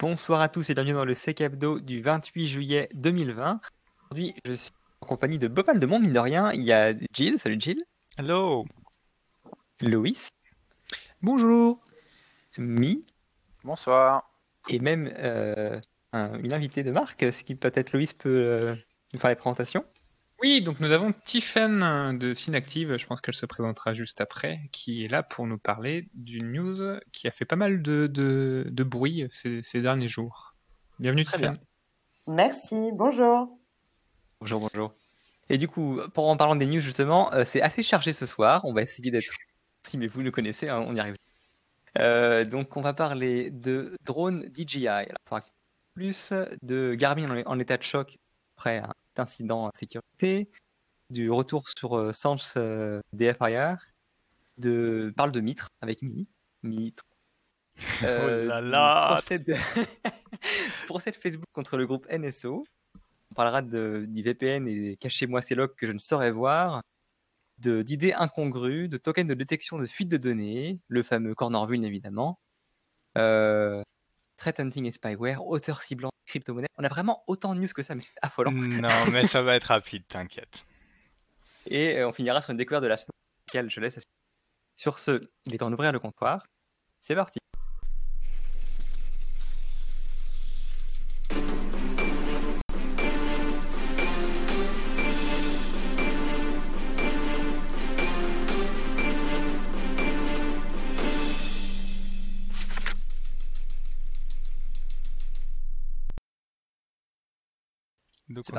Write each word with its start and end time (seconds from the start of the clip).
Bonsoir 0.00 0.40
à 0.40 0.48
tous 0.48 0.70
et 0.70 0.74
bienvenue 0.74 0.94
dans 0.94 1.04
le 1.04 1.14
Sec 1.14 1.40
Hebdo 1.40 1.78
du 1.80 2.00
28 2.00 2.46
juillet 2.46 2.88
2020. 2.94 3.60
Aujourd'hui, 4.04 4.34
je 4.46 4.52
suis 4.52 4.70
en 5.00 5.06
compagnie 5.06 5.38
de 5.38 5.46
Bopal 5.48 5.78
de 5.78 5.86
Mont, 5.86 6.00
mine 6.00 6.12
de 6.12 6.18
rien. 6.18 6.50
Il 6.52 6.62
y 6.62 6.72
a 6.72 6.94
Jill, 7.12 7.38
salut 7.38 7.56
Jill. 7.60 7.78
Hello. 8.18 8.64
Loïs. 9.82 10.28
Bonjour. 11.22 11.80
Mi. 12.56 13.04
Bonsoir. 13.62 14.30
Et 14.68 14.78
même 14.78 15.12
euh, 15.18 15.78
un- 16.12 16.38
une 16.38 16.52
invitée 16.52 16.82
de 16.82 16.90
marque, 16.90 17.20
ce 17.32 17.44
qui 17.44 17.54
peut-être 17.54 17.92
Loïs 17.92 18.14
peut 18.14 18.28
euh, 18.28 18.74
nous 19.12 19.20
faire 19.20 19.30
les 19.30 19.36
présentations. 19.36 19.84
Oui, 20.40 20.62
donc 20.62 20.80
nous 20.80 20.90
avons 20.90 21.12
Tiffen 21.24 21.82
euh, 21.82 22.12
de 22.14 22.32
Synactive, 22.32 22.96
je 22.96 23.06
pense 23.06 23.20
qu'elle 23.20 23.34
se 23.34 23.44
présentera 23.44 23.92
juste 23.92 24.22
après, 24.22 24.60
qui 24.72 25.04
est 25.04 25.08
là 25.08 25.22
pour 25.22 25.46
nous 25.46 25.58
parler 25.58 26.08
d'une 26.14 26.52
news 26.52 26.98
qui 27.12 27.28
a 27.28 27.30
fait 27.30 27.44
pas 27.44 27.56
mal 27.56 27.82
de, 27.82 28.06
de, 28.06 28.66
de 28.70 28.84
bruit 28.84 29.28
ces, 29.30 29.62
ces 29.62 29.82
derniers 29.82 30.08
jours. 30.08 30.54
Bienvenue 30.98 31.24
Très 31.24 31.36
Tiffen. 31.36 31.58
Merci, 32.26 32.90
bonjour. 32.94 33.58
Bonjour, 34.40 34.60
bonjour. 34.60 34.92
Et 35.50 35.58
du 35.58 35.68
coup, 35.68 36.00
pour 36.14 36.28
en 36.28 36.36
parlant 36.38 36.56
des 36.56 36.64
news 36.64 36.80
justement, 36.80 37.30
euh, 37.34 37.44
c'est 37.44 37.60
assez 37.60 37.82
chargé 37.82 38.14
ce 38.14 38.24
soir. 38.24 38.64
On 38.64 38.72
va 38.72 38.80
essayer 38.80 39.10
d'être. 39.10 39.30
Si, 39.86 39.98
mais 39.98 40.06
vous 40.06 40.22
le 40.22 40.30
connaissez, 40.30 40.70
hein, 40.70 40.82
on 40.86 40.94
y 40.94 41.00
arrive. 41.00 41.16
Euh, 41.98 42.44
donc, 42.46 42.76
on 42.78 42.80
va 42.80 42.94
parler 42.94 43.50
de 43.50 43.94
drone 44.04 44.48
DJI. 44.54 44.86
Alors, 44.88 45.40
plus 45.94 46.32
de 46.62 46.94
Garmin 46.94 47.42
en, 47.44 47.50
en 47.50 47.58
état 47.58 47.76
de 47.76 47.82
choc 47.82 48.18
après 48.56 48.78
un 48.78 48.94
incident 49.20 49.66
en 49.66 49.70
sécurité, 49.74 50.50
du 51.10 51.30
retour 51.30 51.68
sur 51.68 51.96
euh, 51.96 52.12
Sense 52.12 52.54
euh, 52.56 53.00
DFIR, 53.12 53.76
de 54.58 55.12
parle 55.16 55.32
de 55.32 55.40
Mitre 55.40 55.68
avec 55.80 56.02
Mi, 56.02 56.28
Mitre. 56.62 57.04
Oh 58.02 58.26
là 58.46 58.60
là. 58.60 59.08
Procès 59.12 59.38
de... 59.38 59.54
procès 60.86 61.10
de 61.10 61.16
Facebook 61.16 61.48
contre 61.52 61.76
le 61.76 61.86
groupe 61.86 62.06
NSO. 62.10 62.64
On 63.30 63.34
parlera 63.34 63.62
de, 63.62 64.04
du 64.08 64.22
VPN 64.22 64.66
et 64.66 64.96
cachez-moi 64.96 65.40
ces 65.40 65.54
logs 65.54 65.74
que 65.76 65.86
je 65.86 65.92
ne 65.92 65.98
saurais 65.98 66.32
voir, 66.32 66.82
d'idées 67.58 68.12
incongrues, 68.12 68.88
de 68.88 68.96
tokens 68.96 69.28
de 69.28 69.34
détection 69.34 69.78
de 69.78 69.86
fuite 69.86 70.08
de 70.08 70.16
données, 70.16 70.80
le 70.88 71.02
fameux 71.02 71.34
corner 71.34 71.64
vuln 71.66 71.84
évidemment, 71.84 72.40
euh, 73.18 73.82
threat 74.40 74.58
hunting 74.58 74.86
et 74.86 74.90
spyware, 74.90 75.46
auteur 75.46 75.82
ciblant, 75.82 76.10
crypto-monnaie. 76.26 76.66
On 76.78 76.84
a 76.84 76.88
vraiment 76.88 77.22
autant 77.26 77.54
de 77.54 77.60
news 77.60 77.68
que 77.68 77.82
ça, 77.82 77.94
mais 77.94 78.00
c'est 78.00 78.12
affolant. 78.22 78.50
Non, 78.52 78.88
mais 79.12 79.26
ça 79.26 79.42
va 79.42 79.54
être 79.54 79.64
rapide, 79.64 80.04
t'inquiète. 80.08 80.64
Et 81.66 81.98
euh, 81.98 82.08
on 82.08 82.12
finira 82.12 82.40
sur 82.40 82.50
une 82.50 82.56
découverte 82.56 82.82
de 82.82 82.88
la 82.88 82.96
semaine, 82.96 83.10
laquelle 83.48 83.70
je 83.70 83.80
laisse. 83.80 83.98
à- 83.98 84.00
Sur 84.76 84.98
ce, 84.98 85.20
il 85.44 85.54
est 85.54 85.58
temps 85.58 85.70
d'ouvrir 85.70 85.92
le 85.92 85.98
comptoir. 85.98 86.46
C'est 87.00 87.14
parti. 87.14 87.38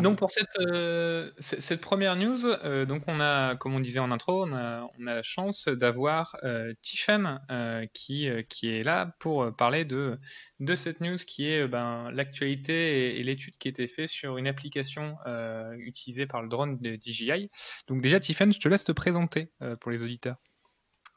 Donc, 0.01 0.17
pour 0.17 0.31
cette, 0.31 0.55
euh, 0.59 1.31
cette 1.39 1.81
première 1.81 2.15
news, 2.15 2.45
euh, 2.45 2.85
donc 2.85 3.03
on 3.07 3.19
a, 3.19 3.55
comme 3.55 3.73
on 3.73 3.79
disait 3.79 3.99
en 3.99 4.11
intro, 4.11 4.45
on 4.45 4.53
a, 4.53 4.87
on 4.99 5.07
a 5.07 5.15
la 5.15 5.23
chance 5.23 5.67
d'avoir 5.67 6.35
euh, 6.43 6.73
Tiffen 6.81 7.41
euh, 7.49 7.85
qui, 7.93 8.27
euh, 8.29 8.43
qui 8.43 8.69
est 8.69 8.83
là 8.83 9.15
pour 9.19 9.43
euh, 9.43 9.51
parler 9.51 9.85
de, 9.85 10.19
de 10.59 10.75
cette 10.75 11.01
news 11.01 11.17
qui 11.17 11.47
est 11.47 11.63
euh, 11.63 11.67
ben, 11.67 12.11
l'actualité 12.11 13.15
et, 13.15 13.19
et 13.19 13.23
l'étude 13.23 13.57
qui 13.57 13.67
a 13.67 13.71
été 13.71 13.87
faite 13.87 14.09
sur 14.09 14.37
une 14.37 14.47
application 14.47 15.17
euh, 15.27 15.73
utilisée 15.77 16.27
par 16.27 16.41
le 16.41 16.49
drone 16.49 16.77
de 16.79 16.97
DJI. 17.01 17.49
Donc 17.87 18.01
déjà 18.01 18.19
Tiffen, 18.19 18.53
je 18.53 18.59
te 18.59 18.67
laisse 18.69 18.83
te 18.83 18.91
présenter 18.91 19.51
euh, 19.61 19.75
pour 19.75 19.91
les 19.91 20.03
auditeurs. 20.03 20.37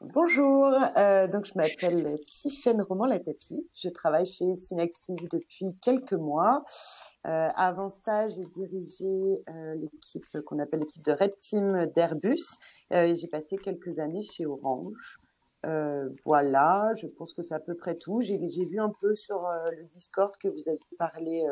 Bonjour, 0.01 0.73
euh, 0.97 1.25
donc 1.27 1.45
je 1.45 1.53
m'appelle 1.55 2.19
Tiffaine 2.25 2.81
Roman 2.81 3.05
Latapi. 3.05 3.69
Je 3.73 3.87
travaille 3.87 4.25
chez 4.25 4.55
Synactive 4.57 5.15
depuis 5.31 5.67
quelques 5.81 6.13
mois. 6.13 6.65
Euh, 7.25 7.47
avant 7.55 7.87
ça, 7.87 8.27
j'ai 8.27 8.43
dirigé 8.43 9.41
euh, 9.49 9.75
l'équipe 9.75 10.25
qu'on 10.45 10.59
appelle 10.59 10.81
l'équipe 10.81 11.03
de 11.03 11.13
Red 11.13 11.37
Team 11.37 11.85
d'Airbus. 11.95 12.57
J'ai 12.91 13.27
passé 13.27 13.57
quelques 13.57 13.99
années 13.99 14.23
chez 14.23 14.45
Orange. 14.45 15.17
Voilà, 16.25 16.91
je 16.97 17.07
pense 17.07 17.33
que 17.33 17.41
c'est 17.41 17.55
à 17.55 17.61
peu 17.61 17.73
près 17.73 17.95
tout. 17.95 18.19
J'ai 18.19 18.37
vu 18.37 18.79
un 18.81 18.91
peu 19.01 19.15
sur 19.15 19.47
le 19.71 19.85
Discord 19.85 20.35
que 20.37 20.49
vous 20.49 20.67
aviez 20.67 20.97
parlé 20.99 21.45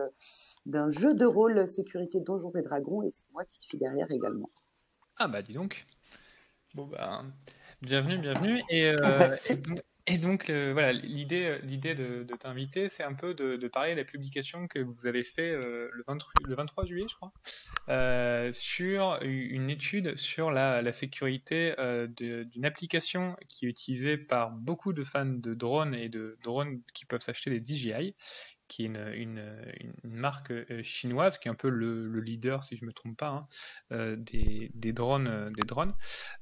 d'un 0.65 0.89
jeu 0.89 1.13
de 1.13 1.25
rôle 1.25 1.65
sécurité 1.65 2.19
Donjons 2.19 2.49
et 2.49 2.61
Dragons 2.61 3.03
et 3.03 3.09
c'est 3.11 3.31
moi 3.31 3.45
qui 3.45 3.61
suis 3.61 3.77
derrière 3.77 4.11
également. 4.11 4.49
Ah 5.15 5.29
bah 5.29 5.41
dis 5.41 5.53
donc. 5.53 5.85
Bon 6.75 6.87
bah 6.87 7.23
bienvenue, 7.83 8.17
bienvenue. 8.17 8.61
Et, 8.69 8.87
euh, 8.87 9.35
et 9.49 9.55
donc, 9.55 9.81
et 10.07 10.17
donc, 10.17 10.49
euh, 10.49 10.73
voilà, 10.73 10.91
l'idée, 10.91 11.45
euh, 11.45 11.59
l'idée 11.63 11.95
de, 11.95 12.23
de 12.23 12.35
t'inviter, 12.35 12.89
c'est 12.89 13.03
un 13.03 13.13
peu 13.13 13.33
de, 13.33 13.55
de 13.55 13.67
parler 13.67 13.91
de 13.93 13.97
la 13.99 14.03
publication 14.03 14.67
que 14.67 14.79
vous 14.79 15.05
avez 15.05 15.23
fait 15.23 15.51
euh, 15.51 15.89
le, 15.93 16.03
23, 16.07 16.31
le 16.45 16.55
23 16.55 16.85
juillet, 16.85 17.05
je 17.09 17.15
crois, 17.15 17.31
euh, 17.89 18.51
sur 18.53 19.19
une 19.21 19.69
étude 19.69 20.15
sur 20.17 20.51
la, 20.51 20.81
la 20.81 20.91
sécurité 20.93 21.73
d'une 22.17 22.65
application 22.65 23.35
qui 23.47 23.65
est 23.65 23.69
utilisée 23.69 24.17
par 24.17 24.51
beaucoup 24.51 24.93
de 24.93 25.03
fans 25.03 25.25
de 25.25 25.53
drones 25.53 25.95
et 25.95 26.09
de 26.09 26.37
drones 26.43 26.81
qui 26.93 27.05
peuvent 27.05 27.21
s'acheter 27.21 27.49
des 27.49 27.61
DJI 27.63 28.15
qui 28.69 28.83
est 28.83 28.87
une, 28.87 29.11
une, 29.13 29.37
une- 29.79 29.93
une 30.03 30.15
marque 30.15 30.51
chinoise 30.81 31.37
qui 31.37 31.47
est 31.47 31.51
un 31.51 31.55
peu 31.55 31.69
le, 31.69 32.07
le 32.07 32.21
leader, 32.21 32.63
si 32.63 32.75
je 32.75 32.85
me 32.85 32.91
trompe 32.93 33.17
pas, 33.17 33.27
hein, 33.29 33.47
euh, 33.91 34.15
des, 34.15 34.71
des 34.73 34.93
drones. 34.93 35.51
Des 35.53 35.61
drones. 35.67 35.93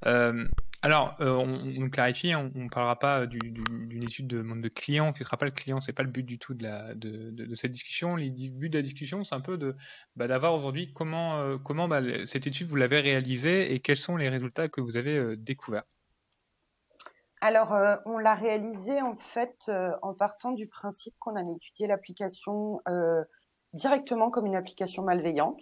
Euh, 0.05 0.47
alors, 0.83 1.15
euh, 1.21 1.35
on, 1.35 1.89
clarifie, 1.91 2.33
on, 2.33 2.51
on 2.55 2.67
parlera 2.67 2.97
pas 2.97 3.27
du- 3.27 3.37
d'une 3.39 4.03
étude 4.03 4.25
de 4.25 4.41
monde 4.41 4.61
de 4.61 4.67
clients, 4.67 5.13
qui 5.13 5.23
sera 5.23 5.37
pas 5.37 5.45
le 5.45 5.51
client, 5.51 5.79
c'est 5.79 5.93
pas 5.93 6.01
le 6.01 6.09
but 6.09 6.23
du 6.23 6.39
tout 6.39 6.55
de, 6.55 7.55
cette 7.55 7.71
discussion. 7.71 8.15
Le 8.15 8.29
but 8.29 8.69
de 8.69 8.79
la 8.79 8.81
discussion, 8.81 9.23
c'est 9.23 9.35
un 9.35 9.41
peu 9.41 9.75
bah, 10.15 10.27
d'avoir 10.27 10.55
aujourd'hui 10.55 10.91
comment, 10.91 11.39
euh, 11.39 11.57
bah, 11.87 12.01
cette 12.25 12.47
étude 12.47 12.67
vous 12.67 12.77
l'avez 12.77 12.99
réalisée 12.99 13.73
et 13.73 13.79
quels 13.79 13.97
sont 13.97 14.17
les 14.17 14.27
résultats 14.27 14.69
que 14.69 14.81
vous 14.81 14.97
avez 14.97 15.15
euh, 15.15 15.35
découverts. 15.37 15.83
Alors, 17.41 17.73
euh, 17.73 17.97
on 18.05 18.17
l'a 18.17 18.35
réalisé 18.35 19.01
en 19.01 19.15
fait 19.15 19.65
euh, 19.69 19.91
en 20.01 20.15
partant 20.15 20.51
du 20.51 20.67
principe 20.67 21.13
qu'on 21.19 21.35
allait 21.35 21.55
étudier 21.55 21.85
l'application 21.85 22.81
euh, 22.87 23.23
directement 23.73 24.31
comme 24.31 24.47
une 24.47 24.55
application 24.55 25.03
malveillante, 25.03 25.61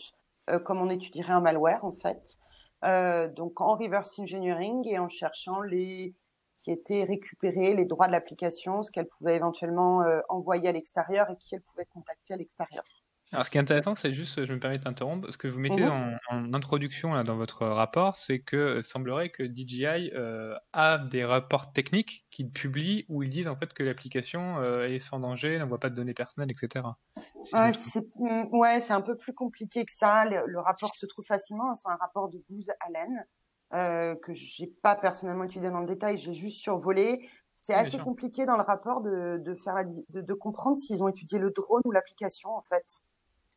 euh, 0.49 0.59
comme 0.59 0.81
on 0.81 0.89
étudierait 0.89 1.33
un 1.33 1.41
malware 1.41 1.83
en 1.83 1.91
fait. 1.91 2.37
Euh, 2.85 3.27
donc 3.27 3.59
en 3.61 3.75
reverse 3.75 4.17
engineering 4.19 4.87
et 4.87 4.99
en 4.99 5.09
cherchant 5.09 5.61
les 5.61 6.15
qui 6.61 6.71
étaient 6.71 7.03
récupérés, 7.03 7.73
les 7.73 7.85
droits 7.85 8.07
de 8.07 8.11
l'application, 8.11 8.83
ce 8.83 8.91
qu'elle 8.91 9.07
pouvait 9.07 9.35
éventuellement 9.35 10.01
euh, 10.01 10.19
envoyer 10.27 10.67
à 10.67 10.71
l'extérieur 10.73 11.29
et 11.29 11.37
qui 11.37 11.55
elle 11.55 11.61
pouvait 11.61 11.85
contacter 11.85 12.33
à 12.33 12.37
l'extérieur. 12.37 12.83
Alors, 13.31 13.45
ce 13.45 13.51
qui 13.51 13.57
est 13.57 13.61
intéressant, 13.61 13.93
c'est 13.95 14.13
juste, 14.13 14.43
je 14.43 14.53
me 14.53 14.59
permets 14.59 14.79
de 14.79 14.83
t'interrompre, 14.83 15.31
ce 15.31 15.37
que 15.37 15.47
vous 15.47 15.59
mettez 15.59 15.83
Mhm. 15.83 15.89
en, 16.29 16.35
en 16.35 16.53
introduction 16.53 17.13
là, 17.13 17.23
dans 17.23 17.35
votre 17.37 17.65
rapport, 17.67 18.15
c'est 18.15 18.39
que 18.39 18.55
euh, 18.57 18.81
semblerait 18.81 19.29
que 19.29 19.43
DJI 19.43 20.11
euh, 20.15 20.55
a 20.73 20.97
des 20.97 21.23
rapports 21.25 21.71
techniques 21.71 22.25
qu'ils 22.31 22.49
publient 22.51 23.05
où 23.07 23.21
ils 23.21 23.29
disent 23.29 23.47
en 23.47 23.55
fait 23.55 23.71
que 23.73 23.83
l'application 23.83 24.57
euh, 24.59 24.87
est 24.87 24.97
sans 24.97 25.19
danger, 25.19 25.59
n'envoie 25.59 25.79
pas 25.79 25.91
de 25.91 25.95
données 25.95 26.15
personnelles, 26.15 26.49
etc. 26.51 26.97
Trompe. 27.15 27.75
c'est 27.77 28.19
mm, 28.19 28.47
ouais, 28.51 28.79
c'est 28.79 28.93
un 28.93 29.01
peu 29.01 29.15
plus 29.15 29.33
compliqué 29.33 29.85
que 29.85 29.91
ça. 29.91 30.25
Le, 30.25 30.43
le 30.47 30.59
rapport 30.59 30.95
se 30.95 31.05
trouve 31.05 31.25
facilement. 31.25 31.75
C'est 31.75 31.89
un 31.89 31.95
rapport 31.97 32.29
de 32.29 32.41
Booz 32.49 32.71
Allen 32.79 33.25
euh, 33.73 34.15
que 34.15 34.33
j'ai 34.33 34.67
pas 34.81 34.95
personnellement 34.95 35.43
étudié 35.43 35.69
dans 35.69 35.79
le 35.81 35.87
détail. 35.87 36.17
J'ai 36.17 36.33
juste 36.33 36.59
survolé. 36.61 37.29
C'est 37.61 37.73
assez 37.73 37.99
compliqué 37.99 38.45
dans 38.45 38.55
le 38.55 38.63
rapport 38.63 39.01
de, 39.01 39.37
de 39.37 39.53
faire 39.53 39.75
la, 39.75 39.83
di- 39.83 40.05
de, 40.09 40.21
de 40.21 40.33
comprendre 40.33 40.77
s'ils 40.77 41.03
ont 41.03 41.07
étudié 41.09 41.37
le 41.39 41.51
drone 41.51 41.81
ou 41.85 41.91
l'application 41.91 42.49
en 42.55 42.61
fait. 42.61 42.85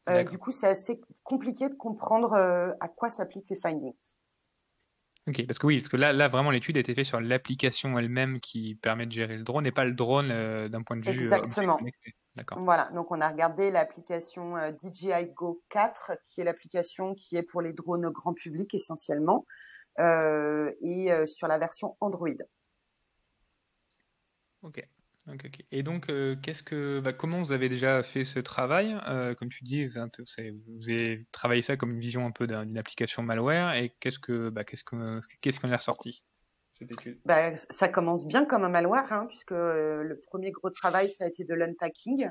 Euh, 0.09 0.25
du 0.25 0.39
coup, 0.39 0.53
c'est 0.53 0.67
assez 0.67 1.01
compliqué 1.23 1.69
de 1.69 1.75
comprendre 1.75 2.33
euh, 2.33 2.73
à 2.81 2.89
quoi 2.89 3.09
s'appliquent 3.09 3.49
les 3.51 3.57
findings. 3.57 4.15
Ok, 5.29 5.47
parce 5.47 5.61
que 5.61 5.67
oui, 5.67 5.79
parce 5.79 5.89
que 5.89 5.97
là, 5.97 6.13
là 6.13 6.27
vraiment, 6.27 6.51
l'étude 6.51 6.77
a 6.77 6.81
été 6.81 6.95
faite 6.95 7.07
sur 7.07 7.21
l'application 7.21 7.97
elle-même 7.97 8.41
qui 8.41 8.75
permet 8.75 9.07
de 9.07 9.13
gérer 9.13 9.37
le 9.37 9.45
drone 9.45 9.67
et 9.67 9.71
pas 9.71 9.85
le 9.85 9.93
drone 9.93 10.31
euh, 10.33 10.69
d'un 10.69 10.83
point 10.83 10.97
de 10.97 11.03
vue 11.03 11.11
Exactement. 11.11 11.79
D'accord. 12.35 12.59
Voilà, 12.61 12.91
donc 12.95 13.11
on 13.11 13.21
a 13.21 13.29
regardé 13.29 13.71
l'application 13.71 14.55
DJI 14.57 15.27
Go 15.35 15.63
4, 15.69 16.13
qui 16.25 16.41
est 16.41 16.45
l'application 16.45 17.15
qui 17.15 17.37
est 17.37 17.43
pour 17.43 17.61
les 17.61 17.75
drones 17.75 18.09
grand 18.09 18.33
public 18.33 18.73
essentiellement, 18.73 19.45
et 19.99 21.11
sur 21.27 21.47
la 21.47 21.59
version 21.59 21.95
Android. 22.01 22.31
Ok. 24.63 24.83
Et 25.71 25.83
donc, 25.83 26.09
euh, 26.11 26.37
qu'est-ce 26.43 26.63
que, 26.63 27.01
bah, 27.01 27.13
comment 27.13 27.43
vous 27.43 27.53
avez 27.53 27.69
déjà 27.69 28.03
fait 28.03 28.25
ce 28.25 28.39
travail? 28.39 28.97
Euh, 29.09 29.35
comme 29.35 29.49
tu 29.49 29.65
dis, 29.65 29.87
vous 29.87 29.99
avez, 30.89 31.27
travaillé 31.33 31.63
ça 31.63 31.77
comme 31.77 31.93
une 31.93 32.01
vision 32.01 32.27
un 32.27 32.31
peu 32.31 32.47
d'un- 32.47 32.67
d'une 32.67 32.79
application 32.79 33.23
malware. 33.23 33.75
Et 33.75 33.95
qu'est-ce 34.01 34.19
que, 34.19 34.51
bah, 34.51 34.65
qu'est-ce 34.65 34.85
que, 34.85 35.21
qu'est-ce 35.41 35.61
qu'on 35.61 35.71
est 35.71 35.77
ressorti 35.77 36.23
cette 36.73 36.93
étude? 36.93 37.19
Bah, 37.25 37.55
ça 37.57 37.89
commence 37.89 38.27
bien 38.27 38.45
comme 38.45 38.65
un 38.65 38.69
malware, 38.69 39.13
hein, 39.13 39.27
puisque 39.29 39.53
euh, 39.53 40.03
le 40.03 40.19
premier 40.19 40.51
gros 40.51 40.71
travail, 40.71 41.11
ça 41.11 41.25
a 41.25 41.29
été 41.29 41.45
de 41.45 41.55
l'unpacking. 41.55 42.29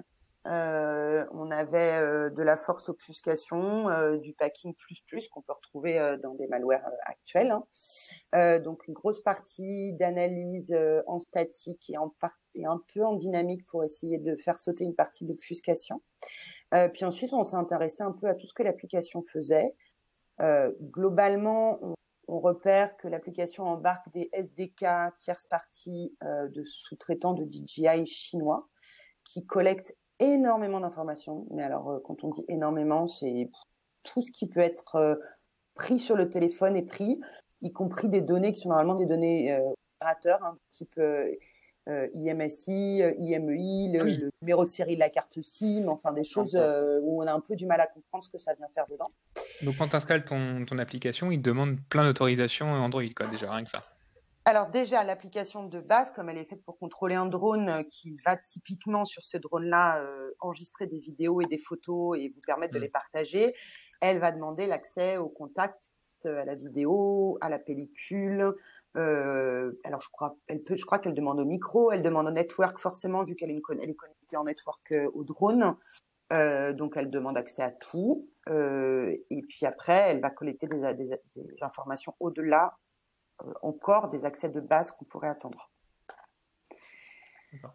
Euh, 0.48 1.24
on 1.32 1.52
avait 1.52 1.94
euh, 1.94 2.32
de 2.32 2.42
la 2.42 2.58
force 2.58 2.90
obfuscation, 2.90 3.90
euh, 3.90 4.18
du 4.18 4.34
packing 4.34 4.74
plus 4.74 5.02
plus 5.06 5.28
qu'on 5.28 5.42
peut 5.42 5.54
retrouver 5.54 6.18
dans 6.24 6.34
des 6.34 6.48
malwares 6.48 6.90
actuels. 7.06 7.52
Hein. 7.52 8.60
donc 8.60 8.88
une 8.88 8.94
grosse 8.94 9.22
partie 9.22 9.94
d'analyse 9.94 10.76
en 11.06 11.20
statique 11.20 11.90
et, 11.90 11.98
en 11.98 12.12
et 12.56 12.66
un 12.66 12.82
peu 12.94 13.06
en 13.06 13.14
dynamique 13.14 13.66
pour 13.68 13.84
essayer 13.84 14.18
de 14.18 14.36
faire 14.36 14.60
sauter 14.60 14.84
une 14.84 14.96
partie 14.96 15.26
d'obfuscation. 15.26 16.02
puis 16.94 17.06
ensuite, 17.06 17.34
on 17.34 17.44
s'est 17.44 17.56
intéressé 17.56 18.04
un 18.04 18.12
peu 18.12 18.28
à 18.28 18.36
tout 18.36 18.48
ce 18.48 18.54
que 18.54 18.64
l'application 18.64 19.22
faisait. 19.22 19.76
globalement, 20.40 21.80
on, 21.84 21.94
on 22.28 22.40
repère 22.40 22.98
que 22.98 23.08
l'application 23.08 23.66
embarque 23.66 24.10
des 24.12 24.30
SDK 24.34 25.16
tierce 25.18 25.46
parties 25.46 26.16
de 26.22 26.64
sous-traitants 26.64 27.34
de 27.34 27.46
DJI 27.46 28.06
chinois 28.06 28.68
qui 29.24 29.46
collectent 29.46 29.96
énormément 30.22 30.80
d'informations. 30.80 31.46
Mais 31.52 31.64
alors, 31.64 31.90
euh, 31.90 32.00
quand 32.06 32.24
on 32.24 32.30
dit 32.30 32.46
énormément, 32.48 33.08
c'est 33.08 33.50
tout 34.04 34.22
ce 34.22 34.32
qui 34.32 34.48
peut 34.48 34.60
être 34.60 34.96
euh, 34.96 35.16
pris 35.76 36.00
sur 36.00 36.16
le 36.16 36.30
téléphone 36.30 36.78
est 36.78 36.84
pris, 36.84 37.20
y 37.62 37.72
compris 37.72 38.08
des 38.08 38.22
données 38.22 38.54
qui 38.54 38.62
sont 38.62 38.70
normalement 38.70 38.96
des 38.96 39.06
données 39.06 39.52
euh, 39.52 39.74
opérateurs, 40.00 40.44
hein, 40.44 40.58
type 40.70 41.00
IMSI, 41.88 43.02
IMEI, 43.18 43.92
le, 43.92 44.04
le, 44.04 44.32
numéro 44.42 44.64
de 44.64 44.70
série 44.70 44.96
de 44.96 45.00
la 45.00 45.10
carte 45.10 45.42
SIM, 45.42 45.88
enfin 45.88 46.14
des 46.14 46.24
choses 46.24 46.56
où 46.56 47.22
on 47.22 47.28
a 47.28 47.34
un 47.34 47.40
peu 47.40 47.56
du 47.56 47.66
mal 47.66 47.82
à 47.82 47.88
comprendre 47.88 48.24
ce 48.24 48.30
que 48.30 48.38
ça 48.38 48.54
vient 48.54 48.68
faire 48.70 48.86
dedans. 48.88 49.12
Donc 49.64 49.76
quand 49.78 49.88
tu 49.88 49.96
installes 49.96 50.24
ton, 50.24 50.64
ton 50.66 50.78
application, 50.78 51.32
il 51.32 51.42
te 51.42 51.50
demande 51.50 51.78
plein 51.90 52.06
d'autorisations 52.06 52.68
Android, 52.68 53.04
quoi, 53.16 53.28
déjà, 53.28 53.52
rien 53.52 53.64
que 53.64 53.72
ça. 53.72 53.84
Alors 54.46 54.72
déjà, 54.72 55.04
l'application 55.04 55.68
de 55.68 55.80
base, 55.80 56.12
comme 56.12 56.30
elle 56.30 56.40
est 56.40 56.46
faite 56.46 56.64
pour 56.64 56.80
contrôler 56.80 57.14
un 57.14 57.28
drone 57.28 57.70
euh, 57.70 57.84
qui 57.84 58.18
va 58.26 58.36
typiquement 58.38 59.06
sur 59.06 59.24
ces 59.24 59.40
drones-là 59.40 60.02
euh, 60.02 60.32
enregistrer 60.40 60.88
des 60.88 61.00
vidéos 61.00 61.42
et 61.42 61.46
des 61.46 61.60
photos 61.60 62.18
et 62.18 62.30
vous 62.30 62.42
permettre 62.46 62.74
de 62.74 62.80
mmh. 62.80 62.82
les 62.82 62.90
partager, 62.90 63.54
elle 64.02 64.20
va 64.20 64.32
demander 64.32 64.66
l'accès 64.66 65.18
au 65.18 65.30
contact, 65.30 65.92
euh, 66.26 66.42
à 66.42 66.46
la 66.46 66.56
vidéo, 66.56 67.38
à 67.42 67.50
la 67.50 67.60
pellicule. 67.60 68.56
alors 68.96 70.02
je 70.02 70.10
crois, 70.12 70.36
elle 70.48 70.64
peut, 70.64 70.76
je 70.76 70.86
crois 70.86 70.98
qu'elle 70.98 71.14
demande 71.14 71.40
au 71.40 71.46
micro, 71.46 71.92
elle 71.92 72.02
demande 72.02 72.28
au 72.28 72.32
network 72.32 72.80
forcément 72.80 73.22
vu 73.22 73.36
qu'elle 73.36 73.52
est, 73.52 73.58
est, 73.58 73.62
connectée 73.96 74.38
en 74.38 74.46
network 74.46 74.94
au 75.14 75.24
drone. 75.24 75.76
donc 76.32 76.98
elle 76.98 77.10
demande 77.12 77.38
accès 77.38 77.62
à 77.62 77.72
tout. 77.72 78.28
et 78.48 79.42
puis 79.48 79.66
après, 79.66 80.10
elle 80.10 80.20
va 80.20 80.30
collecter 80.32 80.68
des, 80.68 80.94
des 81.36 81.64
informations 81.64 82.16
au-delà 82.20 82.74
euh, 82.74 82.91
encore 83.62 84.10
des 84.10 84.26
accès 84.26 84.50
de 84.50 84.60
base 84.60 84.92
qu'on 84.92 85.06
pourrait 85.06 85.30
attendre. 85.30 85.72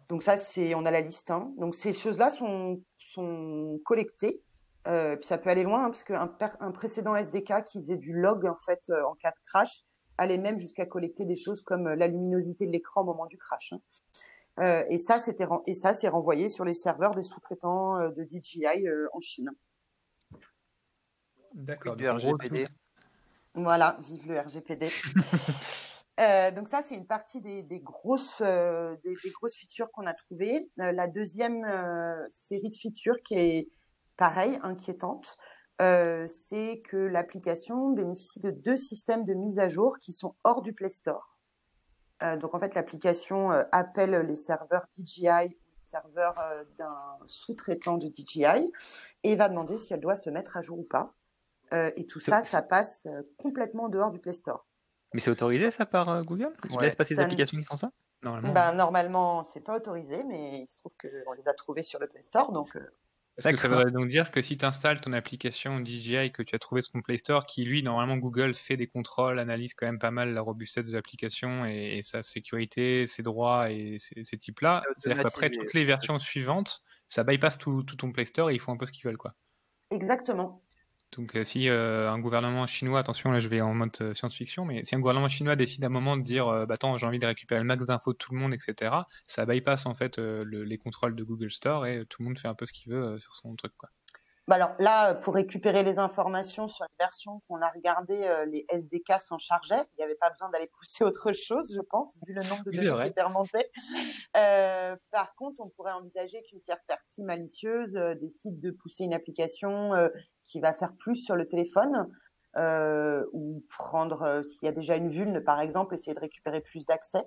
Donc 0.09 0.23
ça, 0.23 0.37
c'est, 0.37 0.73
on 0.75 0.85
a 0.85 0.91
la 0.91 1.01
liste. 1.01 1.31
Hein. 1.31 1.53
Donc 1.57 1.75
ces 1.75 1.93
choses-là 1.93 2.31
sont, 2.31 2.81
sont 2.97 3.79
collectées. 3.85 4.41
Euh, 4.87 5.17
puis 5.17 5.25
ça 5.25 5.37
peut 5.37 5.49
aller 5.49 5.63
loin, 5.63 5.85
hein, 5.85 5.89
parce 5.89 6.03
qu'un 6.03 6.33
un 6.59 6.71
précédent 6.71 7.15
SDK 7.15 7.63
qui 7.65 7.79
faisait 7.79 7.97
du 7.97 8.13
log 8.13 8.45
en 8.45 8.55
fait 8.55 8.89
euh, 8.89 9.03
en 9.03 9.15
cas 9.15 9.31
de 9.31 9.39
crash 9.43 9.81
allait 10.17 10.37
même 10.37 10.57
jusqu'à 10.57 10.85
collecter 10.85 11.25
des 11.25 11.35
choses 11.35 11.61
comme 11.61 11.89
la 11.89 12.07
luminosité 12.07 12.65
de 12.65 12.71
l'écran 12.71 13.01
au 13.01 13.03
moment 13.03 13.25
du 13.25 13.37
crash. 13.37 13.73
Hein. 14.57 14.85
et 14.89 14.97
ça, 14.97 15.19
c'était 15.19 15.45
et 15.67 15.73
ça, 15.73 15.93
c'est 15.93 16.07
renvoyé 16.07 16.49
sur 16.49 16.65
les 16.65 16.73
serveurs 16.73 17.13
des 17.13 17.21
sous-traitants 17.21 18.09
de 18.09 18.23
DJI 18.23 18.87
en 19.13 19.19
Chine. 19.19 19.51
D'accord. 21.53 21.95
Du 21.95 22.09
RGPD. 22.09 22.67
Voilà, 23.57 23.97
vive 24.01 24.27
le 24.27 24.39
RGPD. 24.39 24.89
Euh, 26.19 26.49
donc 26.49 26.67
ça, 26.67 26.81
c'est 26.81 26.95
une 26.95 27.05
partie 27.05 27.41
des, 27.41 27.79
grosses, 27.79 28.41
euh, 28.43 28.95
des, 29.03 29.15
grosses 29.29 29.55
features 29.55 29.91
qu'on 29.91 30.07
a 30.07 30.15
trouvées. 30.15 30.67
Euh, 30.79 30.91
la 30.91 31.05
deuxième 31.05 31.63
série 32.27 32.71
de 32.71 32.75
features 32.75 33.21
qui 33.23 33.35
est 33.35 33.69
pareil, 34.17 34.57
inquiétante, 34.63 35.37
c'est 35.77 36.81
que 36.89 36.97
l'application 36.97 37.91
bénéficie 37.91 38.39
de 38.39 38.49
deux 38.49 38.77
systèmes 38.77 39.25
de 39.25 39.35
mise 39.35 39.59
à 39.59 39.67
jour 39.67 39.99
qui 39.99 40.11
sont 40.11 40.33
hors 40.43 40.63
du 40.63 40.73
Play 40.73 40.89
Store. 40.89 41.39
donc 42.41 42.55
en 42.55 42.59
fait, 42.59 42.73
l'application 42.73 43.51
appelle 43.71 44.25
les 44.25 44.35
serveurs 44.35 44.87
DJI 44.93 45.27
ou 45.27 45.69
les 45.69 45.85
serveurs 45.85 46.33
d'un 46.79 47.19
sous-traitant 47.27 47.97
de 47.97 48.07
DJI 48.07 48.71
et 49.21 49.35
va 49.35 49.49
demander 49.49 49.77
si 49.77 49.93
elle 49.93 49.99
doit 49.99 50.15
se 50.15 50.31
mettre 50.31 50.57
à 50.57 50.61
jour 50.61 50.79
ou 50.79 50.87
pas. 50.89 51.13
Euh, 51.73 51.91
et 51.95 52.05
tout 52.05 52.19
ça, 52.19 52.43
ça 52.43 52.61
passe 52.61 53.07
euh, 53.07 53.21
complètement 53.37 53.85
en 53.85 53.89
dehors 53.89 54.11
du 54.11 54.19
Play 54.19 54.33
Store. 54.33 54.65
Mais 55.13 55.19
c'est 55.19 55.31
autorisé 55.31 55.71
ça 55.71 55.85
par 55.85 56.09
euh, 56.09 56.21
Google? 56.23 56.53
Ils 56.69 56.79
laissent 56.79 56.95
passer 56.95 57.15
des 57.15 57.21
applications 57.21 57.57
qui 57.57 57.63
font 57.63 57.75
ça 57.75 57.91
Normalement, 58.23 58.51
ben, 58.51 58.73
normalement 58.73 59.43
c'est 59.43 59.59
pas 59.59 59.75
autorisé, 59.75 60.23
mais 60.23 60.61
il 60.61 60.67
se 60.67 60.79
trouve 60.79 60.93
qu'on 60.99 61.33
les 61.33 61.47
a 61.47 61.53
trouvés 61.53 61.83
sur 61.83 61.99
le 61.99 62.07
Play 62.07 62.23
Store. 62.23 62.51
Donc, 62.51 62.75
Est-ce 63.37 63.49
que 63.49 63.55
ça 63.55 63.67
voudrait 63.67 63.91
donc 63.91 64.07
dire 64.07 64.31
que 64.31 64.41
si 64.41 64.57
tu 64.57 64.65
installes 64.65 64.99
ton 64.99 65.13
application 65.13 65.79
DJI 65.85 66.31
que 66.31 66.41
tu 66.41 66.55
as 66.55 66.59
trouvé 66.59 66.81
sur 66.81 66.93
ton 66.93 67.01
Play 67.03 67.19
Store, 67.19 67.45
qui 67.45 67.63
lui, 67.63 67.83
normalement, 67.83 68.17
Google 68.17 68.55
fait 68.55 68.75
des 68.75 68.87
contrôles, 68.87 69.37
analyse 69.37 69.75
quand 69.75 69.85
même 69.85 69.99
pas 69.99 70.09
mal 70.09 70.33
la 70.33 70.41
robustesse 70.41 70.87
de 70.87 70.93
l'application 70.93 71.63
et, 71.65 72.01
sa 72.03 72.23
sécurité, 72.23 73.05
ses 73.05 73.21
droits 73.21 73.69
et 73.69 73.97
ces, 73.99 74.37
types-là, 74.37 74.81
c'est-à-dire 74.97 75.21
qu'après 75.21 75.51
toutes 75.51 75.75
les 75.75 75.85
versions 75.85 76.17
suivantes, 76.17 76.81
ça 77.07 77.23
bypass 77.23 77.59
tout, 77.59 77.83
tout, 77.83 77.97
ton 77.97 78.11
Play 78.11 78.25
Store 78.25 78.49
et 78.49 78.55
ils 78.55 78.59
font 78.59 78.73
un 78.73 78.77
peu 78.77 78.87
ce 78.87 78.91
qu'ils 78.91 79.05
veulent. 79.05 79.17
quoi. 79.17 79.35
Exactement. 79.91 80.63
Donc 81.15 81.35
euh, 81.35 81.43
si 81.43 81.69
euh, 81.69 82.11
un 82.11 82.19
gouvernement 82.19 82.67
chinois, 82.67 82.99
attention 82.99 83.31
là 83.31 83.39
je 83.39 83.47
vais 83.47 83.61
en 83.61 83.73
mode 83.73 83.95
euh, 84.01 84.13
science-fiction, 84.13 84.65
mais 84.65 84.83
si 84.83 84.95
un 84.95 84.99
gouvernement 84.99 85.29
chinois 85.29 85.55
décide 85.55 85.83
à 85.83 85.87
un 85.87 85.89
moment 85.89 86.17
de 86.17 86.23
dire 86.23 86.45
bah 86.67 86.75
attends 86.75 86.97
j'ai 86.97 87.07
envie 87.07 87.19
de 87.19 87.25
récupérer 87.25 87.59
le 87.61 87.65
max 87.65 87.85
d'infos 87.85 88.13
de 88.13 88.17
tout 88.17 88.33
le 88.33 88.39
monde, 88.39 88.53
etc., 88.53 88.93
ça 89.27 89.45
bypass 89.45 89.85
en 89.85 89.95
fait 89.95 90.17
les 90.17 90.77
contrôles 90.77 91.15
de 91.15 91.23
Google 91.23 91.51
Store 91.51 91.85
et 91.85 92.05
tout 92.05 92.21
le 92.21 92.27
monde 92.27 92.39
fait 92.39 92.47
un 92.47 92.55
peu 92.55 92.65
ce 92.65 92.73
qu'il 92.73 92.91
veut 92.91 93.17
sur 93.19 93.33
son 93.33 93.55
truc 93.55 93.73
quoi. 93.77 93.89
Bah 94.47 94.55
alors 94.55 94.75
là, 94.79 95.13
pour 95.13 95.33
récupérer 95.33 95.83
les 95.83 95.99
informations 95.99 96.67
sur 96.67 96.85
les 96.85 97.03
versions 97.03 97.41
qu'on 97.47 97.61
a 97.61 97.69
regardées, 97.69 98.45
les 98.47 98.65
SDK 98.69 99.19
s'en 99.19 99.37
chargeaient. 99.37 99.83
Il 99.93 99.97
n'y 99.97 100.03
avait 100.03 100.15
pas 100.15 100.29
besoin 100.29 100.49
d'aller 100.49 100.67
pousser 100.79 101.03
autre 101.03 101.33
chose, 101.33 101.73
je 101.75 101.81
pense, 101.81 102.17
vu 102.25 102.33
le 102.33 102.43
nombre 102.43 102.63
de 102.63 102.71
données 102.71 103.03
qui 103.03 103.09
étaient 103.09 103.23
remontées. 103.23 103.69
par 105.11 105.35
contre, 105.35 105.61
on 105.61 105.69
pourrait 105.69 105.91
envisager 105.91 106.41
qu'une 106.43 106.59
tierce 106.59 106.85
partie 106.85 107.23
malicieuse 107.23 107.93
décide 108.21 108.61
de 108.61 108.71
pousser 108.71 109.03
une 109.03 109.13
application 109.13 109.91
qui 110.45 110.61
va 110.61 110.73
faire 110.73 110.93
plus 110.97 111.15
sur 111.15 111.35
le 111.35 111.47
téléphone 111.47 112.07
euh, 112.57 113.23
ou 113.33 113.63
prendre 113.69 114.23
euh, 114.23 114.43
s'il 114.43 114.65
y 114.65 114.69
a 114.69 114.71
déjà 114.71 114.95
une 114.95 115.09
vulne 115.09 115.43
par 115.43 115.59
exemple 115.59 115.93
essayer 115.93 116.13
de 116.13 116.19
récupérer 116.19 116.61
plus 116.61 116.85
d'accès 116.85 117.23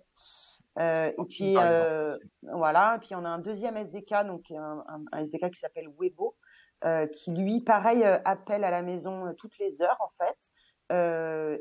euh, 0.78 1.10
et 1.10 1.24
puis 1.28 1.56
euh, 1.56 2.16
voilà 2.54 2.96
et 2.96 2.98
puis 2.98 3.14
on 3.14 3.24
a 3.24 3.28
un 3.28 3.38
deuxième 3.38 3.76
SDK 3.76 4.26
donc 4.26 4.50
un, 4.50 4.84
un, 5.12 5.18
SDK 5.18 5.50
qui 5.50 5.60
s'appelle 5.60 5.88
Webo 5.98 6.36
euh, 6.84 7.06
qui 7.06 7.32
lui 7.32 7.60
pareil 7.60 8.04
appelle 8.04 8.64
à 8.64 8.70
la 8.70 8.82
maison 8.82 9.34
toutes 9.36 9.58
les 9.58 9.82
heures 9.82 9.98
en 10.00 10.08
fait 10.08 10.50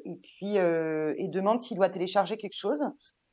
et 0.06 0.20
puis 0.24 0.56
et 0.56 1.28
demande 1.28 1.60
s'il 1.60 1.78
doit 1.78 1.90
télécharger 1.90 2.38
quelque 2.38 2.58
chose. 2.58 2.84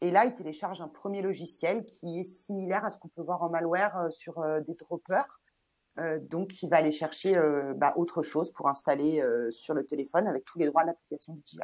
Et 0.02 0.10
là 0.10 0.26
il 0.26 0.34
télécharge 0.34 0.82
un 0.82 0.88
premier 0.88 1.22
logiciel 1.22 1.84
qui 1.84 2.20
est 2.20 2.24
similaire 2.24 2.84
à 2.84 2.90
ce 2.90 2.98
qu'on 2.98 3.08
peut 3.08 3.22
voir 3.22 3.42
en 3.42 3.48
malware 3.48 4.08
sur 4.10 4.44
des 4.60 4.74
droppers. 4.74 5.40
Euh, 5.98 6.18
donc, 6.20 6.62
il 6.62 6.68
va 6.68 6.76
aller 6.76 6.92
chercher 6.92 7.36
euh, 7.36 7.72
bah, 7.74 7.94
autre 7.96 8.22
chose 8.22 8.52
pour 8.52 8.68
installer 8.68 9.20
euh, 9.20 9.50
sur 9.50 9.74
le 9.74 9.84
téléphone 9.84 10.26
avec 10.26 10.44
tous 10.44 10.58
les 10.58 10.66
droits 10.66 10.82
de 10.82 10.88
l'application 10.88 11.40
DJI. 11.46 11.58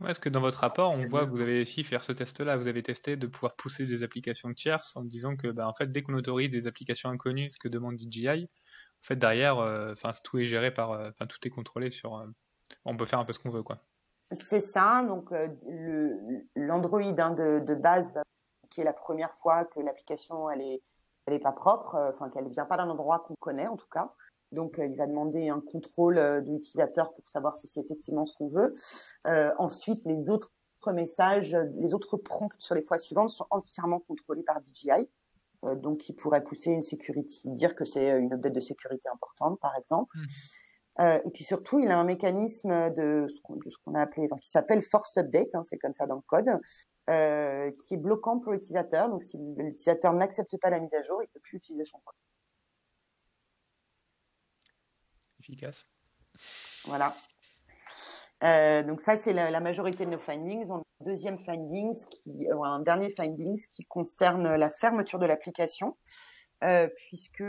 Ouais, 0.00 0.10
est-ce 0.10 0.20
que 0.20 0.28
dans 0.28 0.40
votre 0.40 0.58
rapport, 0.58 0.92
on 0.92 1.06
voit 1.06 1.24
que 1.24 1.30
vous 1.30 1.40
avez 1.40 1.60
aussi 1.60 1.84
fait 1.84 2.00
ce 2.02 2.12
test-là, 2.12 2.56
vous 2.56 2.66
avez 2.66 2.82
testé 2.82 3.16
de 3.16 3.26
pouvoir 3.26 3.54
pousser 3.56 3.86
des 3.86 4.02
applications 4.02 4.52
tierces 4.52 4.96
en 4.96 5.04
disant 5.04 5.36
que, 5.36 5.48
bah, 5.48 5.68
en 5.68 5.74
fait, 5.74 5.90
dès 5.90 6.02
qu'on 6.02 6.14
autorise 6.14 6.50
des 6.50 6.66
applications 6.66 7.10
inconnues, 7.10 7.50
ce 7.50 7.58
que 7.58 7.68
demande 7.68 7.98
DJI, 7.98 8.48
en 9.04 9.06
fait, 9.06 9.16
derrière, 9.16 9.58
enfin, 9.92 10.12
tout 10.24 10.38
est 10.38 10.44
géré 10.44 10.72
par, 10.72 10.90
enfin, 10.90 11.26
tout 11.26 11.36
est 11.44 11.50
contrôlé 11.50 11.90
sur, 11.90 12.26
on 12.86 12.96
peut 12.96 13.04
faire 13.04 13.18
un 13.18 13.24
peu 13.24 13.34
ce 13.34 13.38
qu'on 13.38 13.50
veut, 13.50 13.62
quoi. 13.62 13.78
C'est 14.32 14.60
ça. 14.60 15.02
Donc, 15.02 15.30
l'Android 16.56 17.02
hein, 17.02 17.30
de, 17.30 17.74
base 17.74 18.14
qui 18.70 18.80
est 18.80 18.84
la 18.84 18.94
première 18.94 19.34
fois 19.34 19.66
que 19.66 19.80
l'application 19.80 20.50
elle 20.50 20.62
est 20.62 20.82
elle 21.26 21.34
n'est 21.34 21.40
pas 21.40 21.52
propre, 21.52 21.94
euh, 21.94 22.10
enfin 22.10 22.28
qu'elle 22.28 22.48
vient 22.48 22.66
pas 22.66 22.76
d'un 22.76 22.88
endroit 22.88 23.20
qu'on 23.20 23.34
connaît 23.36 23.66
en 23.66 23.76
tout 23.76 23.88
cas. 23.90 24.12
Donc, 24.52 24.78
euh, 24.78 24.86
il 24.86 24.96
va 24.96 25.06
demander 25.06 25.48
un 25.48 25.60
contrôle 25.60 26.18
euh, 26.18 26.40
de 26.40 26.50
l'utilisateur 26.50 27.14
pour 27.14 27.28
savoir 27.28 27.56
si 27.56 27.66
c'est 27.66 27.80
effectivement 27.80 28.24
ce 28.24 28.34
qu'on 28.34 28.48
veut. 28.48 28.74
ensuite, 29.58 30.04
les 30.04 30.30
autres 30.30 30.50
messages, 30.92 31.56
les 31.78 31.94
autres 31.94 32.18
prompts 32.18 32.52
sur 32.58 32.74
les 32.74 32.82
fois 32.82 32.98
suivantes 32.98 33.30
sont 33.30 33.46
entièrement 33.48 34.00
contrôlés 34.00 34.42
par 34.42 34.60
DJI. 34.62 35.08
Donc, 35.76 36.08
il 36.08 36.14
pourrait 36.14 36.42
pousser 36.42 36.70
une 36.70 36.82
sécurité, 36.82 37.50
dire 37.50 37.74
que 37.74 37.84
c'est 37.84 38.10
une 38.18 38.32
update 38.32 38.54
de 38.54 38.60
sécurité 38.60 39.08
importante, 39.08 39.58
par 39.60 39.76
exemple. 39.76 40.16
Mmh. 40.98 41.20
et 41.24 41.30
puis 41.32 41.44
surtout, 41.44 41.80
il 41.80 41.90
a 41.90 41.98
un 41.98 42.04
mécanisme 42.04 42.90
de 42.94 43.26
ce 43.28 43.40
qu'on 43.84 43.94
a 43.94 44.00
appelé, 44.02 44.28
qui 44.40 44.50
s'appelle 44.50 44.82
Force 44.82 45.16
Update, 45.16 45.54
hein, 45.54 45.62
c'est 45.62 45.78
comme 45.78 45.94
ça 45.94 46.06
dans 46.06 46.16
le 46.16 46.22
code, 46.26 46.60
euh, 47.10 47.70
qui 47.78 47.94
est 47.94 47.98
bloquant 47.98 48.40
pour 48.40 48.52
l'utilisateur. 48.52 49.10
Donc, 49.10 49.22
si 49.22 49.36
l'utilisateur 49.38 50.14
n'accepte 50.14 50.56
pas 50.58 50.70
la 50.70 50.80
mise 50.80 50.94
à 50.94 51.02
jour, 51.02 51.22
il 51.22 51.26
ne 51.26 51.32
peut 51.32 51.40
plus 51.40 51.58
utiliser 51.58 51.84
son 51.84 51.98
code. 51.98 52.16
Efficace. 55.38 55.84
Voilà. 56.86 57.14
Euh, 58.44 58.82
donc 58.82 59.00
ça, 59.00 59.16
c'est 59.16 59.32
la, 59.32 59.60
majorité 59.60 60.04
de 60.04 60.10
nos 60.10 60.18
findings. 60.18 60.66
On 60.68 60.76
a 60.76 60.78
un 60.78 61.04
deuxième 61.04 61.38
findings, 61.38 62.06
qui, 62.10 62.46
euh, 62.50 62.62
un 62.62 62.80
dernier 62.80 63.10
findings 63.10 63.66
qui 63.72 63.84
concerne 63.86 64.54
la 64.56 64.70
fermeture 64.70 65.18
de 65.18 65.26
l'application. 65.26 65.96
puisque 66.96 67.44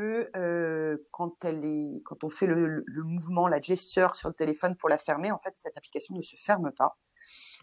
quand 1.11 1.45
elle 1.45 1.65
est, 1.65 2.01
quand 2.03 2.23
on 2.23 2.29
fait 2.29 2.47
le, 2.47 2.83
le, 2.85 3.03
mouvement, 3.03 3.47
la 3.47 3.61
gesture 3.61 4.15
sur 4.15 4.29
le 4.29 4.35
téléphone 4.35 4.75
pour 4.75 4.89
la 4.89 4.97
fermer, 4.97 5.31
en 5.31 5.39
fait, 5.39 5.53
cette 5.55 5.77
application 5.77 6.15
ne 6.15 6.21
se 6.21 6.35
ferme 6.37 6.71
pas. 6.71 6.97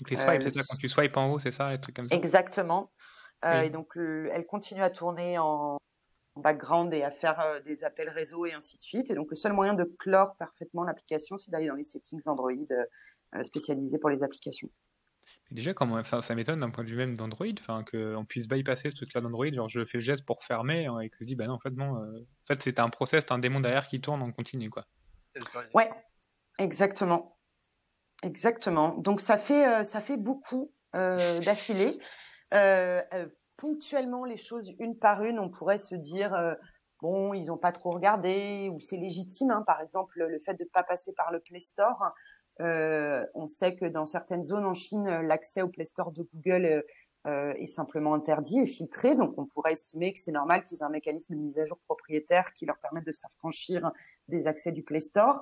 Donc 0.00 0.10
les 0.10 0.16
swipes, 0.16 0.42
c'est 0.42 0.54
ça, 0.54 0.62
quand 0.68 0.76
tu 0.76 0.88
swipes 0.88 1.16
en 1.16 1.30
haut, 1.30 1.38
c'est 1.38 1.52
ça, 1.52 1.70
les 1.70 1.80
trucs 1.80 1.96
comme 1.96 2.08
ça? 2.08 2.14
Exactement. 2.14 2.90
Et 3.64 3.70
donc 3.70 3.92
elle 3.96 4.46
continue 4.46 4.82
à 4.82 4.90
tourner 4.90 5.38
en, 5.38 5.78
background 6.36 6.94
et 6.94 7.02
à 7.02 7.10
faire 7.10 7.60
des 7.66 7.84
appels 7.84 8.08
réseau 8.08 8.46
et 8.46 8.54
ainsi 8.54 8.78
de 8.78 8.82
suite. 8.82 9.10
Et 9.10 9.14
donc 9.14 9.28
le 9.30 9.36
seul 9.36 9.52
moyen 9.52 9.74
de 9.74 9.84
clore 9.98 10.34
parfaitement 10.38 10.82
l'application, 10.84 11.36
c'est 11.36 11.50
d'aller 11.50 11.68
dans 11.68 11.74
les 11.74 11.84
settings 11.84 12.22
Android 12.26 12.52
spécialisés 13.42 13.98
pour 13.98 14.10
les 14.10 14.22
applications. 14.22 14.68
Déjà, 15.50 15.74
comment, 15.74 15.96
enfin, 15.96 16.20
ça 16.20 16.34
m'étonne 16.34 16.60
d'un 16.60 16.70
point 16.70 16.84
de 16.84 16.88
vue 16.88 16.96
même 16.96 17.16
d'Android, 17.16 17.46
enfin, 17.60 17.84
qu'on 17.84 18.24
puisse 18.24 18.48
bypasser 18.48 18.90
ce 18.90 18.96
truc-là 18.96 19.20
d'Android, 19.20 19.50
genre 19.52 19.68
je 19.68 19.84
fais 19.84 19.98
le 19.98 20.02
geste 20.02 20.24
pour 20.24 20.42
fermer 20.44 20.86
hein, 20.86 20.98
et 21.00 21.10
que 21.10 21.16
je 21.20 21.26
dis, 21.26 21.36
bah 21.36 21.46
non, 21.46 21.54
en 21.54 21.58
fait, 21.58 21.70
non, 21.70 21.96
euh, 21.96 22.20
en 22.20 22.46
fait, 22.46 22.62
c'est 22.62 22.78
un 22.78 22.88
process, 22.88 23.24
un 23.30 23.38
démon 23.38 23.60
derrière 23.60 23.86
qui 23.86 24.00
tourne 24.00 24.22
en 24.22 24.32
continu, 24.32 24.70
quoi. 24.70 24.86
Ouais, 25.74 25.90
exactement. 26.58 27.38
Exactement. 28.22 28.96
Donc 28.98 29.20
ça 29.20 29.36
fait, 29.36 29.66
euh, 29.66 29.84
ça 29.84 30.00
fait 30.00 30.16
beaucoup 30.16 30.72
euh, 30.94 31.40
d'affilée. 31.40 31.98
ponctuellement, 33.58 34.24
les 34.24 34.38
choses 34.38 34.72
une 34.78 34.98
par 34.98 35.22
une, 35.22 35.38
on 35.38 35.50
pourrait 35.50 35.78
se 35.78 35.94
dire, 35.94 36.34
bon, 37.00 37.34
ils 37.34 37.46
n'ont 37.46 37.58
pas 37.58 37.72
trop 37.72 37.90
regardé, 37.90 38.70
ou 38.72 38.80
c'est 38.80 38.96
légitime. 38.96 39.50
Hein. 39.50 39.64
par 39.66 39.82
exemple, 39.82 40.18
le 40.18 40.38
fait 40.40 40.54
de 40.54 40.64
ne 40.64 40.68
pas 40.68 40.82
passer 40.82 41.12
par 41.14 41.30
le 41.30 41.40
Play 41.40 41.60
Store, 41.60 42.12
euh, 42.60 43.24
on 43.34 43.46
sait 43.46 43.74
que 43.74 43.86
dans 43.86 44.06
certaines 44.06 44.42
zones 44.42 44.64
en 44.64 44.74
Chine, 44.74 45.08
l'accès 45.22 45.62
au 45.62 45.68
Play 45.68 45.84
Store 45.84 46.12
de 46.12 46.28
Google 46.34 46.84
euh, 47.26 47.54
est 47.54 47.66
simplement 47.66 48.14
interdit 48.14 48.58
et 48.58 48.66
filtré. 48.66 49.14
Donc, 49.14 49.38
on 49.38 49.46
pourrait 49.46 49.72
estimer 49.72 50.12
que 50.12 50.20
c'est 50.20 50.32
normal 50.32 50.64
qu'ils 50.64 50.78
aient 50.78 50.84
un 50.84 50.90
mécanisme 50.90 51.34
de 51.34 51.40
mise 51.40 51.58
à 51.58 51.64
jour 51.64 51.78
propriétaire 51.86 52.52
qui 52.52 52.66
leur 52.66 52.78
permette 52.78 53.06
de 53.06 53.12
s'affranchir 53.12 53.92
des 54.28 54.46
accès 54.46 54.72
du 54.72 54.82
Play 54.82 55.00
Store. 55.00 55.40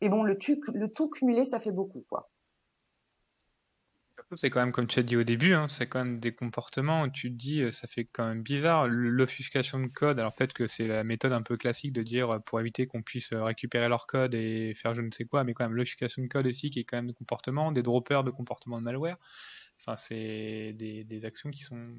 Et 0.00 0.08
bon, 0.08 0.22
le, 0.22 0.36
le 0.74 0.88
tout 0.88 1.08
cumulé, 1.08 1.44
ça 1.44 1.60
fait 1.60 1.72
beaucoup, 1.72 2.04
quoi 2.08 2.30
c'est 4.36 4.50
quand 4.50 4.60
même, 4.60 4.72
comme 4.72 4.86
tu 4.86 5.00
as 5.00 5.02
dit 5.02 5.16
au 5.16 5.24
début, 5.24 5.54
hein, 5.54 5.66
c'est 5.68 5.88
quand 5.88 5.98
même 5.98 6.20
des 6.20 6.32
comportements 6.32 7.02
où 7.02 7.08
tu 7.08 7.30
te 7.30 7.36
dis, 7.36 7.62
euh, 7.62 7.72
ça 7.72 7.88
fait 7.88 8.04
quand 8.04 8.26
même 8.26 8.42
bizarre. 8.42 8.86
L'offuscation 8.86 9.80
de 9.80 9.88
code, 9.88 10.20
alors 10.20 10.34
peut-être 10.34 10.52
que 10.52 10.66
c'est 10.66 10.86
la 10.86 11.02
méthode 11.04 11.32
un 11.32 11.42
peu 11.42 11.56
classique 11.56 11.92
de 11.92 12.02
dire, 12.02 12.30
euh, 12.30 12.38
pour 12.38 12.60
éviter 12.60 12.86
qu'on 12.86 13.02
puisse 13.02 13.32
euh, 13.32 13.42
récupérer 13.42 13.88
leur 13.88 14.06
code 14.06 14.34
et 14.34 14.74
faire 14.74 14.94
je 14.94 15.02
ne 15.02 15.10
sais 15.10 15.24
quoi, 15.24 15.42
mais 15.44 15.52
quand 15.54 15.64
même 15.64 15.74
l'offuscation 15.74 16.22
de 16.22 16.28
code 16.28 16.46
aussi, 16.46 16.70
qui 16.70 16.80
est 16.80 16.84
quand 16.84 16.98
même 16.98 17.08
des 17.08 17.14
comportements, 17.14 17.72
des 17.72 17.82
droppers 17.82 18.22
de 18.22 18.30
comportements 18.30 18.78
de 18.78 18.84
malware. 18.84 19.18
Enfin, 19.80 19.96
c'est 19.96 20.74
des, 20.74 21.04
des, 21.04 21.24
actions 21.24 21.50
qui 21.50 21.60
sont. 21.60 21.96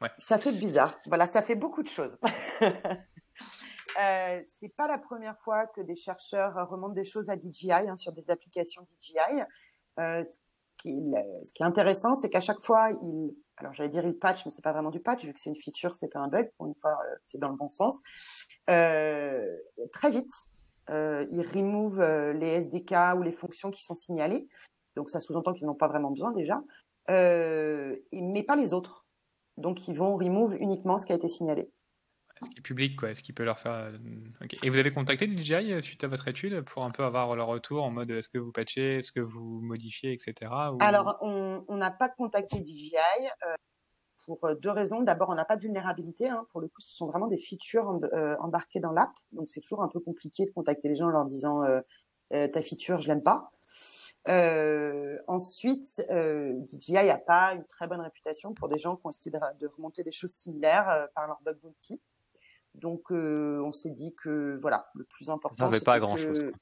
Ouais. 0.00 0.10
Ça 0.18 0.38
fait 0.38 0.52
bizarre. 0.52 0.98
Voilà, 1.06 1.26
ça 1.26 1.42
fait 1.42 1.56
beaucoup 1.56 1.82
de 1.82 1.88
choses. 1.88 2.18
euh, 2.62 4.40
c'est 4.58 4.74
pas 4.76 4.86
la 4.86 4.98
première 4.98 5.36
fois 5.38 5.66
que 5.66 5.80
des 5.80 5.96
chercheurs 5.96 6.54
remontent 6.68 6.94
des 6.94 7.04
choses 7.04 7.28
à 7.28 7.36
DJI 7.36 7.72
hein, 7.72 7.96
sur 7.96 8.12
des 8.12 8.30
applications 8.30 8.86
DJI. 9.00 9.42
Euh, 9.98 10.22
ce 10.22 10.36
qui 10.76 10.90
est 10.90 11.62
intéressant, 11.64 12.14
c'est 12.14 12.30
qu'à 12.30 12.40
chaque 12.40 12.60
fois, 12.60 12.90
il, 13.02 13.34
alors 13.56 13.72
j'allais 13.72 13.88
dire 13.88 14.04
il 14.04 14.16
patch, 14.16 14.44
mais 14.44 14.50
c'est 14.50 14.62
pas 14.62 14.72
vraiment 14.72 14.90
du 14.90 15.00
patch 15.00 15.24
vu 15.24 15.32
que 15.32 15.40
c'est 15.40 15.50
une 15.50 15.56
feature, 15.56 15.94
c'est 15.94 16.08
pas 16.08 16.20
un 16.20 16.28
bug. 16.28 16.50
Pour 16.56 16.66
une 16.66 16.74
fois, 16.74 16.92
euh, 16.92 17.16
c'est 17.24 17.38
dans 17.38 17.48
le 17.48 17.56
bon 17.56 17.68
sens. 17.68 18.02
Euh, 18.70 19.56
très 19.92 20.10
vite, 20.10 20.32
euh, 20.90 21.26
il 21.30 21.42
remove 21.42 22.00
euh, 22.00 22.32
les 22.32 22.48
SDK 22.48 22.94
ou 23.16 23.22
les 23.22 23.32
fonctions 23.32 23.70
qui 23.70 23.82
sont 23.82 23.94
signalées. 23.94 24.48
Donc 24.94 25.10
ça 25.10 25.20
sous-entend 25.20 25.52
qu'ils 25.52 25.66
n'ont 25.66 25.74
pas 25.74 25.88
vraiment 25.88 26.10
besoin 26.10 26.32
déjà, 26.32 26.62
euh, 27.10 27.96
mais 28.12 28.42
pas 28.42 28.56
les 28.56 28.72
autres. 28.72 29.06
Donc 29.56 29.88
ils 29.88 29.96
vont 29.96 30.16
remove 30.16 30.56
uniquement 30.60 30.98
ce 30.98 31.06
qui 31.06 31.12
a 31.12 31.16
été 31.16 31.28
signalé 31.28 31.70
ce 32.42 32.50
qui 32.50 32.58
est 32.58 32.62
public, 32.62 32.96
quoi. 32.96 33.10
Est-ce 33.10 33.22
qu'il 33.22 33.34
peut 33.34 33.44
leur 33.44 33.58
faire. 33.58 33.72
Euh, 33.72 33.98
Et 34.62 34.70
vous 34.70 34.78
avez 34.78 34.92
contacté 34.92 35.26
DJI 35.26 35.72
euh, 35.72 35.80
suite 35.80 36.04
à 36.04 36.08
votre 36.08 36.28
étude 36.28 36.62
pour 36.62 36.84
un 36.84 36.90
peu 36.90 37.04
avoir 37.04 37.34
leur 37.34 37.48
retour 37.48 37.82
en 37.84 37.90
mode 37.90 38.10
est-ce 38.10 38.28
que 38.28 38.38
vous 38.38 38.52
patchez, 38.52 38.98
est-ce 38.98 39.12
que 39.12 39.20
vous 39.20 39.60
modifiez, 39.62 40.12
etc. 40.12 40.50
Alors, 40.80 41.18
on 41.22 41.76
n'a 41.76 41.90
pas 41.90 42.08
contacté 42.08 42.58
DJI 42.58 42.96
euh, 43.46 43.54
pour 44.26 44.54
deux 44.60 44.70
raisons. 44.70 45.00
D'abord, 45.00 45.30
on 45.30 45.34
n'a 45.34 45.44
pas 45.44 45.56
de 45.56 45.62
vulnérabilité. 45.62 46.28
Hein. 46.28 46.46
Pour 46.50 46.60
le 46.60 46.68
coup, 46.68 46.80
ce 46.80 46.94
sont 46.94 47.06
vraiment 47.06 47.26
des 47.26 47.38
features 47.38 48.00
embarquées 48.40 48.80
dans 48.80 48.92
l'app. 48.92 49.12
Donc, 49.32 49.48
c'est 49.48 49.60
toujours 49.60 49.82
un 49.82 49.88
peu 49.88 50.00
compliqué 50.00 50.44
de 50.44 50.50
contacter 50.50 50.88
les 50.88 50.96
gens 50.96 51.06
en 51.06 51.10
leur 51.10 51.24
disant 51.24 51.62
ta 52.30 52.62
feature, 52.62 53.00
je 53.00 53.08
l'aime 53.08 53.22
pas. 53.22 53.50
ensuite, 55.28 56.02
DJI 56.66 56.92
n'a 56.92 57.18
pas 57.18 57.54
une 57.54 57.64
très 57.64 57.86
bonne 57.86 58.00
réputation 58.00 58.52
pour 58.52 58.68
des 58.68 58.78
gens 58.78 58.96
qui 58.96 59.06
ont 59.06 59.10
essayé 59.10 59.30
de, 59.30 59.66
remonter 59.68 60.02
des 60.02 60.12
choses 60.12 60.32
similaires 60.32 61.08
par 61.14 61.28
leur 61.28 61.40
bug 61.42 61.58
bounty. 61.62 62.00
Donc, 62.76 63.10
euh, 63.10 63.60
on 63.64 63.72
s'est 63.72 63.90
dit 63.90 64.14
que 64.14 64.56
voilà, 64.60 64.90
le 64.94 65.04
plus 65.04 65.30
important. 65.30 65.70
c'est 65.72 65.84
pas 65.84 65.98
grand 65.98 66.16
chose. 66.16 66.52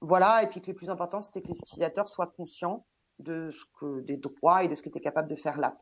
Voilà, 0.00 0.42
et 0.42 0.46
puis 0.46 0.60
que 0.60 0.68
le 0.68 0.74
plus 0.74 0.88
important, 0.88 1.20
c'était 1.20 1.42
que 1.42 1.48
les 1.48 1.58
utilisateurs 1.58 2.08
soient 2.08 2.28
conscients 2.28 2.86
de 3.18 3.50
ce 3.50 3.64
que 3.78 4.00
des 4.00 4.16
droits 4.16 4.64
et 4.64 4.68
de 4.68 4.74
ce 4.74 4.82
que 4.82 4.88
tu 4.88 4.98
es 4.98 5.00
capable 5.00 5.28
de 5.28 5.36
faire 5.36 5.58
là. 5.58 5.76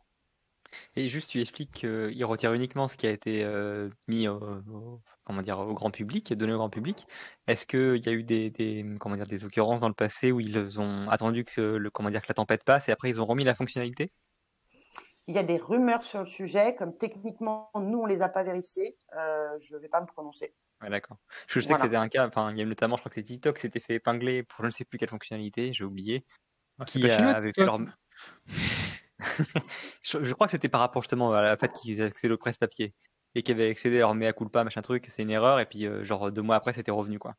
Et 0.96 1.08
juste, 1.08 1.30
tu 1.30 1.40
expliques 1.40 1.70
qu'il 1.70 2.24
retire 2.24 2.52
uniquement 2.52 2.88
ce 2.88 2.96
qui 2.96 3.06
a 3.06 3.10
été 3.10 3.44
euh, 3.44 3.88
mis 4.06 4.28
au, 4.28 5.00
comment 5.24 5.42
dire, 5.42 5.58
au 5.60 5.72
grand 5.72 5.90
public, 5.90 6.32
donné 6.34 6.52
au 6.52 6.58
grand 6.58 6.68
public. 6.68 7.06
Est-ce 7.46 7.64
qu'il 7.64 8.04
y 8.04 8.08
a 8.08 8.12
eu 8.12 8.22
des, 8.22 8.50
des, 8.50 8.84
comment 9.00 9.16
dire, 9.16 9.26
des 9.26 9.44
occurrences 9.44 9.80
dans 9.80 9.88
le 9.88 9.94
passé 9.94 10.32
où 10.32 10.40
ils 10.40 10.78
ont 10.80 11.08
attendu 11.08 11.44
que, 11.44 11.60
le, 11.60 11.90
comment 11.90 12.10
dire, 12.10 12.20
que 12.20 12.28
la 12.28 12.34
tempête 12.34 12.64
passe 12.64 12.88
et 12.88 12.92
après 12.92 13.08
ils 13.08 13.20
ont 13.20 13.24
remis 13.24 13.44
la 13.44 13.54
fonctionnalité? 13.54 14.12
Il 15.28 15.34
y 15.34 15.38
a 15.38 15.42
des 15.42 15.58
rumeurs 15.58 16.02
sur 16.02 16.20
le 16.20 16.26
sujet, 16.26 16.74
comme 16.74 16.96
techniquement, 16.96 17.70
nous, 17.74 18.00
on 18.00 18.06
les 18.06 18.22
a 18.22 18.30
pas 18.30 18.42
vérifiées. 18.42 18.96
Euh, 19.14 19.58
je 19.60 19.76
ne 19.76 19.80
vais 19.80 19.88
pas 19.88 20.00
me 20.00 20.06
prononcer. 20.06 20.54
Ouais, 20.80 20.88
d'accord. 20.88 21.18
Je 21.48 21.60
sais 21.60 21.74
que 21.74 21.82
c'était 21.82 21.96
un 21.96 22.08
cas, 22.08 22.26
enfin, 22.26 22.50
il 22.52 22.58
y 22.58 22.62
a 22.62 22.64
notamment, 22.64 22.96
je 22.96 23.02
crois 23.02 23.10
que 23.10 23.16
c'est 23.16 23.24
TikTok 23.24 23.56
qui 23.56 23.62
s'était 23.62 23.80
fait 23.80 23.96
épingler 23.96 24.42
pour 24.42 24.62
je 24.62 24.66
ne 24.66 24.70
sais 24.70 24.84
plus 24.84 24.96
quelle 24.96 25.10
fonctionnalité, 25.10 25.72
j'ai 25.74 25.84
oublié. 25.84 26.24
Ah, 26.78 26.84
qui 26.86 27.08
avait 27.10 27.52
fait 27.52 27.64
leur... 27.64 27.78
je, 30.02 30.32
crois 30.32 30.46
que 30.46 30.52
c'était 30.52 30.68
par 30.68 30.80
rapport 30.80 31.02
justement 31.02 31.32
à 31.32 31.42
la 31.42 31.56
fait 31.56 31.72
qu'ils 31.72 32.00
accédaient 32.00 32.34
au 32.34 32.38
presse-papier 32.38 32.94
et 33.34 33.42
qu'ils 33.42 33.54
avaient 33.54 33.68
accédé 33.68 33.96
à 33.96 34.00
leur 34.00 34.14
mea 34.14 34.32
culpa, 34.32 34.64
machin 34.64 34.80
truc, 34.80 35.06
c'est 35.08 35.22
une 35.22 35.30
erreur, 35.30 35.60
et 35.60 35.66
puis 35.66 35.86
euh, 35.86 36.04
genre 36.04 36.32
deux 36.32 36.42
mois 36.42 36.56
après, 36.56 36.72
c'était 36.72 36.92
revenu, 36.92 37.18
quoi. 37.18 37.34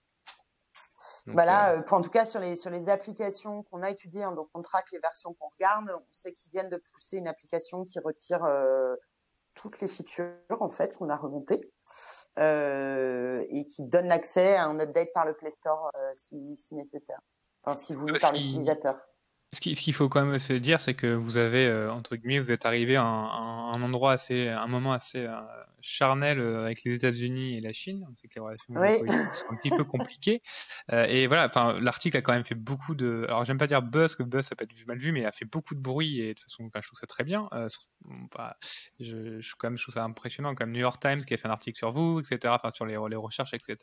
Voilà, 1.28 1.72
euh, 1.72 1.80
euh, 1.80 1.82
pour, 1.82 1.98
en 1.98 2.02
tout 2.02 2.10
cas 2.10 2.26
sur 2.26 2.40
les 2.40 2.56
sur 2.56 2.70
les 2.70 2.90
applications 2.90 3.64
qu'on 3.64 3.82
a 3.82 3.90
étudiées, 3.90 4.24
hein, 4.24 4.32
donc 4.32 4.50
on 4.54 4.62
traque 4.62 4.92
les 4.92 5.00
versions 5.00 5.34
qu'on 5.34 5.50
regarde, 5.50 5.90
on 5.90 6.14
sait 6.14 6.34
qu'ils 6.34 6.52
viennent 6.52 6.70
de 6.70 6.82
pousser 6.94 7.18
une 7.18 7.28
application 7.28 7.84
qui 7.84 8.00
retire 8.00 8.44
euh, 8.44 8.96
toutes 9.56 9.82
les 9.82 9.88
features 9.88 10.34
en 10.60 10.70
fait 10.70 10.96
qu'on 10.96 11.10
a 11.10 11.16
remontées 11.16 11.72
et 12.38 13.66
qui 13.66 13.84
donne 13.84 14.08
l'accès 14.08 14.56
à 14.56 14.66
un 14.66 14.80
update 14.80 15.12
par 15.14 15.26
le 15.26 15.34
Play 15.34 15.50
Store 15.50 15.92
si, 16.14 16.56
si 16.56 16.74
nécessaire, 16.74 17.20
enfin 17.64 17.76
si 17.76 17.94
voulu 17.94 18.18
par 18.18 18.32
l'utilisateur. 18.32 19.09
Ce 19.52 19.62
qu'il 19.62 19.94
faut 19.96 20.10
quand 20.10 20.24
même 20.24 20.38
se 20.38 20.54
dire, 20.54 20.80
c'est 20.80 20.94
que 20.94 21.08
vous 21.08 21.38
avez, 21.38 21.66
euh, 21.66 21.92
entre 21.92 22.16
guillemets, 22.16 22.40
vous 22.40 22.52
êtes 22.52 22.68
arrivé 22.68 22.98
à 22.98 23.04
un, 23.04 23.74
un, 23.74 23.82
endroit 23.82 24.12
assez, 24.12 24.48
un 24.48 24.68
moment 24.68 24.94
assez 24.94 25.26
euh, 25.26 25.36
charnel 25.82 26.40
euh, 26.40 26.66
avec 26.66 26.84
les 26.84 26.94
États-Unis 26.98 27.58
et 27.58 27.62
la 27.62 27.74
Chine. 27.74 28.06
On 28.08 28.16
sait 28.16 28.28
que 28.28 28.36
les 28.36 28.42
relations 28.42 28.76
sont 28.76 29.54
un 29.54 29.56
petit 29.56 29.72
peu 29.72 29.84
compliquées. 29.86 30.44
et 30.92 31.26
voilà, 31.26 31.48
enfin, 31.48 31.80
l'article 31.80 32.18
a 32.18 32.22
quand 32.22 32.34
même 32.34 32.44
fait 32.44 32.54
beaucoup 32.54 32.94
de. 32.94 33.26
Alors, 33.28 33.44
j'aime 33.44 33.58
pas 33.58 33.66
dire 33.66 33.82
buzz, 33.82 34.14
que 34.14 34.22
buzz 34.22 34.46
ça 34.46 34.56
peut 34.56 34.66
être 34.66 34.88
mal 34.88 35.00
vu, 35.00 35.12
mais 35.12 35.22
il 35.22 35.26
a 35.26 35.32
fait 35.32 35.46
beaucoup 35.46 35.74
de 35.74 35.82
bruit 35.82 36.22
et 36.22 36.28
de 36.28 36.34
toute 36.34 36.44
façon, 36.44 36.70
je 36.72 36.88
trouve 36.88 37.00
ça 37.00 37.08
très 37.08 37.24
bien. 37.24 37.50
Bah, 38.36 38.56
je, 39.00 39.42
je, 39.42 39.56
quand 39.58 39.70
même, 39.70 39.80
je 39.80 39.84
trouve 39.84 39.96
ça 39.96 40.04
impressionnant, 40.04 40.54
comme 40.54 40.72
New 40.72 40.80
York 40.80 41.02
Times 41.02 41.26
qui 41.26 41.34
a 41.34 41.38
fait 41.38 41.48
un 41.48 41.52
article 41.52 41.78
sur 41.78 41.92
vous, 41.92 42.20
etc. 42.20 42.54
Enfin, 42.56 42.70
sur 42.70 42.86
les, 42.86 42.98
les 43.10 43.16
recherches, 43.16 43.56
etc. 43.56 43.78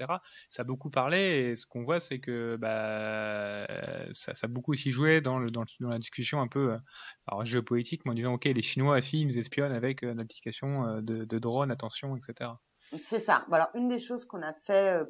Ça 0.48 0.62
a 0.62 0.64
beaucoup 0.64 0.90
parlé 0.90 1.18
et 1.18 1.56
ce 1.56 1.66
qu'on 1.66 1.82
voit, 1.82 1.98
c'est 1.98 2.20
que 2.20 2.54
bah, 2.54 3.66
ça, 4.12 4.32
ça 4.36 4.44
a 4.44 4.48
beaucoup 4.48 4.72
aussi 4.72 4.92
joué 4.92 5.20
dans 5.20 5.40
le 5.40 5.55
dans, 5.56 5.88
la 5.88 5.98
discussion 5.98 6.40
un 6.40 6.48
peu 6.48 6.72
euh, 6.72 6.78
alors, 7.26 7.44
géopolitique, 7.44 8.04
mais 8.04 8.12
en 8.12 8.14
disant, 8.14 8.34
OK, 8.34 8.44
les 8.44 8.62
Chinois 8.62 8.96
aussi, 8.96 9.20
ils 9.20 9.26
nous 9.26 9.38
espionnent 9.38 9.72
avec 9.72 10.02
euh, 10.02 10.16
application 10.18 10.86
euh, 10.86 11.00
de, 11.00 11.24
de 11.24 11.38
drone, 11.38 11.70
attention, 11.70 12.16
etc. 12.16 12.50
C'est 13.02 13.20
ça. 13.20 13.44
Alors, 13.50 13.68
une 13.74 13.88
des 13.88 13.98
choses 13.98 14.24
qu'on 14.24 14.42
a 14.42 14.52
fait 14.52 15.00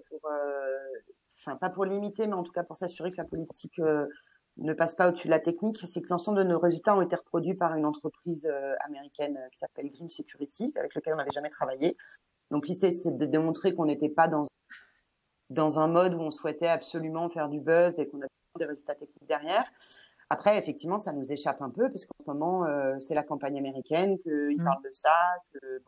enfin, 1.39 1.57
pas 1.57 1.69
pour 1.69 1.85
limiter, 1.85 2.27
mais 2.27 2.35
en 2.35 2.43
tout 2.43 2.53
cas 2.53 2.63
pour 2.63 2.77
s'assurer 2.77 3.11
que 3.11 3.19
la 3.19 3.25
politique 3.25 3.79
ne 4.57 4.73
passe 4.73 4.95
pas 4.95 5.09
au-dessus 5.09 5.27
de 5.27 5.33
la 5.33 5.41
technique, 5.41 5.77
c'est 5.87 6.01
que 6.01 6.09
l'ensemble 6.09 6.39
de 6.39 6.45
nos 6.45 6.59
résultats 6.59 6.97
ont 6.97 7.03
été 7.03 7.15
reproduits 7.17 7.53
par 7.53 7.77
une 7.77 7.85
entreprise 7.85 8.51
américaine 8.87 9.39
qui 9.53 9.59
s'appelle 9.59 9.91
Grim 9.91 10.09
Security, 10.09 10.73
avec 10.75 10.95
laquelle 10.95 11.13
on 11.13 11.19
n'avait 11.19 11.31
jamais 11.35 11.51
travaillé. 11.51 11.99
Donc 12.51 12.67
l'idée, 12.67 12.93
c'est 12.93 13.19
de 13.19 13.27
démontrer 13.27 13.75
qu'on 13.75 13.85
n'était 13.85 14.09
pas 14.09 14.27
dans 14.27 14.45
dans 15.51 15.79
un 15.79 15.87
mode 15.87 16.15
où 16.15 16.21
on 16.21 16.31
souhaitait 16.31 16.67
absolument 16.67 17.29
faire 17.29 17.49
du 17.49 17.61
buzz 17.61 17.99
et 17.99 18.09
qu'on 18.09 18.19
avait 18.19 18.29
des 18.59 18.65
résultats 18.65 18.95
techniques 18.95 19.29
derrière. 19.29 19.65
Après, 20.29 20.59
effectivement, 20.59 20.99
ça 20.99 21.13
nous 21.13 21.31
échappe 21.31 21.63
un 21.63 21.71
peu, 21.71 21.89
parce 21.89 22.05
qu'en 22.05 22.25
ce 22.25 22.31
moment, 22.31 22.65
euh, 22.65 22.99
c'est 22.99 23.15
la 23.15 23.23
campagne 23.23 23.57
américaine, 23.59 24.19
qu'ils 24.19 24.57
mmh. 24.59 24.65
parlent 24.65 24.83
de 24.83 24.93
ça, 24.93 25.15
que 25.53 25.83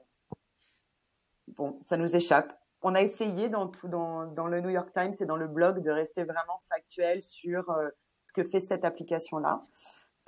bon. 1.49 1.79
ça 1.83 1.97
nous 1.97 2.15
échappe. 2.15 2.53
On 2.83 2.95
a 2.95 3.03
essayé 3.03 3.49
dans, 3.49 3.67
tout, 3.67 3.89
dans, 3.89 4.27
dans 4.27 4.47
le 4.47 4.61
New 4.61 4.71
York 4.71 4.93
Times 4.93 5.15
et 5.19 5.27
dans 5.27 5.37
le 5.37 5.49
blog 5.49 5.83
de 5.83 5.91
rester 5.91 6.23
vraiment 6.23 6.61
factuel 6.69 7.21
sur 7.23 7.69
euh, 7.71 7.89
ce 8.27 8.33
que 8.33 8.45
fait 8.45 8.61
cette 8.61 8.85
application-là. 8.85 9.61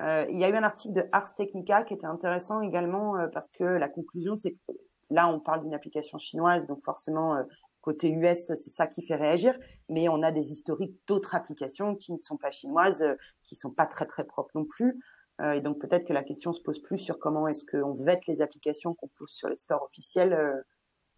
Euh, 0.00 0.26
il 0.28 0.38
y 0.38 0.44
a 0.44 0.48
eu 0.48 0.54
un 0.54 0.64
article 0.64 0.94
de 0.94 1.04
Ars 1.12 1.34
Technica 1.34 1.84
qui 1.84 1.94
était 1.94 2.06
intéressant 2.06 2.62
également 2.62 3.14
parce 3.32 3.48
que 3.48 3.64
la 3.64 3.88
conclusion, 3.88 4.34
c'est 4.34 4.52
que 4.52 4.72
là, 5.10 5.28
on 5.28 5.38
parle 5.38 5.60
d'une 5.60 5.74
application 5.74 6.18
chinoise, 6.18 6.66
donc 6.66 6.82
forcément, 6.82 7.36
côté 7.80 8.10
US, 8.10 8.46
c'est 8.46 8.56
ça 8.56 8.86
qui 8.86 9.02
fait 9.02 9.16
réagir. 9.16 9.58
Mais 9.88 10.08
on 10.08 10.22
a 10.22 10.30
des 10.30 10.52
historiques 10.52 10.96
d'autres 11.06 11.34
applications 11.34 11.96
qui 11.96 12.12
ne 12.12 12.18
sont 12.18 12.36
pas 12.36 12.50
chinoises, 12.50 13.04
qui 13.44 13.56
sont 13.56 13.70
pas 13.70 13.86
très 13.86 14.06
très 14.06 14.24
propres 14.24 14.50
non 14.54 14.64
plus. 14.64 15.00
et 15.42 15.60
donc 15.60 15.78
peut-être 15.80 16.06
que 16.06 16.12
la 16.12 16.22
question 16.22 16.52
se 16.52 16.60
pose 16.60 16.80
plus 16.82 16.98
sur 16.98 17.18
comment 17.18 17.48
est-ce 17.48 17.64
qu'on 17.64 17.94
vête 17.94 18.26
les 18.26 18.42
applications 18.42 18.94
qu'on 18.94 19.08
pousse 19.08 19.32
sur 19.32 19.48
les 19.48 19.56
stores 19.56 19.82
officiels 19.82 20.64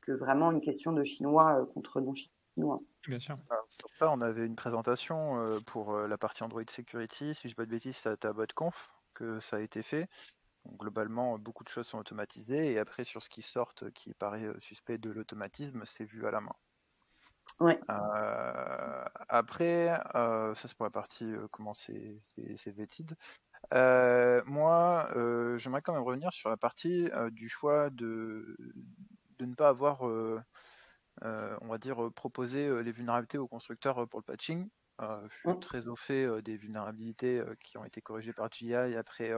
que 0.01 0.13
vraiment 0.13 0.51
une 0.51 0.61
question 0.61 0.93
de 0.93 1.03
chinois 1.05 1.67
contre 1.75 2.01
non 2.01 2.13
chinois. 2.15 2.81
Bien 3.09 3.19
sûr. 3.19 3.37
sur 3.69 3.89
ça, 3.99 4.13
on 4.13 4.21
avait 4.21 4.47
une 4.47 4.57
présentation 4.57 5.61
pour 5.67 5.97
la 5.97 6.19
partie 6.19 6.45
Android 6.45 6.63
Security. 6.69 7.35
Si 7.35 7.43
je 7.43 7.47
ne 7.47 7.51
dis 7.51 7.55
pas 7.55 7.65
de 7.67 7.71
bêtises, 7.71 7.97
c'est 7.97 8.25
à 8.25 8.33
BotConf 8.33 8.93
que 9.15 9.41
ça 9.41 9.57
a 9.57 9.61
été 9.61 9.83
fait 9.83 10.09
globalement, 10.67 11.39
beaucoup 11.39 11.65
de 11.65 11.69
choses 11.69 11.87
sont 11.87 11.99
automatisées 11.99 12.73
et 12.73 12.79
après 12.79 13.05
sur 13.05 13.23
ce 13.23 13.29
qui 13.29 13.43
sort 13.43 13.75
qui 13.95 14.15
paraît 14.15 14.49
suspect 14.59 14.99
de 14.99 15.11
l'automatisme, 15.11 15.83
c'est 15.85 16.05
vu 16.05 16.27
à 16.27 16.31
la 16.31 16.41
main. 16.41 16.55
Ouais. 17.61 17.79
après, 19.29 19.89
ça 20.15 20.55
c'est 20.55 20.75
pour 20.77 20.87
la 20.87 20.91
partie 20.91 21.33
comment 21.51 21.75
c'est 21.75 22.21
vétide. 22.67 23.17
moi, 23.73 25.09
j'aimerais 25.59 25.83
quand 25.83 25.95
même 25.95 26.03
revenir 26.03 26.33
sur 26.33 26.49
la 26.51 26.57
partie 26.57 27.09
du 27.33 27.49
choix 27.49 27.91
de, 27.91 28.57
de 29.39 29.47
ne 29.47 29.55
pas 29.55 29.69
avoir, 29.69 30.03
on 30.03 31.69
va 31.69 31.79
dire, 31.79 32.11
proposé 32.15 32.83
les 32.83 32.93
vulnérabilités 32.93 33.39
aux 33.39 33.49
constructeurs 33.49 34.09
pour 34.09 34.21
le 34.21 34.25
patching. 34.25 34.69
je 35.01 35.37
suis 35.37 35.61
très 35.61 35.87
au 35.89 35.97
fait 35.97 36.43
des 36.43 36.57
vulnérabilités 36.57 37.43
qui 37.63 37.79
ont 37.79 37.85
été 37.85 38.01
corrigées 38.01 38.33
par 38.33 38.51
GI 38.51 38.75
après 38.75 39.33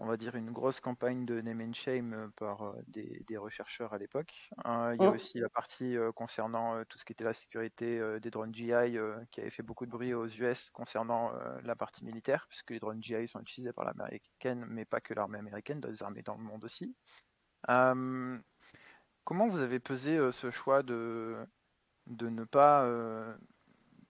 on 0.00 0.06
va 0.06 0.16
dire, 0.16 0.34
une 0.34 0.50
grosse 0.50 0.80
campagne 0.80 1.26
de 1.26 1.42
name 1.42 1.60
and 1.60 1.74
shame 1.74 2.14
euh, 2.14 2.28
par 2.36 2.62
euh, 2.62 2.82
des, 2.88 3.36
rechercheurs 3.36 3.92
à 3.92 3.98
l'époque. 3.98 4.50
Hein, 4.64 4.94
il 4.94 5.02
y 5.02 5.06
a 5.06 5.10
aussi 5.10 5.38
la 5.38 5.50
partie 5.50 5.96
euh, 5.96 6.10
concernant 6.10 6.82
tout 6.84 6.98
ce 6.98 7.04
qui 7.04 7.12
était 7.12 7.24
la 7.24 7.34
sécurité 7.34 8.00
des 8.20 8.30
drones 8.30 8.54
GI 8.54 8.72
qui 9.30 9.40
avait 9.40 9.50
fait 9.50 9.62
beaucoup 9.62 9.86
de 9.86 9.90
bruit 9.90 10.14
aux 10.14 10.26
US 10.26 10.70
concernant 10.70 11.32
la 11.62 11.76
partie 11.76 12.04
militaire, 12.04 12.46
puisque 12.48 12.70
les 12.70 12.80
drones 12.80 13.02
GI 13.02 13.28
sont 13.28 13.40
utilisés 13.40 13.72
par 13.72 13.84
l'armée 13.84 14.04
américaine, 14.04 14.66
mais 14.68 14.84
pas 14.84 15.00
que 15.00 15.14
l'armée 15.14 15.38
américaine, 15.38 15.80
d'autres 15.80 16.02
armées 16.02 16.22
dans 16.22 16.36
le 16.36 16.42
monde 16.42 16.64
aussi. 16.64 16.94
comment 17.66 19.48
vous 19.48 19.60
avez 19.60 19.80
pesé 19.80 20.18
ce 20.32 20.50
choix 20.50 20.82
de, 20.82 21.36
de 22.06 22.28
ne 22.28 22.44
pas 22.44 22.86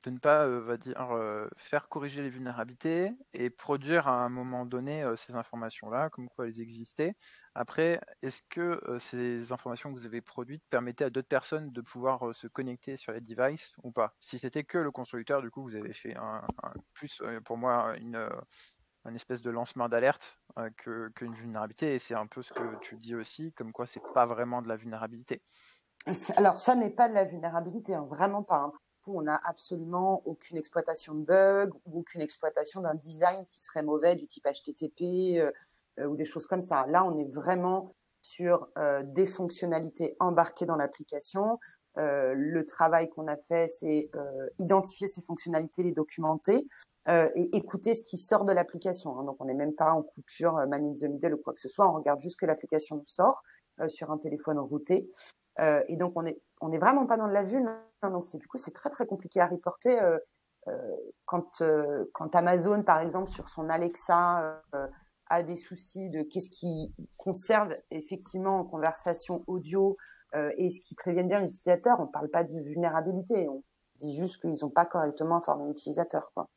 de 0.04 0.10
ne 0.10 0.18
pas 0.18 0.76
dire, 0.78 1.14
faire 1.56 1.88
corriger 1.88 2.22
les 2.22 2.30
vulnérabilités 2.30 3.12
et 3.32 3.50
produire 3.50 4.08
à 4.08 4.24
un 4.24 4.30
moment 4.30 4.64
donné 4.64 5.04
ces 5.16 5.36
informations-là, 5.36 6.08
comme 6.10 6.28
quoi 6.28 6.46
elles 6.46 6.60
existaient. 6.60 7.14
Après, 7.54 8.00
est-ce 8.22 8.42
que 8.48 8.80
ces 8.98 9.52
informations 9.52 9.92
que 9.92 9.98
vous 9.98 10.06
avez 10.06 10.22
produites 10.22 10.62
permettaient 10.70 11.04
à 11.04 11.10
d'autres 11.10 11.28
personnes 11.28 11.70
de 11.70 11.80
pouvoir 11.82 12.34
se 12.34 12.46
connecter 12.46 12.96
sur 12.96 13.12
les 13.12 13.20
devices 13.20 13.74
ou 13.82 13.92
pas? 13.92 14.14
Si 14.20 14.38
c'était 14.38 14.64
que 14.64 14.78
le 14.78 14.90
constructeur, 14.90 15.42
du 15.42 15.50
coup, 15.50 15.62
vous 15.62 15.76
avez 15.76 15.92
fait 15.92 16.16
plus, 16.94 17.22
pour 17.44 17.58
moi, 17.58 17.94
une, 17.98 18.26
espèce 19.14 19.42
de 19.42 19.50
lancement 19.50 19.88
d'alerte 19.88 20.40
qu'une 20.76 21.34
vulnérabilité, 21.34 21.94
et 21.94 21.98
c'est 21.98 22.14
un 22.14 22.26
peu 22.26 22.42
ce 22.42 22.54
que 22.54 22.78
tu 22.80 22.96
dis 22.96 23.14
aussi, 23.14 23.52
comme 23.52 23.72
quoi 23.72 23.86
c'est 23.86 24.02
pas 24.14 24.24
vraiment 24.24 24.62
de 24.62 24.68
la 24.68 24.76
vulnérabilité. 24.76 25.42
Alors 26.36 26.58
ça 26.60 26.74
n'est 26.76 26.90
pas 26.90 27.10
de 27.10 27.14
la 27.14 27.24
vulnérabilité, 27.24 27.94
hein, 27.94 28.06
vraiment 28.08 28.42
pas. 28.42 28.62
Hein 28.62 28.72
on 29.08 29.22
n'a 29.22 29.40
absolument 29.44 30.22
aucune 30.24 30.56
exploitation 30.56 31.14
de 31.14 31.24
bugs 31.24 31.70
ou 31.86 32.00
aucune 32.00 32.20
exploitation 32.20 32.80
d'un 32.80 32.94
design 32.94 33.44
qui 33.46 33.60
serait 33.62 33.82
mauvais 33.82 34.14
du 34.14 34.26
type 34.26 34.44
HTTP 34.44 35.38
euh, 35.38 35.50
euh, 35.98 36.06
ou 36.06 36.16
des 36.16 36.24
choses 36.24 36.46
comme 36.46 36.62
ça. 36.62 36.86
Là, 36.88 37.04
on 37.04 37.18
est 37.18 37.32
vraiment 37.32 37.94
sur 38.20 38.68
euh, 38.78 39.02
des 39.04 39.26
fonctionnalités 39.26 40.16
embarquées 40.20 40.66
dans 40.66 40.76
l'application. 40.76 41.58
le 41.96 42.62
travail 42.62 43.08
qu'on 43.10 43.26
a 43.26 43.36
fait, 43.36 43.68
c'est 43.68 44.10
identifier 44.58 45.08
ces 45.08 45.22
fonctionnalités, 45.22 45.82
les 45.82 45.92
documenter 45.92 46.66
et 47.08 47.56
écouter 47.56 47.94
ce 47.94 48.04
qui 48.04 48.16
sort 48.16 48.44
de 48.44 48.52
l'application. 48.52 49.18
Hein. 49.18 49.24
Donc, 49.24 49.36
on 49.40 49.46
n'est 49.46 49.54
même 49.54 49.74
pas 49.74 49.92
en 49.92 50.02
coupure 50.02 50.54
man 50.68 50.84
in 50.84 50.92
the 50.92 51.10
middle 51.10 51.34
ou 51.34 51.38
quoi 51.38 51.52
que 51.52 51.60
ce 51.60 51.68
soit. 51.68 51.88
On 51.90 51.94
regarde 51.94 52.20
juste 52.20 52.38
que 52.38 52.46
l'application 52.46 53.02
sort 53.06 53.42
sur 53.88 54.10
un 54.10 54.18
téléphone 54.18 54.58
routé. 54.60 55.10
Et 55.88 55.96
donc, 55.96 56.12
on 56.16 56.24
est 56.24 56.40
on 56.60 56.68
n'est 56.68 56.78
vraiment 56.78 57.06
pas 57.06 57.16
dans 57.16 57.26
de 57.26 57.32
la 57.32 57.42
vue. 57.42 57.62
donc 58.02 58.24
c'est 58.24 58.38
du 58.38 58.46
coup 58.46 58.58
c'est 58.58 58.72
très 58.72 58.90
très 58.90 59.06
compliqué 59.06 59.40
à 59.40 59.46
reporter. 59.46 60.02
Euh, 60.02 60.18
euh, 60.68 60.96
quand 61.24 61.62
euh, 61.62 62.04
quand 62.12 62.34
Amazon 62.34 62.82
par 62.82 63.00
exemple 63.00 63.30
sur 63.30 63.48
son 63.48 63.70
Alexa 63.70 64.62
a 65.28 65.42
des 65.42 65.56
soucis 65.56 66.10
de 66.10 66.22
qu'est-ce 66.22 66.50
qui 66.50 66.94
conserve 67.16 67.74
effectivement 67.90 68.60
en 68.60 68.64
conversation 68.64 69.42
audio 69.46 69.96
et 70.56 70.70
ce 70.70 70.80
qui 70.80 70.94
prévienne 70.94 71.26
bien 71.26 71.40
l'utilisateur, 71.40 71.98
on 71.98 72.04
ne 72.04 72.10
parle 72.10 72.28
pas 72.28 72.44
de 72.44 72.52
vulnérabilité, 72.52 73.48
on 73.48 73.64
dit 73.98 74.14
juste 74.14 74.40
qu'ils 74.40 74.62
n'ont 74.62 74.70
pas 74.70 74.86
correctement 74.86 75.36
informé 75.36 75.66
l'utilisateur. 75.66 76.30
Quoi. 76.34 76.48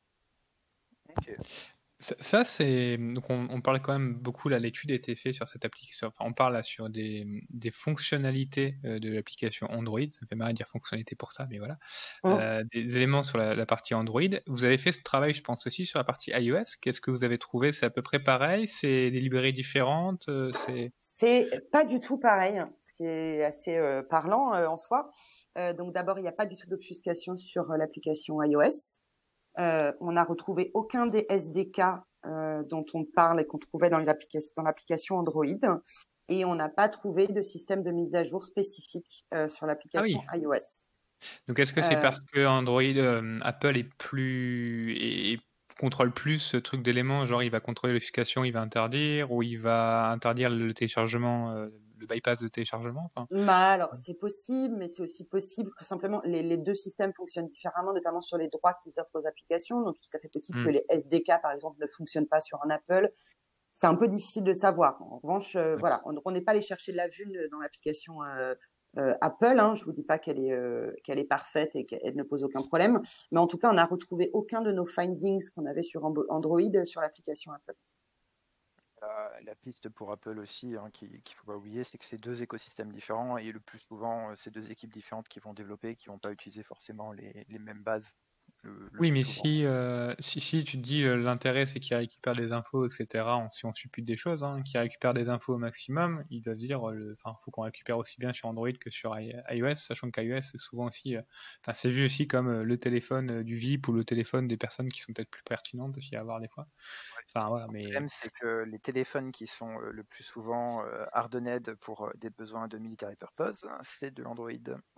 Ça, 2.20 2.44
c'est. 2.44 2.98
Donc, 2.98 3.30
on, 3.30 3.62
parle 3.62 3.82
quand 3.82 3.94
même 3.94 4.16
beaucoup, 4.16 4.50
là, 4.50 4.60
l'étude 4.60 4.92
a 4.92 4.96
été 4.96 5.16
faite 5.16 5.34
sur 5.34 5.48
cette 5.48 5.64
application. 5.64 6.08
Enfin, 6.08 6.26
on 6.28 6.34
parle 6.34 6.54
là 6.54 6.62
sur 6.62 6.90
des, 6.90 7.26
des 7.50 7.72
fonctionnalités 7.72 8.76
euh, 8.84 9.00
de 9.00 9.10
l'application 9.10 9.68
Android. 9.72 10.02
Ça 10.12 10.20
me 10.22 10.28
fait 10.28 10.36
marrer 10.36 10.52
de 10.52 10.58
dire 10.58 10.68
fonctionnalité 10.68 11.16
pour 11.16 11.32
ça, 11.32 11.48
mais 11.50 11.60
voilà. 11.60 11.78
Oh. 12.24 12.30
Euh, 12.30 12.64
des 12.74 12.98
éléments 12.98 13.24
sur 13.24 13.38
la, 13.38 13.66
partie 13.66 13.94
Android. 13.94 14.22
Vous 14.48 14.66
avez 14.66 14.78
fait 14.78 14.92
ce 14.92 15.02
travail, 15.02 15.34
je 15.34 15.42
pense, 15.42 15.66
aussi 15.66 15.86
sur 15.86 15.98
la 15.98 16.04
partie 16.04 16.32
iOS. 16.32 16.76
Qu'est-ce 16.82 17.00
que 17.00 17.10
vous 17.10 17.24
avez 17.24 17.38
trouvé? 17.38 17.72
C'est 17.72 17.86
à 17.86 17.90
peu 17.90 18.02
près 18.02 18.20
pareil? 18.20 18.68
C'est 18.68 19.10
des 19.10 19.22
librairies 19.22 19.54
différentes? 19.54 20.28
Euh, 20.28 20.52
C'est. 20.54 20.92
C'est 20.98 21.70
pas 21.72 21.86
du 21.86 22.02
tout 22.02 22.18
pareil, 22.18 22.62
ce 22.82 22.94
qui 22.94 23.06
est 23.06 23.44
assez 23.44 23.80
parlant 24.10 24.52
en 24.54 24.78
soi. 24.78 25.12
donc, 25.78 25.94
d'abord, 25.94 26.20
il 26.20 26.24
n'y 26.24 26.28
a 26.28 26.34
pas 26.34 26.46
du 26.46 26.58
tout 26.58 26.68
d'obfuscation 26.68 27.38
sur 27.38 27.64
l'application 27.78 28.44
iOS. 28.44 28.98
Euh, 29.60 29.92
on 30.00 30.14
n'a 30.14 30.24
retrouvé 30.24 30.72
aucun 30.74 31.06
des 31.06 31.26
SDK 31.30 31.82
euh, 32.26 32.64
dont 32.64 32.86
on 32.94 33.06
parle 33.06 33.42
et 33.42 33.46
qu'on 33.46 33.60
trouvait 33.60 33.90
dans 33.90 34.00
l'application 34.00 35.18
Android. 35.18 35.46
Et 36.30 36.46
on 36.46 36.56
n'a 36.56 36.70
pas 36.70 36.88
trouvé 36.90 37.28
de 37.28 37.42
système 37.42 37.84
de 37.84 37.92
mise 37.92 38.16
à 38.16 38.24
jour 38.24 38.46
spécifique 38.46 39.26
euh, 39.34 39.48
sur 39.50 39.66
l'application 39.66 40.22
ah 40.30 40.38
iOS. 40.38 40.86
Donc 41.48 41.60
est-ce 41.60 41.74
que 41.74 41.82
c'est 41.82 42.00
parce 42.00 42.20
que 42.20 42.46
Android, 42.46 42.82
Apple 43.42 43.78
est 43.78 43.90
plus 43.98 44.94
et 44.98 45.40
contrôle 45.80 46.12
plus 46.12 46.40
ce 46.40 46.58
truc 46.58 46.84
d'éléments, 46.84 47.26
genre 47.26 47.44
il 47.44 47.50
va 47.50 47.60
contrôler 47.60 47.94
l'efficacité, 47.94 48.42
il 48.44 48.52
va 48.52 48.62
interdire, 48.62 49.32
ou 49.32 49.42
il 49.42 49.58
va 49.58 50.10
interdire 50.12 50.50
le 50.50 50.74
téléchargement 50.74 51.68
le 52.04 52.16
bypass 52.16 52.40
de 52.40 52.48
téléchargement 52.48 53.12
enfin... 53.16 53.28
bah, 53.32 53.72
alors 53.72 53.90
c'est 53.96 54.14
possible, 54.14 54.76
mais 54.78 54.88
c'est 54.88 55.02
aussi 55.02 55.26
possible 55.26 55.72
que 55.78 55.84
simplement 55.84 56.22
les, 56.24 56.44
les, 56.44 56.58
deux 56.58 56.76
systèmes 56.76 57.14
fonctionnent 57.14 57.48
différemment, 57.48 57.94
notamment 57.94 58.22
sur 58.22 58.38
les 58.38 58.50
droits 58.50 58.74
qu'ils 58.76 59.00
offrent 59.00 59.20
aux 59.20 59.28
applications. 59.28 59.82
Donc 59.82 59.96
tout 59.96 60.18
à 60.18 60.20
fait 60.20 60.30
possible 60.30 60.64
que 60.64 60.70
hmm. 60.70 60.74
les 60.74 60.86
SDK 60.90 61.42
par 61.42 61.52
exemple 61.52 61.82
ne 61.82 61.88
fonctionnent 61.88 62.28
pas 62.28 62.40
sur 62.40 62.60
un 62.64 62.70
Apple. 62.70 63.12
C'est 63.72 63.88
un 63.88 63.96
peu 63.96 64.08
difficile 64.08 64.44
de 64.44 64.54
savoir. 64.54 65.02
En 65.02 65.18
revanche, 65.18 65.56
euh, 65.56 65.76
voilà, 65.80 66.04
on 66.06 66.32
n'est 66.32 66.42
pas 66.42 66.52
allé 66.52 66.62
chercher 66.62 66.92
de 66.92 66.98
la 66.98 67.08
vue 67.08 67.26
dans 67.52 67.60
l'application 67.60 68.24
euh, 68.24 68.54
euh, 69.00 69.16
Apple. 69.22 69.60
Hein. 69.60 69.74
Je 69.74 69.84
vous 69.86 69.92
dis 69.92 70.04
pas 70.04 70.20
qu'elle 70.20 70.40
est 70.40 70.52
euh, 70.52 70.92
qu'elle 71.04 71.20
est 71.20 71.24
parfaite 71.24 71.76
et 71.76 71.86
qu'elle 71.86 72.16
ne 72.16 72.24
pose 72.24 72.44
aucun 72.44 72.62
problème, 72.62 73.02
mais 73.32 73.40
en 73.40 73.48
tout 73.48 73.58
cas, 73.58 73.70
on 73.72 73.74
n'a 73.74 73.86
retrouvé 73.86 74.30
aucun 74.34 74.62
de 74.62 74.72
nos 74.72 74.86
findings 74.86 75.50
qu'on 75.56 75.66
avait 75.66 75.84
sur 75.84 76.06
Android 76.06 76.86
sur 76.86 77.02
l'application 77.02 77.52
Apple 77.52 77.76
la, 79.46 79.56
piste 79.56 79.90
pour 79.90 80.12
Apple 80.12 80.40
aussi, 80.40 80.76
hein, 80.76 80.90
qu'il 80.92 81.12
ne 81.12 81.18
faut 81.36 81.46
pas 81.46 81.56
oublier, 81.56 81.84
c'est 81.84 81.98
que 81.98 82.06
c'est 82.06 82.18
deux 82.18 82.44
écosystèmes 82.44 82.92
différents 82.92 83.38
et 83.38 83.52
le 83.52 83.60
plus 83.60 83.80
souvent, 83.80 84.30
euh, 84.30 84.36
c'est 84.36 84.52
deux 84.52 84.72
équipes 84.72 84.92
différentes 84.92 85.28
qui 85.28 85.40
vont 85.40 85.54
développer, 85.54 85.96
qui 85.96 86.08
vont 86.08 86.20
pas 86.20 86.32
utiliser 86.32 86.64
forcément 86.64 87.12
les 87.12 87.46
mêmes 87.60 87.84
bases 87.84 88.16
oui, 89.00 89.12
mais 89.12 89.24
si, 89.24 89.66
euh, 89.66 90.14
si, 90.20 90.40
si 90.40 90.64
tu 90.64 90.78
te 90.78 90.82
dis 90.82 91.04
euh, 91.04 91.18
l'intérêt 91.18 91.66
c'est 91.66 91.80
qu'il 91.80 91.98
récupère 91.98 92.34
des 92.34 92.54
infos, 92.54 92.86
etc., 92.86 93.26
si 93.52 93.66
on 93.66 93.74
suppute 93.74 94.06
des 94.06 94.16
choses, 94.16 94.44
hein, 94.44 94.62
qu'il 94.64 94.80
récupère 94.80 95.14
des 95.14 95.28
infos 95.28 95.56
au 95.56 95.58
maximum, 95.58 96.24
ils 96.30 96.42
doivent 96.42 96.58
dire, 96.58 96.90
euh, 96.90 97.18
enfin, 97.20 97.38
faut 97.44 97.52
qu'on 97.52 97.64
récupère 97.64 97.98
aussi 97.98 98.16
bien 98.20 98.32
sur 98.32 98.48
Android 98.48 98.72
que 98.72 98.90
sur 98.90 99.18
iOS, 99.20 99.76
sachant 99.76 100.12
qu'iOS 100.12 100.42
c'est 100.44 100.58
souvent 100.58 100.86
aussi, 100.86 101.18
enfin, 101.62 101.74
c'est 101.74 101.90
vu 101.90 102.06
aussi 102.06 102.28
comme 102.28 102.62
le 102.62 102.78
téléphone 102.78 103.44
du 103.44 103.58
VIP 103.58 103.90
ou 103.90 103.94
le 103.94 104.06
téléphone 104.06 104.48
des 104.48 104.58
personnes 104.58 104.90
qui 104.90 105.02
sont 105.02 105.12
peut-être 105.12 105.32
plus 105.32 105.44
pertinentes 105.44 105.98
aussi 105.98 106.16
à 106.16 106.22
avoir 106.22 106.40
des 106.40 106.48
fois. 106.48 106.68
Enfin, 107.36 107.68
mais... 107.72 107.80
Le 107.80 107.90
problème 107.90 108.08
c'est 108.08 108.32
que 108.32 108.64
les 108.64 108.80
téléphones 108.80 109.32
qui 109.32 109.48
sont 109.48 109.78
le 109.80 110.04
plus 110.04 110.24
souvent 110.24 110.86
hardened 111.12 111.76
pour 111.82 112.12
des 112.16 112.30
besoins 112.30 112.70
de 112.70 112.78
military 112.78 113.18
purpose, 113.18 113.68
c'est 113.82 114.14
de 114.14 114.24
l'Android 114.24 114.52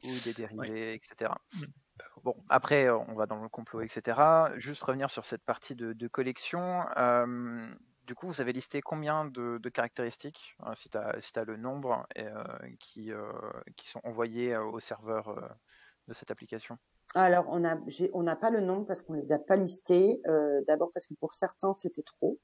ou 0.04 0.12
des 0.24 0.34
dérivés, 0.34 0.94
etc. 0.94 1.32
Bon, 2.24 2.36
après, 2.50 2.90
on 2.90 3.14
va 3.14 3.28
dans 3.28 3.42
le 3.42 3.50
complot, 3.50 3.82
etc. 3.82 4.20
Juste 4.56 4.82
revenir 4.82 5.12
sur 5.12 5.26
cette 5.26 5.44
partie 5.44 5.76
de, 5.76 6.08
collection. 6.08 6.84
Euh, 6.98 7.72
du 8.08 8.16
coup, 8.16 8.28
vous 8.28 8.42
avez 8.42 8.52
listé 8.52 8.82
combien 8.82 9.26
de, 9.26 9.70
caractéristiques, 9.70 10.56
hein, 10.60 10.74
si 10.74 10.90
tu 10.90 10.98
as, 10.98 11.44
le 11.46 11.56
nombre, 11.56 12.08
euh, 12.18 12.44
qui, 12.80 13.12
euh, 13.14 13.32
sont 13.84 14.02
envoyés 14.04 14.58
au 14.58 14.80
serveur 14.80 15.56
de 16.08 16.14
cette 16.16 16.32
application? 16.32 16.80
Alors, 17.14 17.46
on 17.48 17.60
n'a 17.60 18.36
pas 18.36 18.50
le 18.50 18.60
nombre 18.60 18.88
parce 18.88 19.04
qu'on 19.04 19.14
les 19.14 19.32
a 19.32 19.38
pas 19.38 19.56
listés. 19.56 20.20
D'abord 20.68 20.90
parce 20.92 21.06
que 21.06 21.14
pour 21.14 21.34
certains, 21.34 21.74
c'était 21.74 22.04
trop. 22.04 22.40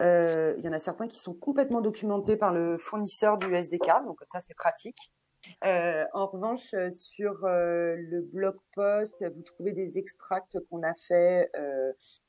il 0.00 0.60
y 0.64 0.68
en 0.68 0.72
a 0.72 0.78
certains 0.78 1.06
qui 1.06 1.18
sont 1.18 1.34
complètement 1.34 1.82
documentés 1.82 2.38
par 2.38 2.54
le 2.54 2.78
fournisseur 2.78 3.36
du 3.36 3.54
SDK, 3.54 4.06
donc 4.06 4.20
ça 4.26 4.40
c'est 4.40 4.54
pratique. 4.54 5.12
En 5.62 6.26
revanche, 6.26 6.74
sur 6.90 7.34
le 7.42 8.20
blog 8.32 8.56
post, 8.74 9.24
vous 9.24 9.42
trouvez 9.42 9.72
des 9.72 9.98
extracts 9.98 10.58
qu'on 10.68 10.82
a 10.82 10.94
fait 10.94 11.50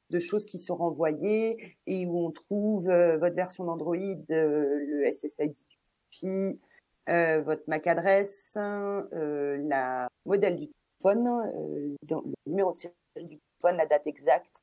de 0.09 0.19
choses 0.19 0.45
qui 0.45 0.57
sont 0.57 0.75
renvoyées 0.75 1.57
et 1.85 2.05
où 2.05 2.25
on 2.25 2.31
trouve 2.31 2.85
votre 2.85 3.35
version 3.35 3.65
d'Android, 3.65 3.95
le 3.97 5.11
SSID 5.11 5.51
du 5.51 6.59
votre 7.07 7.63
MAC 7.67 7.87
adresse, 7.87 8.57
la 8.57 10.07
modèle 10.25 10.55
du 10.55 10.69
téléphone, 10.99 11.95
le 12.01 12.33
numéro 12.45 12.73
de 12.73 12.77
téléphone, 13.13 13.77
la 13.77 13.85
date 13.85 14.07
exacte. 14.07 14.59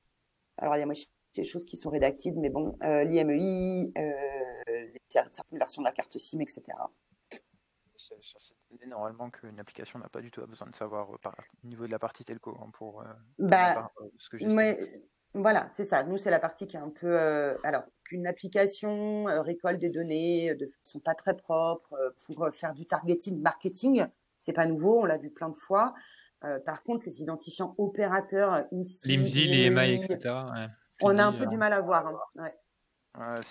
Alors 0.59 0.77
il 0.77 0.81
y 0.81 0.83
a 0.83 0.95
des 1.35 1.45
choses 1.45 1.65
qui 1.65 1.77
sont 1.77 1.91
rédactées, 1.91 2.33
mais 2.33 2.49
bon, 2.49 2.77
l'IMEI, 2.81 3.93
certaines 5.09 5.59
versions 5.59 5.83
de 5.83 5.87
la 5.87 5.93
carte 5.93 6.17
SIM, 6.19 6.41
etc 6.41 6.63
normalement 8.87 9.31
qu'une 9.31 9.59
application 9.61 9.99
n'a 9.99 10.09
pas 10.09 10.21
du 10.21 10.31
tout 10.31 10.47
besoin 10.47 10.69
de 10.69 10.75
savoir 10.75 11.11
au 11.11 11.19
niveau 11.65 11.87
de 11.87 11.91
la 11.91 11.99
partie 11.99 12.25
telco 12.25 12.57
hein, 12.61 12.71
pour 12.73 13.05
bah, 13.39 13.91
ce 14.19 14.29
que 14.29 14.39
j'ai 14.39 14.47
voilà, 15.35 15.67
c'est 15.69 15.85
ça. 15.85 16.05
Nous, 16.05 16.17
c'est 16.17 16.31
la 16.31 16.39
partie 16.39 16.67
qui 16.69 16.77
est 16.77 16.81
un 16.81 16.91
peu. 16.91 17.19
Euh, 17.19 17.57
alors, 17.65 17.83
qu'une 18.05 18.27
application 18.27 19.29
euh, 19.29 19.43
récolte 19.43 19.81
des 19.81 19.91
données 19.91 20.51
euh, 20.51 20.55
de 20.55 20.67
façon 20.67 21.01
pas 21.01 21.15
très 21.15 21.37
propre 21.37 22.15
pour 22.25 22.49
faire 22.53 22.73
du 22.73 22.87
targeting 22.87 23.43
marketing, 23.43 24.07
c'est 24.39 24.53
pas 24.53 24.67
nouveau, 24.67 25.03
on 25.03 25.05
l'a 25.05 25.19
vu 25.19 25.31
plein 25.31 25.49
de 25.49 25.57
fois. 25.57 25.95
par 26.65 26.83
contre, 26.83 27.07
les 27.07 27.23
identifiants 27.23 27.75
opérateurs, 27.79 28.67
INSI, 28.71 29.17
les 29.17 29.67
EMI, 29.67 30.05
etc. 30.05 30.35
On 31.01 31.19
a 31.19 31.25
un 31.25 31.33
peu 31.33 31.47
du 31.47 31.57
mal 31.57 31.73
à 31.73 31.81
voir. 31.81 32.07
Hein. 32.07 32.19
Ouais. 32.37 32.55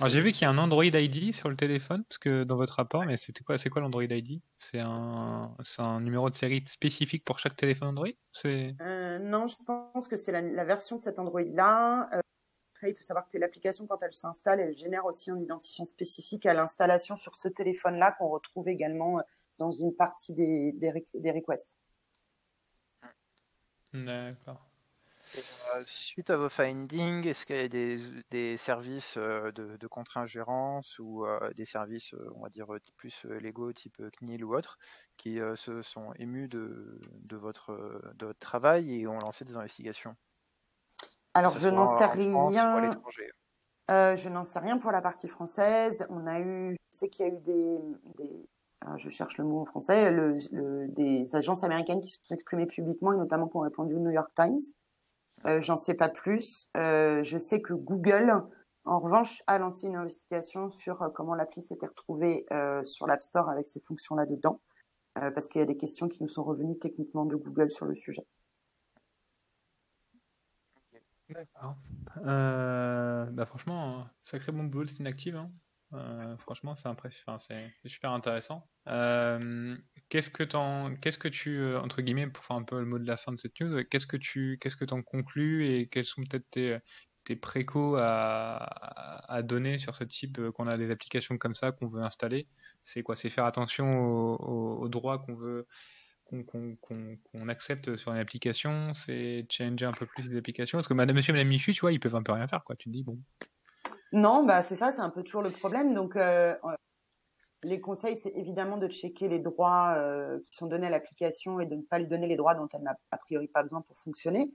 J'ai 0.08 0.22
vu 0.22 0.32
qu'il 0.32 0.42
y 0.42 0.46
a 0.46 0.50
un 0.50 0.58
Android 0.58 0.84
ID 0.84 1.34
sur 1.34 1.50
le 1.50 1.56
téléphone, 1.56 2.04
parce 2.04 2.18
que 2.18 2.44
dans 2.44 2.58
votre 2.58 2.76
rapport, 2.76 3.06
mais 3.06 3.16
c'était 3.16 3.44
quoi 3.44 3.58
C'est 3.58 3.70
quoi 3.70 3.82
l'Android 3.82 4.04
ID 4.04 4.42
C'est 4.58 4.80
un, 4.80 5.56
un 5.78 6.02
numéro 6.02 6.30
de 6.30 6.36
série 6.36 6.64
spécifique 6.66 7.24
pour 7.24 7.40
chaque 7.40 7.56
téléphone 7.56 7.90
Android? 7.90 8.10
Euh, 8.46 9.20
Non, 9.20 9.48
je 9.48 9.56
pense 9.66 10.08
que 10.10 10.18
c'est 10.18 10.34
la, 10.34 10.64
version 10.66 10.98
de 10.98 11.02
cet 11.02 11.18
Android-là. 11.18 12.10
Euh, 12.14 12.20
après, 12.76 12.90
il 12.92 12.94
faut 12.94 13.04
savoir 13.04 13.30
que 13.30 13.38
l'application, 13.38 13.88
quand 13.88 14.04
elle 14.04 14.12
s'installe, 14.12 14.60
elle 14.60 14.76
génère 14.76 15.06
aussi 15.06 15.32
un 15.32 15.40
identifiant 15.40 15.86
spécifique 15.86 16.46
à 16.46 16.54
l'installation 16.54 17.16
sur 17.16 17.36
ce 17.36 17.48
téléphone-là 17.48 18.12
qu'on 18.20 18.28
retrouve 18.28 18.68
également 18.68 19.20
euh, 19.20 19.24
dans 19.60 19.72
une 19.72 19.96
partie 19.96 20.34
des, 20.34 20.74
des, 20.74 20.92
des 21.14 21.32
requests. 21.32 21.78
D'accord. 23.94 24.73
Euh, 25.36 25.84
suite 25.86 26.30
à 26.30 26.38
vos 26.38 26.50
findings, 26.50 27.26
est-ce 27.28 27.46
qu'il 27.46 27.56
y 27.56 27.60
a 27.60 27.68
des, 27.68 27.98
des 28.30 28.58
services 28.58 29.18
euh, 29.18 29.52
de, 29.52 29.78
de 29.78 29.88
contre-ingérence 29.88 31.00
ou 31.00 31.26
euh, 31.26 31.52
des 31.54 31.66
services, 31.66 32.14
on 32.36 32.42
va 32.42 32.50
dire, 32.50 32.68
plus 32.96 33.26
légaux, 33.26 33.74
type 33.74 34.02
CNIL 34.20 34.44
ou 34.46 34.56
autre, 34.56 34.78
qui 35.18 35.40
se 35.56 35.82
sont 35.82 36.14
émus 36.20 36.48
de, 36.48 37.00
de, 37.26 37.38
votre, 37.38 38.02
de 38.16 38.28
votre 38.28 38.40
travail 38.40 39.02
et 39.02 39.08
ont 39.08 39.20
lancé 39.20 39.46
des 39.46 39.58
investigations? 39.58 40.16
Alors, 41.34 41.58
je 41.58 41.68
n'en 41.68 41.88
sais 41.88 42.06
rien. 42.06 42.52
je 43.90 44.30
n'en 44.30 44.44
sais 44.44 44.60
rien 44.60 44.78
pour 44.78 44.92
la 44.92 45.02
partie 45.02 45.28
française. 45.28 46.06
On 46.10 46.28
a 46.28 46.40
eu, 46.40 46.76
je 46.92 46.98
sais 46.98 47.10
qu'il 47.10 47.26
y 47.26 47.30
a 47.30 47.34
eu 47.34 47.40
des, 47.40 47.78
des 48.18 48.46
je 48.98 49.10
cherche 49.10 49.38
le 49.38 49.46
mot 49.46 49.62
en 49.62 49.66
français, 49.66 50.12
le, 50.12 50.38
des 50.90 51.36
agences 51.36 51.64
américaines 51.64 52.02
qui 52.02 52.10
se 52.10 52.18
sont 52.24 52.36
exprimées 52.36 52.66
publiquement 52.66 53.14
et 53.14 53.18
notamment 53.18 53.48
qui 53.48 53.56
ont 53.56 53.62
répondu 53.62 53.96
au 53.96 54.00
New 54.00 54.12
York 54.12 54.32
Times. 54.36 54.60
Euh, 55.46 55.60
j'en 55.60 55.76
sais 55.76 55.96
pas 55.96 56.10
plus. 56.10 56.70
Euh, 56.78 57.24
je 57.24 57.38
sais 57.38 57.62
que 57.62 57.74
Google, 57.74 58.32
en 58.86 59.00
revanche, 59.00 59.42
a 59.48 59.58
lancé 59.58 59.88
une 59.88 59.96
investigation 59.96 60.70
sur 60.70 61.02
euh, 61.02 61.10
comment 61.10 61.36
l'appli 61.36 61.62
s'était 61.62 61.88
retrouvée 61.88 62.46
sur 62.84 63.08
l'App 63.08 63.22
Store 63.22 63.50
avec 63.50 63.68
ces 63.68 63.82
fonctions-là 63.82 64.26
dedans, 64.26 64.62
parce 65.16 65.48
qu'il 65.48 65.60
y 65.60 65.64
a 65.64 65.68
des 65.68 65.78
questions 65.78 66.08
qui 66.08 66.24
nous 66.24 66.30
sont 66.30 66.44
revenues 66.44 66.78
techniquement 66.80 67.26
de 67.26 67.36
Google 67.36 67.72
sur 67.72 67.86
le 67.86 67.96
sujet. 67.96 68.26
Bah 72.24 73.46
franchement, 73.46 74.06
sacré 74.24 74.52
bon 74.52 74.66
boulot 74.66 74.86
c'est 74.86 75.00
Inactive. 75.00 75.36
Hein. 75.36 76.38
Franchement, 76.40 76.76
c'est 76.76 76.88
impressionnant, 76.88 77.40
c'est 77.40 77.72
super 77.86 78.12
intéressant. 78.12 78.68
Qu'est-ce 80.22 81.18
que 81.18 81.28
tu, 81.28 81.58
euh, 81.58 81.80
entre 81.80 82.02
guillemets, 82.02 82.28
pour 82.28 82.44
faire 82.46 82.58
un 82.58 82.64
peu 82.64 82.80
le 82.80 82.86
mot 82.86 83.00
de 83.00 83.08
la 83.08 83.18
fin 83.18 83.32
de 83.32 83.40
cette 83.40 83.60
news, 83.60 83.84
qu'est-ce 83.90 84.06
que 84.06 84.18
tu, 84.18 84.58
qu'est-ce 84.62 84.76
que 84.76 84.86
t'en 84.86 85.02
conclus 85.02 85.68
et 85.68 85.88
quels 85.88 86.06
sont 86.06 86.22
peut-être 86.24 86.50
tes, 86.52 86.78
tes 87.24 87.36
précos 87.36 87.96
à, 87.98 89.42
donner 89.44 89.78
sur 89.78 89.96
ce 89.96 90.04
type 90.04 90.40
qu'on 90.52 90.68
a 90.68 90.78
des 90.78 90.92
applications 90.92 91.38
comme 91.38 91.56
ça 91.56 91.72
qu'on 91.72 91.88
veut 91.88 92.02
installer? 92.02 92.48
C'est 92.84 93.04
quoi? 93.04 93.16
C'est 93.16 93.30
faire 93.30 93.46
attention 93.46 93.92
aux, 94.40 94.88
droits 94.90 95.20
qu'on 95.20 95.36
veut 95.36 95.68
qu'on 96.26 97.50
accepte 97.50 97.96
sur 97.96 98.12
une 98.12 98.18
application, 98.18 98.94
c'est 98.94 99.46
changer 99.52 99.86
un 99.86 99.92
peu 99.92 100.06
plus 100.06 100.30
les 100.30 100.38
applications? 100.38 100.78
Parce 100.78 100.88
que 100.88 100.94
madame, 100.94 101.16
monsieur, 101.16 101.34
madame 101.34 101.48
Michu, 101.48 101.74
tu 101.74 101.82
vois, 101.82 101.92
ils 101.92 102.00
peuvent 102.00 102.16
un 102.16 102.24
peu 102.24 102.32
rien 102.32 102.48
faire, 102.48 102.64
quoi. 102.64 102.76
Tu 102.76 102.90
te 102.90 102.94
dis, 102.94 103.04
bon, 103.04 103.20
non, 104.14 104.46
bah 104.46 104.62
c'est 104.62 104.76
ça, 104.76 104.92
c'est 104.92 105.02
un 105.02 105.10
peu 105.10 105.24
toujours 105.24 105.42
le 105.42 105.50
problème. 105.50 105.96
Donc, 105.96 106.16
euh, 106.16 106.56
les 107.64 107.80
conseils, 107.80 108.18
c'est 108.18 108.34
évidemment 108.36 108.78
de 108.78 108.88
checker 108.88 109.28
les 109.28 109.40
droits 109.40 109.96
euh, 109.98 110.40
qui 110.42 110.56
sont 110.56 110.68
donnés 110.68 110.88
à 110.88 110.90
l'application 110.90 111.60
et 111.60 111.66
de 111.66 111.76
ne 111.76 111.82
pas 111.82 112.00
lui 112.00 112.08
donner 112.08 112.28
les 112.28 112.36
droits 112.36 112.56
dont 112.56 112.68
elle 112.74 112.84
n'a 112.84 112.98
a 113.12 113.18
priori 113.18 113.48
pas 113.48 113.64
besoin 113.64 113.82
pour 113.82 113.98
fonctionner. 113.98 114.52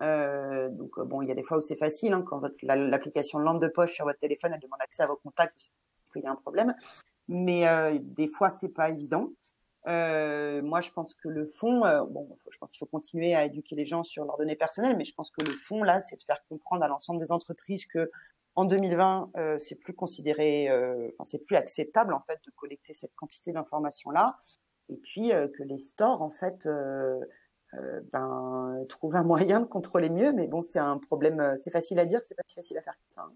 Euh, 0.00 0.68
donc, 0.70 0.98
bon, 1.00 1.22
il 1.22 1.28
y 1.28 1.32
a 1.32 1.34
des 1.34 1.42
fois 1.42 1.58
où 1.58 1.60
c'est 1.60 1.76
facile, 1.76 2.12
hein, 2.12 2.24
quand 2.26 2.42
l'application 2.62 3.38
lampe 3.38 3.60
de 3.60 3.68
poche 3.68 3.92
sur 3.92 4.04
votre 4.04 4.18
téléphone, 4.18 4.52
elle 4.54 4.60
demande 4.60 4.80
accès 4.80 5.02
à 5.02 5.06
vos 5.06 5.16
contacts 5.16 5.70
parce 5.98 6.12
qu'il 6.12 6.22
y 6.22 6.26
a 6.26 6.30
un 6.30 6.36
problème. 6.36 6.74
Mais 7.28 7.64
des 8.00 8.26
fois, 8.26 8.50
c'est 8.50 8.68
pas 8.68 8.90
évident. 8.90 9.30
moi, 9.86 10.80
je 10.80 10.90
pense 10.90 11.14
que 11.14 11.28
le 11.28 11.46
fond, 11.46 11.80
bon, 12.10 12.36
je 12.50 12.58
pense 12.58 12.72
qu'il 12.72 12.78
faut 12.78 12.86
continuer 12.86 13.34
à 13.34 13.44
éduquer 13.44 13.76
les 13.76 13.84
gens 13.84 14.02
sur 14.02 14.24
leurs 14.24 14.38
données 14.38 14.56
personnelles, 14.56 14.96
mais 14.96 15.04
je 15.04 15.14
pense 15.14 15.30
que 15.30 15.44
le 15.44 15.52
fond 15.52 15.84
là, 15.84 16.00
c'est 16.00 16.16
de 16.16 16.22
faire 16.24 16.42
comprendre 16.48 16.82
à 16.82 16.88
l'ensemble 16.88 17.20
des 17.20 17.30
entreprises 17.30 17.86
que 17.86 18.10
en 18.54 18.64
2020, 18.64 19.30
euh, 19.36 19.58
c'est 19.58 19.76
plus 19.76 19.94
considéré, 19.94 20.68
euh, 20.68 21.08
enfin 21.14 21.24
c'est 21.24 21.44
plus 21.44 21.56
acceptable 21.56 22.12
en 22.12 22.20
fait 22.20 22.38
de 22.44 22.50
collecter 22.50 22.92
cette 22.92 23.14
quantité 23.14 23.52
d'informations 23.52 24.10
là, 24.10 24.36
et 24.88 24.98
puis 24.98 25.32
euh, 25.32 25.48
que 25.48 25.62
les 25.62 25.78
stores 25.78 26.22
en 26.22 26.30
fait 26.30 26.68
ben, 28.12 28.84
trouvent 28.90 29.16
un 29.16 29.22
moyen 29.22 29.60
de 29.60 29.66
contrôler 29.66 30.10
mieux, 30.10 30.32
mais 30.32 30.46
bon 30.46 30.60
c'est 30.60 30.78
un 30.78 30.98
problème, 30.98 31.54
c'est 31.56 31.70
facile 31.70 31.98
à 31.98 32.04
dire, 32.04 32.20
c'est 32.22 32.34
pas 32.34 32.42
si 32.46 32.54
facile 32.54 32.78
à 32.78 32.82
faire 32.82 32.94
ça. 33.08 33.22
Hein. 33.22 33.32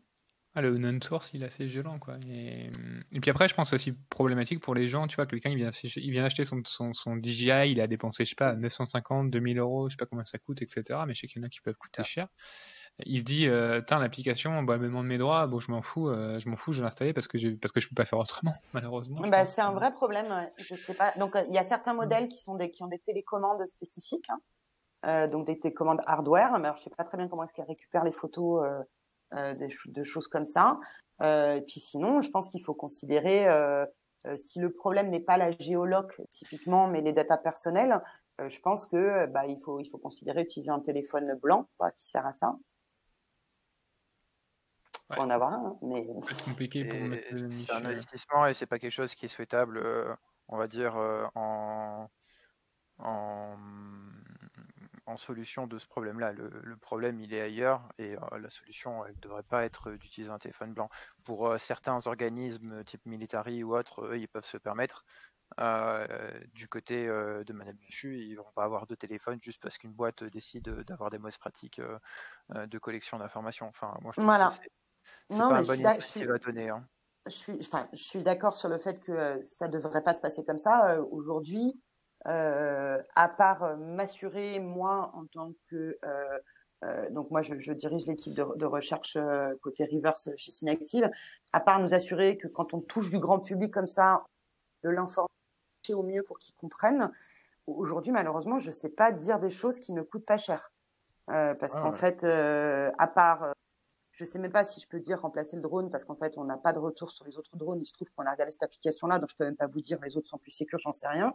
Ah, 0.58 0.62
le 0.62 0.78
non-source, 0.78 1.30
il 1.34 1.42
est 1.42 1.46
assez 1.46 1.66
violent, 1.66 1.98
quoi. 1.98 2.16
Et, 2.30 2.70
et, 3.12 3.20
puis 3.20 3.30
après, 3.30 3.46
je 3.46 3.54
pense 3.54 3.74
aussi 3.74 3.92
problématique 3.92 4.60
pour 4.60 4.74
les 4.74 4.88
gens, 4.88 5.06
tu 5.06 5.16
vois, 5.16 5.26
quelqu'un, 5.26 5.50
il 5.50 5.58
vient, 5.58 5.68
il 5.96 6.10
vient 6.10 6.24
acheter 6.24 6.44
son, 6.44 6.62
son, 6.64 6.94
son, 6.94 7.16
DJI, 7.16 7.72
il 7.72 7.78
a 7.78 7.86
dépensé, 7.86 8.24
je 8.24 8.30
sais 8.30 8.36
pas, 8.36 8.54
950, 8.54 9.30
2000 9.30 9.58
euros, 9.58 9.90
je 9.90 9.92
sais 9.92 9.98
pas 9.98 10.06
combien 10.06 10.24
ça 10.24 10.38
coûte, 10.38 10.62
etc. 10.62 11.00
Mais 11.06 11.12
je 11.12 11.20
sais 11.20 11.26
qu'il 11.26 11.42
y 11.42 11.44
en 11.44 11.46
a 11.46 11.50
qui 11.50 11.60
peuvent 11.60 11.76
coûter 11.76 12.04
cher 12.04 12.28
il 13.04 13.18
se 13.18 13.24
dit 13.24 13.46
euh, 13.46 13.82
l'application 13.90 14.62
bah, 14.62 14.74
elle 14.74 14.80
me 14.80 14.86
demande 14.86 15.06
mes 15.06 15.18
droits. 15.18 15.46
Bon 15.46 15.58
je 15.58 15.70
m'en 15.70 15.82
fous 15.82 16.08
euh, 16.08 16.38
je 16.38 16.48
m'en 16.48 16.56
fous 16.56 16.72
je 16.72 16.78
vais 16.78 16.84
l'installer 16.84 17.12
parce 17.12 17.28
que 17.28 17.36
je 17.36 17.50
parce 17.50 17.72
que 17.72 17.80
je 17.80 17.88
peux 17.88 17.94
pas 17.94 18.06
faire 18.06 18.18
autrement 18.18 18.54
malheureusement. 18.72 19.16
Bah, 19.28 19.44
c'est 19.44 19.60
un 19.60 19.72
vrai 19.72 19.92
problème 19.92 20.50
je 20.56 20.74
sais 20.74 20.94
pas. 20.94 21.12
Donc 21.18 21.36
euh, 21.36 21.42
il 21.48 21.54
y 21.54 21.58
a 21.58 21.64
certains 21.64 21.94
modèles 21.94 22.28
qui 22.28 22.38
sont 22.38 22.54
des 22.54 22.70
qui 22.70 22.82
ont 22.82 22.88
des 22.88 22.98
télécommandes 22.98 23.66
spécifiques 23.66 24.28
hein. 24.30 24.38
euh, 25.06 25.28
donc 25.28 25.46
des 25.46 25.58
télécommandes 25.58 26.00
hardware 26.06 26.58
mais 26.58 26.66
alors 26.68 26.78
je 26.78 26.84
sais 26.84 26.90
pas 26.96 27.04
très 27.04 27.18
bien 27.18 27.28
comment 27.28 27.44
est-ce 27.44 27.52
qu'elles 27.52 27.66
récupèrent 27.66 28.04
les 28.04 28.12
photos 28.12 28.64
euh, 29.34 29.54
des 29.54 29.68
de 29.86 30.02
choses 30.02 30.28
comme 30.28 30.46
ça. 30.46 30.78
Et 31.22 31.62
puis 31.66 31.80
sinon 31.80 32.22
je 32.22 32.30
pense 32.30 32.48
qu'il 32.48 32.62
faut 32.62 32.74
considérer 32.74 33.46
si 34.36 34.60
le 34.60 34.72
problème 34.72 35.10
n'est 35.10 35.20
pas 35.20 35.36
la 35.36 35.50
géoloc 35.50 36.20
typiquement 36.30 36.86
mais 36.86 37.00
les 37.00 37.12
datas 37.12 37.38
personnelles 37.38 38.00
je 38.38 38.60
pense 38.60 38.86
que 38.86 39.26
bah, 39.26 39.46
il 39.46 39.58
faut 39.64 39.80
il 39.80 39.88
faut 39.88 39.98
considérer 39.98 40.42
utiliser 40.42 40.70
un 40.70 40.78
téléphone 40.78 41.34
blanc 41.42 41.68
quoi, 41.76 41.90
qui 41.90 42.06
sert 42.06 42.24
à 42.24 42.32
ça 42.32 42.56
faut 45.14 45.20
en 45.20 45.30
avoir 45.30 45.52
un, 45.52 45.66
hein, 45.66 45.78
mais 45.82 46.04
compliqué 46.44 46.84
pour 46.84 46.98
C'est 47.50 47.72
un 47.72 47.84
investissement 47.84 48.46
et 48.46 48.54
c'est 48.54 48.66
pas 48.66 48.78
quelque 48.78 48.92
chose 48.92 49.14
qui 49.14 49.26
est 49.26 49.28
souhaitable, 49.28 49.78
euh, 49.78 50.14
on 50.48 50.56
va 50.56 50.66
dire, 50.66 50.96
euh, 50.96 51.24
en, 51.34 52.10
en, 52.98 53.56
en, 55.06 55.16
solution 55.16 55.66
de 55.66 55.78
ce 55.78 55.86
problème-là. 55.86 56.32
Le, 56.32 56.50
le, 56.62 56.76
problème, 56.76 57.20
il 57.20 57.32
est 57.34 57.40
ailleurs 57.40 57.88
et 57.98 58.16
euh, 58.16 58.38
la 58.38 58.50
solution, 58.50 59.06
elle 59.06 59.18
devrait 59.20 59.44
pas 59.44 59.64
être 59.64 59.92
d'utiliser 59.92 60.32
un 60.32 60.38
téléphone 60.38 60.74
blanc. 60.74 60.88
Pour 61.24 61.54
certains 61.58 62.04
organismes 62.06 62.82
type 62.84 63.06
military 63.06 63.62
ou 63.62 63.76
autres, 63.76 64.06
eux, 64.06 64.18
ils 64.18 64.28
peuvent 64.28 64.44
se 64.44 64.58
permettre. 64.58 65.04
du 66.52 66.66
côté 66.66 67.06
de 67.06 67.52
Madame 67.52 67.76
Michu, 67.76 68.18
ils 68.18 68.34
vont 68.34 68.50
pas 68.56 68.64
avoir 68.64 68.88
de 68.88 68.96
téléphone 68.96 69.38
juste 69.40 69.62
parce 69.62 69.78
qu'une 69.78 69.92
boîte 69.92 70.24
décide 70.24 70.68
d'avoir 70.68 71.10
des 71.10 71.18
mauvaises 71.18 71.38
pratiques 71.38 71.80
de 72.50 72.78
collection 72.78 73.18
d'informations. 73.18 73.68
Enfin, 73.68 73.96
moi, 74.02 74.10
je 74.16 74.20
voilà. 74.20 74.50
que 74.50 74.68
non, 75.30 75.50
mais 75.50 75.64
je 75.64 76.00
suis, 76.00 76.26
donner, 76.44 76.68
hein. 76.68 76.84
je 77.26 77.32
suis, 77.32 77.58
enfin, 77.60 77.88
je 77.92 78.02
suis 78.02 78.22
d'accord 78.22 78.56
sur 78.56 78.68
le 78.68 78.78
fait 78.78 79.00
que 79.00 79.12
euh, 79.12 79.42
ça 79.42 79.66
devrait 79.68 80.02
pas 80.02 80.14
se 80.14 80.20
passer 80.20 80.44
comme 80.44 80.58
ça. 80.58 80.92
Euh, 80.92 81.04
aujourd'hui, 81.10 81.80
euh, 82.28 83.02
à 83.16 83.28
part 83.28 83.76
m'assurer, 83.76 84.60
moi, 84.60 85.10
en 85.14 85.26
tant 85.26 85.52
que 85.68 85.98
donc 87.10 87.32
moi, 87.32 87.42
je, 87.42 87.72
dirige 87.72 88.06
l'équipe 88.06 88.32
de, 88.32 88.64
recherche 88.64 89.18
côté 89.60 89.88
reverse 89.90 90.28
chez 90.36 90.52
Synactive. 90.52 91.10
À 91.52 91.58
part 91.58 91.80
nous 91.80 91.94
assurer 91.94 92.36
que 92.36 92.46
quand 92.46 92.74
on 92.74 92.80
touche 92.80 93.10
du 93.10 93.18
grand 93.18 93.40
public 93.40 93.72
comme 93.72 93.88
ça, 93.88 94.24
de 94.84 94.90
l'informer 94.90 95.28
au 95.90 96.02
mieux 96.04 96.22
pour 96.22 96.38
qu'ils 96.38 96.54
comprennent. 96.54 97.10
Aujourd'hui, 97.66 98.12
malheureusement, 98.12 98.58
je 98.58 98.70
sais 98.70 98.90
pas 98.90 99.10
dire 99.10 99.40
des 99.40 99.50
choses 99.50 99.80
qui 99.80 99.92
ne 99.92 100.02
coûtent 100.02 100.26
pas 100.26 100.36
cher. 100.36 100.70
parce 101.26 101.74
ah 101.74 101.80
qu'en 101.80 101.92
fait, 101.92 102.22
à 102.24 103.06
part 103.08 103.52
je 104.16 104.24
sais 104.24 104.38
même 104.38 104.52
pas 104.52 104.64
si 104.64 104.80
je 104.80 104.88
peux 104.88 104.98
dire 104.98 105.20
remplacer 105.20 105.56
le 105.56 105.62
drone 105.62 105.90
parce 105.90 106.04
qu'en 106.04 106.16
fait, 106.16 106.38
on 106.38 106.44
n'a 106.44 106.56
pas 106.56 106.72
de 106.72 106.78
retour 106.78 107.10
sur 107.10 107.26
les 107.26 107.36
autres 107.36 107.56
drones. 107.56 107.80
Il 107.82 107.86
se 107.86 107.92
trouve 107.92 108.10
qu'on 108.16 108.24
a 108.24 108.32
regardé 108.32 108.50
cette 108.50 108.62
application-là, 108.62 109.18
donc 109.18 109.28
je 109.30 109.36
peux 109.36 109.44
même 109.44 109.56
pas 109.56 109.66
vous 109.66 109.80
dire 109.80 109.98
les 110.02 110.16
autres 110.16 110.28
sont 110.28 110.38
plus 110.38 110.52
sécures, 110.52 110.78
j'en 110.78 110.92
sais 110.92 111.06
rien. 111.06 111.34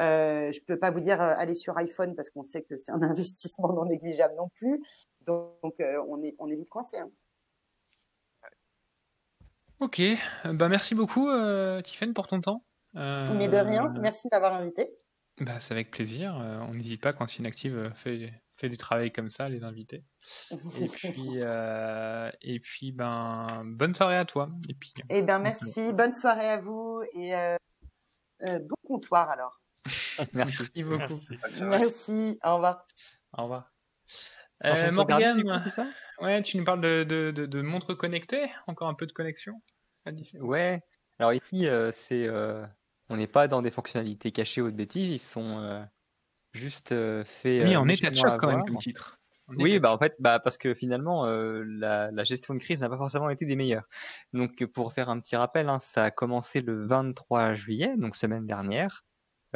Euh, 0.00 0.52
je 0.52 0.60
peux 0.60 0.78
pas 0.78 0.90
vous 0.90 1.00
dire 1.00 1.20
euh, 1.20 1.34
aller 1.36 1.54
sur 1.54 1.76
iPhone 1.78 2.14
parce 2.14 2.30
qu'on 2.30 2.44
sait 2.44 2.62
que 2.62 2.76
c'est 2.76 2.92
un 2.92 3.02
investissement 3.02 3.72
non 3.72 3.86
négligeable 3.86 4.34
non 4.36 4.48
plus. 4.50 4.80
Donc, 5.22 5.74
euh, 5.80 6.00
on 6.08 6.22
est 6.22 6.36
on 6.38 6.48
est 6.48 6.56
vite 6.56 6.68
coincé. 6.68 6.98
Hein. 6.98 7.10
Ok, 9.80 10.00
bah 10.44 10.68
merci 10.68 10.94
beaucoup 10.94 11.28
euh, 11.28 11.82
Tiffen 11.82 12.14
pour 12.14 12.28
ton 12.28 12.40
temps. 12.40 12.64
Mais 12.94 13.48
de 13.48 13.56
rien, 13.56 13.92
merci 14.00 14.28
d'avoir 14.30 14.54
invité. 14.54 14.96
Bah, 15.38 15.58
c'est 15.58 15.74
avec 15.74 15.90
plaisir. 15.90 16.34
on 16.36 16.72
n'hésite 16.72 17.02
pas 17.02 17.12
quand 17.12 17.36
Inactive 17.36 17.92
fait 17.94 18.32
fait 18.56 18.68
du 18.68 18.76
travail 18.76 19.12
comme 19.12 19.30
ça, 19.30 19.48
les 19.48 19.64
invités. 19.64 20.04
Et 20.80 20.88
puis, 20.88 21.30
euh, 21.36 22.30
et 22.42 22.60
puis 22.60 22.92
ben, 22.92 23.62
bonne 23.64 23.94
soirée 23.94 24.16
à 24.16 24.24
toi. 24.24 24.50
Et 24.68 24.74
puis, 24.74 24.92
eh 25.10 25.22
ben, 25.22 25.38
merci, 25.38 25.92
bonne 25.92 26.12
soirée 26.12 26.48
à 26.48 26.56
vous 26.56 27.02
et 27.14 27.34
euh, 27.34 27.56
euh, 28.42 28.58
bon 28.58 28.76
comptoir 28.86 29.30
alors. 29.30 29.60
merci. 30.32 30.82
beaucoup. 30.82 31.20
Merci. 31.60 32.38
au 32.44 32.54
revoir. 32.54 32.86
Au 33.36 33.42
revoir. 33.42 33.72
Euh, 34.64 34.90
Morgane, 34.90 35.42
ouais, 36.20 36.42
tu 36.42 36.56
nous 36.56 36.64
parles 36.64 36.80
de, 36.80 37.04
de, 37.04 37.30
de, 37.30 37.44
de 37.44 37.60
montres 37.60 37.96
connectées, 37.96 38.50
encore 38.66 38.88
un 38.88 38.94
peu 38.94 39.06
de 39.06 39.12
connexion. 39.12 39.60
Ouais. 40.40 40.80
Alors 41.18 41.34
ici, 41.34 41.68
c'est, 41.92 42.28
on 43.10 43.16
n'est 43.16 43.26
pas 43.26 43.48
dans 43.48 43.60
des 43.60 43.70
fonctionnalités 43.70 44.32
cachées 44.32 44.62
ou 44.62 44.70
de 44.70 44.76
bêtises, 44.76 45.10
ils 45.10 45.18
sont 45.18 45.86
juste 46.56 46.94
fait. 47.24 47.64
Oui, 47.64 47.76
en 47.76 47.88
état 47.88 48.10
de 48.10 48.16
choc 48.16 48.38
quand 48.38 48.48
même 48.48 48.64
comme 48.64 48.78
titre. 48.78 49.18
oui, 49.48 49.78
bah 49.78 49.92
en 49.92 49.98
fait, 49.98 50.16
bah 50.18 50.40
parce 50.40 50.58
que 50.58 50.74
finalement, 50.74 51.26
la, 51.26 52.10
la, 52.10 52.24
gestion 52.24 52.54
de 52.54 52.60
crise 52.60 52.80
n'a 52.80 52.88
pas 52.88 52.96
forcément 52.96 53.30
été 53.30 53.44
des 53.44 53.56
meilleures. 53.56 53.86
Donc, 54.32 54.64
pour 54.66 54.92
faire 54.92 55.08
un 55.08 55.20
petit 55.20 55.36
rappel, 55.36 55.68
hein, 55.68 55.78
ça 55.80 56.04
a 56.04 56.10
commencé 56.10 56.60
le 56.60 56.86
23 56.86 57.54
juillet, 57.54 57.94
donc 57.96 58.16
semaine 58.16 58.46
dernière. 58.46 59.04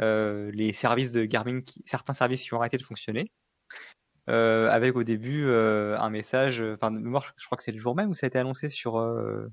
Euh, 0.01 0.51
les 0.53 0.73
services 0.73 1.11
de 1.11 1.25
Garmin, 1.25 1.61
qui, 1.61 1.81
certains 1.85 2.13
services 2.13 2.43
qui 2.43 2.53
ont 2.53 2.57
arrêté 2.57 2.77
de 2.77 2.83
fonctionner, 2.83 3.31
euh, 4.29 4.69
avec 4.69 4.95
au 4.95 5.03
début 5.03 5.45
euh, 5.45 5.97
un 5.99 6.09
message, 6.09 6.61
enfin 6.61 6.91
de 6.91 6.97
mémoire, 6.97 7.33
je 7.37 7.45
crois 7.45 7.57
que 7.57 7.63
c'est 7.63 7.71
le 7.71 7.77
jour 7.77 7.95
même 7.95 8.09
où 8.09 8.15
ça 8.15 8.25
a 8.25 8.27
été 8.27 8.39
annoncé 8.39 8.69
sur 8.69 8.99
le, 8.99 9.51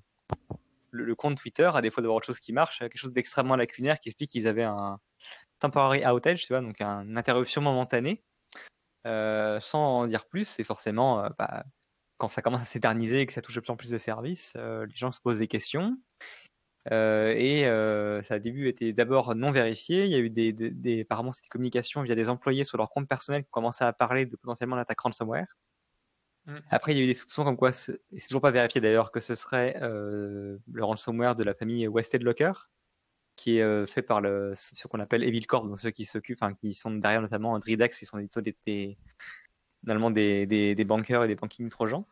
le, 0.90 1.14
compte 1.14 1.36
Twitter, 1.36 1.70
à 1.74 1.80
défaut 1.82 2.00
d'avoir 2.00 2.16
autre 2.16 2.26
chose 2.26 2.40
qui 2.40 2.52
marche, 2.52 2.78
quelque 2.78 2.98
chose 2.98 3.12
d'extrêmement 3.12 3.56
lacunaire 3.56 4.00
qui 4.00 4.08
explique 4.08 4.30
qu'ils 4.30 4.46
avaient 4.46 4.64
un, 4.64 4.98
temporary 5.58 6.04
outage, 6.06 6.44
tu 6.44 6.52
vois, 6.52 6.60
donc 6.60 6.80
une 6.80 7.18
interruption 7.18 7.60
momentanée. 7.60 8.22
Euh, 9.06 9.60
sans 9.60 10.00
en 10.00 10.06
dire 10.06 10.26
plus, 10.26 10.46
c'est 10.46 10.64
forcément 10.64 11.24
euh, 11.24 11.28
bah, 11.38 11.64
quand 12.18 12.28
ça 12.28 12.42
commence 12.42 12.62
à 12.62 12.64
s'éterniser 12.64 13.20
et 13.20 13.26
que 13.26 13.32
ça 13.32 13.40
touche 13.40 13.54
de 13.54 13.60
plus 13.60 13.70
en 13.70 13.76
plus 13.76 13.90
de 13.90 13.98
services, 13.98 14.54
euh, 14.56 14.86
les 14.86 14.94
gens 14.94 15.12
se 15.12 15.20
posent 15.20 15.38
des 15.38 15.48
questions. 15.48 15.96
et 16.90 17.64
ça 18.24 18.34
a 18.34 18.38
début 18.38 18.68
été 18.68 18.92
d'abord 18.92 19.34
non 19.34 19.50
vérifié. 19.50 20.04
Il 20.04 20.10
y 20.10 20.14
a 20.14 20.18
eu 20.18 20.30
des, 20.30 20.52
des, 20.52 21.02
apparemment 21.02 21.30
des 21.30 21.48
communications 21.48 22.02
via 22.02 22.14
des 22.14 22.28
employés 22.28 22.64
sur 22.64 22.78
leur 22.78 22.90
compte 22.90 23.08
personnel 23.08 23.44
qui 23.44 23.50
commençaient 23.50 23.84
à 23.84 23.92
parler 23.92 24.26
de 24.26 24.36
potentiellement 24.36 24.76
l'attaque 24.76 25.00
ransomware. 25.00 25.56
Mmh. 26.46 26.56
Après, 26.70 26.92
il 26.92 26.98
y 26.98 27.00
a 27.02 27.04
eu 27.04 27.06
des 27.06 27.14
soupçons 27.14 27.44
comme 27.44 27.56
quoi, 27.56 27.70
et 27.70 27.72
c'est 28.18 28.28
toujours 28.28 28.40
pas 28.40 28.50
vérifié 28.50 28.80
d'ailleurs, 28.80 29.12
que 29.12 29.20
ce 29.20 29.34
serait 29.34 29.78
le 29.80 30.84
ransomware 30.84 31.36
de 31.36 31.44
la 31.44 31.54
famille 31.54 31.86
Wested 31.88 32.22
Locker, 32.22 32.70
qui 33.38 33.58
est 33.58 33.86
fait 33.86 34.02
par 34.02 34.20
ce 34.20 34.88
qu'on 34.88 34.98
appelle 34.98 35.22
Evil 35.22 35.46
Corp, 35.46 35.66
donc 35.66 35.78
ceux 35.78 35.92
qui 35.92 36.04
s'occupent, 36.04 36.42
enfin, 36.42 36.54
qui 36.54 36.74
sont 36.74 36.90
derrière 36.90 37.22
notamment 37.22 37.56
Dridex, 37.60 37.96
qui 37.96 38.04
sont 38.04 38.18
des, 38.18 38.28
des, 38.66 38.98
des, 39.84 40.46
des, 40.46 40.74
des 40.74 40.84
bankers 40.84 41.22
et 41.22 41.28
des 41.28 41.36
banking 41.36 41.68
trojans, 41.68 42.04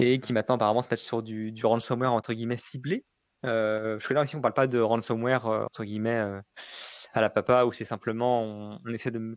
et 0.00 0.18
qui 0.18 0.32
maintenant 0.32 0.56
apparemment 0.56 0.82
se 0.82 0.88
mettent 0.90 0.98
sur 0.98 1.22
du, 1.22 1.52
du 1.52 1.64
ransomware 1.64 2.12
entre 2.12 2.32
guillemets 2.32 2.56
ciblé. 2.56 3.04
Euh, 3.44 4.00
je 4.00 4.12
là 4.12 4.24
ici 4.24 4.34
on 4.34 4.40
parle 4.40 4.54
pas 4.54 4.66
de 4.66 4.80
ransomware 4.80 5.46
entre 5.46 5.84
guillemets 5.84 6.40
à 7.12 7.20
la 7.20 7.30
papa 7.30 7.64
où 7.64 7.72
c'est 7.72 7.84
simplement 7.84 8.42
on, 8.42 8.92
essaie 8.92 9.12
de 9.12 9.36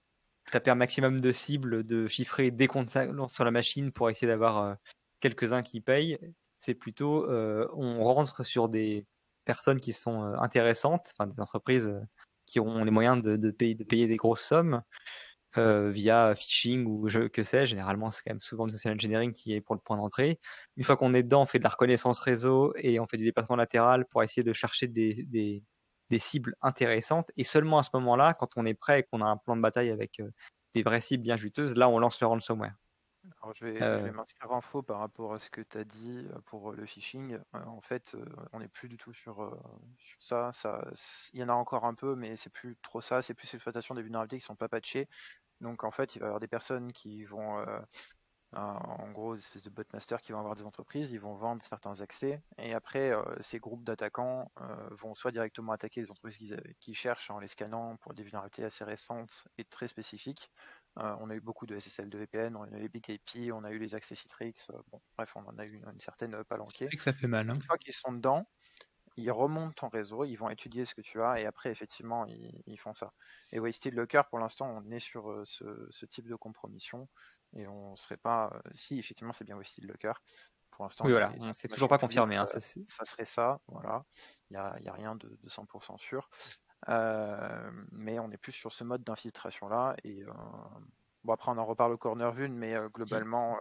taper 0.52 0.72
un 0.72 0.76
maximum 0.76 1.20
de 1.20 1.32
cibles, 1.32 1.84
de 1.84 2.08
chiffrer 2.08 2.52
qu'on 2.68 2.86
lance 3.12 3.36
sur 3.36 3.46
la 3.46 3.52
machine 3.52 3.92
pour 3.92 4.10
essayer 4.10 4.28
d'avoir 4.28 4.76
quelques-uns 5.20 5.62
qui 5.62 5.82
payent. 5.82 6.18
C'est 6.58 6.74
plutôt 6.74 7.30
on 7.30 8.04
rentre 8.04 8.44
sur 8.44 8.70
des 8.70 9.06
personnes 9.50 9.80
qui 9.80 9.94
sont 9.94 10.22
intéressantes, 10.38 11.12
enfin 11.14 11.26
des 11.28 11.42
entreprises 11.42 11.92
qui 12.46 12.60
ont 12.60 12.84
les 12.84 12.92
moyens 12.92 13.20
de, 13.24 13.50
payer, 13.50 13.74
de 13.74 13.84
payer 13.84 14.06
des 14.06 14.16
grosses 14.16 14.44
sommes 14.44 14.84
via 15.56 16.36
phishing 16.36 16.86
ou 16.86 17.08
je, 17.08 17.22
que 17.28 17.42
sais 17.42 17.66
Généralement, 17.66 18.12
c'est 18.12 18.22
quand 18.24 18.32
même 18.32 18.40
souvent 18.40 18.66
le 18.66 18.72
social 18.72 18.94
engineering 18.94 19.34
qui 19.34 19.54
est 19.56 19.62
pour 19.62 19.74
le 19.74 19.82
point 19.82 19.98
d'entrée. 19.98 20.40
Une 20.78 20.84
fois 20.84 20.98
qu'on 20.98 21.16
est 21.16 21.24
dedans, 21.24 21.42
on 21.42 21.46
fait 21.48 21.58
de 21.58 21.64
la 21.64 21.72
reconnaissance 21.72 22.20
réseau 22.20 22.74
et 22.78 23.00
on 23.00 23.08
fait 23.08 23.18
du 23.18 23.26
déplacement 23.26 23.56
latéral 23.56 24.06
pour 24.06 24.22
essayer 24.22 24.44
de 24.44 24.54
chercher 24.54 24.88
des 24.88 25.64
cibles 26.20 26.56
intéressantes. 26.62 27.32
Et 27.38 27.44
seulement 27.44 27.80
à 27.80 27.84
ce 27.84 27.90
moment-là, 27.96 28.36
quand 28.36 28.50
on 28.56 28.66
est 28.68 28.76
prêt 28.76 29.00
et 29.00 29.04
qu'on 29.04 29.22
a 29.22 29.26
un 29.26 29.38
plan 29.38 29.56
de 29.56 29.62
bataille 29.62 29.90
avec 29.90 30.22
des 30.76 30.84
vraies 30.84 31.02
cibles 31.02 31.24
bien 31.24 31.38
juteuses, 31.38 31.74
là, 31.74 31.90
on 31.90 31.98
lance 31.98 32.22
le 32.22 32.28
ransomware. 32.28 32.76
Alors, 33.50 33.56
je 33.56 33.66
vais, 33.66 33.82
euh. 33.82 34.12
m'inscrire 34.12 34.52
en 34.52 34.62
faux 34.62 34.84
par 34.84 35.00
rapport 35.00 35.34
à 35.34 35.40
ce 35.40 35.50
que 35.50 35.62
tu 35.62 35.80
as 35.80 35.84
dit 35.84 36.28
euh, 36.32 36.40
pour 36.46 36.70
euh, 36.70 36.76
le 36.76 36.86
phishing. 36.86 37.40
en 37.54 37.82
fait, 37.82 38.16
on 38.54 38.60
n'est 38.60 38.68
plus 38.68 38.88
du 38.90 38.98
tout 38.98 39.12
sur, 39.12 39.58
ça. 40.20 40.52
ça. 40.54 40.84
Il 41.34 41.40
y 41.40 41.44
en 41.44 41.50
a 41.50 41.54
encore 41.54 41.86
un 41.86 41.96
peu, 41.96 42.16
mais 42.16 42.36
c'est 42.36 42.52
plus 42.52 42.78
trop 42.84 43.02
ça. 43.02 43.24
C'est 43.24 43.34
plus 43.34 43.52
l'exploitation 43.52 43.96
des 43.96 44.04
vulnérabilités 44.04 44.38
qui 44.38 44.46
sont 44.46 44.56
pas 44.56 44.70
patchées. 44.70 45.08
Donc 45.62 45.84
en 45.84 45.90
fait, 45.90 46.16
il 46.16 46.20
va 46.20 46.26
y 46.26 46.28
avoir 46.28 46.40
des 46.40 46.48
personnes 46.48 46.94
qui 46.94 47.24
vont 47.24 47.58
en 48.54 49.12
gros 49.12 49.36
des 49.36 49.42
espèces 49.42 49.64
de 49.64 49.70
botmasters 49.70 50.22
qui 50.22 50.32
vont 50.32 50.40
avoir 50.40 50.56
des 50.56 50.66
entreprises, 50.66 51.12
ils 51.12 51.20
vont 51.20 51.36
vendre 51.36 51.64
certains 51.64 52.02
accès 52.02 52.42
et 52.58 52.74
après 52.74 53.14
ces 53.42 53.60
groupes 53.60 53.84
d'attaquants 53.84 54.52
vont 54.92 55.14
soit 55.14 55.32
directement 55.32 55.72
attaquer 55.72 56.02
les 56.02 56.10
entreprises 56.10 56.58
qui, 56.80 56.96
cherchent 56.96 57.30
en 57.30 57.40
les 57.40 57.48
scannant 57.48 57.98
pour 57.98 58.14
des 58.14 58.24
vulnérabilités 58.24 58.64
assez 58.64 58.84
récentes 58.84 59.48
et 59.58 59.66
très 59.66 59.88
spécifiques. 59.88 60.50
On 60.96 61.30
a 61.30 61.36
eu 61.36 61.42
beaucoup 61.42 61.66
de 61.66 61.80
SSL 61.80 62.10
de 62.10 62.18
VPN, 62.18 62.56
on 62.56 62.64
a 62.64 62.78
eu 62.78 62.82
les 62.82 62.90
Big 62.90 63.08
IP, 63.10 63.54
on 63.54 63.64
a 63.64 63.72
eu 63.72 63.78
les 63.78 63.96
accès 63.96 64.16
Citrix, 64.16 64.54
bon 64.92 65.02
bref 65.18 65.36
on 65.36 65.46
en 65.46 65.58
a 65.58 65.66
eu 65.66 65.76
une, 65.76 66.00
certaine 66.00 66.44
palanquée. 66.44 66.88
que 66.88 67.02
ça 67.02 67.14
fait 67.14 67.28
mal. 67.28 67.50
Hein. 67.50 67.56
Une 67.56 67.62
fois 67.62 67.78
qu'ils 67.78 67.94
sont 67.94 68.12
dedans, 68.12 68.48
ils 69.16 69.32
remontent 69.32 69.74
ton 69.74 69.90
réseau, 69.90 70.26
ils 70.26 70.36
vont 70.36 70.50
étudier 70.50 70.86
ce 70.86 70.96
que 70.96 71.02
tu 71.02 71.22
as 71.22 71.40
et 71.40 71.46
après 71.46 71.70
effectivement 71.70 72.26
ils, 72.26 72.80
font 72.80 72.94
ça. 72.94 73.14
Et 73.52 73.60
Wasted 73.60 73.94
Locker 73.94 74.24
pour 74.30 74.40
l'instant 74.40 74.68
on 74.68 74.92
est 74.92 75.00
sur 75.00 75.42
ce, 75.46 76.06
type 76.06 76.28
de 76.28 76.36
compromission 76.36 77.08
et 77.54 77.68
on 77.68 77.96
serait 77.96 78.18
pas. 78.18 78.52
Euh, 78.54 78.70
si 78.74 79.00
effectivement 79.00 79.34
c'est 79.34 79.46
bien 79.46 79.58
le 79.58 79.94
cœur. 79.96 80.22
Pour 80.72 80.86
l'instant, 80.86 81.04
oui, 81.06 81.12
voilà, 81.12 81.34
c'est 81.54 81.68
toujours 81.68 81.90
pas 81.90 81.98
confirmé. 81.98 82.38
Hein, 82.38 82.46
ça, 82.46 82.60
ça, 82.62 83.04
serait 83.04 83.26
ça, 83.26 83.60
voilà. 83.68 84.06
Il 84.50 84.54
n'y 84.54 84.58
a, 84.58 84.80
y 84.80 84.88
a, 84.88 84.94
rien 84.94 85.16
de, 85.16 85.28
de 85.28 85.50
100% 85.50 85.98
sûr. 85.98 86.30
Euh, 86.88 87.72
mais 87.92 88.20
on 88.20 88.32
est 88.32 88.38
plus 88.38 88.54
sur 88.54 88.72
ce 88.72 88.84
mode 88.84 89.04
d'infiltration 89.04 89.68
là. 89.68 89.96
Et 90.04 90.24
euh, 90.24 90.32
bon, 91.24 91.34
après, 91.34 91.52
on 91.52 91.58
en 91.58 91.66
reparle 91.66 91.92
au 91.92 91.98
corner 91.98 92.32
vune, 92.32 92.58
mais 92.58 92.76
globalement, 92.94 93.58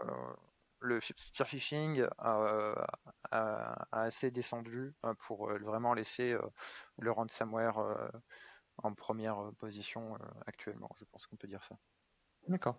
le 0.81 1.01
spear 1.01 1.47
phishing 1.47 2.07
a, 2.19 2.87
assez 3.91 4.31
descendu 4.31 4.95
pour 5.19 5.49
vraiment 5.49 5.95
laisser 5.95 6.37
le 6.99 7.11
ransomware 7.11 8.11
en 8.83 8.95
première 8.95 9.51
position 9.59 10.17
actuellement. 10.47 10.91
Je 10.99 11.05
pense 11.05 11.27
qu'on 11.27 11.37
peut 11.37 11.49
dire 11.49 11.65
ça. 11.65 11.77
D'accord. 12.47 12.79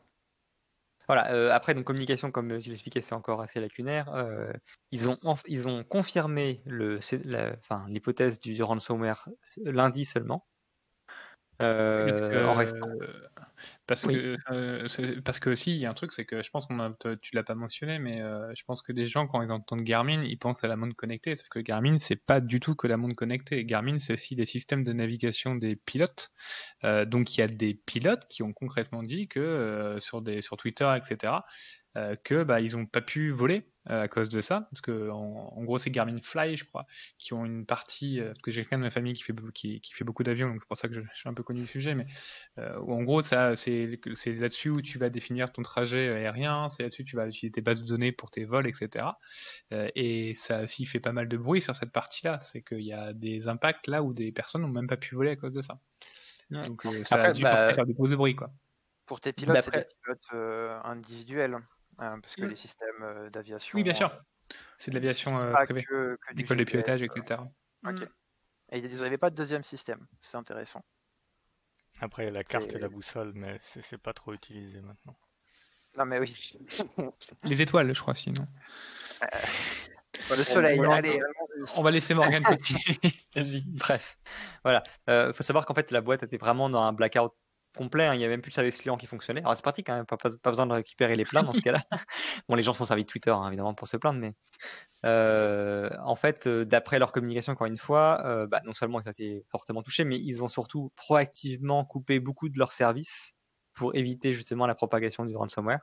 Voilà, 1.10 1.32
euh, 1.34 1.52
après, 1.52 1.74
donc 1.74 1.86
communication, 1.86 2.30
comme 2.32 2.60
je 2.62 2.70
l'expliquais, 2.70 3.02
c'est 3.02 3.16
encore 3.16 3.42
assez 3.42 3.60
lacunaire. 3.60 4.14
Euh, 4.14 4.54
ils, 4.92 5.10
ont 5.10 5.18
ils 5.48 5.68
ont 5.68 5.84
confirmé 5.84 6.62
l'hypothèse 7.88 8.40
du 8.40 8.62
ransomware 8.62 9.28
lundi 9.66 10.06
seulement. 10.06 10.46
Euh, 11.62 12.46
en 12.46 12.54
restant. 12.54 12.88
Parce 13.86 14.08
que, 14.08 14.38
euh, 14.52 14.88
parce 15.26 15.40
que 15.40 15.50
aussi, 15.50 15.72
il 15.72 15.78
y 15.78 15.86
a 15.86 15.90
un 15.90 15.94
truc, 15.94 16.14
c'est 16.14 16.24
que 16.24 16.42
je 16.42 16.50
pense 16.52 16.68
qu'on 16.68 16.80
a, 16.80 16.94
tu 17.22 17.36
l'as 17.36 17.44
pas 17.44 17.56
mentionné, 17.56 18.00
mais 18.00 18.22
euh, 18.22 18.54
je 18.56 18.64
pense 18.64 18.82
que 18.82 18.94
des 18.94 19.08
gens, 19.08 19.28
quand 19.28 19.42
ils 19.42 19.52
entendent 19.52 19.84
Garmin, 19.84 20.24
ils 20.24 20.38
pensent 20.38 20.64
à 20.64 20.68
la 20.68 20.78
montre 20.78 20.96
connectée. 20.96 21.36
Sauf 21.36 21.50
que 21.50 21.60
Garmin, 21.60 21.98
c'est 22.00 22.16
pas 22.16 22.40
du 22.40 22.60
tout 22.60 22.76
que 22.76 22.88
la 22.88 22.98
montre 22.98 23.16
connectée. 23.16 23.66
Garmin, 23.66 24.00
c'est 24.00 24.14
aussi 24.14 24.36
des 24.36 24.46
systèmes 24.46 24.84
de 24.84 24.94
navigation 24.94 25.56
des 25.56 25.76
pilotes. 25.76 26.32
donc, 26.84 27.36
il 27.36 27.42
y 27.42 27.44
a 27.44 27.48
des 27.48 27.74
pilotes 27.74 28.26
qui 28.30 28.44
ont 28.44 28.54
concrètement 28.54 29.04
dit 29.04 29.28
que 29.28 29.98
sur 30.00 30.22
des, 30.22 30.42
sur 30.42 30.56
Twitter, 30.56 30.90
etc., 30.96 31.34
euh, 31.98 32.16
que 32.24 32.44
bah, 32.44 32.62
ils 32.62 32.76
n'ont 32.76 32.86
pas 32.86 33.02
pu 33.02 33.32
voler 33.32 33.68
euh, 33.90 34.04
à 34.04 34.08
cause 34.08 34.30
de 34.30 34.42
ça, 34.42 34.68
parce 34.70 34.80
que 34.80 35.10
en, 35.10 35.64
gros 35.64 35.80
c'est 35.80 35.90
Garmin 35.90 36.22
Fly, 36.22 36.56
je 36.56 36.64
crois, 36.64 36.86
qui 37.18 37.34
ont 37.34 37.46
une 37.46 37.66
partie, 37.66 38.20
euh, 38.20 38.28
parce 38.28 38.42
que 38.44 38.52
j'ai 38.52 38.62
quelqu'un 38.62 38.78
de 38.78 38.84
ma 38.84 38.92
famille 38.92 39.16
qui 39.16 39.24
fait 39.24 39.34
qui, 39.56 39.82
qui 39.82 39.94
fait 39.96 40.04
beaucoup 40.04 40.22
d'avions, 40.22 40.50
donc 40.50 40.62
c'est 40.62 40.68
pour 40.68 40.78
ça 40.78 40.88
que 40.88 40.94
je, 40.94 41.02
suis 41.16 41.28
un 41.28 41.34
peu 41.34 41.42
connu 41.42 41.62
du 41.62 41.68
sujet, 41.68 41.96
mais 41.96 42.06
en 42.58 43.02
gros 43.02 43.24
ça 43.24 43.56
c'est 43.56 44.00
c'est 44.14 44.34
là-dessus 44.34 44.70
où 44.70 44.84
tu 44.84 45.00
vas 45.00 45.10
définir 45.10 45.52
ton 45.52 45.64
trajet 45.64 46.10
aérien, 46.10 46.70
c'est 46.70 46.84
là-dessus 46.84 47.02
où 47.02 47.06
tu 47.06 47.16
vas 47.16 47.26
utiliser 47.26 47.52
tes 47.52 47.62
bases 47.62 47.82
de 47.82 47.88
données 47.88 48.12
pour 48.12 48.30
tes 48.30 48.46
vols, 48.46 48.68
etc. 48.68 49.08
et 49.72 50.36
ça 50.36 50.62
aussi 50.62 50.86
fait 50.86 51.00
pas 51.00 51.12
mal 51.12 51.28
de 51.28 51.38
bruit 51.38 51.64
sur 51.64 51.76
cette 51.76 51.92
partie-là, 51.92 52.40
c'est 52.42 52.62
qu'il 52.62 52.82
y 52.82 52.94
a 52.94 53.14
des 53.14 53.48
impacts 53.48 53.88
là 53.88 54.04
où 54.04 54.14
des 54.14 54.32
personnes 54.32 54.62
n'ont 54.62 54.68
même 54.68 54.88
pas 54.88 54.98
pu 54.98 55.16
voler 55.16 55.32
à 55.32 55.36
cause 55.36 55.54
de 55.54 55.64
ça. 55.64 55.80
Donc 56.52 56.84
ça 57.06 57.16
a 57.16 57.34
dû 57.34 57.42
bah, 57.42 57.74
faire 57.74 57.88
des 57.88 57.94
grosses 57.94 58.12
de 58.12 58.16
bruit 58.16 58.36
quoi. 58.36 58.52
Pour 59.08 59.20
tes 59.20 59.34
pilotes, 59.34 59.62
c'est 59.62 59.72
des 59.72 59.86
pilotes 60.04 60.84
individuels. 60.86 61.58
Hein, 62.00 62.20
parce 62.22 62.36
que 62.36 62.46
les 62.46 62.56
systèmes 62.56 63.30
d'aviation. 63.32 63.78
Oui, 63.78 63.84
bien 63.84 63.94
sûr. 63.94 64.12
C'est 64.78 64.92
de 64.92 64.96
l'aviation 64.96 65.38
privée. 65.66 65.84
Que, 65.84 66.18
que 66.18 66.40
École 66.40 66.58
de 66.58 66.64
pilotage, 66.64 67.04
etc. 67.04 67.42
Ok. 67.86 68.02
Mmh. 68.02 68.06
Et 68.72 68.80
ils 68.80 69.02
n'avaient 69.02 69.18
pas 69.18 69.30
de 69.30 69.36
deuxième 69.36 69.64
système. 69.64 70.08
C'est 70.22 70.38
intéressant. 70.38 70.84
Après, 72.02 72.24
il 72.24 72.26
y 72.26 72.30
a 72.30 72.32
la 72.32 72.44
carte 72.44 72.72
et 72.74 72.80
la 72.80 72.88
boussole, 72.88 73.34
mais 73.36 73.58
c'est 73.62 73.98
pas 73.98 74.14
trop 74.14 74.34
utilisé 74.34 74.80
maintenant. 74.80 75.18
Non, 75.98 76.06
mais 76.06 76.20
oui. 76.20 76.58
Les 77.44 77.62
étoiles, 77.62 77.94
je 77.94 78.02
crois, 78.02 78.16
sinon. 78.16 78.48
le 80.30 80.44
soleil. 80.44 80.80
allez, 80.80 81.20
on 81.76 81.82
va 81.82 81.92
laisser 81.92 82.14
Morgan 82.14 82.44
continuer. 82.46 83.00
Bref, 83.66 84.18
voilà. 84.64 84.84
Il 85.08 85.34
faut 85.34 85.44
savoir 85.44 85.66
qu'en 85.66 85.74
fait, 85.74 85.92
la 85.92 86.00
boîte 86.00 86.24
était 86.24 86.38
vraiment 86.38 86.70
dans 86.70 86.84
un 86.84 86.94
blackout 86.94 87.34
complet, 87.78 88.06
hein, 88.06 88.14
il 88.14 88.18
n'y 88.18 88.26
a 88.26 88.28
même 88.28 88.42
plus 88.42 88.50
de 88.50 88.56
service 88.56 88.78
client 88.78 88.98
qui 88.98 89.06
fonctionnait. 89.06 89.42
Alors 89.42 89.56
c'est 89.56 89.62
pratique, 89.62 89.90
hein, 89.90 90.06
pas, 90.06 90.18
pas, 90.18 90.50
besoin 90.50 90.68
de 90.68 90.74
récupérer 90.74 91.16
les 91.16 91.26
plaintes 91.26 91.46
dans 91.46 91.54
ce 91.54 91.62
cas-là. 91.62 91.82
bon, 92.48 92.56
les 92.56 92.64
gens 92.64 92.74
sont 92.74 92.86
servis 92.86 93.04
de 93.04 93.10
Twitter, 93.10 93.32
hein, 93.32 93.48
évidemment, 93.48 93.74
pour 93.74 93.88
se 93.88 93.98
plaindre, 93.98 94.20
mais 94.20 94.32
euh, 95.06 95.90
en 96.04 96.16
fait, 96.16 96.48
euh, 96.48 96.66
d'après 96.66 97.00
leur 97.00 97.12
communication, 97.12 97.54
encore 97.54 97.68
une 97.68 97.78
fois, 97.78 98.22
euh, 98.26 98.48
bah, 98.48 98.62
non 98.66 98.74
seulement 98.74 99.00
ils 99.00 99.08
ont 99.08 99.12
été 99.12 99.46
fortement 99.50 99.82
touchés, 99.82 100.04
mais 100.04 100.20
ils 100.20 100.44
ont 100.44 100.50
surtout 100.50 100.92
proactivement 100.96 101.86
coupé 101.86 102.20
beaucoup 102.20 102.50
de 102.50 102.58
leurs 102.58 102.74
services 102.74 103.34
pour 103.74 103.96
éviter 103.96 104.34
justement 104.34 104.68
la 104.68 104.76
propagation 104.76 105.26
du 105.26 105.36
ransomware. 105.36 105.80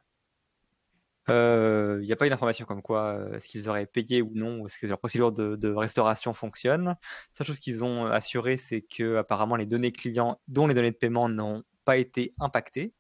Il 1.29 2.03
n'y 2.03 2.13
a 2.13 2.17
pas 2.17 2.27
eu 2.27 2.31
d'information 2.31 2.67
comme 2.67 2.83
quoi 2.83 3.19
est-ce 3.35 3.49
qu'ils 3.49 3.69
auraient 3.69 3.87
payé 3.87 4.23
ou 4.23 4.31
non, 4.35 4.65
est-ce 4.67 4.79
que 4.79 4.87
leur 4.87 4.99
procédure 4.99 5.33
de, 5.33 5.57
de 5.57 5.73
restauration 5.73 6.33
fonctionne. 6.35 6.85
La 6.85 6.97
seule 7.35 7.49
chose 7.49 7.59
qu'ils 7.59 7.83
ont 7.83 8.07
assuré, 8.07 8.57
c'est 8.57 8.83
que 8.83 9.17
apparemment 9.17 9.57
les 9.57 9.67
données 9.67 9.91
clients, 9.91 10.41
dont 10.47 10.69
les 10.69 10.75
données 10.75 10.93
de 10.93 10.97
paiement, 10.97 11.29
n'ont 11.29 11.65
pas 11.87 11.97
été 11.97 12.35
impactés. 12.39 12.93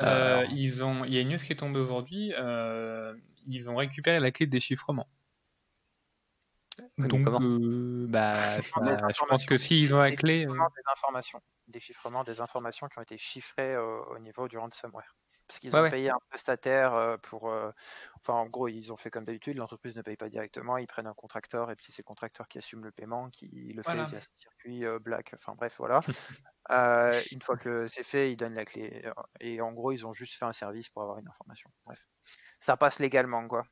Euh, 0.00 0.46
ils 0.52 0.84
ont, 0.84 1.04
il 1.04 1.12
y 1.12 1.18
a 1.18 1.20
une 1.20 1.30
news 1.30 1.38
qui 1.38 1.52
est 1.52 1.56
tombée 1.56 1.80
aujourd'hui. 1.80 2.32
Euh, 2.38 3.16
ils 3.46 3.68
ont 3.68 3.76
récupéré 3.76 4.20
la 4.20 4.30
clé 4.30 4.46
de 4.46 4.52
déchiffrement. 4.52 5.08
Donc, 6.98 7.26
euh, 7.26 8.06
bah, 8.08 8.60
je 8.62 9.26
pense 9.26 9.44
que 9.44 9.58
s'ils 9.58 9.92
ont 9.94 9.98
la 9.98 10.14
clé, 10.14 10.46
des 10.46 10.82
informations, 10.92 11.40
déchiffrement 11.66 12.24
des 12.24 12.40
informations 12.40 12.86
qui 12.88 12.98
ont 12.98 13.02
été 13.02 13.18
chiffrées 13.18 13.76
au 13.76 14.18
niveau 14.20 14.46
du 14.48 14.56
ransomware. 14.58 15.16
Parce 15.52 15.60
qu'ils 15.60 15.76
ont 15.76 15.90
payé 15.90 16.08
un 16.08 16.18
prestataire 16.30 17.18
pour. 17.22 17.44
enfin, 17.44 18.34
en 18.34 18.46
gros, 18.46 18.68
ils 18.68 18.90
ont 18.90 18.96
fait 18.96 19.10
comme 19.10 19.24
d'habitude. 19.24 19.58
L'entreprise 19.58 19.94
ne 19.96 20.02
paye 20.02 20.16
pas 20.16 20.30
directement. 20.30 20.78
Ils 20.78 20.86
prennent 20.86 21.06
un 21.06 21.12
contracteur 21.12 21.70
et 21.70 21.76
puis 21.76 21.86
c'est 21.90 22.00
le 22.00 22.06
contracteur 22.06 22.48
qui 22.48 22.56
assume 22.56 22.84
le 22.84 22.90
paiement, 22.90 23.28
qui 23.28 23.72
le 23.74 23.82
fait 23.82 23.94
via 23.94 24.20
ce 24.20 24.28
circuit 24.32 24.84
Black. 25.00 25.32
Enfin, 25.34 25.54
bref, 25.54 25.74
voilà. 25.76 26.00
une 27.32 27.42
fois 27.42 27.58
que 27.58 27.86
c'est 27.86 28.02
fait, 28.02 28.32
ils 28.32 28.36
donnent 28.36 28.54
la 28.54 28.64
clé. 28.64 29.04
Et 29.40 29.60
en 29.60 29.72
gros, 29.72 29.92
ils 29.92 30.06
ont 30.06 30.14
juste 30.14 30.38
fait 30.38 30.46
un 30.46 30.52
service 30.52 30.88
pour 30.88 31.02
avoir 31.02 31.18
une 31.18 31.28
information. 31.28 31.70
Bref. 31.84 32.06
Ça 32.60 32.78
passe 32.78 32.98
légalement, 32.98 33.46
quoi. 33.46 33.66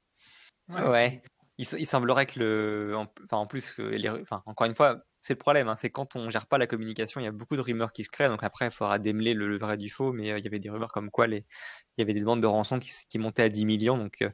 Ouais. 0.69 1.23
Il, 1.57 1.87
semblerait 1.87 2.27
que 2.27 2.39
le. 2.39 2.95
Enfin, 2.97 3.37
en 3.37 3.47
plus, 3.47 3.79
les, 3.79 4.09
enfin, 4.09 4.43
encore 4.47 4.67
une 4.67 4.75
fois, 4.75 5.03
c'est 5.21 5.35
le 5.35 5.39
problème, 5.39 5.69
hein, 5.69 5.77
c'est 5.77 5.91
quand 5.91 6.17
on 6.17 6.31
gère 6.31 6.47
pas 6.47 6.57
la 6.59 6.67
communication, 6.67 7.21
il 7.21 7.25
y 7.25 7.27
a 7.27 7.33
beaucoup 7.33 7.57
de 7.57 7.61
rumeurs 7.61 7.93
qui 7.93 8.05
se 8.05 8.11
créent, 8.11 8.29
donc 8.29 8.43
après 8.43 8.67
il 8.67 8.71
faudra 8.71 8.99
démêler 8.99 9.35
le, 9.35 9.59
vrai 9.59 9.77
du 9.77 9.91
faux, 9.91 10.13
mais 10.13 10.33
euh, 10.33 10.39
il 10.39 10.45
y 10.45 10.47
avait 10.49 10.59
des 10.59 10.71
rumeurs 10.71 10.93
comme 10.93 11.11
quoi 11.11 11.27
les, 11.27 11.39
il 11.39 12.01
y 12.01 12.03
avait 12.03 12.15
des 12.15 12.21
demandes 12.21 12.41
de 12.41 12.47
rançon 12.47 12.81
qui, 12.81 13.19
montaient 13.19 13.43
à 13.43 13.49
10 13.51 13.67
millions, 13.67 13.99
donc 13.99 14.23
euh, 14.23 14.31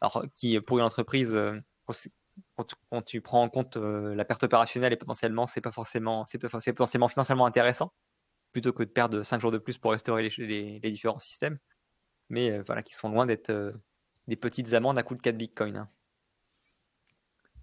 alors 0.00 0.24
qui 0.36 0.60
pour 0.60 0.78
une 0.78 0.84
entreprise, 0.84 1.34
euh, 1.34 1.58
quand, 2.54 3.02
tu, 3.02 3.20
prends 3.22 3.42
en 3.42 3.48
compte 3.48 3.76
la 3.76 4.24
perte 4.26 4.42
opérationnelle 4.44 4.92
et 4.92 4.96
potentiellement 4.96 5.46
c'est 5.46 5.62
pas 5.62 5.72
forcément, 5.72 6.26
c'est 6.26 6.38
potentiellement 6.38 7.08
financièrement 7.08 7.46
intéressant, 7.46 7.94
plutôt 8.52 8.72
que 8.72 8.82
de 8.82 8.90
perdre 8.90 9.22
5 9.22 9.40
jours 9.40 9.52
de 9.52 9.58
plus 9.58 9.78
pour 9.78 9.92
restaurer 9.92 10.28
les, 10.38 10.80
différents 10.90 11.20
systèmes, 11.20 11.58
mais 12.28 12.58
voilà, 12.60 12.82
qui 12.82 12.94
sont 12.94 13.08
loin 13.08 13.26
d'être 13.26 13.52
des 14.28 14.36
petites 14.36 14.74
amendes 14.74 14.98
à 14.98 15.02
coût 15.02 15.14
de 15.14 15.22
4 15.22 15.36
bitcoins. 15.36 15.76
Hein. 15.78 15.88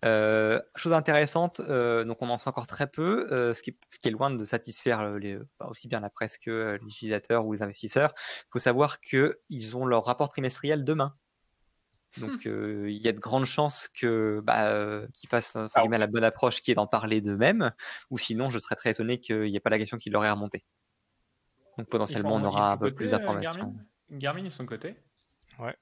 Euh, 0.03 0.61
chose 0.75 0.93
intéressante, 0.93 1.61
euh, 1.61 2.03
donc 2.03 2.21
on 2.21 2.29
en 2.29 2.37
sait 2.37 2.49
encore 2.49 2.67
très 2.67 2.87
peu, 2.87 3.31
euh, 3.31 3.53
ce, 3.53 3.63
qui, 3.63 3.73
est 4.03 4.09
loin 4.09 4.31
de 4.31 4.43
satisfaire 4.43 5.17
les, 5.17 5.39
aussi 5.61 5.87
bien 5.87 6.01
la 6.01 6.09
presse 6.09 6.37
que 6.37 6.77
les 6.81 6.89
utilisateurs 6.89 7.45
ou 7.45 7.53
les 7.53 7.61
investisseurs. 7.61 8.13
Il 8.17 8.51
faut 8.51 8.59
savoir 8.59 8.99
qu'ils 8.99 9.77
ont 9.77 9.85
leur 9.85 10.05
rapport 10.05 10.29
trimestriel 10.29 10.83
demain. 10.83 11.15
Donc 12.17 12.45
hmm. 12.45 12.87
il 12.89 13.01
y 13.01 13.07
a 13.07 13.11
de 13.11 13.19
grandes 13.19 13.45
chances 13.45 13.87
que 13.87 14.39
bah, 14.43 15.07
qu'ils 15.13 15.29
fassent 15.29 15.57
la 15.75 16.07
bonne 16.07 16.23
approche 16.23 16.59
qui 16.59 16.69
est 16.69 16.75
d'en 16.75 16.85
parler 16.85 17.21
d'eux-mêmes, 17.21 17.71
ou 18.11 18.17
sinon 18.17 18.49
je 18.51 18.59
serais 18.59 18.75
très 18.75 18.91
étonné 18.91 19.19
qu'il 19.19 19.43
n'y 19.43 19.55
ait 19.55 19.61
pas 19.61 19.71
la 19.71 19.79
question 19.79 19.97
qui 19.97 20.11
leur 20.11 20.23
ait 20.23 20.29
remonté. 20.29 20.63
Donc 21.77 21.87
potentiellement 21.89 22.35
on 22.35 22.43
aura 22.43 22.71
un 22.71 22.77
peu 22.77 22.93
plus 22.93 23.11
d'informations. 23.11 23.73
Garmin, 24.11 24.41
ils 24.41 24.51
sont 24.51 24.65
côté? 24.65 24.95
Ouais. 25.57 25.75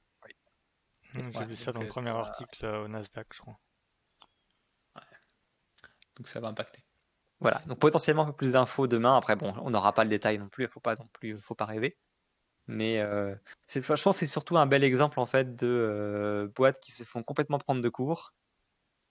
J'ai 1.13 1.45
vu 1.45 1.57
ça 1.57 1.73
dans 1.73 1.81
le 1.81 1.87
premier 1.87 2.11
article 2.11 2.65
au 2.65 2.87
Nasdaq, 2.87 3.27
je 3.33 3.41
crois 3.41 3.59
donc 6.21 6.27
ça 6.27 6.39
va 6.39 6.49
impacter. 6.49 6.83
Voilà, 7.39 7.63
donc 7.65 7.79
potentiellement 7.79 8.27
un 8.27 8.31
plus 8.31 8.51
d'infos 8.51 8.85
demain. 8.85 9.17
Après, 9.17 9.35
bon, 9.35 9.51
on 9.63 9.71
n'aura 9.71 9.93
pas 9.93 10.03
le 10.03 10.09
détail 10.11 10.37
non 10.37 10.49
plus, 10.49 10.65
il 10.65 10.69
faut 10.69 10.79
pas 10.79 10.93
non 10.93 11.07
plus, 11.11 11.39
faut 11.39 11.55
pas 11.55 11.65
rêver. 11.65 11.97
Mais 12.67 12.99
euh, 12.99 13.33
je 13.73 13.79
pense 13.79 14.03
que 14.03 14.11
c'est 14.11 14.27
surtout 14.27 14.55
un 14.55 14.67
bel 14.67 14.83
exemple 14.83 15.19
en 15.19 15.25
fait 15.25 15.55
de 15.55 15.65
euh, 15.65 16.47
boîtes 16.55 16.79
qui 16.79 16.91
se 16.91 17.03
font 17.03 17.23
complètement 17.23 17.57
prendre 17.57 17.81
de 17.81 17.89
cours 17.89 18.35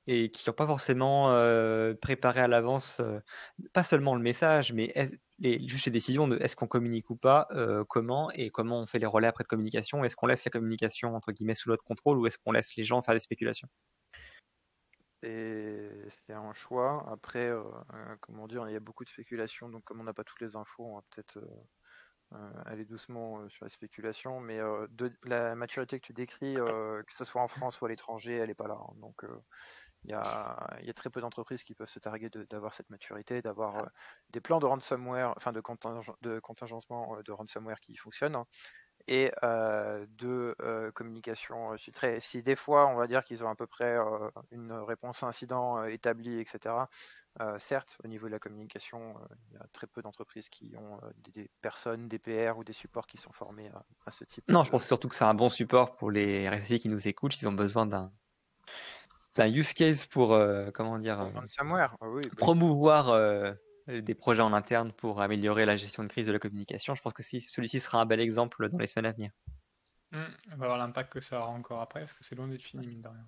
et 0.07 0.31
qui 0.31 0.49
n'ont 0.49 0.55
pas 0.55 0.67
forcément 0.67 1.33
euh, 1.33 1.95
préparé 1.95 2.41
à 2.41 2.47
l'avance, 2.47 3.03
pas 3.73 3.83
seulement 3.83 4.15
le 4.15 4.23
message, 4.23 4.73
mais 4.73 4.95
juste 5.41 5.87
les 5.87 5.91
décisions 5.91 6.29
de 6.29 6.39
est-ce 6.39 6.55
qu'on 6.55 6.69
communique 6.69 7.11
ou 7.11 7.17
pas, 7.17 7.49
comment 7.89 8.31
et 8.33 8.51
comment 8.51 8.81
on 8.81 8.87
fait 8.87 9.01
les 9.01 9.07
relais 9.07 9.27
après 9.27 9.43
de 9.43 9.49
communication, 9.49 10.05
est-ce 10.05 10.15
qu'on 10.15 10.27
laisse 10.29 10.45
la 10.45 10.53
communication 10.53 11.17
entre 11.17 11.33
guillemets 11.33 11.57
sous 11.57 11.69
notre 11.69 11.85
contrôle 11.85 12.19
ou 12.19 12.27
est-ce 12.29 12.39
qu'on 12.39 12.53
laisse 12.53 12.77
les 12.77 12.85
gens 12.85 13.03
faire 13.03 13.15
des 13.15 13.21
spéculations? 13.21 13.69
C'est 16.09 16.33
un 16.33 16.53
choix. 16.53 17.07
Après, 17.11 17.47
euh, 17.47 17.63
euh, 17.95 18.17
comment 18.21 18.47
dire, 18.47 18.69
il 18.69 18.73
y 18.73 18.77
a 18.77 18.81
beaucoup 18.81 19.05
de 19.05 19.09
spéculation, 19.09 19.69
donc 19.69 19.85
comme 19.85 20.01
on 20.01 20.05
n'a 20.05 20.15
pas 20.15 20.25
toutes 20.25 20.41
les 20.41 20.57
infos, 20.57 20.85
on 20.85 20.97
va 20.97 21.03
peut-être 21.11 21.39
euh, 22.33 22.63
aller 22.67 22.85
doucement 22.85 23.49
sur 23.49 23.65
la 23.65 23.69
spéculation. 23.69 24.41
Mais 24.41 24.59
la 25.25 25.55
maturité 25.55 25.99
que 26.01 26.07
tu 26.07 26.13
décris, 26.13 26.55
que 26.55 27.15
ce 27.15 27.25
soit 27.25 27.43
en 27.43 27.49
France 27.49 27.81
ou 27.81 27.87
à 27.87 27.89
l'étranger, 27.89 28.37
elle 28.37 28.49
n'est 28.49 28.55
pas 28.55 28.69
là. 28.69 28.79
Hein. 28.81 28.95
donc 28.97 29.25
il 30.05 30.11
y, 30.11 30.15
a, 30.15 30.95
très 30.95 31.11
peu 31.11 31.21
d'entreprises 31.21 31.63
qui 31.63 31.75
peuvent 31.75 31.91
se 31.91 31.99
targuer 31.99 32.31
d'avoir 32.49 32.73
cette 32.73 32.89
maturité, 32.89 33.43
d'avoir 33.43 33.91
des 34.31 34.41
plans 34.41 34.59
de 34.59 34.67
ransomware, 34.67 35.35
enfin 35.37 35.53
de, 35.53 35.61
de 36.23 36.41
contingencement 36.41 37.21
de 37.23 37.33
ransomware 37.33 37.81
qui 37.81 37.97
fonctionnent. 37.97 38.43
Et 39.11 39.33
de 39.43 40.55
communication 40.95 41.77
filtrée. 41.77 42.21
Si 42.21 42.45
des 42.45 42.55
fois, 42.55 42.87
on 42.87 42.95
va 42.95 43.09
dire 43.09 43.25
qu'ils 43.25 43.43
ont 43.43 43.49
à 43.49 43.57
peu 43.57 43.67
près 43.67 43.97
une 44.53 44.73
réponse 44.73 45.25
à 45.25 45.27
incident 45.27 45.83
établie, 45.85 46.39
etc., 46.39 46.77
certes, 47.59 47.99
au 48.05 48.09
niveau 48.09 48.29
de 48.29 48.33
la 48.33 48.39
communication, 48.39 49.15
il 49.51 49.55
y 49.55 49.57
a 49.57 49.67
très 49.73 49.89
peu 49.89 50.01
d'entreprises 50.01 50.49
qui 50.49 50.75
ont 50.77 51.01
des, 51.35 51.51
personnes, 51.61 52.07
des 52.07 52.21
PR 52.21 52.57
ou 52.57 52.63
des 52.63 52.73
supports 52.73 53.09
qui 53.09 53.19
sont 53.19 53.33
formés 53.33 53.69
à, 54.07 54.13
ce 54.13 54.23
type. 54.23 54.45
Non, 54.49 54.63
je 54.63 54.71
pense 54.71 54.87
surtout 54.87 55.09
que 55.09 55.17
c'est 55.17 55.25
un 55.25 55.35
bon 55.35 55.49
support 55.49 55.97
pour 55.97 56.13
les 56.13 56.49
RSI 56.49 56.79
qui 56.79 56.89
nous 56.89 57.09
écoutent, 57.09 57.33
s'ils 57.33 57.49
ont 57.49 57.53
besoin 57.53 57.87
d'un 57.87 58.13
use 59.39 59.73
case 59.73 60.07
pour, 60.07 60.39
comment 60.73 61.01
dire, 61.01 61.33
promouvoir 62.37 63.57
des 63.91 64.15
projets 64.15 64.43
en 64.43 64.53
interne 64.53 64.93
pour 64.93 65.21
améliorer 65.21 65.67
la 65.67 65.77
gestion 65.77 66.03
de 66.03 66.09
crise 66.09 66.27
de 66.27 66.33
la 66.33 66.39
communication. 66.39 66.95
Je 66.95 67.03
pense 67.03 67.13
que 67.13 67.23
si, 67.23 67.41
celui-ci 67.41 67.81
sera 67.81 68.01
un 68.01 68.07
bel 68.07 68.21
exemple 68.21 68.69
dans 68.69 68.79
les 68.79 68.87
semaines 68.87 69.07
à 69.07 69.13
venir. 69.13 69.31
Mmh, 70.13 70.25
on 70.53 70.57
va 70.57 70.67
voir 70.67 70.79
l'impact 70.79 71.13
que 71.13 71.21
ça 71.21 71.39
aura 71.39 71.51
encore 71.51 71.81
après, 71.81 72.01
parce 72.01 72.13
que 72.13 72.25
c'est 72.25 72.35
loin 72.35 72.49
d'être 72.49 72.63
fini, 72.63 72.87
mine 72.87 73.03
de 73.03 73.09
rien. 73.09 73.27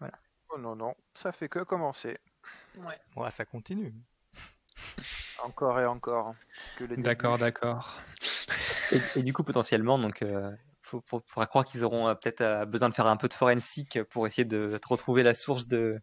Voilà. 0.00 0.18
Oh 0.50 0.58
non, 0.58 0.74
non, 0.74 0.94
ça 1.14 1.32
fait 1.32 1.48
que 1.48 1.60
commencer. 1.60 2.18
Ouais. 2.76 2.98
ouais 3.16 3.30
ça 3.30 3.44
continue. 3.44 3.94
encore 5.42 5.80
et 5.80 5.86
encore. 5.86 6.34
D'accord, 6.80 7.38
d'accord. 7.38 8.00
Et, 9.16 9.22
du 9.22 9.32
coup, 9.32 9.44
potentiellement, 9.44 9.98
donc, 9.98 10.22
euh, 10.22 10.50
faut, 10.82 11.02
faudra 11.02 11.46
croire 11.46 11.64
qu'ils 11.64 11.84
auront 11.84 12.08
euh, 12.08 12.14
peut-être 12.14 12.40
euh, 12.40 12.64
besoin 12.66 12.88
de 12.88 12.94
faire 12.94 13.06
un 13.06 13.16
peu 13.16 13.28
de 13.28 13.34
forensic 13.34 14.02
pour 14.04 14.26
essayer 14.26 14.44
de 14.44 14.78
retrouver 14.86 15.22
la 15.22 15.34
source 15.34 15.66
de. 15.66 16.00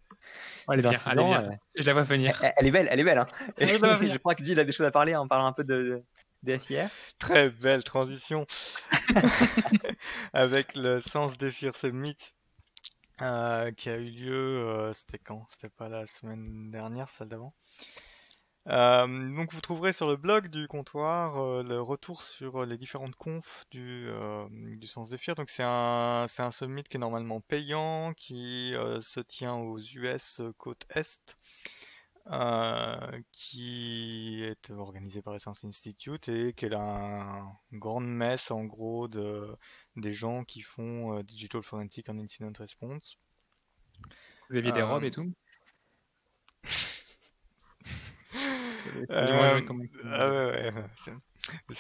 Elle 0.72 0.80
est 0.80 0.86
euh. 0.86 1.50
Je 1.76 1.84
la 1.84 1.94
vois 1.94 2.04
venir. 2.04 2.42
Elle, 2.58 2.68
est 2.68 2.72
belle, 2.72 2.88
elle 2.92 3.00
est 3.00 3.04
belle. 3.04 3.18
Hein. 3.18 3.26
je 3.60 4.18
crois 4.18 4.36
que 4.36 4.44
Gilles 4.44 4.60
a 4.60 4.64
des 4.64 4.72
choses 4.72 4.86
à 4.86 4.92
parler 4.92 5.16
en 5.16 5.28
parlant 5.28 5.46
un 5.46 5.54
peu 5.54 5.64
de, 5.64 6.04
DFIR 6.44 6.90
Très 7.18 7.50
belle 7.50 7.84
transition 7.84 8.46
avec 10.34 10.76
le 10.76 11.02
Sens 11.02 11.38
Defir 11.38 11.76
Summit 11.76 12.16
euh, 13.22 13.72
qui 13.72 13.90
a 13.90 13.98
eu 13.98 14.10
lieu, 14.10 14.66
euh, 14.66 14.94
c'était 14.94 15.18
quand? 15.18 15.46
C'était 15.50 15.70
pas 15.70 15.90
la 15.90 16.08
semaine 16.08 16.72
dernière, 16.72 17.10
celle 17.10 17.28
d'avant. 17.28 17.54
Euh, 18.70 19.36
donc 19.36 19.53
vous 19.53 19.61
trouverez 19.61 19.93
sur 19.93 20.07
le 20.07 20.15
blog 20.15 20.47
du 20.47 20.67
comptoir 20.67 21.63
le 21.63 21.82
retour 21.82 22.22
sur 22.22 22.65
les 22.65 22.78
différentes 22.78 23.15
confs 23.15 23.65
du, 23.72 24.07
du 24.51 24.88
Sens 24.88 25.09
Defir. 25.09 25.36
Donc 25.36 25.49
c'est 25.49 25.63
un, 25.65 26.28
c'est 26.30 26.43
un 26.43 26.51
summit 26.51 26.84
qui 26.84 26.97
est 26.97 26.99
normalement 26.99 27.41
payant, 27.41 28.13
qui 28.13 28.74
se 29.01 29.20
tient 29.20 29.55
aux 29.55 29.80
US 29.80 30.41
côte 30.57 30.86
Est. 30.93 31.38
Euh, 32.32 33.22
qui 33.32 34.43
est 34.43 34.70
organisé 34.70 35.24
par 35.24 35.36
Essence 35.36 35.63
Institute 35.65 36.30
et 36.30 36.53
qui 36.53 36.65
est 36.65 36.70
la 36.70 37.43
grande 37.72 38.07
messe 38.07 38.51
en 38.51 38.65
gros 38.65 39.07
de, 39.07 39.47
des 39.95 40.13
gens 40.13 40.43
qui 40.43 40.61
font 40.61 41.17
euh, 41.17 41.24
Digital 41.24 41.63
Forensic 41.63 42.07
and 42.07 42.20
Incident 42.20 42.51
Response. 42.59 43.17
Vous 44.49 44.57
aviez 44.57 44.72
des 44.72 44.84
robes 44.84 45.05
et 45.05 45.11
tout? 45.11 45.34
euh, 49.12 49.62
ouais, 49.62 50.74
ouais. 50.74 51.76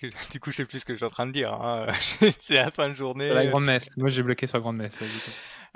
Que, 0.00 0.06
du 0.32 0.40
coup, 0.40 0.50
je 0.50 0.56
sais 0.56 0.64
plus 0.64 0.80
ce 0.80 0.86
que 0.86 0.94
je 0.94 0.96
suis 0.96 1.04
en 1.04 1.10
train 1.10 1.26
de 1.26 1.32
dire. 1.32 1.52
Hein. 1.52 1.86
c'est 2.40 2.54
la 2.54 2.70
fin 2.70 2.88
de 2.88 2.94
journée. 2.94 3.28
La 3.34 3.44
grande 3.46 3.66
messe. 3.66 3.86
Moi, 3.98 4.08
j'ai 4.08 4.22
bloqué 4.22 4.46
sur 4.46 4.56
la 4.56 4.62
grande 4.62 4.78
messe. 4.78 4.98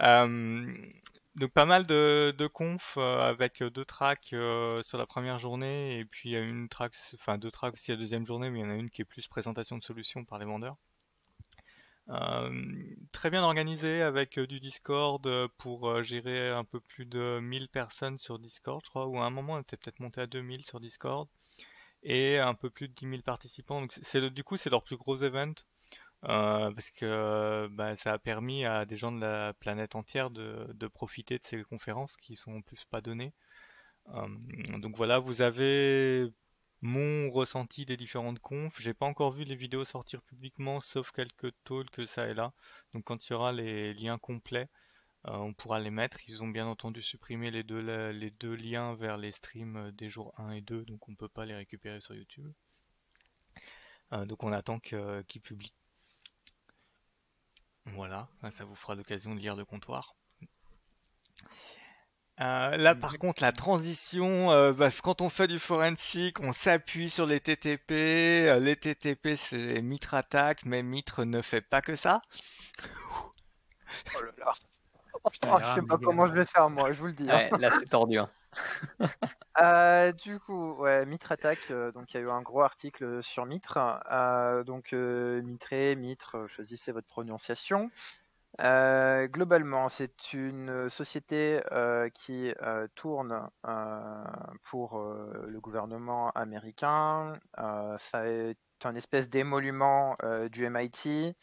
Euh, 0.00 0.66
donc 1.36 1.50
pas 1.50 1.66
mal 1.66 1.86
de, 1.86 2.32
de 2.36 2.46
confs 2.46 2.94
euh, 2.96 3.20
avec 3.20 3.62
deux 3.62 3.84
tracks 3.84 4.32
euh, 4.32 4.82
sur 4.84 4.98
la 4.98 5.06
première 5.06 5.38
journée 5.38 5.98
et 5.98 6.04
puis 6.04 6.30
il 6.30 6.32
y 6.32 6.36
a 6.36 6.40
une 6.40 6.68
track, 6.68 6.92
enfin 7.14 7.38
deux 7.38 7.50
tracks 7.50 7.74
aussi 7.74 7.90
la 7.90 7.96
deuxième 7.96 8.24
journée, 8.24 8.50
mais 8.50 8.60
il 8.60 8.62
y 8.62 8.64
en 8.64 8.70
a 8.70 8.74
une 8.74 8.90
qui 8.90 9.02
est 9.02 9.04
plus 9.04 9.26
présentation 9.26 9.76
de 9.76 9.82
solutions 9.82 10.24
par 10.24 10.38
les 10.38 10.44
vendeurs. 10.44 10.76
Euh, 12.10 12.50
très 13.12 13.30
bien 13.30 13.42
organisé 13.42 14.02
avec 14.02 14.38
du 14.38 14.60
Discord 14.60 15.26
pour 15.58 16.02
gérer 16.02 16.50
un 16.50 16.64
peu 16.64 16.80
plus 16.80 17.06
de 17.06 17.38
1000 17.40 17.68
personnes 17.68 18.18
sur 18.18 18.38
Discord, 18.38 18.82
je 18.84 18.90
crois, 18.90 19.06
ou 19.06 19.18
à 19.18 19.24
un 19.24 19.30
moment 19.30 19.54
on 19.54 19.60
était 19.60 19.76
peut-être 19.76 20.00
monté 20.00 20.20
à 20.20 20.26
2000 20.26 20.64
sur 20.66 20.80
Discord 20.80 21.28
et 22.02 22.38
un 22.38 22.54
peu 22.54 22.70
plus 22.70 22.88
de 22.88 22.94
10 22.94 23.08
000 23.08 23.22
participants. 23.22 23.80
Donc 23.80 23.98
du 24.32 24.44
coup 24.44 24.56
c'est 24.56 24.70
leur 24.70 24.84
plus 24.84 24.96
gros 24.96 25.16
event. 25.22 25.54
Euh, 26.28 26.70
parce 26.72 26.90
que 26.90 27.68
bah, 27.72 27.96
ça 27.96 28.14
a 28.14 28.18
permis 28.18 28.64
à 28.64 28.86
des 28.86 28.96
gens 28.96 29.12
de 29.12 29.20
la 29.20 29.52
planète 29.52 29.94
entière 29.94 30.30
de, 30.30 30.86
profiter 30.88 31.38
de 31.38 31.44
ces 31.44 31.62
conférences 31.64 32.16
qui 32.16 32.36
sont 32.36 32.56
en 32.56 32.60
plus 32.62 32.84
pas 32.86 33.00
données. 33.02 33.34
Euh, 34.14 34.28
donc 34.78 34.96
voilà, 34.96 35.18
vous 35.18 35.42
avez 35.42 36.30
des 37.86 37.96
différentes 37.96 38.38
confs. 38.38 38.80
J'ai 38.80 38.94
pas 38.94 39.06
encore 39.06 39.32
vu 39.32 39.44
les 39.44 39.56
vidéos 39.56 39.84
sortir 39.84 40.22
publiquement, 40.22 40.80
sauf 40.80 41.10
quelques 41.12 41.52
talks 41.64 42.06
ça 42.06 42.28
et 42.28 42.34
là. 42.34 42.52
Donc 42.92 43.04
quand 43.04 43.28
il 43.28 43.32
y 43.32 43.34
aura 43.34 43.52
les 43.52 43.94
liens 43.94 44.18
complets, 44.18 44.68
euh, 45.26 45.32
on 45.36 45.54
pourra 45.54 45.80
les 45.80 45.90
mettre. 45.90 46.18
Ils 46.28 46.42
ont 46.42 46.48
bien 46.48 46.66
entendu 46.66 47.02
supprimé 47.02 47.50
les 47.50 47.62
deux, 47.62 47.80
les 48.10 48.30
deux 48.30 48.54
liens 48.54 48.94
vers 48.94 49.16
les 49.16 49.32
streams 49.32 49.90
des 49.92 50.10
jours 50.10 50.32
1 50.38 50.52
et 50.52 50.60
2, 50.60 50.84
donc 50.84 51.08
on 51.08 51.14
peut 51.14 51.28
pas 51.28 51.44
les 51.44 51.54
récupérer 51.54 52.00
sur 52.00 52.14
YouTube. 52.14 52.52
donc 54.12 54.42
on 54.44 54.52
attend 54.52 54.78
qu'ils 54.80 55.40
publient. 55.42 55.74
Voilà, 57.86 58.28
ça 58.52 58.64
vous 58.64 58.74
fera 58.74 58.94
l'occasion 58.94 59.34
de 59.34 59.40
lire 59.40 59.56
le 59.56 59.64
comptoir. 59.64 60.16
Euh, 62.40 62.76
là, 62.76 62.96
par 62.96 63.18
contre, 63.18 63.42
la 63.42 63.52
transition, 63.52 64.50
euh, 64.50 64.72
bah, 64.72 64.90
quand 65.02 65.20
on 65.20 65.30
fait 65.30 65.46
du 65.46 65.60
forensic, 65.60 66.40
on 66.40 66.52
s'appuie 66.52 67.08
sur 67.08 67.26
les 67.26 67.38
TTP. 67.38 67.92
Euh, 67.92 68.58
les 68.58 68.74
TTP, 68.74 69.36
c'est 69.36 69.80
Mitre 69.82 70.14
attaque, 70.14 70.64
mais 70.64 70.82
Mitre 70.82 71.24
ne 71.24 71.42
fait 71.42 71.60
pas 71.60 71.80
que 71.80 71.94
ça. 71.94 72.22
Oh 74.16 74.22
là 74.22 74.32
là. 74.38 74.52
Oh, 75.46 75.56
je 75.58 75.74
sais 75.74 75.82
pas 75.82 75.96
comment 75.96 76.26
je 76.26 76.34
vais 76.34 76.44
faire, 76.44 76.68
moi, 76.68 76.92
je 76.92 77.00
vous 77.00 77.06
le 77.06 77.14
dis. 77.14 77.30
Hein. 77.30 77.48
là, 77.58 77.70
c'est 77.70 77.88
tordu. 77.88 78.18
Hein. 78.18 78.28
Euh, 79.62 80.10
du 80.10 80.40
coup, 80.40 80.74
ouais, 80.74 81.06
Mitre 81.06 81.30
attaque. 81.30 81.70
Euh, 81.70 81.92
donc, 81.92 82.12
il 82.12 82.16
y 82.16 82.20
a 82.20 82.22
eu 82.24 82.28
un 82.30 82.42
gros 82.42 82.62
article 82.62 83.22
sur 83.22 83.46
Mitre. 83.46 83.78
Euh, 84.10 84.64
donc, 84.64 84.92
Mitre, 84.92 85.94
Mitre, 85.94 86.46
choisissez 86.48 86.90
votre 86.90 87.06
prononciation. 87.06 87.88
Globalement, 88.58 89.88
c'est 89.88 90.32
une 90.32 90.88
société 90.88 91.60
qui 92.14 92.52
tourne 92.94 93.48
pour 94.62 95.02
le 95.02 95.60
gouvernement 95.60 96.30
américain. 96.30 97.38
ça 97.98 98.26
est 98.28 98.56
un 98.84 98.94
espèce 98.94 99.28
d'émolument 99.28 100.16
du 100.50 100.64
MIT. 100.64 101.34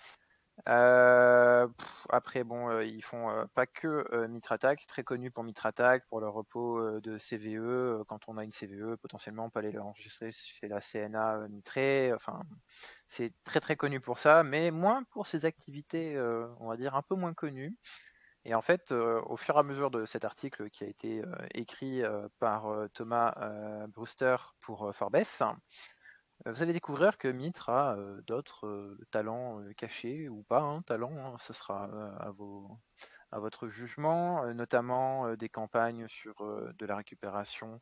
Euh, 0.70 1.68
après, 2.10 2.44
bon, 2.44 2.70
euh, 2.70 2.84
ils 2.86 3.04
font 3.04 3.30
euh, 3.30 3.46
pas 3.54 3.66
que 3.66 4.28
Mitrattack, 4.28 4.86
très 4.88 5.04
connu 5.04 5.32
pour 5.32 5.44
Mitrattack, 5.44 6.06
pour 6.08 6.20
leur 6.20 6.34
repos 6.34 7.00
de 7.00 7.18
CVE. 7.18 8.04
quand 8.08 8.28
on 8.28 8.38
a 8.38 8.44
une 8.44 8.52
CVE, 8.52 8.98
potentiellement, 8.98 9.46
on 9.46 9.50
peut 9.50 9.60
aller 9.60 9.72
l'enregistrer 9.72 10.32
chez 10.32 10.68
la 10.68 10.80
CNA 10.82 11.48
Mitré. 11.50 12.14
Enfin, 12.14 12.42
c'est 13.08 13.34
très 13.44 13.60
très 13.60 13.76
connu 13.76 14.00
pour 14.00 14.18
ça, 14.18 14.44
mais 14.44 14.72
moins 14.72 15.04
pour 15.12 15.28
ses 15.28 15.46
activités, 15.46 16.20
on 16.60 16.68
va 16.68 16.78
dire, 16.78 16.96
un 16.96 17.02
peu 17.02 17.16
moins 17.16 17.34
connues. 17.34 17.76
Et 18.44 18.56
en 18.56 18.62
fait, 18.62 18.92
au 18.92 19.38
fur 19.38 19.56
et 19.56 19.60
à 19.60 19.64
mesure 19.64 19.92
de 19.92 20.06
cet 20.06 20.26
article 20.26 20.70
qui 20.70 20.84
a 20.84 20.88
été 20.88 21.22
écrit 21.54 22.02
par 22.40 22.68
Thomas 22.94 23.34
Brewster 23.88 24.36
pour 24.62 24.94
Forbes, 24.96 25.16
euh, 25.16 25.54
vous 26.46 26.64
allez 26.64 26.74
découvrir 26.74 27.18
que 27.18 27.28
Mitre 27.28 27.70
a 27.70 27.96
euh, 27.96 28.22
d'autres 28.22 28.66
euh, 28.68 28.98
talents 29.12 29.62
cachés 29.78 30.30
ou 30.30 30.44
pas, 30.44 30.62
hein, 30.62 30.82
talents, 30.82 31.16
hein, 31.18 31.36
ce 31.38 31.54
sera 31.54 31.84
à, 32.20 32.32
vos, 32.32 32.80
à 33.32 33.40
votre 33.40 33.68
jugement, 33.70 34.54
notamment 34.54 35.36
des 35.36 35.50
campagnes 35.50 36.08
sur 36.08 36.36
de 36.78 36.86
la 36.86 36.96
récupération 36.96 37.80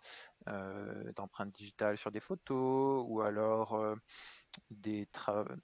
d'empreintes 1.16 1.52
digitales 1.52 1.97
sur 1.97 2.12
des 2.12 2.20
photos, 2.20 3.04
ou 3.08 3.22
alors 3.22 3.95
des, 4.72 5.08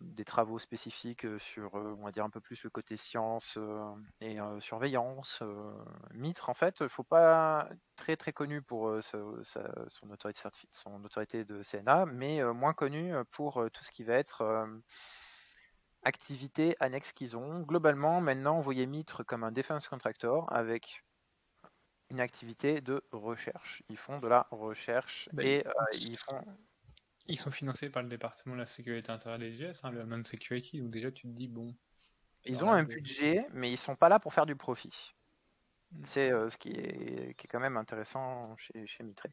des, 0.01 0.25
travaux 0.25 0.59
spécifiques 0.59 1.25
sur, 1.39 1.73
on 1.73 2.03
va 2.03 2.11
dire, 2.11 2.23
un 2.23 2.29
peu 2.29 2.41
plus 2.41 2.63
le 2.63 2.69
côté 2.69 2.97
science 2.97 3.57
et 4.21 4.37
surveillance. 4.59 5.43
Mitre, 6.13 6.49
en 6.49 6.53
fait, 6.53 6.79
il 6.79 6.83
ne 6.83 6.87
faut 6.87 7.03
pas 7.03 7.69
très 7.95 8.15
très 8.15 8.33
connu 8.33 8.61
pour 8.61 8.91
son, 9.01 10.09
autorité 10.11 10.49
son 10.71 11.03
autorité 11.03 11.45
de 11.45 11.63
CNA, 11.63 12.05
mais 12.07 12.43
moins 12.53 12.73
connu 12.73 13.13
pour 13.31 13.65
tout 13.71 13.83
ce 13.83 13.91
qui 13.91 14.03
va 14.03 14.15
être 14.15 14.67
activités 16.05 16.75
annexes 16.79 17.11
qu'ils 17.11 17.35
ont. 17.35 17.61
Globalement, 17.61 18.21
maintenant, 18.21 18.55
vous 18.55 18.63
voyez 18.63 18.85
Mitre 18.85 19.23
comme 19.23 19.43
un 19.43 19.51
defense 19.51 19.87
contractor 19.87 20.51
avec 20.53 21.03
une 22.09 22.19
activité 22.19 22.81
de 22.81 23.03
recherche. 23.11 23.83
Ils 23.89 23.97
font 23.97 24.19
de 24.19 24.27
la 24.27 24.47
recherche 24.51 25.27
bah, 25.33 25.43
et 25.43 25.65
ils 25.93 26.17
font 26.17 26.41
ils 27.27 27.39
sont 27.39 27.51
financés 27.51 27.89
par 27.89 28.03
le 28.03 28.09
département 28.09 28.55
de 28.55 28.61
la 28.61 28.67
sécurité 28.67 29.11
intérieure 29.11 29.39
des 29.39 29.61
US, 29.61 29.83
hein, 29.83 29.91
le 29.91 30.01
Homeland 30.01 30.23
Security, 30.23 30.79
donc 30.79 30.91
déjà 30.91 31.11
tu 31.11 31.23
te 31.23 31.33
dis, 31.33 31.47
bon. 31.47 31.75
Ils 32.45 32.63
ont 32.63 32.71
un 32.71 32.83
budget, 32.83 33.47
mais 33.53 33.71
ils 33.71 33.77
sont 33.77 33.95
pas 33.95 34.09
là 34.09 34.19
pour 34.19 34.33
faire 34.33 34.45
du 34.45 34.55
profit. 34.55 35.13
C'est 36.03 36.31
euh, 36.31 36.49
ce 36.49 36.57
qui 36.57 36.69
est, 36.69 37.33
qui 37.35 37.47
est, 37.47 37.49
quand 37.49 37.59
même 37.59 37.77
intéressant 37.77 38.55
chez, 38.57 38.85
chez 38.85 39.03
Mitre. 39.03 39.25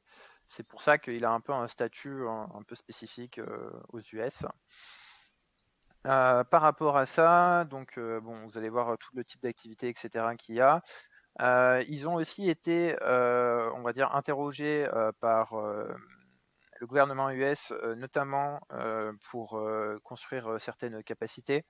C'est 0.46 0.62
pour 0.62 0.80
ça 0.80 0.96
qu'il 0.96 1.22
a 1.24 1.30
un 1.30 1.40
peu 1.40 1.52
un 1.52 1.66
statut 1.66 2.26
un, 2.26 2.62
peu 2.66 2.74
spécifique 2.74 3.38
euh, 3.38 3.70
aux 3.90 4.00
US. 4.00 4.46
Euh, 6.06 6.42
par 6.44 6.62
rapport 6.62 6.96
à 6.96 7.06
ça, 7.06 7.64
donc 7.64 7.98
bon, 7.98 8.44
vous 8.46 8.58
allez 8.58 8.68
voir 8.68 8.98
tout 8.98 9.10
le 9.14 9.24
type 9.24 9.40
d'activité, 9.42 9.88
etc. 9.88 10.34
qu'il 10.36 10.56
y 10.56 10.60
a. 10.60 10.82
ils 11.88 12.08
ont 12.08 12.14
aussi 12.14 12.48
été, 12.48 12.96
on 13.02 13.82
va 13.82 13.92
dire, 13.92 14.14
interrogés 14.14 14.88
par 15.20 15.54
le 16.82 16.86
gouvernement 16.88 17.30
US, 17.30 17.70
euh, 17.70 17.94
notamment 17.94 18.60
euh, 18.72 19.12
pour 19.30 19.54
euh, 19.54 19.98
construire 20.02 20.60
certaines 20.60 21.02
capacités 21.04 21.64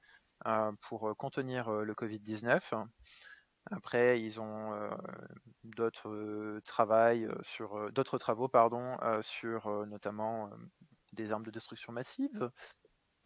pour 0.80 1.16
contenir 1.16 1.70
le 1.70 1.94
Covid-19. 1.94 2.74
Après, 3.70 4.20
ils 4.20 4.40
ont 4.40 4.72
d'autres 5.62 6.60
travaux 6.64 7.30
sur 7.42 7.92
d'autres 7.92 8.18
travaux, 8.18 8.48
pardon, 8.48 8.96
sur 9.20 9.86
notamment 9.86 10.50
des 11.12 11.30
armes 11.30 11.44
de 11.44 11.52
destruction 11.52 11.92
massive. 11.92 12.50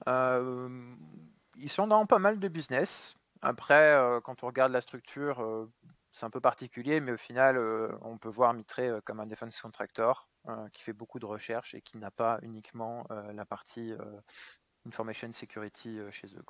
Ils 0.06 1.70
sont 1.70 1.86
dans 1.86 2.06
pas 2.06 2.18
mal 2.18 2.38
de 2.38 2.48
business. 2.48 3.16
Après, 3.42 3.98
quand 4.24 4.42
on 4.42 4.46
regarde 4.46 4.72
la 4.72 4.80
structure, 4.80 5.68
c'est 6.16 6.24
un 6.24 6.30
peu 6.30 6.40
particulier, 6.40 7.00
mais 7.00 7.12
au 7.12 7.18
final, 7.18 7.58
euh, 7.58 7.94
on 8.00 8.16
peut 8.16 8.30
voir 8.30 8.54
Mitre 8.54 8.80
euh, 8.80 9.02
comme 9.02 9.20
un 9.20 9.26
defense 9.26 9.60
contractor 9.60 10.30
euh, 10.48 10.66
qui 10.72 10.82
fait 10.82 10.94
beaucoup 10.94 11.18
de 11.18 11.26
recherches 11.26 11.74
et 11.74 11.82
qui 11.82 11.98
n'a 11.98 12.10
pas 12.10 12.38
uniquement 12.40 13.06
la 13.10 13.44
partie 13.44 13.92
information 14.86 15.30
security 15.32 15.98
chez 16.10 16.28
eux. 16.28 16.44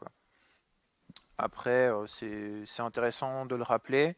Après, 1.37 1.91
c'est 2.07 2.81
intéressant 2.81 3.45
de 3.47 3.57
le 3.57 3.65
rappeler. 3.65 4.17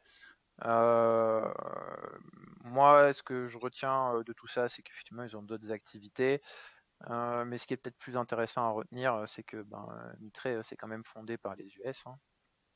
moi, 2.64 3.12
ce 3.14 3.22
que 3.22 3.46
je 3.46 3.56
retiens 3.56 4.20
de 4.20 4.32
tout 4.34 4.48
ça, 4.48 4.68
c'est 4.68 4.82
qu'effectivement, 4.82 5.22
ils 5.22 5.34
ont 5.36 5.42
d'autres 5.42 5.72
activités. 5.72 6.42
Mais 7.08 7.58
ce 7.58 7.66
qui 7.66 7.74
est 7.74 7.76
peut-être 7.76 7.98
plus 7.98 8.16
intéressant 8.16 8.64
à 8.64 8.70
retenir, 8.70 9.22
c'est 9.26 9.42
que 9.42 9.62
ben, 9.62 9.88
Mitre, 10.20 10.60
c'est 10.62 10.76
quand 10.76 10.88
même 10.88 11.04
fondé 11.04 11.38
par 11.38 11.56
les 11.56 11.66
US. 11.78 12.06
Hein. 12.06 12.18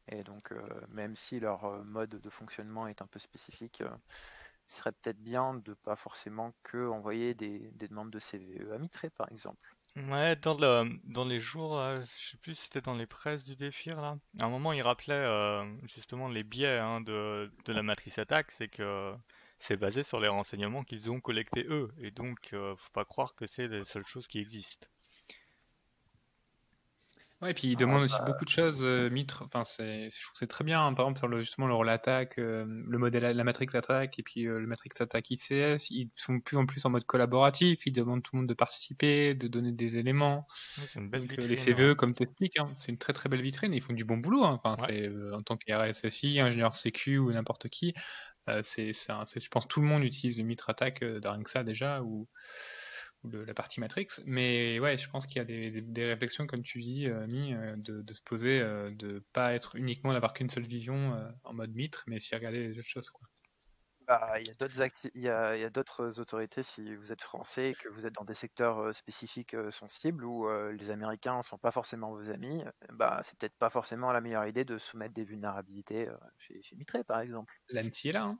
et 0.08 0.22
donc, 0.22 0.52
même 0.88 1.14
si 1.14 1.40
leur 1.40 1.84
mode 1.84 2.10
de 2.10 2.30
fonctionnement 2.30 2.86
est 2.86 3.02
un 3.02 3.06
peu 3.06 3.18
spécifique, 3.18 3.80
il 3.80 4.74
serait 4.74 4.92
peut-être 4.92 5.22
bien 5.22 5.54
de 5.54 5.74
pas 5.74 5.96
forcément 5.96 6.54
que 6.62 6.88
envoyer 6.88 7.34
des, 7.34 7.70
des 7.72 7.88
demandes 7.88 8.10
de 8.10 8.18
CVE 8.18 8.72
à 8.72 8.78
Mitre, 8.78 9.06
par 9.16 9.30
exemple. 9.30 9.70
Ouais, 9.94 10.36
dans, 10.36 10.54
le, 10.54 10.98
dans 11.04 11.26
les 11.26 11.38
jours, 11.38 11.78
euh, 11.78 12.00
je 12.16 12.30
sais 12.30 12.36
plus 12.38 12.54
si 12.54 12.62
c'était 12.62 12.80
dans 12.80 12.94
les 12.94 13.06
presses 13.06 13.44
du 13.44 13.56
défir 13.56 14.00
là. 14.00 14.16
À 14.40 14.46
un 14.46 14.48
moment, 14.48 14.72
il 14.72 14.80
rappelait 14.80 15.12
euh, 15.12 15.64
justement 15.84 16.28
les 16.28 16.44
biais 16.44 16.78
hein, 16.78 17.02
de, 17.02 17.52
de 17.66 17.72
la 17.74 17.82
matrice 17.82 18.18
attaque, 18.18 18.52
c'est 18.52 18.68
que 18.68 19.14
c'est 19.62 19.76
basé 19.76 20.02
sur 20.02 20.20
les 20.20 20.28
renseignements 20.28 20.84
qu'ils 20.84 21.10
ont 21.10 21.20
collectés 21.20 21.64
eux, 21.68 21.90
et 21.98 22.10
donc 22.10 22.52
euh, 22.52 22.76
faut 22.76 22.90
pas 22.92 23.04
croire 23.04 23.34
que 23.34 23.46
c'est 23.46 23.68
les 23.68 23.84
seules 23.84 24.06
choses 24.06 24.26
qui 24.28 24.38
existent. 24.38 24.88
Ouais, 27.40 27.50
et 27.50 27.54
puis 27.54 27.66
il 27.72 27.76
demande 27.76 28.04
aussi 28.04 28.22
beaucoup 28.24 28.44
de 28.44 28.50
choses, 28.50 28.84
euh, 28.84 29.10
Mitre. 29.10 29.42
Enfin, 29.44 29.64
c'est, 29.64 30.10
je 30.10 30.20
trouve 30.22 30.32
que 30.34 30.38
c'est 30.38 30.46
très 30.46 30.62
bien. 30.62 30.86
hein. 30.86 30.94
Par 30.94 31.06
exemple, 31.06 31.18
sur 31.18 31.26
le, 31.26 31.40
justement 31.40 31.66
le 31.66 31.74
rôle 31.74 31.88
attaque, 31.88 32.38
euh, 32.38 32.64
le 32.68 32.98
modèle, 32.98 33.36
la 33.36 33.42
Matrix 33.42 33.66
attaque 33.74 34.16
et 34.20 34.22
puis 34.22 34.46
euh, 34.46 34.60
le 34.60 34.66
Matrix 34.68 34.90
attaque 35.00 35.28
ICS, 35.32 35.90
ils 35.90 36.08
sont 36.14 36.34
de 36.36 36.40
plus 36.42 36.56
en 36.56 36.66
plus 36.66 36.84
en 36.84 36.90
mode 36.90 37.04
collaboratif. 37.04 37.84
Ils 37.84 37.92
demandent 37.92 38.22
tout 38.22 38.36
le 38.36 38.42
monde 38.42 38.48
de 38.48 38.54
participer, 38.54 39.34
de 39.34 39.48
donner 39.48 39.72
des 39.72 39.96
éléments. 39.98 40.46
Ouais, 40.78 40.84
c'est 40.86 41.00
une 41.00 41.10
belle 41.10 41.22
Donc, 41.22 41.30
euh, 41.32 41.46
vitrine. 41.46 41.48
les 41.48 41.56
CVE, 41.56 41.94
comme 41.96 42.14
tu 42.14 42.22
expliques, 42.22 42.58
hein, 42.60 42.72
c'est 42.76 42.92
une 42.92 42.98
très 42.98 43.12
très 43.12 43.28
belle 43.28 43.42
vitrine. 43.42 43.74
Ils 43.74 43.82
font 43.82 43.92
du 43.92 44.04
bon 44.04 44.18
boulot. 44.18 44.44
hein. 44.44 44.60
Enfin, 44.62 44.76
Ouais. 44.80 44.86
c'est 44.88 45.08
euh, 45.08 45.34
en 45.36 45.42
tant 45.42 45.56
qu'RSSI, 45.56 46.38
ingénieur 46.38 46.76
sécu 46.76 47.18
ou 47.18 47.32
n'importe 47.32 47.68
qui, 47.68 47.92
euh, 47.96 48.00
c'est, 48.62 48.92
c'est 49.26 49.40
je 49.40 49.48
pense 49.48 49.68
tout 49.68 49.80
le 49.80 49.86
monde 49.86 50.04
utilise 50.04 50.36
le 50.38 50.44
Mitre 50.44 50.70
attaque 50.70 51.02
euh, 51.02 51.20
rien 51.20 51.64
déjà 51.64 52.02
ou 52.02 52.28
le- 53.24 53.44
la 53.44 53.54
partie 53.54 53.80
Matrix. 53.80 54.08
Mais 54.24 54.78
ouais, 54.80 54.98
je 54.98 55.08
pense 55.10 55.26
qu'il 55.26 55.36
y 55.36 55.40
a 55.40 55.44
des, 55.44 55.70
des- 55.70 55.82
réflexions, 56.06 56.46
comme 56.46 56.62
tu 56.62 56.80
dis, 56.82 57.06
euh, 57.08 57.26
Mi, 57.26 57.54
euh, 57.54 57.76
de, 57.76 58.02
se 58.14 58.22
poser, 58.22 58.60
euh, 58.60 58.90
de 58.94 59.24
pas 59.32 59.54
être 59.54 59.76
uniquement 59.76 60.12
d'avoir 60.12 60.32
qu'une 60.34 60.50
seule 60.50 60.66
vision 60.66 61.14
euh, 61.14 61.30
en 61.44 61.54
mode 61.54 61.72
mitre, 61.74 62.04
mais 62.06 62.16
aussi 62.16 62.34
regarder 62.34 62.68
les 62.68 62.78
autres 62.78 62.88
choses. 62.88 63.10
Bah, 64.08 64.40
il 64.40 64.48
y 64.48 64.50
a 64.50 64.54
d'autres 64.54 64.80
acti- 64.82 65.10
il 65.14 65.22
y 65.22 65.28
a, 65.28 65.56
il 65.56 65.60
y 65.60 65.64
a 65.64 65.70
d'autres 65.70 66.18
autorités 66.20 66.62
si 66.64 66.94
vous 66.96 67.12
êtes 67.12 67.22
français 67.22 67.70
et 67.70 67.74
que 67.74 67.88
vous 67.88 68.04
êtes 68.04 68.14
dans 68.14 68.24
des 68.24 68.34
secteurs 68.34 68.78
euh, 68.80 68.92
spécifiques 68.92 69.54
euh, 69.54 69.70
sensibles 69.70 70.24
où 70.24 70.48
euh, 70.48 70.72
les 70.72 70.90
Américains 70.90 71.38
ne 71.38 71.42
sont 71.42 71.58
pas 71.58 71.70
forcément 71.70 72.10
vos 72.10 72.30
amis, 72.30 72.64
bah 72.90 73.20
c'est 73.22 73.38
peut-être 73.38 73.56
pas 73.58 73.70
forcément 73.70 74.10
la 74.12 74.20
meilleure 74.20 74.46
idée 74.46 74.64
de 74.64 74.76
soumettre 74.76 75.14
des 75.14 75.24
vulnérabilités 75.24 76.08
euh, 76.08 76.16
chez, 76.36 76.60
chez 76.62 76.74
Mitre 76.74 77.02
par 77.04 77.20
exemple. 77.20 77.54
L'ANTI 77.70 78.08
est 78.10 78.12
là. 78.12 78.22
Hein 78.24 78.38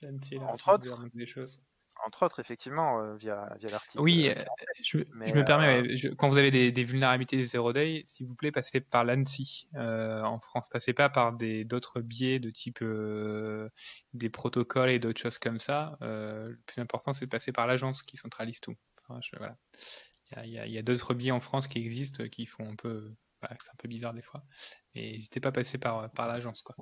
L'ANTI 0.00 0.36
est 0.36 0.38
là. 0.38 0.46
Entre 0.46 0.64
si 0.64 0.70
autres. 0.70 1.08
des 1.14 1.26
choses. 1.26 1.62
Entre 2.06 2.24
autres 2.24 2.40
effectivement 2.40 3.00
euh, 3.00 3.14
via, 3.16 3.54
via 3.58 3.70
l'article. 3.70 4.02
Oui, 4.02 4.28
euh, 4.28 4.34
euh, 4.40 4.44
je, 4.82 4.98
me- 4.98 5.06
mais, 5.14 5.28
je 5.28 5.34
me 5.34 5.44
permets, 5.44 5.96
je- 5.96 6.08
quand 6.08 6.28
vous 6.28 6.36
avez 6.36 6.50
des, 6.50 6.72
des 6.72 6.84
vulnérabilités 6.84 7.36
des 7.36 7.46
zero 7.46 7.72
day, 7.72 8.02
s'il 8.06 8.26
vous 8.26 8.34
plaît, 8.34 8.52
passez 8.52 8.80
par 8.80 9.04
l'ANSI 9.04 9.68
en 9.74 10.38
France. 10.40 10.68
Passez 10.68 10.92
pas 10.92 11.08
par 11.08 11.32
des 11.32 11.64
d'autres 11.64 12.00
biais 12.00 12.38
de 12.38 12.50
type 12.50 12.82
des 14.12 14.30
protocoles 14.30 14.90
et 14.90 14.98
d'autres 14.98 15.20
choses 15.20 15.38
comme 15.38 15.60
ça. 15.60 15.96
Le 16.00 16.58
plus 16.66 16.80
important, 16.80 17.12
c'est 17.12 17.26
de 17.26 17.30
passer 17.30 17.52
par 17.52 17.66
l'agence 17.66 18.02
qui 18.02 18.16
centralise 18.16 18.60
tout. 18.60 18.74
Enfin, 19.02 19.20
je- 19.22 19.36
voilà. 19.36 19.56
Il 20.42 20.50
y 20.50 20.78
a, 20.78 20.82
d'autres 20.82 21.14
biais 21.14 21.30
en 21.30 21.40
France 21.40 21.68
qui 21.68 21.78
existent 21.78 22.26
qui 22.28 22.46
font 22.46 22.68
un 22.68 22.74
peu, 22.76 23.14
voilà, 23.40 23.56
c'est 23.62 23.70
un 23.70 23.76
peu 23.78 23.88
bizarre 23.88 24.14
des 24.14 24.22
fois. 24.22 24.42
Et 24.94 25.12
n'hésitez 25.12 25.40
pas 25.40 25.50
à 25.50 25.52
passer 25.52 25.78
par, 25.78 26.10
par 26.10 26.26
l'agence, 26.28 26.62
quoi. 26.62 26.74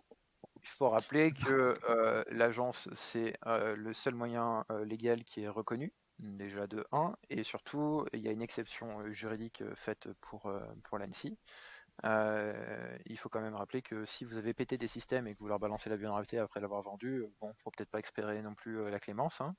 Il 0.63 0.69
faut 0.69 0.89
rappeler 0.89 1.33
que 1.33 1.77
euh, 1.89 2.25
l'agence, 2.31 2.89
c'est 2.95 3.35
euh, 3.47 3.75
le 3.77 3.93
seul 3.93 4.15
moyen 4.15 4.65
euh, 4.71 4.85
légal 4.85 5.25
qui 5.25 5.43
est 5.43 5.49
reconnu, 5.49 5.93
déjà 6.19 6.67
de 6.67 6.87
1, 6.93 7.17
et 7.31 7.43
surtout, 7.43 8.07
il 8.13 8.21
y 8.21 8.29
a 8.29 8.33
une 8.33 8.43
exception 8.43 9.11
juridique 9.11 9.63
faite 9.75 10.09
pour, 10.21 10.53
pour 10.85 10.99
l'ANSI. 10.99 11.37
Il 12.05 13.19
faut 13.19 13.29
quand 13.29 13.41
même 13.41 13.55
rappeler 13.57 13.83
que 13.83 14.05
si 14.05 14.25
vous 14.25 14.39
avez 14.39 14.55
pété 14.55 14.79
des 14.79 14.87
systèmes 14.87 15.27
et 15.27 15.35
que 15.35 15.39
vous 15.41 15.49
leur 15.49 15.59
balancez 15.59 15.91
la 15.91 15.97
vulnérabilité 15.97 16.39
après 16.39 16.61
l'avoir 16.61 16.83
vendu, 16.83 17.25
bon, 17.41 17.53
faut 17.59 17.71
peut-être 17.71 17.91
pas 17.91 17.99
espérer 17.99 18.41
non 18.43 18.55
plus 18.55 18.89
la 18.91 19.01
clémence. 19.01 19.41
hein. 19.41 19.55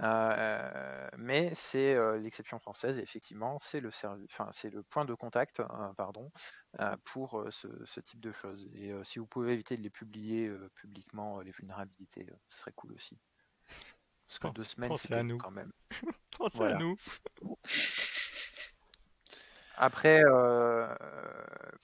Euh, 0.00 1.08
mais 1.18 1.54
c'est 1.54 1.94
euh, 1.94 2.16
l'exception 2.18 2.58
française 2.58 2.98
et 2.98 3.02
effectivement 3.02 3.58
c'est 3.58 3.80
le 3.80 3.90
enfin 4.24 4.50
point 4.88 5.04
de 5.04 5.12
contact 5.12 5.60
euh, 5.60 5.66
pardon 5.98 6.32
euh, 6.80 6.96
pour 7.04 7.38
euh, 7.38 7.50
ce, 7.50 7.68
ce 7.84 8.00
type 8.00 8.20
de 8.20 8.32
choses 8.32 8.66
et 8.72 8.90
euh, 8.90 9.04
si 9.04 9.18
vous 9.18 9.26
pouvez 9.26 9.52
éviter 9.52 9.76
de 9.76 9.82
les 9.82 9.90
publier 9.90 10.48
euh, 10.48 10.70
publiquement 10.76 11.38
euh, 11.38 11.42
les 11.42 11.50
vulnérabilités 11.50 12.26
euh, 12.30 12.34
ce 12.46 12.60
serait 12.60 12.72
cool 12.72 12.92
aussi 12.94 13.18
parce 14.26 14.38
que 14.38 14.46
Pen- 14.46 14.54
deux 14.54 14.64
semaines 14.64 14.96
c'est 14.96 15.12
à 15.12 15.22
nous. 15.22 15.36
quand 15.36 15.50
même 15.50 15.72
Pensez 16.38 16.56
Voilà. 16.56 16.76
à 16.76 16.78
nous. 16.78 16.96
Après, 19.76 20.22
euh, 20.24 20.94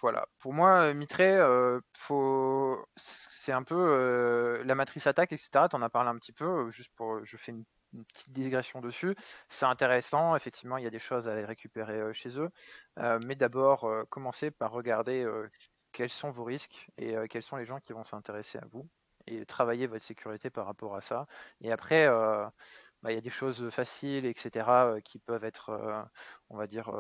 voilà. 0.01 0.27
Pour 0.39 0.53
moi, 0.53 0.83
euh, 0.83 0.95
Mitre, 0.95 1.21
euh, 1.21 1.81
faut... 1.97 2.87
c'est 2.97 3.53
un 3.53 3.63
peu 3.63 3.75
euh, 3.77 4.63
la 4.65 4.75
matrice 4.75 5.07
attaque, 5.07 5.33
etc. 5.33 5.69
T'en 5.69 5.83
as 5.83 5.91
parlé 5.91 6.11
un 6.11 6.17
petit 6.17 6.33
peu, 6.33 6.45
euh, 6.45 6.71
juste 6.71 6.93
pour, 6.97 7.25
je 7.25 7.37
fais 7.37 7.53
une, 7.53 7.65
une 7.93 8.05
petite 8.05 8.33
digression 8.33 8.81
dessus. 8.81 9.15
C'est 9.49 9.67
intéressant, 9.67 10.37
effectivement, 10.37 10.77
il 10.77 10.85
y 10.85 10.87
a 10.87 10.91
des 10.91 10.99
choses 10.99 11.29
à 11.29 11.35
récupérer 11.35 12.01
euh, 12.01 12.13
chez 12.13 12.39
eux. 12.39 12.51
Euh, 12.99 13.19
mais 13.25 13.35
d'abord, 13.35 13.85
euh, 13.85 14.05
commencez 14.11 14.51
par 14.51 14.73
regarder 14.73 15.27
quels 15.93 16.11
sont 16.11 16.31
vos 16.31 16.45
risques 16.45 16.89
et 16.99 17.17
quels 17.29 17.43
sont 17.43 17.57
les 17.57 17.65
gens 17.65 17.81
qui 17.81 17.93
vont 17.93 18.05
s'intéresser 18.05 18.59
à 18.59 18.67
vous 18.67 18.89
et 19.27 19.45
travailler 19.47 19.87
votre 19.87 20.05
sécurité 20.05 20.51
par 20.51 20.67
rapport 20.67 20.97
à 20.97 21.01
ça. 21.01 21.27
Et 21.61 21.73
après, 21.73 22.07
bah, 22.09 23.13
il 23.13 23.15
y 23.15 23.19
a 23.19 23.21
des 23.21 23.31
choses 23.31 23.69
faciles, 23.71 24.27
etc., 24.27 25.01
qui 25.05 25.19
peuvent 25.19 25.45
être, 25.45 26.09
on 26.51 26.57
va 26.57 26.67
dire, 26.67 26.91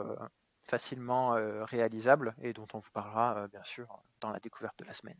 facilement 0.64 1.30
réalisables 1.64 2.34
et 2.42 2.52
dont 2.52 2.68
on 2.74 2.78
vous 2.78 2.90
parlera 2.90 3.48
bien 3.48 3.62
sûr 3.62 4.02
dans 4.20 4.30
la 4.30 4.40
découverte 4.40 4.78
de 4.78 4.84
la 4.84 4.94
semaine. 4.94 5.18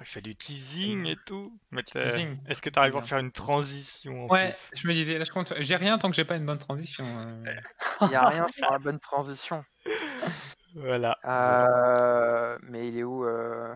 Il 0.00 0.06
fait 0.06 0.20
du 0.20 0.36
teasing 0.36 1.06
et 1.06 1.16
tout. 1.26 1.58
Mais 1.70 1.82
est-ce 1.94 2.60
que 2.62 2.70
tu 2.70 2.78
arrives 2.78 2.96
à 2.96 3.02
faire 3.02 3.18
une 3.18 3.32
transition 3.32 4.24
en 4.24 4.28
Ouais, 4.28 4.52
plus 4.52 4.70
je 4.80 4.86
me 4.88 4.92
disais, 4.92 5.18
là 5.18 5.24
je 5.24 5.32
compte, 5.32 5.52
j'ai 5.58 5.76
rien 5.76 5.98
tant 5.98 6.10
que 6.10 6.16
j'ai 6.16 6.24
pas 6.24 6.36
une 6.36 6.46
bonne 6.46 6.58
transition. 6.58 7.04
euh. 7.06 7.54
Il 8.02 8.08
n'y 8.08 8.14
a 8.14 8.26
rien 8.28 8.46
sans 8.48 8.70
la 8.70 8.78
bonne 8.78 9.00
transition. 9.00 9.64
Voilà. 10.74 11.16
Euh, 11.24 12.58
mais 12.64 12.86
il 12.88 12.98
est 12.98 13.02
où 13.02 13.24
euh, 13.24 13.74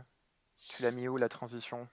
Tu 0.68 0.82
l'as 0.82 0.90
mis 0.90 1.08
où 1.08 1.16
la 1.16 1.30
transition? 1.30 1.88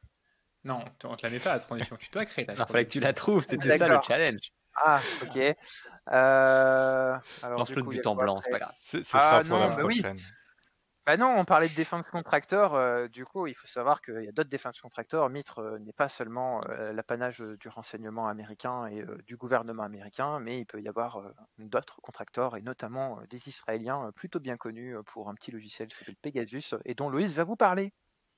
Non, 0.65 0.84
on 1.05 1.15
te 1.15 1.25
la 1.25 1.30
met 1.30 1.39
pas 1.39 1.53
la 1.53 1.59
transition, 1.59 1.95
tu 1.95 2.09
dois 2.11 2.25
créer 2.25 2.45
ta 2.45 2.53
Il 2.53 2.57
fallait 2.57 2.86
que 2.86 2.91
tu 2.91 2.99
la 2.99 3.13
trouves, 3.13 3.45
c'était 3.49 3.78
ça 3.78 3.88
le 3.88 3.99
challenge. 4.05 4.51
Ah, 4.75 4.99
ok. 5.23 5.38
Euh, 5.38 7.17
alors, 7.41 7.59
Lance 7.59 7.69
du 7.69 7.75
le 7.75 7.84
but 7.84 8.05
en 8.05 8.15
blanc, 8.15 8.41
c'est 8.43 8.51
pas 8.51 8.59
grave. 8.59 8.73
Ce, 8.82 8.97
Ah, 8.97 9.01
sera 9.03 9.39
pour 9.39 9.49
non, 9.49 9.59
la 9.59 9.75
bah 9.75 9.84
oui. 9.86 10.03
Bah 11.08 11.16
non, 11.18 11.34
on 11.38 11.45
parlait 11.45 11.70
de 11.70 11.74
défense 11.74 12.05
contracteur. 12.10 12.74
euh, 12.76 13.08
du 13.08 13.24
coup, 13.26 13.47
il 13.47 13.55
faut 13.55 13.66
savoir 13.66 14.01
qu'il 14.01 14.24
y 14.26 14.28
a 14.28 14.32
d'autres 14.34 14.49
défense 14.49 14.80
contracteurs. 14.82 15.30
Mitre 15.30 15.60
euh, 15.60 15.80
n'est 15.80 15.93
pas 15.93 16.08
seulement 16.10 16.62
euh, 16.70 16.91
l'apanage 16.91 17.39
du 17.39 17.70
renseignement 17.70 18.28
américain 18.28 18.86
et 18.88 19.03
du 19.26 19.38
gouvernement 19.38 19.84
américain, 19.84 20.39
mais 20.39 20.60
il 20.60 20.66
peut 20.66 20.82
y 20.82 20.88
avoir 20.89 21.34
d'autres 21.60 22.01
contracteurs 22.01 22.58
et 22.58 22.62
notamment 22.62 23.22
des 23.30 23.47
Israéliens 23.49 24.12
plutôt 24.16 24.39
bien 24.41 24.58
connus 24.58 24.95
pour 25.05 25.30
un 25.30 25.34
petit 25.36 25.51
logiciel 25.51 25.88
qui 25.88 25.95
s'appelle 25.95 26.18
Pegasus 26.18 26.76
et 26.86 26.93
dont 26.93 27.10
Loïs 27.10 27.34
va 27.36 27.45
vous 27.45 27.55
parler. 27.55 27.93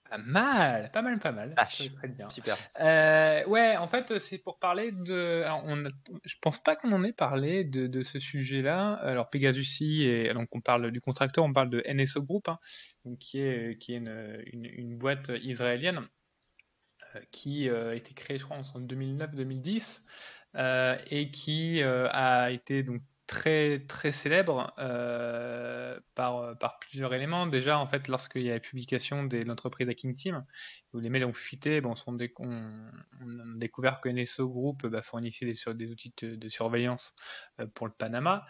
Pas 0.10 0.18
mal, 0.18 0.92
pas 0.92 1.02
mal, 1.02 1.20
pas 1.20 1.32
mal. 1.32 1.54
Vache. 1.56 1.94
Très, 1.96 2.08
bien. 2.08 2.30
Super. 2.30 2.56
Euh, 2.80 3.46
ouais, 3.46 3.78
en 3.78 3.88
fait, 3.88 4.20
c'est 4.20 4.40
pour 4.40 4.58
parler 4.58 4.92
de. 4.92 5.44
alors, 5.44 5.62
on 5.66 5.86
a- 5.86 5.90
je 6.26 6.36
pense 6.42 6.58
pas 6.58 6.76
qu'on 6.76 6.92
en 6.94 7.04
ait 7.04 7.14
parlé 7.14 7.64
de, 7.64 7.86
de 7.88 8.02
ce 8.02 8.18
sujet-là. 8.20 8.94
Alors 8.94 9.30
Pegasus, 9.30 9.82
et 9.82 10.34
donc 10.34 10.48
on 10.54 10.62
parle 10.62 10.92
du 10.92 11.00
contracteur, 11.00 11.46
on 11.46 11.54
parle 11.54 11.70
de 11.70 11.84
NSO 11.86 12.24
Group, 12.24 12.48
hein, 12.50 12.58
donc 13.06 13.20
qui 13.20 13.40
est 13.40 13.78
qui 13.80 13.94
est 13.94 13.98
une, 13.98 14.44
une, 14.52 14.66
une 14.66 14.98
boîte 14.98 15.32
israélienne 15.44 16.02
euh, 17.16 17.20
qui 17.32 17.70
euh, 17.70 17.92
a 17.92 17.96
été 17.96 18.14
créée, 18.14 18.38
je 18.38 18.46
crois, 18.46 18.58
en 18.58 18.80
2009-2010 18.82 20.02
euh, 20.56 20.98
et 21.12 21.30
qui 21.30 21.82
euh, 21.84 22.08
a 22.12 22.50
été 22.52 22.82
donc 22.84 23.02
très 23.30 23.86
très 23.88 24.12
célèbre 24.12 24.74
euh, 24.80 26.00
par 26.16 26.58
par 26.58 26.80
plusieurs 26.80 27.14
éléments. 27.14 27.46
Déjà, 27.46 27.78
en 27.78 27.88
fait, 27.88 28.08
lorsqu'il 28.08 28.42
y 28.42 28.50
a 28.50 28.54
la 28.56 28.60
publication 28.60 29.24
de 29.24 29.38
l'entreprise 29.44 29.88
Hacking 29.88 30.16
Team 30.16 30.44
où 30.94 31.00
les 31.00 31.10
mails 31.10 31.26
ont 31.26 31.34
fuité, 31.34 31.80
bon, 31.80 31.94
on, 32.08 32.16
a 32.16 33.58
découvert 33.58 34.02
que 34.02 34.10
NSO 34.10 34.50
Group 34.50 34.88
bah, 34.88 35.04
fournissait 35.04 35.46
des, 35.46 35.54
sur- 35.54 35.76
des 35.76 35.92
outils 35.92 36.12
de, 36.24 36.34
de 36.36 36.50
surveillance 36.50 37.14
euh, 37.60 37.68
pour 37.68 37.86
le 37.86 37.94
Panama. 37.94 38.48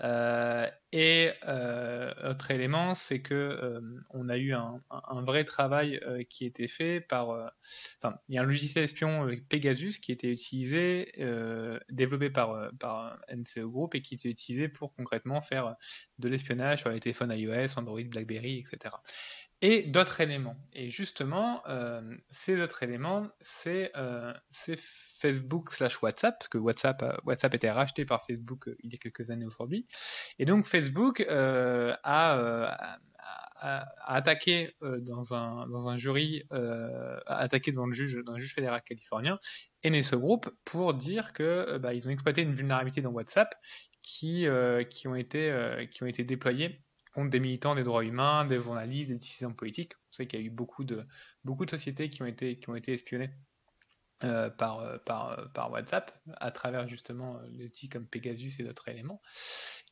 Euh, 0.00 0.68
et 0.92 1.32
euh, 1.46 2.12
autre 2.30 2.50
élément, 2.50 2.94
c'est 2.94 3.20
que 3.20 3.34
euh, 3.34 3.80
on 4.10 4.28
a 4.28 4.36
eu 4.38 4.52
un, 4.54 4.80
un- 4.90 5.22
vrai 5.22 5.44
travail 5.44 6.00
qui 6.30 6.46
été 6.46 6.68
fait 6.68 7.00
par. 7.00 7.52
Enfin, 8.00 8.18
il 8.28 8.36
y 8.36 8.38
a 8.38 8.42
un 8.42 8.44
logiciel 8.44 8.84
espion 8.84 9.28
Pegasus 9.48 9.98
qui 9.98 10.12
était 10.12 10.32
utilisé, 10.32 11.12
développé 11.90 12.30
par 12.30 12.70
par 12.78 13.18
NCO 13.28 13.70
Group 13.70 13.94
et 13.94 14.02
qui 14.02 14.14
était 14.14 14.30
utilisé 14.30 14.68
pour 14.68 14.94
concrètement 14.94 15.40
faire 15.42 15.76
de 16.18 16.28
l'espionnage 16.28 16.80
sur 16.80 16.90
les 16.90 17.00
téléphones 17.00 17.32
iOS, 17.32 17.78
Android, 17.78 18.02
BlackBerry, 18.02 18.58
etc 18.58 18.94
et 19.60 19.82
d'autres 19.82 20.20
éléments. 20.20 20.56
Et 20.72 20.90
justement, 20.90 21.62
euh, 21.68 22.00
ces 22.30 22.60
autres 22.60 22.82
éléments, 22.82 23.28
c'est 23.40 23.90
euh, 23.96 24.32
c'est 24.50 24.78
Facebook 25.18 25.72
slash 25.72 26.00
WhatsApp, 26.02 26.38
parce 26.38 26.48
que 26.48 26.58
WhatsApp, 26.58 27.20
WhatsApp 27.24 27.54
était 27.54 27.70
racheté 27.70 28.04
par 28.04 28.24
Facebook 28.24 28.70
il 28.82 28.92
y 28.92 28.94
a 28.94 28.98
quelques 28.98 29.30
années 29.30 29.46
aujourd'hui. 29.46 29.86
Et 30.38 30.44
donc 30.44 30.64
Facebook 30.64 31.20
a, 31.28 32.98
attaqué 34.06 34.74
dans, 34.80 35.34
un, 35.34 35.66
dans 35.68 35.88
un 35.88 35.96
jury, 35.96 36.44
a 36.50 37.36
attaqué 37.36 37.72
devant 37.72 37.86
le 37.86 37.92
juge, 37.92 38.16
dans 38.24 38.34
un 38.34 38.38
juge 38.38 38.54
fédéral 38.54 38.82
californien, 38.82 39.38
NSO 39.84 40.18
Group, 40.18 40.48
pour 40.64 40.94
dire 40.94 41.32
que 41.32 41.78
bah, 41.78 41.94
ils 41.94 42.06
ont 42.06 42.10
exploité 42.10 42.42
une 42.42 42.54
vulnérabilité 42.54 43.00
dans 43.00 43.10
WhatsApp 43.10 43.54
qui, 44.02 44.46
qui, 44.90 45.08
ont, 45.08 45.16
été, 45.16 45.88
qui 45.90 46.02
ont 46.02 46.06
été 46.06 46.24
déployés 46.24 46.80
contre 47.18 47.30
des 47.30 47.40
militants 47.40 47.74
des 47.74 47.82
droits 47.82 48.04
humains, 48.04 48.44
des 48.44 48.60
journalistes, 48.60 49.08
des 49.08 49.16
décisions 49.16 49.52
politiques. 49.52 49.94
On 50.10 50.12
sait 50.12 50.26
qu'il 50.26 50.40
y 50.40 50.42
a 50.42 50.46
eu 50.46 50.50
beaucoup 50.50 50.84
de, 50.84 51.04
beaucoup 51.44 51.64
de 51.64 51.70
sociétés 51.70 52.10
qui 52.10 52.22
ont 52.22 52.26
été, 52.26 52.58
qui 52.58 52.70
ont 52.70 52.76
été 52.76 52.92
espionnées 52.92 53.30
euh, 54.24 54.50
par, 54.50 54.80
euh, 54.80 54.96
euh, 54.96 55.46
par 55.54 55.70
WhatsApp 55.70 56.12
à 56.40 56.50
travers 56.50 56.88
justement 56.88 57.38
les 57.52 57.66
outils 57.66 57.88
comme 57.88 58.04
Pegasus 58.04 58.50
et 58.58 58.64
d'autres 58.64 58.88
éléments. 58.88 59.22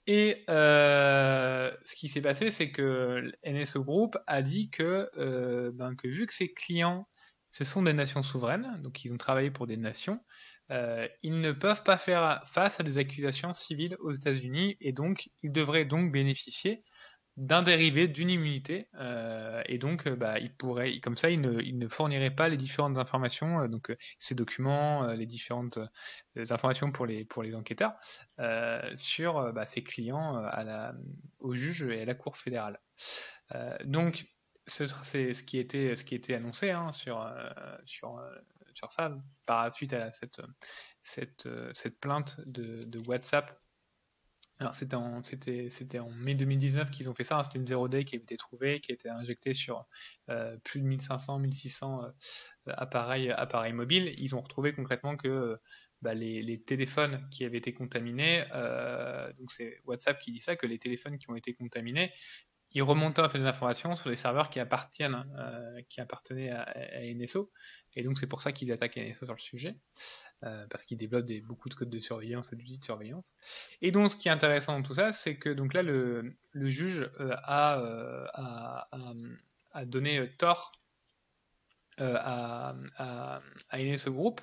Et 0.09 0.45
ce 0.49 1.95
qui 1.95 2.09
s'est 2.09 2.21
passé, 2.21 2.51
c'est 2.51 2.73
que 2.73 3.31
NSO 3.45 3.85
Group 3.85 4.19
a 4.27 4.43
dit 4.43 4.69
que, 4.71 5.09
ben, 5.75 5.95
que 5.95 6.09
vu 6.09 6.27
que 6.27 6.35
ses 6.35 6.53
clients, 6.53 7.09
ce 7.53 7.63
sont 7.63 7.83
des 7.83 7.93
nations 7.93 8.25
souveraines, 8.25 8.81
donc 8.83 9.05
ils 9.05 9.13
ont 9.13 9.17
travaillé 9.17 9.53
pour 9.53 9.69
des 9.69 9.77
nations, 9.77 10.21
ils 10.71 11.41
ne 11.41 11.53
peuvent 11.53 11.85
pas 11.85 11.99
faire 11.99 12.43
face 12.47 12.81
à 12.81 12.83
des 12.83 12.99
accusations 12.99 13.55
civiles 13.55 13.97
aux 14.01 14.13
États-Unis 14.13 14.77
et 14.81 14.93
donc 14.93 15.29
ils 15.43 15.53
devraient 15.53 15.85
donc 15.85 16.11
bénéficier 16.11 16.83
d'un 17.37 17.63
dérivé 17.63 18.09
d'une 18.09 18.31
immunité 18.31 18.89
euh, 18.95 19.63
et 19.67 19.77
donc 19.77 20.07
euh, 20.07 20.17
bah, 20.17 20.39
il 20.39 20.55
pourrait 20.55 21.01
comme 21.01 21.19
ça 21.19 21.29
il 21.29 21.43
ne, 21.43 21.61
il 21.61 21.79
ne 21.79 21.87
fournirait 21.87 22.31
pas 22.31 22.49
les 22.49 22.57
différentes 22.57 22.97
informations 22.97 23.61
euh, 23.61 23.69
donc 23.69 23.95
ces 24.19 24.35
documents 24.35 25.07
les 25.09 25.27
différentes 25.27 25.79
informations 26.37 26.91
pour 26.93 27.05
les 27.05 27.25
pour 27.25 27.43
les 27.43 27.55
enquêteurs 27.55 27.95
sur 28.97 29.53
bah, 29.53 29.67
ses 29.67 29.83
clients 29.83 30.37
à 30.37 30.65
la 30.65 30.95
au 31.39 31.55
juge 31.55 31.83
et 31.83 32.03
à 32.03 32.05
la 32.05 32.15
cour 32.15 32.37
fédérale. 32.37 32.81
Donc 33.85 34.27
c'est 34.67 34.89
ce 34.89 35.43
qui 35.43 35.59
était 35.59 35.97
ce 35.97 36.05
qui 36.05 36.15
était 36.15 36.35
annoncé 36.35 36.71
hein, 36.71 36.93
sur 36.93 37.31
sur 37.85 38.21
sur 38.75 38.93
ça. 38.93 39.17
Par 39.47 39.73
suite 39.73 39.93
à 39.93 40.13
cette 40.13 40.41
cette 41.03 41.49
cette 41.75 42.01
plainte 42.01 42.41
de, 42.47 42.85
de 42.85 42.99
WhatsApp 43.07 43.59
alors 44.59 44.75
c'était 44.75 44.97
en, 44.97 46.11
mai 46.11 46.35
2019 46.35 46.91
qu'ils 46.91 47.11
ont 47.11 47.15
fait 47.15 47.25
ça, 47.25 47.39
hein. 47.39 47.43
c'était 47.43 47.59
une 47.59 47.67
zero 47.67 47.89
day 47.89 48.05
qui 48.05 48.17
avait 48.17 48.23
été 48.23 48.37
trouvée, 48.39 48.81
qui 48.81 48.93
a 48.93 48.95
été 48.95 49.11
injectée 49.11 49.53
sur 49.53 49.85
euh, 50.31 50.57
plus 50.65 50.81
de 50.81 50.87
1500, 50.87 51.39
1600 51.41 52.05
euh, 52.05 52.73
appareils, 52.77 53.73
mobiles. 53.75 54.15
Ils 54.17 54.35
ont 54.35 54.41
retrouvé 54.41 54.73
concrètement 54.73 55.17
que 55.17 55.59
bah, 56.03 56.15
les, 56.15 56.63
téléphones 56.63 57.29
qui 57.31 57.45
avaient 57.45 57.59
été 57.59 57.75
contaminés, 57.75 58.45
euh, 58.55 59.33
donc 59.35 59.51
c'est 59.51 59.81
WhatsApp 59.85 60.19
qui 60.21 60.33
dit 60.33 60.41
ça, 60.41 60.57
que 60.57 60.67
les 60.67 60.79
téléphones 60.79 61.19
qui 61.19 61.29
ont 61.31 61.37
été 61.37 61.53
contaminés, 61.55 62.13
ils 62.73 62.83
remontaient 62.83 63.23
en 63.23 63.29
fait 63.31 63.39
des 63.39 63.47
informations 63.47 63.97
sur 63.97 64.11
les 64.11 64.17
serveurs 64.17 64.51
qui 64.51 64.61
appartiennent, 64.61 65.25
euh, 65.39 65.81
qui 65.89 66.01
appartenaient 66.01 66.51
à, 66.51 66.75
NSO, 67.15 67.51
et 67.95 68.03
donc 68.03 68.19
c'est 68.19 68.27
pour 68.27 68.43
ça 68.43 68.53
qu'ils 68.53 68.71
attaquent 68.73 68.97
NSO 68.97 69.25
sur 69.25 69.35
le 69.35 69.41
sujet. 69.41 69.77
Euh, 70.45 70.67
parce 70.69 70.85
qu'il 70.85 70.99
développe 70.99 71.31
beaucoup 71.45 71.71
de 71.71 71.75
codes 71.75 71.89
de 71.89 71.99
surveillance 71.99 72.53
et 72.53 72.57
d'outils 72.57 72.77
de 72.77 72.85
surveillance. 72.85 73.33
Et 73.81 73.91
donc, 73.91 74.11
ce 74.11 74.17
qui 74.17 74.29
est 74.29 74.31
intéressant 74.31 74.79
dans 74.79 74.83
tout 74.83 74.95
ça, 74.95 75.11
c'est 75.13 75.37
que 75.37 75.49
donc 75.49 75.73
là, 75.73 75.83
le, 75.83 76.37
juge 76.55 77.11
euh, 77.21 77.35
a, 77.43 77.81
euh, 77.81 78.27
a, 79.73 79.85
donné 79.87 80.31
tort 80.37 80.73
à, 81.97 82.75
à, 82.99 83.41
à 83.71 83.79
NSO 83.79 84.13
Group, 84.13 84.43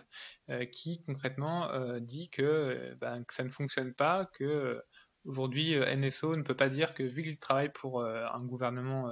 qui 0.72 1.04
concrètement 1.04 1.70
dit 2.00 2.30
que, 2.30 2.98
ben, 3.00 3.24
que, 3.24 3.34
ça 3.36 3.44
ne 3.44 3.50
fonctionne 3.50 3.94
pas, 3.94 4.26
que 4.26 4.84
Aujourd'hui, 5.26 5.76
euh, 5.76 5.95
NSO 5.95 6.36
ne 6.36 6.41
peut 6.41 6.55
pas 6.55 6.67
dire 6.67 6.93
que 6.93 7.01
vu 7.03 7.24
qu'ils 7.24 7.38
travaillent 7.38 7.71
pour 7.71 8.01
euh, 8.01 8.26
un 8.34 8.43
gouvernement 8.43 9.09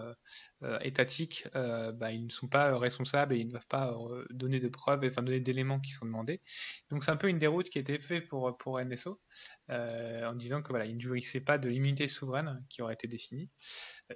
euh, 0.62 0.80
étatique, 0.82 1.47
bah, 1.53 2.12
ils 2.12 2.26
ne 2.26 2.30
sont 2.30 2.47
pas 2.47 2.78
responsables 2.78 3.34
et 3.34 3.39
ils 3.39 3.45
ne 3.45 3.51
doivent 3.51 3.68
pas 3.68 3.95
donner 4.30 4.59
de 4.59 4.68
preuves, 4.68 5.05
enfin 5.05 5.22
donner 5.24 5.39
d'éléments 5.39 5.80
qui 5.80 5.91
sont 5.91 6.05
demandés. 6.05 6.41
Donc 6.89 7.03
c'est 7.03 7.12
un 7.12 7.16
peu 7.16 7.30
une 7.30 7.39
déroute 7.39 7.70
qui 7.70 7.78
a 7.78 7.82
été 7.82 7.97
faite 7.99 8.28
pour, 8.28 8.57
pour 8.57 8.80
NSO, 8.80 9.22
en 9.70 10.36
disant 10.36 10.62
que 10.62 10.70
voilà, 10.70 10.86
il 10.86 10.95
ne 10.97 11.01
jouissait 11.01 11.41
pas 11.41 11.57
de 11.57 11.70
l'immunité 11.70 12.07
souveraine 12.07 12.64
qui 12.70 12.82
aurait 12.82 12.93
été 12.93 13.07
définie. 13.07 13.49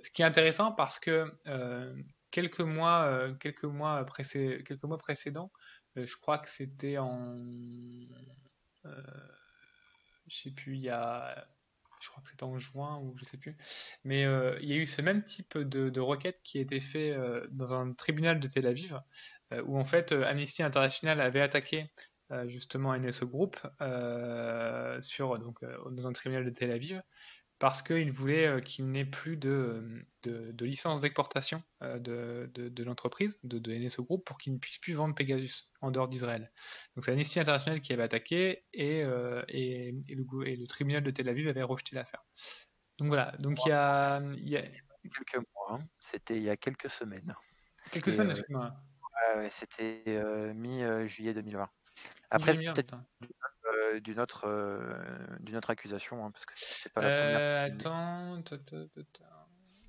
Ce 0.01 0.09
qui 0.11 0.21
est 0.21 0.25
intéressant 0.25 0.71
parce 0.71 0.99
que 0.99 1.25
quelques 2.31 2.61
mois, 2.61 3.29
quelques 3.39 3.63
mois, 3.63 4.05
quelques 4.05 4.83
mois 4.83 4.97
précédents, 4.97 5.51
je 5.95 6.15
crois 6.17 6.39
que 6.39 6.49
c'était 6.49 6.97
en, 6.97 7.37
je 10.27 10.35
sais 10.35 10.51
plus, 10.51 10.75
il 10.75 10.81
y 10.81 10.89
a 10.89 11.47
je 12.06 12.12
crois 12.12 12.22
que 12.24 12.30
c'était 12.30 12.43
en 12.43 12.60
juin 12.60 12.99
ou 13.01 13.16
je 13.18 13.26
sais 13.26 13.38
plus. 13.38 13.58
Mais 14.03 14.26
euh, 14.26 14.58
il 14.62 14.70
y 14.70 14.74
a 14.74 14.76
eu 14.76 14.86
ce 14.86 15.01
même 15.01 15.24
type 15.24 15.58
de, 15.58 15.99
requête 15.99 16.39
qui 16.43 16.60
a 16.60 16.62
été 16.62 16.80
fait 16.80 17.12
euh, 17.12 17.47
dans 17.49 17.74
un 17.74 17.93
tribunal 17.93 18.39
de 18.39 18.47
Tel 18.47 18.68
Aviv, 18.68 19.01
euh, 19.51 19.64
où 19.66 19.80
en 19.80 19.86
fait 19.86 20.12
Amnesty 20.12 20.62
International 20.62 21.20
avait 21.20 21.41
attaqué 21.41 21.89
justement 22.47 22.97
NSO 22.97 23.28
Group 23.28 23.56
sur 25.01 25.38
donc 25.38 25.64
dans 25.91 26.08
un 26.08 26.14
tribunal 26.14 26.43
de 26.43 26.49
Tel 26.49 26.72
Aviv 26.72 27.03
parce 27.60 27.82
qu'il 27.82 28.12
voulait 28.12 28.47
euh, 28.47 28.60
qu'il 28.60 28.89
n'ait 28.91 29.06
plus 29.06 29.38
de, 29.38 30.06
de, 30.24 30.66
licence 30.66 30.99
d'exportation 30.99 31.64
euh, 31.84 31.99
de, 31.99 32.49
de, 32.53 32.84
l'entreprise, 32.84 33.38
de, 33.43 33.74
NSO 33.74 34.03
Group, 34.03 34.26
pour 34.26 34.38
qu'il 34.38 34.53
ne 34.53 34.58
puisse 34.58 34.78
plus 34.78 34.93
vendre 34.93 35.16
Pegasus 35.16 35.70
en 35.82 35.91
dehors 35.91 36.08
d'Israël. 36.08 36.51
Donc 36.95 37.06
c'est 37.06 37.12
Amnesty 37.12 37.39
International 37.39 37.82
qui 37.82 37.93
avait 37.93 38.03
attaqué 38.03 38.66
et, 38.74 39.03
euh, 39.03 39.43
et, 39.47 39.93
le, 40.10 40.47
et, 40.47 40.56
le, 40.56 40.68
tribunal 40.68 41.03
de 41.03 41.12
Tel 41.12 41.30
Aviv 41.30 41.47
avait 41.47 41.64
rejeté 41.64 41.95
l'affaire. 41.95 42.24
Donc 42.97 43.08
voilà, 43.08 43.36
donc 43.39 43.60
il 43.66 43.70
y 43.70 43.72
a... 43.72 44.22
Y 44.38 44.58
a... 44.58 44.64
Quelques 45.03 45.36
mois, 45.36 45.74
hein. 45.80 45.88
c'était 45.99 46.38
il 46.38 46.41
y 46.41 46.49
a 46.49 46.58
quelques 46.58 46.89
semaines. 46.89 47.36
Quelques 47.91 48.12
semaines, 48.12 48.32
effectivement. 48.32 48.72
Ouais, 49.36 49.47
c'était 49.51 50.03
mi-juillet 50.56 51.36
2020. 51.36 51.70
Après, 52.32 52.56
peut-être 52.56 52.97
euh, 53.93 53.99
d'une 53.99 54.19
autre, 54.19 54.45
euh, 54.45 54.79
d'une 55.39 55.55
autre 55.55 55.69
accusation, 55.69 56.25
hein, 56.25 56.31
parce 56.31 56.45
que 56.45 56.53
c'est 56.57 56.91
pas 56.91 57.01
la 57.01 57.09
première. 57.11 57.39
Euh, 57.39 57.65
attends, 57.67 58.43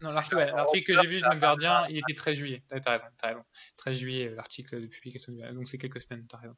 non, 0.03 0.13
l'article 0.13 0.85
que 0.87 1.01
j'ai 1.01 1.09
vu 1.09 1.21
dans 1.21 1.33
le 1.33 1.39
Gardien, 1.39 1.87
il 1.89 1.99
était 1.99 2.15
13 2.15 2.37
juillet. 2.37 2.63
T'as 2.69 2.93
raison, 2.93 3.07
as 3.23 3.29
raison. 3.29 3.45
13 3.79 3.97
juillet, 3.97 4.35
l'article 4.35 4.83
de 4.83 4.87
publication. 4.87 5.33
Donc 5.53 5.69
c'est 5.69 5.79
quelques 5.79 6.03
semaines, 6.03 6.27
t'as 6.27 6.39
raison. 6.39 6.57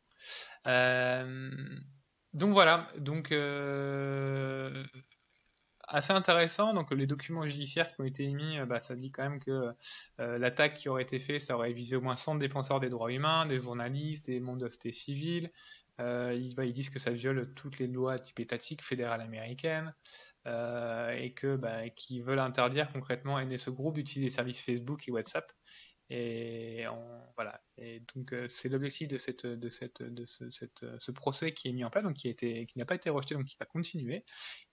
donc 2.33 2.53
voilà, 2.53 2.89
donc 2.99 3.33
assez 5.87 6.13
intéressant. 6.13 6.75
Donc 6.75 6.91
les 6.91 7.07
documents 7.07 7.47
judiciaires 7.47 7.95
qui 7.95 8.01
ont 8.01 8.05
été 8.05 8.25
émis, 8.25 8.59
bah, 8.67 8.81
ça 8.81 8.97
dit 8.97 9.13
quand 9.13 9.23
même 9.23 9.39
que 9.39 9.73
l'attaque 10.19 10.75
qui 10.75 10.89
aurait 10.89 11.05
été 11.05 11.21
faite, 11.21 11.41
ça 11.41 11.55
aurait 11.55 11.73
visé 11.73 11.95
au 11.95 12.01
moins 12.01 12.17
100 12.17 12.37
défenseurs 12.37 12.81
des 12.81 12.89
droits 12.89 13.13
humains, 13.13 13.47
des 13.47 13.61
journalistes, 13.61 14.27
des 14.27 14.41
membres 14.41 14.59
de 14.59 14.65
la 14.65 14.71
société 14.71 14.93
civile, 14.93 15.53
euh, 16.01 16.33
ils, 16.35 16.73
disent 16.73 16.91
que 16.91 16.99
ça 16.99 17.11
viole 17.11 17.53
toutes 17.55 17.79
les 17.79 17.87
lois 17.87 18.19
type 18.19 18.41
étatiques 18.41 18.83
fédérales 18.85 19.21
américaines 19.21 19.95
euh, 20.47 21.11
et 21.11 21.33
que 21.33 21.57
bah, 21.57 21.81
veulent 22.23 22.39
interdire 22.39 22.93
concrètement 22.93 23.41
NSO 23.41 23.73
Group 23.73 23.95
d'utiliser 23.95 24.31
des 24.31 24.35
services 24.35 24.61
Facebook 24.61 25.09
et 25.09 25.11
WhatsApp. 25.11 25.53
Et 26.11 26.85
voilà. 27.37 27.61
Et 27.77 28.03
donc 28.15 28.33
euh, 28.33 28.49
c'est 28.49 28.69
l'objectif 28.69 29.09
de 29.09 29.19
ce, 29.19 31.11
procès 31.11 31.53
qui 31.53 31.69
est 31.69 31.73
mis 31.73 31.85
en 31.85 31.91
place, 31.91 32.05
donc 32.05 32.15
qui 32.15 32.69
n'a 32.77 32.85
pas 32.87 32.95
été 32.95 33.11
rejeté, 33.11 33.35
donc 33.35 33.47
qui 33.47 33.57
va 33.59 33.67
continuer. 33.67 34.25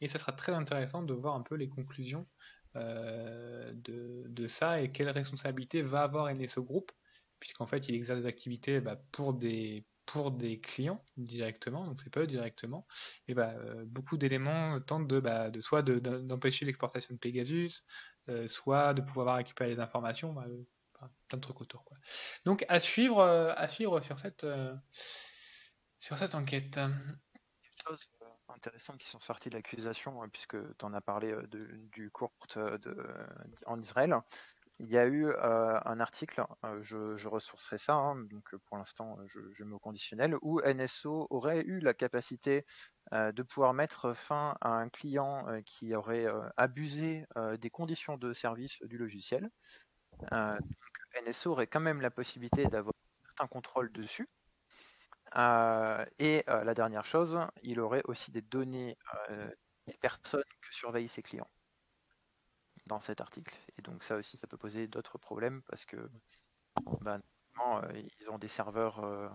Et 0.02 0.08
ça 0.08 0.20
sera 0.20 0.32
très 0.32 0.54
intéressant 0.54 1.02
de 1.04 1.14
voir 1.14 1.36
un 1.36 1.42
peu 1.42 1.56
les 1.56 1.68
conclusions 1.70 2.28
de, 2.76 4.26
de 4.28 4.48
ça 4.48 4.82
et 4.82 4.92
quelle 4.92 5.10
responsabilité 5.10 5.82
va 5.82 6.04
avoir 6.04 6.34
NSO 6.34 6.62
Group, 6.62 6.92
puisqu'en 7.40 7.66
fait 7.68 7.88
il 7.88 7.96
exerce 7.96 8.20
des 8.22 8.28
activités 8.28 8.82
bah, 8.82 8.98
pour 9.12 9.34
des 9.34 9.86
pour 10.06 10.32
des 10.32 10.60
clients 10.60 11.04
directement, 11.18 11.86
donc 11.86 12.02
c'est 12.02 12.10
pas 12.10 12.22
eux 12.22 12.28
directement, 12.28 12.88
et 13.28 13.34
bah, 13.34 13.54
euh, 13.58 13.84
beaucoup 13.86 14.18
d'éléments 14.18 14.80
tentent 14.82 15.08
de, 15.08 15.20
bah, 15.20 15.50
de 15.50 15.62
soit 15.62 15.82
d'empêcher 15.82 16.66
l'exportation 16.66 17.14
de 17.14 17.20
Pegasus, 17.20 17.84
euh, 18.30 18.48
soit 18.48 18.94
de 18.94 19.02
pouvoir 19.02 19.38
récupérer 19.38 19.70
les 19.70 19.80
informations, 19.80 20.34
bah, 20.34 20.46
euh, 20.48 21.08
plein 21.28 21.38
de 21.38 21.42
trucs 21.42 21.62
autour. 21.62 21.84
Donc 22.46 22.66
à 22.70 22.80
suivre, 22.80 23.22
à 23.22 23.68
suivre 23.68 24.00
sur 24.00 24.18
cette, 24.20 24.46
sur 25.98 26.18
cette 26.18 26.34
enquête. 26.34 26.80
Des 26.80 27.70
choses 27.84 28.10
intéressantes 28.48 28.98
qui 28.98 29.10
sont 29.10 29.20
sorties 29.20 29.50
de 29.50 29.56
l'accusation, 29.56 30.24
hein, 30.24 30.30
puisque 30.30 30.56
tu 30.78 30.86
en 30.86 30.94
as 30.94 31.02
parlé 31.02 31.36
du 31.92 32.10
court 32.12 32.34
en 33.66 33.80
Israël. 33.80 34.16
Il 34.80 34.90
y 34.90 34.98
a 34.98 35.08
eu 35.08 35.34
un 35.38 36.00
article, 36.02 36.44
je, 36.82 37.28
ressourcerai 37.28 37.78
ça, 37.78 37.94
hein, 37.94 38.16
donc 38.26 38.56
pour 38.66 38.78
l'instant 38.78 39.18
je, 39.26 39.40
je, 39.54 39.64
mets 39.64 39.76
au 39.76 39.80
conditionnel, 39.80 40.36
où 40.42 40.60
NSO 40.62 41.28
aurait 41.30 41.62
eu 41.62 41.80
la 41.80 41.94
capacité 41.94 42.66
de 43.14 43.44
pouvoir 43.44 43.74
mettre 43.74 44.14
fin 44.14 44.58
à 44.60 44.72
un 44.72 44.90
client 44.90 45.46
qui 45.66 45.96
aurait 45.96 46.28
abusé 46.58 47.26
des 47.60 47.70
conditions 47.70 48.18
de 48.18 48.34
service 48.34 48.82
du 48.84 48.98
logiciel. 48.98 49.50
NSO 50.32 51.52
aurait 51.52 51.68
quand 51.68 51.80
même 51.80 52.02
la 52.02 52.12
possibilité 52.12 52.66
d'avoir 52.66 52.94
un 52.94 53.28
certain 53.28 53.48
contrôle 53.48 53.92
dessus. 53.94 54.28
et 55.38 56.44
la 56.48 56.74
dernière 56.74 57.06
chose, 57.06 57.40
il 57.64 57.80
aurait 57.80 58.04
aussi 58.06 58.32
des 58.32 58.42
données 58.42 58.98
des 59.88 59.98
personnes 60.02 60.44
que 60.62 60.74
surveillent 60.74 61.08
ses 61.08 61.22
clients 61.22 61.50
dans 62.88 63.00
cet 63.00 63.22
article. 63.22 63.56
Et 63.78 63.82
donc 63.82 64.04
ça 64.04 64.16
aussi, 64.16 64.38
ça 64.38 64.48
peut 64.48 64.58
poser 64.58 64.88
d'autres 64.88 65.18
problèmes 65.18 65.62
parce 65.64 65.86
que 65.86 66.10
ben, 67.02 67.22
ils 68.20 68.30
ont 68.30 68.38
des 68.38 68.48
serveurs 68.48 69.32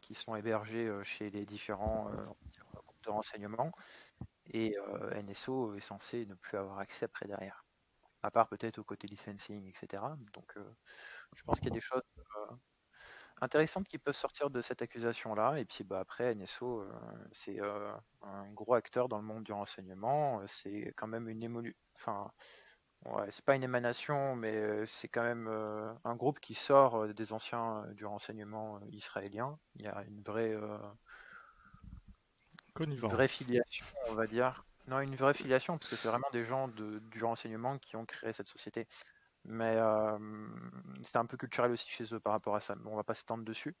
qui 0.00 0.14
sont 0.14 0.34
hébergés 0.34 0.90
chez 1.02 1.30
les 1.30 1.44
différents 1.44 2.10
groupes 2.74 3.02
de 3.04 3.10
renseignement 3.10 3.72
et 4.46 4.76
NSO 5.22 5.74
est 5.74 5.80
censé 5.80 6.26
ne 6.26 6.34
plus 6.34 6.56
avoir 6.58 6.78
accès 6.78 7.04
après 7.04 7.26
derrière. 7.26 7.64
À 8.22 8.30
part 8.30 8.48
peut-être 8.48 8.78
au 8.78 8.84
côté 8.84 9.06
licensing, 9.06 9.66
etc. 9.66 10.02
Donc 10.32 10.58
je 11.34 11.42
pense 11.42 11.58
qu'il 11.58 11.68
y 11.68 11.72
a 11.72 11.74
des 11.74 11.80
choses 11.80 12.02
intéressantes 13.40 13.84
qui 13.88 13.98
peuvent 13.98 14.14
sortir 14.16 14.50
de 14.50 14.60
cette 14.60 14.82
accusation-là. 14.82 15.58
Et 15.58 15.64
puis 15.64 15.84
bah, 15.84 16.00
après, 16.00 16.34
NSO, 16.34 16.84
c'est 17.32 17.58
un 17.60 18.52
gros 18.52 18.74
acteur 18.74 19.08
dans 19.08 19.18
le 19.18 19.24
monde 19.24 19.44
du 19.44 19.52
renseignement. 19.52 20.42
C'est 20.46 20.92
quand 20.96 21.06
même 21.06 21.28
une 21.28 21.42
émolu... 21.42 21.76
Enfin, 21.96 22.30
ouais, 23.06 23.26
c'est 23.30 23.44
pas 23.44 23.54
une 23.54 23.62
émanation, 23.62 24.36
mais 24.36 24.86
c'est 24.86 25.08
quand 25.08 25.22
même 25.22 25.48
un 26.04 26.16
groupe 26.16 26.40
qui 26.40 26.54
sort 26.54 27.08
des 27.08 27.32
anciens 27.32 27.84
du 27.94 28.04
renseignement 28.04 28.80
israélien. 28.90 29.58
Il 29.76 29.82
y 29.82 29.88
a 29.88 30.02
une 30.08 30.22
vraie, 30.22 30.54
une 32.78 32.96
vraie 32.96 33.28
filiation, 33.28 33.86
on 34.08 34.14
va 34.14 34.26
dire. 34.26 34.64
Non, 34.86 35.00
une 35.00 35.14
vraie 35.14 35.34
filiation, 35.34 35.78
parce 35.78 35.88
que 35.88 35.96
c'est 35.96 36.08
vraiment 36.08 36.30
des 36.32 36.44
gens 36.44 36.68
de, 36.68 36.98
du 37.10 37.22
renseignement 37.22 37.78
qui 37.78 37.96
ont 37.96 38.06
créé 38.06 38.32
cette 38.32 38.48
société. 38.48 38.86
Mais 39.44 39.78
c'est 41.02 41.18
un 41.18 41.26
peu 41.26 41.36
culturel 41.36 41.70
aussi 41.70 41.88
chez 41.88 42.04
eux 42.14 42.20
par 42.20 42.32
rapport 42.32 42.56
à 42.56 42.60
ça. 42.60 42.74
on 42.84 42.96
va 42.96 43.04
pas 43.04 43.14
s'étendre 43.14 43.44
dessus. 43.44 43.74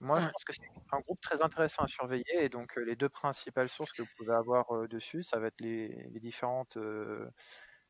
Moi, 0.00 0.20
je 0.20 0.26
pense 0.26 0.44
que 0.44 0.52
c'est 0.52 0.68
un 0.92 1.00
groupe 1.00 1.20
très 1.20 1.40
intéressant 1.40 1.84
à 1.84 1.88
surveiller. 1.88 2.44
Et 2.44 2.48
donc, 2.48 2.76
les 2.76 2.96
deux 2.96 3.08
principales 3.08 3.68
sources 3.68 3.92
que 3.92 4.02
vous 4.02 4.08
pouvez 4.18 4.34
avoir 4.34 4.88
dessus, 4.88 5.22
ça 5.22 5.38
va 5.38 5.46
être 5.46 5.60
les, 5.60 6.08
différentes, 6.20 6.78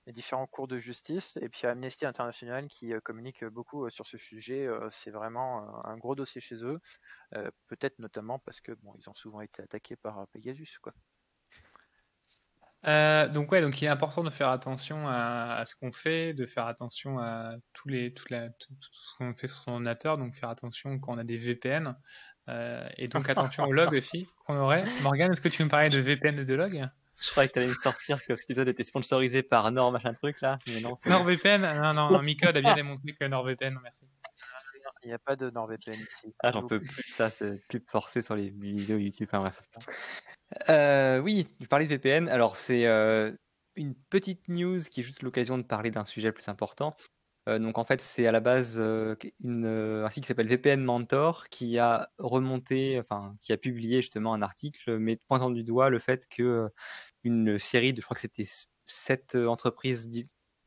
les 0.09 0.13
différents 0.13 0.49
cours 0.49 0.67
de 0.67 0.79
justice. 0.79 1.39
Et 1.41 1.49
puis 1.49 1.69
Amnesty 1.69 2.05
International 2.05 2.67
qui 2.67 2.93
communique 3.05 3.45
beaucoup 3.45 3.89
sur 3.91 4.07
ce 4.07 4.19
sujet. 4.19 4.69
c'est 4.89 5.11
vraiment 5.11 5.87
un 5.87 5.97
gros 5.97 6.17
dossier 6.17 6.41
chez 6.41 6.65
eux. 6.65 6.81
Peut-être 7.69 8.01
notamment 8.01 8.41
parce 8.41 8.61
que 8.61 8.73
bon, 8.73 8.95
ils 8.99 9.09
ont 9.09 9.15
souvent 9.15 9.43
été 9.43 9.63
attaqués 9.63 9.97
par 9.97 10.27
Pegasus, 10.29 10.79
quoi. 10.83 10.93
Euh, 12.87 13.29
donc 13.29 13.51
ouais, 13.51 13.61
donc 13.61 13.81
il 13.83 13.87
est 13.87 13.89
important 13.89 14.23
de 14.23 14.31
faire 14.31 14.51
attention 14.51 15.09
à, 15.09 15.65
ce 15.67 15.75
qu'on 15.75 15.93
fait, 15.93 16.33
de 16.33 16.47
faire 16.47 16.67
attention 16.67 17.19
à 17.19 17.55
tous 17.73 17.89
les, 17.89 18.15
tout, 18.15 18.25
ce 18.29 19.17
qu'on 19.19 19.35
fait 19.35 19.49
sur 19.49 19.59
son 19.59 19.73
ordinateur, 19.73 20.17
donc 20.17 20.35
faire 20.35 20.49
attention 20.49 20.99
quand 20.99 21.15
on 21.15 21.19
a 21.19 21.25
des 21.25 21.39
VPN, 21.39 21.97
euh, 22.49 22.89
et 22.97 23.09
donc 23.09 23.29
attention 23.29 23.65
aux 23.65 23.73
logs 23.73 23.95
aussi 23.95 24.29
qu'on 24.47 24.57
aurait. 24.57 24.85
Morgan, 25.03 25.33
est-ce 25.33 25.41
que 25.41 25.49
tu 25.49 25.65
me 25.65 25.69
parlais 25.69 25.89
de 25.89 25.99
VPN 25.99 26.39
et 26.39 26.45
de 26.45 26.55
logs 26.55 26.89
Je 27.21 27.31
croyais 27.31 27.49
que 27.49 27.55
tu 27.55 27.59
allais 27.59 27.69
me 27.69 27.75
sortir 27.75 28.25
que 28.25 28.37
cet 28.37 28.51
épisode 28.51 28.69
était 28.69 28.85
sponsorisé 28.85 29.43
par 29.43 29.71
Nord, 29.73 29.93
machin 29.93 30.13
truc 30.13 30.41
là, 30.41 30.59
mais 30.69 30.81
non. 30.81 30.95
NordVPN 31.05 31.63
Non, 31.63 31.93
non, 31.93 32.11
non, 32.11 32.23
Micode 32.23 32.57
a 32.57 32.61
bien 32.61 32.75
démontré 32.75 33.15
que 33.19 33.25
NordVPN, 33.25 33.79
merci. 33.83 34.07
Il 35.03 35.09
n'y 35.09 35.15
a 35.15 35.19
pas 35.19 35.37
de 35.37 35.51
NordVPN 35.51 35.95
ici. 35.95 36.35
Ah, 36.41 36.53
j'en 36.53 36.67
peux 36.67 36.81
plus, 36.81 37.03
ça, 37.09 37.31
c'est 37.31 37.67
plus 37.69 37.83
forcé 37.89 38.23
sur 38.23 38.35
les 38.35 38.51
vidéos 38.51 38.99
YouTube, 38.99 39.29
enfin 39.31 39.41
bref. 39.41 39.61
Euh, 40.69 41.19
oui, 41.19 41.49
tu 41.61 41.69
parlais 41.69 41.87
de 41.87 41.91
VPN. 41.91 42.29
Alors, 42.29 42.57
c'est 42.57 42.87
euh, 42.87 43.33
une 43.77 43.95
petite 43.95 44.49
news 44.49 44.81
qui 44.81 45.01
est 45.01 45.05
juste 45.05 45.23
l'occasion 45.23 45.59
de 45.59 45.63
parler 45.63 45.91
d'un 45.91 46.05
sujet 46.05 46.33
plus 46.33 46.49
important. 46.49 46.95
Euh, 47.49 47.59
donc, 47.59 47.79
en 47.79 47.85
fait, 47.85 48.01
c'est 48.01 48.27
à 48.27 48.33
la 48.33 48.41
base 48.41 48.79
une, 49.41 49.67
un 49.67 50.11
site 50.11 50.25
qui 50.25 50.29
s'appelle 50.29 50.49
VPN 50.49 50.83
Mentor 50.83 51.49
qui 51.49 51.79
a 51.79 52.09
remonté, 52.19 52.99
enfin, 52.99 53.37
qui 53.41 53.53
a 53.53 53.57
publié 53.57 54.01
justement 54.01 54.35
un 54.35 54.43
article, 54.43 54.99
mais 54.99 55.17
pointant 55.17 55.51
du 55.51 55.65
doigt 55.65 55.91
le 55.91 55.99
fait 55.99 56.27
que 56.29 56.69
une 57.29 57.59
série 57.59 57.93
de, 57.93 58.01
je 58.01 58.05
crois 58.05 58.15
que 58.15 58.21
c'était 58.21 58.49
sept 58.87 59.35
entreprises 59.37 60.11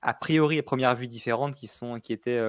a 0.01 0.14
priori 0.14 0.57
à 0.57 0.64
première 0.64 0.95
vue 0.95 1.07
différentes 1.07 1.55
qui 1.55 1.68
sont 1.68 1.99
qui 1.99 2.14
étaient 2.14 2.39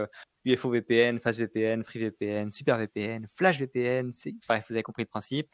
UFO 0.45 0.71
VPN, 0.71 1.21
FastVPN, 1.21 1.83
FreeVPN, 1.83 2.53
SuperVPN, 2.53 3.27
FlashVPN, 3.35 4.13
bref, 4.49 4.65
vous 4.69 4.75
avez 4.75 4.83
compris 4.83 5.03
le 5.03 5.09
principe, 5.09 5.49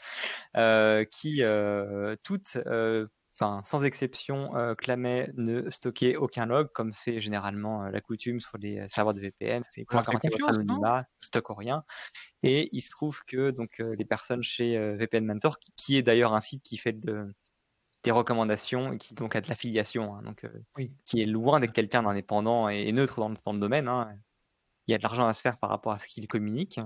euh, 0.57 1.05
qui 1.05 1.43
euh, 1.43 2.17
toutes, 2.23 2.57
euh, 2.67 3.07
enfin 3.39 3.61
sans 3.65 3.85
exception, 3.85 4.51
clamaient 4.79 5.31
ne 5.37 5.71
stocker 5.71 6.17
aucun 6.17 6.47
log, 6.47 6.69
comme 6.73 6.93
c'est 6.93 7.21
généralement 7.21 7.85
la 7.85 8.01
coutume 8.01 8.41
sur 8.41 8.59
les 8.59 8.85
serveurs 8.89 9.15
de 9.15 9.21
VPN. 9.21 9.63
C'est 9.71 9.85
pour 9.85 10.03
garantir 10.03 10.31
votre 10.31 10.49
anonymat, 10.49 11.05
stocke 11.21 11.47
rien. 11.51 11.85
Et 12.43 12.69
il 12.73 12.81
se 12.81 12.91
trouve 12.91 13.23
que 13.27 13.51
donc 13.51 13.79
les 13.79 14.05
personnes 14.05 14.43
chez 14.43 14.79
VPN 14.97 15.25
Mentor, 15.25 15.59
qui, 15.77 15.99
est 15.99 16.03
d'ailleurs 16.03 16.35
un 16.35 16.41
site 16.41 16.63
qui 16.63 16.79
fait 16.79 16.97
des 18.09 18.13
recommandations 18.13 18.97
qui 18.97 19.13
donc 19.13 19.37
a 19.37 19.43
de 19.43 19.49
l'affiliation, 19.51 20.17
hein, 20.17 20.23
donc 20.23 20.47
qui 21.05 21.21
est 21.21 21.27
loin 21.27 21.61
d'être 21.61 21.75
quelqu'un 21.75 22.03
d'indépendant 22.03 22.71
et, 22.71 22.91
neutre 22.91 23.21
dans, 23.21 23.53
le 23.53 23.59
domaine. 23.59 23.87
Hein, 23.87 24.17
il 24.87 24.93
y 24.93 24.95
a 24.95 24.99
de 24.99 25.03
l'argent 25.03 25.27
à 25.27 25.35
se 25.35 25.43
faire 25.43 25.59
par 25.59 25.69
rapport 25.69 25.93
à 25.93 25.99
ce 25.99 26.07
qu'ils 26.07 26.27
communiquent. 26.27 26.81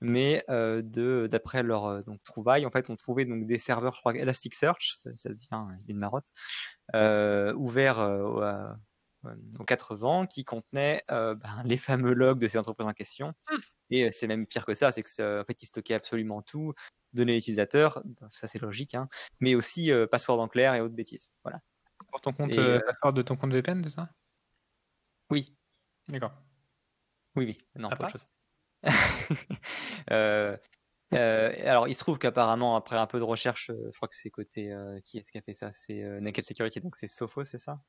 Mais 0.00 0.42
de, 0.48 1.28
d'après 1.30 1.62
leur 1.62 2.02
donc, 2.02 2.20
trouvaille, 2.24 2.66
en 2.66 2.72
fait, 2.72 2.90
on 2.90 2.96
trouvait 2.96 3.24
donc 3.24 3.46
des 3.46 3.60
serveurs, 3.60 3.94
je 3.94 4.00
crois, 4.00 4.16
Elasticsearch, 4.16 4.96
ça, 4.96 5.10
ça 5.14 5.28
devient 5.28 5.64
une 5.86 5.98
marotte, 5.98 6.26
ouverts 7.56 8.00
aux 9.60 9.64
quatre 9.64 9.94
vents 9.94 10.26
qui 10.26 10.44
contenaient 10.44 11.02
ben, 11.08 11.38
les 11.64 11.76
fameux 11.76 12.14
logs 12.14 12.40
de 12.40 12.48
ces 12.48 12.58
entreprises 12.58 12.88
en 12.88 12.92
question. 12.92 13.28
Mmh. 13.28 13.56
Et 13.90 14.12
c'est 14.12 14.26
même 14.26 14.46
pire 14.46 14.66
que 14.66 14.74
ça, 14.74 14.92
c'est 14.92 15.02
que 15.02 15.40
en 15.40 15.44
fait, 15.44 15.62
ils 15.62 15.66
stockaient 15.66 15.94
absolument 15.94 16.42
tout, 16.42 16.74
données 17.12 17.36
utilisateurs, 17.36 18.02
ça 18.28 18.46
c'est 18.48 18.60
logique, 18.60 18.94
hein, 18.94 19.08
mais 19.40 19.54
aussi 19.54 19.90
passeport 20.10 20.40
en 20.40 20.48
clair 20.48 20.74
et 20.74 20.80
autres 20.80 20.94
bêtises. 20.94 21.32
Voilà. 21.44 21.60
Pour 22.10 22.20
ton 22.20 22.32
compte, 22.32 22.54
passeport 22.86 23.12
de 23.12 23.22
ton 23.22 23.36
compte 23.36 23.52
VPN, 23.52 23.82
c'est 23.84 23.90
ça? 23.90 24.10
Oui. 25.30 25.54
D'accord. 26.08 26.32
Oui, 27.36 27.44
oui, 27.46 27.58
non, 27.76 27.88
pas 27.90 28.04
autre 28.04 28.10
chose. 28.10 28.26
Euh, 30.10 30.56
euh, 31.14 31.52
alors, 31.64 31.88
il 31.88 31.94
se 31.94 32.00
trouve 32.00 32.18
qu'apparemment, 32.18 32.76
après 32.76 32.96
un 32.96 33.06
peu 33.06 33.18
de 33.18 33.24
recherche, 33.24 33.70
euh, 33.70 33.90
je 33.92 33.96
crois 33.96 34.08
que 34.08 34.14
c'est 34.14 34.30
côté. 34.30 34.74
qui 35.04 35.18
est-ce 35.18 35.32
qui 35.32 35.38
a 35.38 35.42
fait 35.42 35.54
ça? 35.54 35.70
C'est 35.72 36.02
Naked 36.20 36.44
Security, 36.44 36.80
donc 36.80 36.96
c'est 36.96 37.06
Sophos, 37.06 37.44
c'est 37.44 37.58
ça? 37.58 37.80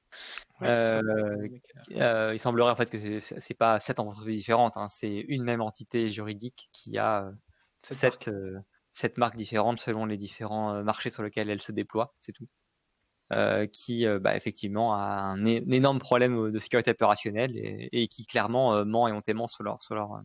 Il 0.61 2.39
semblerait 2.39 2.71
en 2.71 2.75
fait 2.75 2.89
que 2.89 3.19
c'est 3.19 3.53
pas 3.57 3.79
sept 3.79 3.99
entreprises 3.99 4.37
différentes, 4.37 4.77
hein, 4.77 4.87
c'est 4.89 5.25
une 5.27 5.43
même 5.43 5.61
entité 5.61 6.09
juridique 6.11 6.69
qui 6.71 6.97
a 6.97 7.31
sept, 7.83 8.29
sept 8.93 9.17
marques 9.17 9.37
différentes 9.37 9.79
selon 9.79 10.05
les 10.05 10.17
différents 10.17 10.83
marchés 10.83 11.09
sur 11.09 11.23
lesquels 11.23 11.49
elle 11.49 11.61
se 11.61 11.71
déploie, 11.71 12.13
c'est 12.21 12.33
tout. 12.33 12.47
Euh, 13.31 13.67
qui 13.67 14.07
euh, 14.07 14.19
bah, 14.19 14.35
effectivement 14.35 14.95
a 14.95 14.97
un, 14.97 15.45
énorme 15.45 15.99
problème 15.99 16.49
de 16.51 16.57
sécurité 16.57 16.89
opérationnelle 16.89 17.51
et, 17.55 18.07
qui 18.07 18.25
clairement 18.25 18.73
euh, 18.73 18.85
ment 18.85 19.07
éventuellement 19.07 19.47
sur 19.47 19.63
leur, 19.63 19.83
sur 19.83 19.93
leur, 19.93 20.23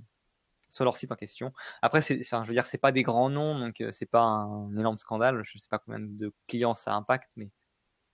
sur 0.68 0.84
leur 0.84 0.96
site 0.96 1.12
en 1.12 1.16
question. 1.16 1.52
Après, 1.82 2.02
c'est, 2.02 2.20
enfin, 2.20 2.42
je 2.44 2.48
veux 2.48 2.54
dire, 2.54 2.66
c'est 2.66 2.78
pas 2.78 2.92
des 2.92 3.02
grands 3.02 3.30
noms, 3.30 3.58
donc 3.58 3.82
c'est 3.92 4.06
pas 4.06 4.22
un 4.22 4.76
énorme 4.76 4.98
scandale. 4.98 5.42
Je 5.44 5.58
sais 5.58 5.68
pas 5.70 5.78
combien 5.78 6.00
de 6.00 6.32
clients 6.46 6.74
ça 6.74 6.94
impacte, 6.94 7.32
mais 7.36 7.50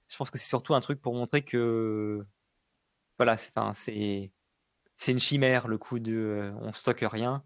je 0.08 0.16
pense 0.16 0.30
que 0.30 0.38
c'est 0.38 0.48
surtout 0.48 0.74
un 0.74 0.80
truc 0.80 1.00
pour 1.00 1.14
montrer 1.14 1.42
que 1.42 2.24
voilà, 3.18 3.36
c'est, 3.36 4.32
une 5.08 5.20
chimère 5.20 5.68
le 5.68 5.78
coup 5.78 5.98
de 5.98 6.52
on 6.60 6.72
stocke 6.72 7.04
rien. 7.10 7.42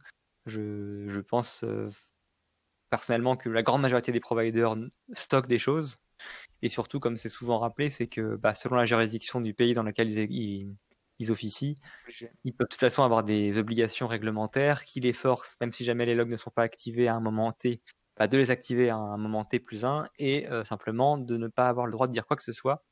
Je, 0.47 1.21
pense 1.21 1.65
personnellement 2.91 3.37
que 3.37 3.49
la 3.49 3.63
grande 3.63 3.83
majorité 3.83 4.13
des 4.13 4.21
providers 4.21 4.77
stockent 5.15 5.49
des 5.49 5.59
choses 5.59 5.97
et 6.63 6.69
surtout, 6.69 7.01
comme 7.01 7.17
c'est 7.17 7.29
souvent 7.29 7.59
rappelé, 7.59 7.91
c'est 7.91 8.07
que 8.07 8.37
bah, 8.37 8.55
selon 8.55 8.77
la 8.77 8.87
juridiction 8.87 9.41
du 9.41 9.55
pays 9.55 9.75
dans 9.75 9.83
lequel 9.83 10.11
ils, 10.11 10.33
ils, 10.33 10.77
officient, 11.31 11.75
ils 12.45 12.53
peuvent 12.53 12.67
de 12.67 12.71
toute 12.71 12.81
façon 12.81 13.03
avoir 13.03 13.25
des 13.25 13.59
obligations 13.59 14.07
réglementaires 14.07 14.85
qui 14.85 15.01
les 15.01 15.13
forcent, 15.13 15.57
même 15.61 15.73
si 15.73 15.85
jamais 15.85 16.07
les 16.07 16.15
logs 16.15 16.31
ne 16.31 16.37
sont 16.37 16.51
pas 16.51 16.63
activés 16.63 17.09
à 17.09 17.15
un 17.15 17.21
moment 17.21 17.53
T, 17.53 17.79
bah, 18.17 18.27
de 18.29 18.37
les 18.37 18.51
activer 18.51 18.91
à 18.91 18.97
un 18.97 19.17
moment 19.17 19.45
T 19.45 19.59
plus 19.61 19.85
1 19.85 20.09
et 20.19 20.49
euh, 20.49 20.65
simplement 20.65 21.19
de 21.19 21.37
ne 21.37 21.49
pas 21.49 21.69
avoir 21.69 21.87
le 21.87 21.93
droit 21.93 22.07
de 22.07 22.13
dire 22.13 22.27
quoi 22.27 22.37
que 22.37 22.43
ce 22.43 22.53
soit 22.53 22.85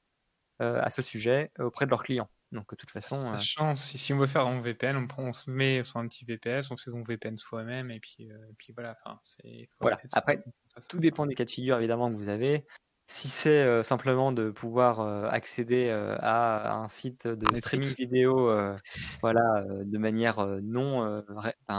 euh, 0.61 0.81
à 0.83 0.91
ce 0.91 1.03
sujet 1.03 1.51
auprès 1.59 1.85
de 1.85 1.91
leurs 1.91 2.03
clients. 2.03 2.29
Donc 2.53 2.71
de 2.71 2.77
toute 2.77 2.91
façon. 2.91 3.21
Sachant, 3.21 3.75
si, 3.75 3.99
si, 3.99 4.13
on 4.13 4.19
veut 4.19 4.27
faire 4.27 4.47
un 4.47 4.61
VPN, 4.61 4.97
on, 4.97 5.07
prend, 5.07 5.23
on 5.23 5.33
se 5.33 5.51
met 5.51 5.83
sur 5.85 5.97
un 5.97 6.07
petit 6.07 6.25
VPS, 6.25 6.71
on 6.71 6.77
fait 6.77 6.91
son 6.91 7.03
VPN 7.03 7.39
soi-même 7.39 7.91
et 7.91 7.99
puis, 7.99 8.31
euh, 8.31 8.37
et 8.51 8.55
puis 8.59 8.73
voilà. 8.75 8.97
Enfin, 9.05 9.19
voilà. 9.81 9.97
Après, 10.13 10.45
tout 10.89 10.99
dépend 10.99 11.27
des 11.27 11.35
cas 11.35 11.45
de 11.45 11.51
figure 11.51 11.79
évidemment 11.79 12.11
que 12.11 12.17
vous 12.17 12.29
avez. 12.29 12.67
Si 13.15 13.29
c'est 13.29 13.85
simplement 13.85 14.33
de 14.33 14.51
pouvoir 14.51 15.01
accéder 15.31 15.91
à 15.91 16.75
un 16.77 16.89
site 16.89 17.27
de 17.27 17.57
streaming 17.57 17.95
vidéo, 17.99 18.51
voilà, 19.21 19.65
de 19.69 19.99
manière 19.99 20.47
non, 20.63 21.23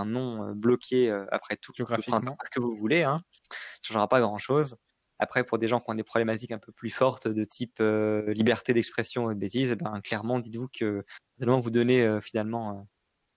non 0.06 0.52
bloquée 0.54 1.10
après 1.32 1.58
tout, 1.58 1.74
le 1.80 1.86
ce 1.86 2.50
que 2.52 2.60
vous 2.60 2.76
voulez, 2.76 3.02
hein, 3.02 3.20
ça 3.50 3.58
changera 3.82 4.08
pas 4.08 4.22
grand 4.22 4.38
chose. 4.38 4.78
Après, 5.18 5.44
pour 5.44 5.58
des 5.58 5.68
gens 5.68 5.80
qui 5.80 5.90
ont 5.90 5.96
des 5.96 6.04
problématiques 6.04 6.52
un 6.52 6.60
peu 6.60 6.72
plus 6.72 6.92
fortes 6.92 7.28
de 7.28 7.44
type 7.44 7.80
liberté 8.28 8.74
d'expression 8.74 9.32
et 9.32 9.34
de 9.34 9.40
bêtises, 9.40 9.72
eh 9.72 9.76
ben, 9.76 10.02
clairement, 10.02 10.40
dites-vous 10.40 10.68
que 10.72 11.04
vous 11.40 11.72
donnez 11.72 12.22
finalement, 12.22 12.88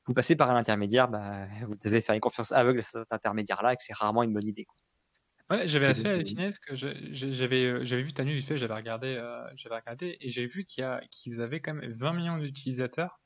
vous 0.06 0.12
passez 0.14 0.36
par 0.36 0.50
un 0.50 0.56
intermédiaire, 0.56 1.08
bah, 1.08 1.46
vous 1.66 1.76
devez 1.82 2.02
faire 2.02 2.14
une 2.14 2.20
confiance 2.20 2.52
aveugle 2.52 2.80
à 2.80 2.82
cet 2.82 3.10
intermédiaire-là 3.10 3.72
et 3.72 3.76
que 3.76 3.82
c'est 3.82 3.96
rarement 3.96 4.22
une 4.22 4.34
bonne 4.34 4.46
idée. 4.46 4.66
Quoi. 4.66 4.76
Ouais, 5.50 5.68
j'avais 5.68 5.86
Et 5.86 5.92
assez 5.92 6.08
donc, 6.08 6.18
euh, 6.18 6.22
halluciné 6.24 6.46
parce 6.46 6.58
que 6.58 6.74
je- 6.74 7.12
je- 7.12 7.30
j'avais 7.30 7.64
euh, 7.66 7.84
j'avais 7.84 8.02
vu 8.02 8.12
ta 8.12 8.24
news 8.24 8.32
vite 8.32 8.46
fait, 8.48 8.56
j'avais 8.56 8.74
regardé 8.74 9.14
euh, 9.14 9.46
j'avais 9.54 9.76
regardé 9.76 10.16
et 10.20 10.28
j'ai 10.28 10.44
vu 10.46 10.64
qu'il 10.64 10.82
y 10.82 10.84
a 10.84 11.00
qu'ils 11.12 11.40
avaient 11.40 11.60
quand 11.60 11.72
même 11.74 11.92
20 11.92 12.12
millions 12.14 12.38
d'utilisateurs 12.38 13.20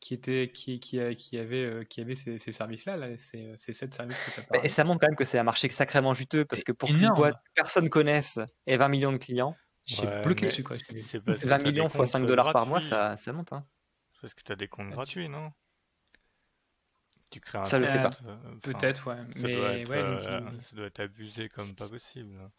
qui 0.00 0.14
étaient 0.14 0.52
qui 0.52 0.80
qui 0.80 1.00
a- 1.00 1.14
qui 1.14 1.38
avaient 1.38 1.64
euh, 1.66 1.84
qui 1.84 2.00
avaient 2.00 2.16
ces, 2.16 2.38
ces 2.38 2.52
services-là 2.52 2.96
là, 2.96 3.16
ces 3.18 3.54
ces 3.58 3.72
sept 3.74 3.94
services 3.94 4.20
que 4.20 4.30
tu 4.30 4.40
as 4.40 4.44
Bah, 4.52 4.58
Et 4.62 4.68
ça 4.68 4.84
montre 4.84 5.00
quand 5.00 5.06
même 5.08 5.16
que 5.16 5.24
c'est 5.24 5.38
un 5.38 5.42
marché 5.44 5.68
sacrément 5.70 6.14
juteux 6.14 6.44
parce 6.44 6.64
que 6.64 6.72
pour 6.72 6.94
qu'une 6.94 7.10
boîte 7.10 7.36
que 7.44 7.50
personne 7.54 7.88
connaisse 7.88 8.38
ait 8.66 8.76
20 8.76 8.88
millions 8.88 9.12
de 9.12 9.18
clients, 9.18 9.60
J'ai 9.86 10.06
Ouais, 10.06 10.22
bloqué 10.22 10.46
dessus 10.46 10.62
quoi. 10.62 10.76
j'ai 10.78 10.94
vu. 10.94 11.02
C'est 11.04 11.20
parce 11.24 11.44
que 11.44 11.48
20 11.48 11.58
t'as 11.62 11.72
des 11.72 11.84
millions 11.84 11.88
fois 11.88 12.06
comptes 12.06 12.08
5 12.08 12.26
dollars 12.26 12.50
par 12.52 12.66
mois, 12.66 12.80
ça, 12.80 13.16
ça 13.16 13.32
monte. 13.32 13.52
Hein. 13.52 13.66
Parce 14.20 14.34
que 14.34 14.42
tu 14.42 14.52
as 14.52 14.56
des 14.56 14.68
comptes 14.68 14.90
gratuits, 14.90 15.28
non? 15.28 15.50
Tu 17.30 17.40
crées 17.40 17.58
un 17.58 17.70
Ça, 17.70 17.78
je 17.80 17.86
sais 17.86 17.98
compte, 17.98 18.00
pas. 18.00 18.22
euh, 18.26 18.56
Peut-être 18.62 19.06
ouais, 19.08 19.24
Ça 19.34 19.48
mais 19.48 19.48
doit 19.48 19.74
être, 19.74 19.90
ouais 19.90 19.98
euh, 19.98 20.60
ça 20.62 20.76
doit 20.76 20.86
être 20.86 21.00
abusé 21.00 21.48
comme 21.48 21.74
pas 21.76 21.88
possible. 21.88 22.50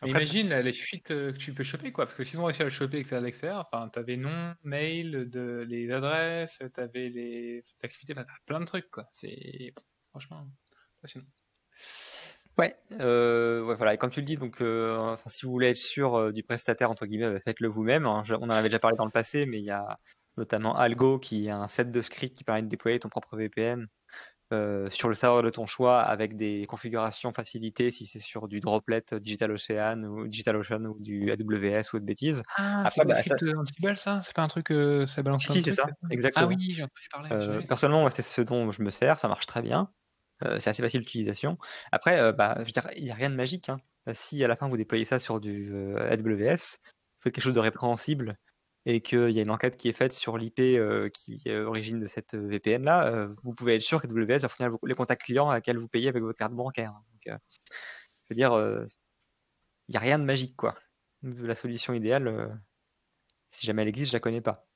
Après, 0.00 0.20
imagine 0.20 0.48
là, 0.48 0.62
les 0.62 0.72
fuites 0.72 1.10
euh, 1.10 1.32
que 1.32 1.38
tu 1.38 1.52
peux 1.54 1.64
choper, 1.64 1.92
quoi. 1.92 2.04
Parce 2.06 2.14
que 2.14 2.24
si 2.24 2.36
on 2.36 2.44
réussit 2.44 2.62
à 2.62 2.64
le 2.64 2.70
choper 2.70 2.98
et 2.98 3.02
que 3.02 3.08
c'est 3.08 3.16
à 3.16 3.20
l'extérieur, 3.20 3.68
enfin, 3.70 3.88
t'avais 3.88 4.16
nom, 4.16 4.54
mail, 4.62 5.28
de, 5.30 5.64
les 5.68 5.90
adresses, 5.90 6.58
t'avais 6.74 7.08
les 7.10 7.62
activités, 7.82 8.12
enfin, 8.14 8.24
t'as 8.24 8.32
plein 8.46 8.60
de 8.60 8.64
trucs, 8.66 8.90
quoi. 8.90 9.08
C'est 9.12 9.72
franchement 10.10 10.48
passionnant. 11.02 11.26
Ouais, 12.58 12.74
euh, 13.00 13.62
ouais, 13.64 13.74
voilà. 13.76 13.92
Et 13.94 13.98
comme 13.98 14.10
tu 14.10 14.20
le 14.20 14.26
dis, 14.26 14.36
donc, 14.36 14.62
euh, 14.62 14.96
enfin, 14.96 15.28
si 15.28 15.44
vous 15.44 15.52
voulez 15.52 15.68
être 15.68 15.76
sûr 15.76 16.14
euh, 16.14 16.32
du 16.32 16.42
prestataire 16.42 16.90
entre 16.90 17.04
guillemets, 17.06 17.30
bah, 17.30 17.40
faites-le 17.44 17.68
vous-même. 17.68 18.06
hein. 18.06 18.22
On 18.30 18.44
en 18.44 18.50
avait 18.50 18.68
déjà 18.68 18.78
parlé 18.78 18.96
dans 18.96 19.04
le 19.04 19.10
passé, 19.10 19.44
mais 19.46 19.58
il 19.58 19.64
y 19.64 19.70
a 19.70 19.98
notamment 20.36 20.76
Algo 20.76 21.18
qui 21.18 21.46
est 21.46 21.50
un 21.50 21.68
set 21.68 21.90
de 21.90 22.00
scripts 22.00 22.36
qui 22.36 22.44
permet 22.44 22.62
de 22.62 22.68
déployer 22.68 22.98
ton 22.98 23.08
propre 23.08 23.36
VPN 23.36 23.88
euh, 24.52 24.88
sur 24.90 25.08
le 25.08 25.16
serveur 25.16 25.42
de 25.42 25.50
ton 25.50 25.66
choix 25.66 26.00
avec 26.00 26.36
des 26.36 26.66
configurations 26.68 27.32
facilitées 27.32 27.90
si 27.90 28.06
c'est 28.06 28.20
sur 28.20 28.46
du 28.46 28.60
Droplet, 28.60 29.02
euh, 29.12 29.18
DigitalOcean 29.18 30.04
ou 30.04 30.28
DigitalOcean 30.28 30.84
ou 30.84 30.96
du 31.00 31.32
AWS 31.32 31.92
ou 31.92 31.96
autre 31.96 32.06
bêtises. 32.06 32.44
Ah, 32.56 32.88
c'est 32.88 33.04
bah, 33.04 33.20
ça- 33.24 33.36
ça? 33.96 34.22
C'est 34.22 34.34
pas 34.36 34.42
un 34.42 34.48
truc, 34.48 34.70
euh, 34.70 35.04
ça 35.04 35.24
balance 35.24 35.44
Si, 35.44 35.52
si, 35.52 35.58
de 35.58 35.64
c'est 35.64 35.72
ça, 35.72 35.88
exactement. 36.10 36.46
Ah 36.46 36.48
oui, 36.48 36.70
j'ai 36.70 36.84
entendu 36.84 37.08
parler. 37.10 37.30
Euh, 37.32 37.60
personnellement, 37.66 38.02
moi, 38.02 38.12
c'est 38.12 38.22
ce 38.22 38.40
dont 38.40 38.70
je 38.70 38.82
me 38.82 38.90
sers, 38.90 39.18
ça 39.18 39.26
marche 39.26 39.46
très 39.46 39.62
bien. 39.62 39.90
C'est 40.60 40.68
assez 40.68 40.82
facile 40.82 41.00
d'utilisation. 41.00 41.58
Après, 41.90 42.32
bah, 42.32 42.58
je 42.62 42.70
il 42.98 43.04
n'y 43.04 43.10
a 43.10 43.14
rien 43.14 43.30
de 43.30 43.34
magique. 43.34 43.68
Hein. 43.68 43.78
Si 44.12 44.44
à 44.44 44.48
la 44.48 44.54
fin 44.54 44.68
vous 44.68 44.76
déployez 44.76 45.06
ça 45.06 45.18
sur 45.18 45.40
du 45.40 45.74
AWS, 45.98 46.76
vous 46.84 47.22
faites 47.22 47.34
quelque 47.34 47.40
chose 47.42 47.54
de 47.54 47.60
répréhensible 47.60 48.38
et 48.86 49.00
qu'il 49.02 49.30
y 49.30 49.38
a 49.38 49.42
une 49.42 49.50
enquête 49.50 49.76
qui 49.76 49.88
est 49.88 49.92
faite 49.92 50.12
sur 50.12 50.38
l'IP 50.38 50.60
euh, 50.60 51.10
qui 51.10 51.42
est 51.44 51.58
origine 51.58 51.98
de 51.98 52.06
cette 52.06 52.34
VPN 52.34 52.84
là, 52.84 53.06
euh, 53.08 53.28
vous 53.42 53.52
pouvez 53.52 53.74
être 53.74 53.82
sûr 53.82 54.00
qu'AWS 54.00 54.38
va 54.38 54.48
fournir 54.48 54.78
les 54.84 54.94
contacts 54.94 55.22
clients 55.24 55.50
à 55.50 55.54
laquelle 55.54 55.78
vous 55.78 55.88
payez 55.88 56.08
avec 56.08 56.22
votre 56.22 56.38
carte 56.38 56.54
bancaire. 56.54 56.92
Donc, 56.92 57.26
euh, 57.34 57.38
je 58.24 58.30
veux 58.30 58.36
dire, 58.36 58.52
euh, 58.54 58.84
il 59.88 59.92
n'y 59.92 59.96
a 59.96 60.00
rien 60.00 60.18
de 60.18 60.24
magique 60.24 60.56
quoi. 60.56 60.74
La 61.22 61.54
solution 61.56 61.92
idéale, 61.94 62.28
euh, 62.28 62.48
si 63.50 63.66
jamais 63.66 63.82
elle 63.82 63.88
existe, 63.88 64.12
je 64.12 64.16
la 64.16 64.20
connais 64.20 64.40
pas. 64.40 64.66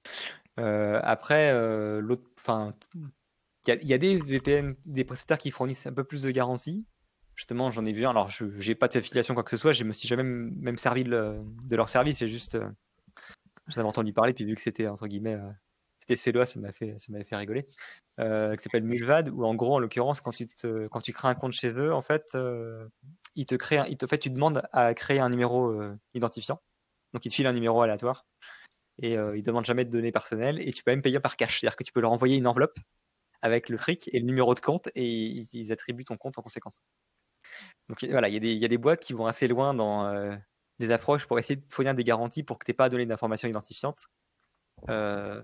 Euh, 0.58 1.00
après, 1.02 1.52
euh, 1.52 2.00
l'autre, 2.00 2.28
enfin, 2.38 2.74
il 3.66 3.88
y, 3.88 3.92
a- 3.92 3.98
des 3.98 4.18
VPN, 4.18 4.74
des 4.86 5.04
prestataires 5.04 5.38
qui 5.38 5.50
fournissent 5.50 5.86
un 5.86 5.92
peu 5.92 6.04
plus 6.04 6.22
de 6.22 6.30
garanties. 6.30 6.86
Justement, 7.36 7.70
j'en 7.70 7.84
ai 7.84 7.92
vu 7.92 8.04
un. 8.06 8.10
Alors, 8.10 8.28
je 8.30 8.44
n'ai 8.44 8.74
pas 8.74 8.88
de 8.88 9.32
quoi 9.34 9.44
que 9.44 9.50
ce 9.50 9.56
soit. 9.56 9.72
Je 9.72 9.84
me 9.84 9.92
suis 9.92 10.08
jamais 10.08 10.24
même, 10.24 10.76
servi 10.78 11.04
de, 11.04 11.40
de 11.66 11.76
leur 11.76 11.88
service. 11.88 12.18
J'ai 12.18 12.28
juste, 12.28 12.56
euh, 12.56 12.68
j'en 13.70 13.80
avais 13.80 13.88
entendu 13.88 14.12
parler. 14.12 14.34
Puis 14.34 14.44
vu 14.44 14.54
que 14.54 14.60
c'était 14.60 14.86
entre 14.86 15.06
guillemets, 15.06 15.34
euh, 15.34 15.50
c'était 16.00 16.16
suédois, 16.16 16.46
ça 16.46 16.58
m'a 16.60 16.72
fait, 16.72 16.96
m'avait 17.08 17.24
fait 17.24 17.36
rigoler. 17.36 17.64
Euh, 18.20 18.54
qui 18.56 18.62
s'appelle 18.62 18.84
Mulvad. 18.84 19.28
Où 19.30 19.44
en 19.44 19.54
gros, 19.54 19.76
en 19.76 19.78
l'occurrence, 19.78 20.20
quand 20.20 20.32
tu 20.32 20.48
quand 20.90 21.00
tu 21.00 21.12
crées 21.12 21.28
un 21.28 21.34
compte 21.34 21.52
chez 21.52 21.72
eux, 21.74 21.92
en 21.92 22.02
fait, 22.02 22.34
euh, 22.34 22.86
ils 23.34 23.46
te 23.46 23.54
créent, 23.54 23.82
ils 23.88 23.96
te, 23.96 24.04
en 24.04 24.18
tu 24.18 24.30
demandes 24.30 24.62
à 24.72 24.92
créer 24.94 25.20
un 25.20 25.30
numéro 25.30 25.70
euh, 25.70 25.96
identifiant. 26.14 26.60
Donc, 27.14 27.24
ils 27.24 27.30
te 27.30 27.34
filent 27.34 27.46
un 27.46 27.52
numéro 27.52 27.80
aléatoire 27.82 28.26
et 29.02 29.14
ils 29.14 29.42
demandent 29.42 29.64
jamais 29.64 29.86
de 29.86 29.90
données 29.90 30.12
personnelles 30.12 30.60
et 30.60 30.72
tu 30.72 30.82
peux 30.84 30.90
même 30.90 31.02
payer 31.02 31.20
par 31.20 31.36
cash. 31.36 31.60
C'est-à-dire 31.60 31.76
que 31.76 31.84
tu 31.84 31.92
peux 31.92 32.00
leur 32.00 32.12
envoyer 32.12 32.36
une 32.36 32.46
enveloppe 32.46 32.78
avec 33.40 33.70
le 33.70 33.78
fric 33.78 34.10
et 34.12 34.20
le 34.20 34.26
numéro 34.26 34.54
de 34.54 34.60
compte 34.60 34.90
et 34.94 35.06
ils, 35.06 35.72
attribuent 35.72 36.04
ton 36.04 36.18
compte 36.18 36.38
en 36.38 36.42
conséquence. 36.42 36.82
Donc 37.88 38.04
voilà, 38.04 38.28
il 38.28 38.44
y 38.44 38.64
a 38.64 38.68
des 38.68 38.78
boîtes 38.78 39.00
qui 39.00 39.14
vont 39.14 39.26
assez 39.26 39.48
loin 39.48 39.72
dans 39.72 40.04
les 40.80 40.90
approches 40.90 41.26
pour 41.26 41.38
essayer 41.38 41.56
de 41.56 41.64
fournir 41.68 41.94
des 41.94 42.04
garanties 42.04 42.42
pour 42.42 42.58
que 42.58 42.64
tu 42.64 42.70
n'aies 42.70 42.74
pas 42.76 42.86
à 42.86 42.88
donner 42.88 43.06
d'informations 43.06 43.48
identifiantes. 43.48 44.06
Euh, 44.88 45.42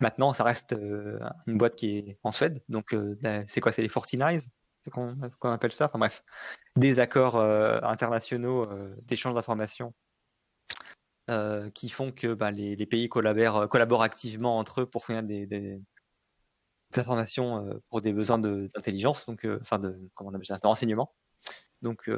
maintenant, 0.00 0.32
ça 0.32 0.44
reste 0.44 0.72
euh, 0.72 1.18
une 1.46 1.58
boîte 1.58 1.74
qui 1.74 1.98
est 1.98 2.14
en 2.22 2.30
Suède, 2.30 2.62
donc 2.68 2.94
euh, 2.94 3.16
c'est 3.48 3.60
quoi 3.60 3.72
C'est 3.72 3.82
les 3.82 3.88
49 3.88 4.46
c'est 4.84 4.92
qu'on 4.92 5.50
appelle 5.50 5.72
ça? 5.72 5.86
Enfin 5.86 5.98
bref, 5.98 6.22
des 6.76 7.00
accords 7.00 7.34
euh, 7.34 7.78
internationaux 7.82 8.68
d'échange 9.02 9.34
d'informations 9.34 9.92
qui 11.74 11.88
font 11.88 12.12
que 12.12 12.34
bah, 12.34 12.52
les, 12.52 12.76
pays 12.86 13.08
collaborent, 13.08 14.02
activement 14.02 14.58
entre 14.58 14.82
eux 14.82 14.86
pour 14.86 15.04
fournir 15.04 15.24
des, 15.24 15.44
des- 15.46 15.82
des 16.92 17.00
informations 17.00 17.68
pour 17.88 18.00
des 18.00 18.12
besoins 18.12 18.38
de- 18.38 18.68
d'intelligence, 18.72 19.26
donc 19.26 19.44
enfin 19.60 19.80
de 19.80 19.98
de 20.62 20.66
renseignement. 20.68 21.12
Donc 21.82 22.08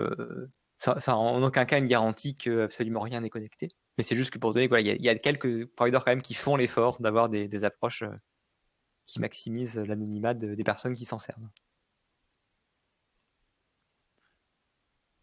ça, 0.79 1.01
ça 1.01 1.17
en 1.17 1.43
aucun 1.43 1.65
cas 1.65 1.79
une 1.79 1.87
garantie 1.87 2.37
que 2.37 2.63
absolument 2.65 3.01
rien 3.01 3.21
n'est 3.21 3.31
connecté. 3.31 3.69
Mais 3.99 4.05
c'est 4.05 4.17
juste 4.17 4.31
que 4.31 4.39
pour 4.39 4.53
donner, 4.55 4.69
voilà, 4.69 4.81
il 4.83 4.87
y, 4.87 4.91
a- 4.91 4.95
il 4.95 5.03
y 5.03 5.09
a 5.09 5.15
quelques 5.19 5.67
providers 5.75 6.05
quand 6.05 6.13
même 6.13 6.23
qui 6.23 6.35
font 6.35 6.57
l'effort 6.57 7.01
d'avoir 7.01 7.29
des, 7.29 7.49
des 7.49 7.65
approches 7.65 8.03
euh, 8.03 8.15
qui 9.07 9.21
maximisent 9.21 9.79
l'anonymat 9.79 10.35
de- 10.35 10.55
des 10.55 10.65
personnes 10.65 10.95
qui 10.95 11.05
s'en 11.05 11.19
servent. 11.19 11.49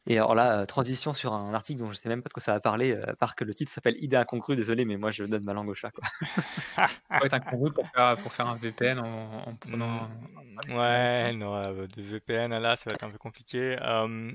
Et 0.08 0.18
alors 0.18 0.36
là, 0.36 0.60
euh, 0.62 0.66
transition 0.68 1.14
sur 1.14 1.34
un 1.34 1.56
article 1.56 1.80
dont 1.80 1.89
je 1.91 1.95
sais 1.95 2.10
même 2.10 2.22
pas 2.22 2.28
de 2.30 2.34
quoi 2.34 2.41
ça 2.43 2.53
va 2.53 2.60
parler, 2.60 2.93
euh, 2.93 3.10
à 3.10 3.16
part 3.16 3.36
que 3.36 3.43
le 3.43 3.56
titre 3.56 3.72
s'appelle 3.72 3.95
Idée 4.03 4.18
incongrue, 4.18 4.56
désolé, 4.56 4.86
mais 4.86 4.97
moi 4.97 5.10
je 5.10 5.24
donne 5.24 5.43
ma 5.45 5.53
langue 5.56 5.70
au 5.70 5.74
chat. 5.74 5.89
Quoi. 5.89 6.03
Incongru 7.32 7.74
pour 7.74 7.89
faire, 7.89 8.16
pour 8.18 8.32
faire 8.32 8.47
un 8.47 8.56
VPN 8.58 8.99
en, 8.99 9.47
en 9.47 9.56
prenant. 9.56 10.08
Mm, 10.08 10.76
Ouais, 10.78 11.34
non, 11.34 11.60
de 11.64 12.01
VPN 12.01 12.53
à 12.53 12.60
là, 12.60 12.76
ça 12.76 12.89
va 12.89 12.93
être 12.93 13.03
un 13.03 13.10
peu 13.10 13.18
compliqué. 13.18 13.78
Euh, 13.82 14.32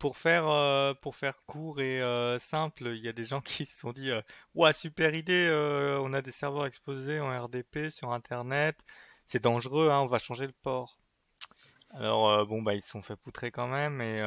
pour 0.00 0.16
faire 0.16 0.48
euh, 0.48 0.94
pour 0.94 1.14
faire 1.14 1.44
court 1.46 1.80
et 1.80 2.00
euh, 2.02 2.38
simple, 2.40 2.88
il 2.88 3.04
y 3.04 3.08
a 3.08 3.12
des 3.12 3.26
gens 3.26 3.40
qui 3.42 3.66
se 3.66 3.78
sont 3.78 3.92
dit, 3.92 4.10
euh, 4.10 4.22
ouais, 4.54 4.72
super 4.72 5.14
idée, 5.14 5.48
on 6.02 6.12
a 6.14 6.22
des 6.22 6.32
serveurs 6.32 6.66
exposés 6.66 7.20
en 7.20 7.30
RDP 7.44 7.90
sur 7.90 8.12
Internet, 8.12 8.84
c'est 9.26 9.42
dangereux, 9.42 9.90
hein, 9.90 10.00
on 10.00 10.06
va 10.06 10.18
changer 10.18 10.46
le 10.46 10.54
port. 10.62 10.98
Alors 11.92 12.46
bon 12.46 12.62
bah 12.62 12.74
ils 12.74 12.82
se 12.82 12.90
sont 12.90 13.02
fait 13.02 13.16
poutrer 13.16 13.50
quand 13.50 13.66
même 13.66 14.00
et 14.00 14.22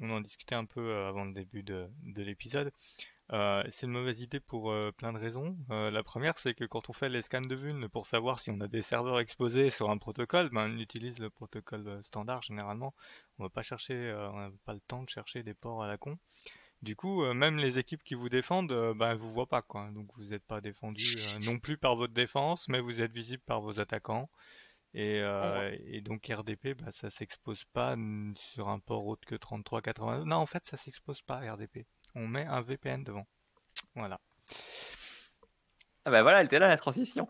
on 0.00 0.10
en 0.10 0.20
discutait 0.20 0.54
un 0.54 0.64
peu 0.64 0.94
avant 1.06 1.24
le 1.24 1.32
début 1.32 1.64
de, 1.64 1.88
de 2.04 2.22
l'épisode. 2.22 2.72
Euh, 3.32 3.62
c'est 3.70 3.86
une 3.86 3.92
mauvaise 3.92 4.20
idée 4.20 4.40
pour 4.40 4.70
euh, 4.70 4.92
plein 4.92 5.12
de 5.12 5.18
raisons. 5.18 5.56
Euh, 5.70 5.90
la 5.90 6.02
première, 6.02 6.36
c'est 6.38 6.54
que 6.54 6.64
quand 6.64 6.90
on 6.90 6.92
fait 6.92 7.08
les 7.08 7.22
scans 7.22 7.40
de 7.40 7.54
vuln 7.54 7.88
pour 7.88 8.06
savoir 8.06 8.38
si 8.38 8.50
on 8.50 8.60
a 8.60 8.68
des 8.68 8.82
serveurs 8.82 9.18
exposés 9.18 9.70
sur 9.70 9.90
un 9.90 9.96
protocole, 9.96 10.50
ben, 10.50 10.70
on 10.70 10.78
utilise 10.78 11.18
le 11.18 11.30
protocole 11.30 12.02
standard 12.04 12.42
généralement. 12.42 12.94
On 13.38 13.44
va 13.44 13.50
pas 13.50 13.62
chercher, 13.62 14.14
on 14.32 14.38
n'a 14.38 14.50
pas 14.64 14.74
le 14.74 14.80
temps 14.80 15.02
de 15.02 15.08
chercher 15.08 15.42
des 15.42 15.54
ports 15.54 15.82
à 15.82 15.88
la 15.88 15.96
con. 15.96 16.18
Du 16.82 16.96
coup, 16.96 17.24
même 17.32 17.56
les 17.56 17.78
équipes 17.78 18.02
qui 18.04 18.14
vous 18.14 18.28
défendent, 18.28 18.92
ben, 18.96 19.14
vous 19.14 19.32
voient 19.32 19.48
pas 19.48 19.62
quoi. 19.62 19.88
Donc 19.92 20.10
vous 20.16 20.24
n'êtes 20.24 20.44
pas 20.44 20.60
défendu 20.60 21.16
non 21.40 21.58
plus 21.58 21.78
par 21.78 21.96
votre 21.96 22.12
défense, 22.12 22.68
mais 22.68 22.80
vous 22.80 23.00
êtes 23.00 23.12
visible 23.12 23.42
par 23.46 23.62
vos 23.62 23.80
attaquants. 23.80 24.28
Et, 24.94 25.18
euh, 25.20 25.76
et 25.86 26.00
donc 26.00 26.28
RDP, 26.28 26.74
bah, 26.74 26.92
ça 26.92 27.10
s'expose 27.10 27.64
pas 27.72 27.96
sur 28.38 28.68
un 28.68 28.78
port 28.78 29.06
autre 29.06 29.26
que 29.26 29.34
3380. 29.34 30.24
Non, 30.24 30.36
en 30.36 30.46
fait, 30.46 30.64
ça 30.66 30.76
s'expose 30.76 31.20
pas 31.22 31.40
RDP. 31.40 31.84
On 32.14 32.26
met 32.26 32.46
un 32.46 32.60
VPN 32.62 33.02
devant. 33.04 33.26
Voilà. 33.94 34.20
Ah 36.06 36.10
bah 36.10 36.22
voilà, 36.22 36.40
elle 36.40 36.46
était 36.46 36.58
là 36.58 36.68
la 36.68 36.76
transition. 36.76 37.28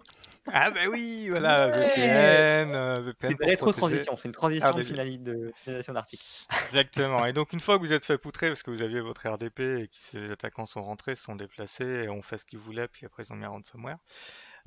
Ah 0.49 0.71
bah 0.73 0.81
oui, 0.91 1.29
voilà, 1.31 1.69
VPN, 1.71 2.75
euh, 2.75 3.01
VPN 3.01 3.15
C'est 3.23 3.31
une 3.31 3.37
pour 3.39 3.47
rétro-transition, 3.49 4.17
c'est 4.19 4.29
une 4.29 4.35
transition 4.35 4.69
de, 4.69 4.75
RDP. 4.75 4.87
finali- 4.89 5.19
de 5.19 5.53
finalisation 5.57 5.93
d'article. 5.95 6.25
Exactement. 6.67 7.25
Et 7.25 7.33
donc 7.33 7.53
une 7.55 7.61
fois 7.61 7.79
que 7.79 7.85
vous 7.85 7.93
êtes 7.93 8.05
fait 8.05 8.19
poutrer 8.19 8.49
parce 8.49 8.63
que 8.63 8.71
vous 8.71 8.83
aviez 8.83 9.01
votre 9.01 9.27
RDP 9.27 9.61
et 9.61 9.89
que 9.89 10.19
les 10.19 10.31
attaquants 10.33 10.67
sont 10.67 10.83
rentrés, 10.83 11.15
se 11.17 11.23
sont 11.23 11.37
déplacés 11.37 11.85
et 12.05 12.09
ont 12.11 12.21
fait 12.21 12.37
ce 12.37 12.45
qu'ils 12.45 12.59
voulaient, 12.59 12.89
puis 12.89 13.07
après 13.07 13.23
ils 13.23 13.33
ont 13.33 13.37
mis 13.37 13.45
un 13.47 13.49
ransomware, 13.51 13.99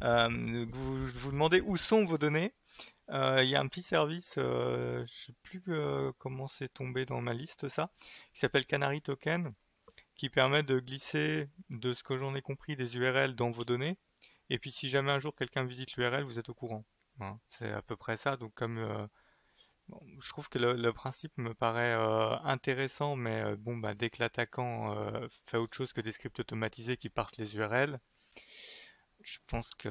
euh, 0.04 0.66
vous 0.72 1.08
vous 1.08 1.32
demandez 1.32 1.62
où 1.62 1.78
sont 1.78 2.06
vos 2.06 2.18
données. 2.18 2.56
Euh, 3.12 3.44
Il 3.44 3.50
y 3.50 3.56
a 3.56 3.60
un 3.60 3.68
petit 3.68 3.84
service, 3.84 4.36
euh, 4.38 5.06
je 5.08 5.26
sais 5.28 5.34
plus 5.44 5.62
euh, 5.68 6.12
comment 6.18 6.48
c'est 6.48 6.74
tombé 6.74 7.06
dans 7.06 7.22
ma 7.22 7.34
liste 7.34 7.70
ça, 7.70 7.92
qui 8.34 8.40
s'appelle 8.40 8.66
Canary 8.66 9.02
Token, 9.02 9.54
qui 10.18 10.30
permet 10.30 10.64
de 10.64 10.80
glisser, 10.80 11.50
de 11.70 11.94
ce 11.94 12.04
que 12.04 12.18
j'en 12.18 12.36
ai 12.36 12.42
compris, 12.42 12.76
des 12.76 12.98
URL 12.98 13.36
dans 13.36 13.52
vos 13.52 13.66
données. 13.66 13.98
Et 14.50 14.60
puis 14.60 14.72
si 14.72 14.90
jamais 14.90 15.12
un 15.12 15.20
jour 15.20 15.36
quelqu'un 15.36 15.66
visite 15.66 15.96
l'URL, 15.96 16.24
vous 16.24 16.40
êtes 16.40 16.50
au 16.50 16.54
courant. 16.54 16.86
Hein, 17.20 17.40
c'est 17.58 17.72
à 17.72 17.82
peu 17.82 17.96
près 17.96 18.18
ça. 18.18 18.38
Donc 18.38 18.54
comme 18.54 18.78
euh, 18.78 19.08
je 20.20 20.30
trouve 20.30 20.50
que 20.50 20.60
le, 20.60 20.94
principe 20.94 21.38
me 21.38 21.54
paraît 21.54 21.94
euh, 21.94 22.38
intéressant, 22.44 23.16
mais 23.16 23.42
euh, 23.44 23.56
bon, 23.58 23.78
bah, 23.78 23.94
dès 23.94 24.10
que 24.10 24.18
l'attaquant 24.20 24.96
fait 25.46 25.58
autre 25.58 25.76
chose 25.76 25.94
que 25.94 26.02
des 26.02 26.12
scripts 26.12 26.40
automatisés 26.40 26.98
qui 26.98 27.10
parsent 27.10 27.38
les 27.38 27.56
URL, 27.56 28.00
je 29.28 29.40
pense 29.48 29.70
que 29.76 29.90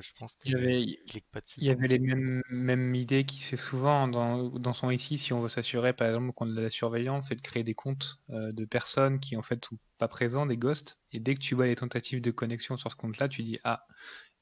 je 0.00 0.12
pense 0.16 0.38
Il 0.44 0.52
y 0.52 0.54
avait, 0.54 0.84
qu'il 1.06 1.22
il 1.56 1.64
y 1.64 1.70
avait 1.70 1.88
les 1.88 1.98
mêmes, 1.98 2.40
mêmes 2.50 2.94
idées 2.94 3.24
qui 3.24 3.40
se 3.42 3.48
fait 3.48 3.56
souvent 3.56 4.06
dans, 4.06 4.48
dans 4.48 4.72
son 4.72 4.90
ici 4.92 5.18
si 5.18 5.32
on 5.32 5.40
veut 5.42 5.48
s'assurer 5.48 5.92
par 5.92 6.06
exemple 6.06 6.32
qu'on 6.32 6.48
a 6.50 6.54
de 6.54 6.60
la 6.60 6.70
surveillance, 6.70 7.28
c'est 7.28 7.34
de 7.34 7.40
créer 7.40 7.64
des 7.64 7.74
comptes 7.74 8.20
euh, 8.30 8.52
de 8.52 8.64
personnes 8.64 9.18
qui 9.18 9.36
en 9.36 9.42
fait 9.42 9.64
sont 9.64 9.76
pas 9.98 10.06
présents, 10.06 10.46
des 10.46 10.56
ghosts, 10.56 10.98
et 11.10 11.18
dès 11.18 11.34
que 11.34 11.40
tu 11.40 11.56
vois 11.56 11.66
les 11.66 11.74
tentatives 11.74 12.20
de 12.20 12.30
connexion 12.30 12.76
sur 12.76 12.90
ce 12.92 12.96
compte-là, 12.96 13.28
tu 13.28 13.42
dis 13.42 13.58
ah 13.64 13.84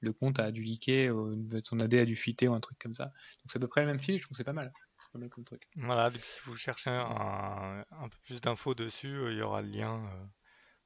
le 0.01 0.13
compte 0.13 0.39
a 0.39 0.53
dû 0.53 0.63
leaker, 0.63 1.17
ou 1.17 1.35
ton 1.63 1.81
AD 1.81 1.95
a 1.95 2.05
dû 2.05 2.17
fuiter 2.17 2.49
ou 2.49 2.53
un 2.55 2.61
truc 2.61 2.79
comme 2.79 2.95
ça. 2.95 3.07
Donc 3.07 3.47
c'est 3.49 3.57
à 3.57 3.61
peu 3.61 3.69
près 3.69 3.81
le 3.81 3.87
même 3.89 3.99
fil, 3.99 4.19
je 4.19 4.23
trouve 4.25 4.33
que 4.33 4.37
c'est 4.37 4.45
pas 4.45 4.53
mal. 4.53 4.73
C'est 4.99 5.13
pas 5.13 5.19
mal 5.19 5.31
comme 5.31 5.45
truc. 5.45 5.63
Voilà, 5.77 6.11
donc 6.11 6.23
si 6.23 6.41
vous 6.45 6.55
cherchez 6.55 6.91
un, 6.91 7.85
un 7.91 8.09
peu 8.11 8.19
plus 8.25 8.43
d'infos 8.43 8.75
dessus, 8.75 9.09
euh, 9.09 9.33
il 9.33 9.39
y 9.39 9.43
aura 9.43 9.63
le 9.63 9.71
lien 9.71 10.05
euh, 10.05 10.27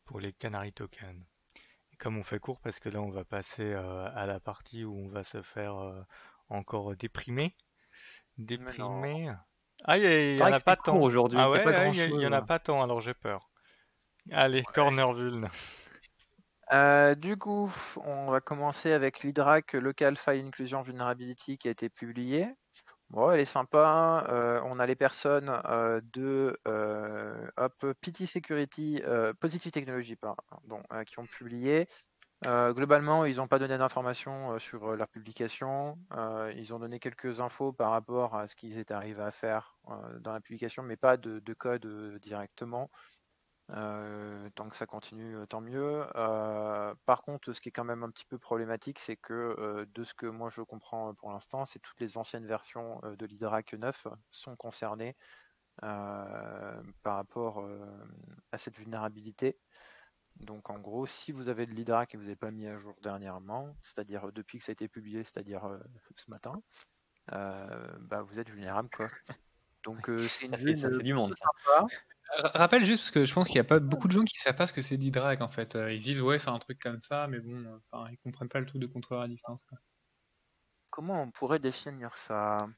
pour 0.05 0.20
les 0.20 0.32
Canary 0.32 0.72
tokens. 0.72 1.24
Comme 2.03 2.18
on 2.18 2.22
fait 2.24 2.40
court, 2.40 2.61
parce 2.61 2.80
que 2.80 2.88
là 2.88 3.00
on 3.00 3.11
va 3.11 3.24
passer 3.24 3.62
euh, 3.62 4.09
à 4.14 4.26
la 4.26 4.40
partie 4.40 4.84
où 4.84 4.92
on 4.98 5.07
va 5.07 5.22
se 5.22 5.40
faire 5.40 5.76
euh, 5.76 6.03
encore 6.48 6.96
déprimer. 6.96 7.55
Déprimer. 8.38 9.32
Ah, 9.84 9.98
il 9.98 10.03
y, 10.03 10.07
a- 10.07 10.32
il 10.32 10.34
y 10.34 10.38
C'est 10.38 10.42
en 10.42 10.53
a 10.53 10.61
pas 10.61 10.76
tant. 10.76 10.96
aujourd'hui, 10.98 11.38
Ah 11.38 11.48
il 11.55 11.57
y 11.57 11.61
a 11.61 11.64
ouais, 11.64 11.64
il 11.64 11.70
y, 11.70 12.00
a- 12.00 12.07
il 12.07 12.11
grand-chose, 12.11 12.22
y 12.22 12.26
en 12.26 12.32
a 12.32 12.42
pas 12.42 12.59
tant, 12.59 12.82
alors 12.82 13.00
j'ai 13.00 13.14
peur. 13.14 13.48
Allez, 14.32 14.62
corner 14.64 15.12
vuln. 15.14 15.48
Euh, 16.72 17.14
du 17.14 17.36
coup, 17.36 17.70
on 18.05 18.30
va 18.30 18.40
commencer 18.40 18.92
avec 18.92 19.20
l'IDRAC 19.20 19.74
Local 19.74 20.16
File 20.16 20.44
Inclusion 20.46 20.82
Vulnerability 20.82 21.59
qui 21.59 21.68
a 21.68 21.70
été 21.70 21.88
publié. 21.88 22.48
Bon, 23.12 23.30
elle 23.30 23.40
est 23.40 23.44
sympa. 23.44 24.24
Euh, 24.30 24.62
on 24.64 24.78
a 24.78 24.86
les 24.86 24.96
personnes 24.96 25.52
euh, 25.66 26.00
de 26.14 26.58
euh, 26.66 27.46
PT 28.00 28.24
Security, 28.24 29.02
Positive 29.38 29.70
Technology, 29.70 30.16
qui 31.06 31.18
ont 31.18 31.26
publié. 31.26 31.86
Globalement, 32.44 33.26
ils 33.26 33.36
n'ont 33.36 33.46
pas 33.48 33.58
donné 33.58 33.76
d'informations 33.76 34.58
sur 34.58 34.96
leur 34.96 35.08
publication. 35.08 35.98
Ils 36.56 36.72
ont 36.72 36.78
donné 36.78 36.98
quelques 36.98 37.40
infos 37.40 37.72
par 37.72 37.90
rapport 37.90 38.34
à 38.34 38.46
ce 38.46 38.56
qu'ils 38.56 38.78
étaient 38.78 38.94
arrivés 38.94 39.22
à 39.22 39.30
faire 39.30 39.76
dans 40.20 40.32
la 40.32 40.40
publication, 40.40 40.82
mais 40.82 40.96
pas 40.96 41.18
de, 41.18 41.38
de 41.38 41.52
code 41.52 41.86
directement. 42.18 42.90
Euh, 43.70 44.50
tant 44.54 44.68
que 44.68 44.76
ça 44.76 44.86
continue, 44.86 45.36
euh, 45.36 45.46
tant 45.46 45.60
mieux. 45.60 46.04
Euh, 46.16 46.94
par 47.06 47.22
contre, 47.22 47.52
ce 47.52 47.60
qui 47.60 47.68
est 47.68 47.72
quand 47.72 47.84
même 47.84 48.02
un 48.02 48.10
petit 48.10 48.26
peu 48.26 48.38
problématique, 48.38 48.98
c'est 48.98 49.16
que 49.16 49.32
euh, 49.58 49.86
de 49.94 50.04
ce 50.04 50.14
que 50.14 50.26
moi 50.26 50.48
je 50.50 50.62
comprends 50.62 51.14
pour 51.14 51.30
l'instant, 51.30 51.64
c'est 51.64 51.78
toutes 51.78 52.00
les 52.00 52.18
anciennes 52.18 52.46
versions 52.46 53.00
de 53.02 53.26
l'Hydrac 53.26 53.74
9 53.74 54.08
sont 54.30 54.56
concernées 54.56 55.16
par 55.80 57.16
rapport 57.16 57.66
à 58.52 58.58
cette 58.58 58.76
vulnérabilité. 58.76 59.58
Donc 60.36 60.70
en 60.70 60.78
gros, 60.78 61.06
si 61.06 61.32
vous 61.32 61.48
avez 61.48 61.66
de 61.66 61.72
l'Hydrac 61.72 62.14
et 62.14 62.18
vous 62.18 62.24
n'avez 62.24 62.36
pas 62.36 62.50
mis 62.50 62.66
à 62.66 62.78
jour 62.78 62.94
dernièrement, 63.02 63.74
c'est-à-dire 63.82 64.32
depuis 64.32 64.58
que 64.58 64.64
ça 64.64 64.72
a 64.72 64.74
été 64.74 64.88
publié, 64.88 65.24
c'est-à-dire 65.24 65.62
ce 66.16 66.30
matin, 66.30 66.62
bah, 67.28 68.22
vous 68.22 68.38
êtes 68.38 68.50
vulnérable 68.50 68.90
quoi. 68.90 69.08
Donc 69.84 70.08
euh, 70.08 70.26
c'est 70.28 70.46
une 70.46 70.54
fait 70.54 71.02
du 71.02 71.14
monde. 71.14 71.34
sympa. 71.34 71.86
Rappelle 72.39 72.85
juste 72.85 73.01
parce 73.01 73.11
que 73.11 73.24
je 73.24 73.33
pense 73.35 73.47
qu'il 73.47 73.55
n'y 73.57 73.61
a 73.61 73.64
pas 73.64 73.78
beaucoup 73.78 74.09
de 74.09 74.12
gens 74.12 74.24
qui 74.24 74.39
savent 74.39 74.57
pas 74.57 74.66
ce 74.66 74.72
que 74.72 74.83
c'est 74.83 74.97
l'hydrac 74.97 75.41
en 75.43 75.49
fait. 75.49 75.76
Euh, 75.76 75.93
Ils 75.93 76.01
se 76.01 76.05
disent 76.05 76.20
ouais 76.20 76.39
c'est 76.39 76.49
un 76.49 76.59
truc 76.59 76.78
comme 76.80 77.01
ça, 77.03 77.26
mais 77.28 77.41
bon, 77.41 77.64
euh, 77.64 77.78
enfin 77.91 78.11
ils 78.11 78.18
comprennent 78.18 78.49
pas 78.49 78.61
le 78.61 78.66
truc 78.66 78.80
de 78.80 78.87
contrôleur 78.87 79.22
à 79.24 79.28
distance. 79.28 79.62
Quoi. 79.64 79.78
Comment 80.93 81.22
on 81.22 81.33
pourrait 81.33 81.59
définir 81.59 82.16
ça? 82.16 82.68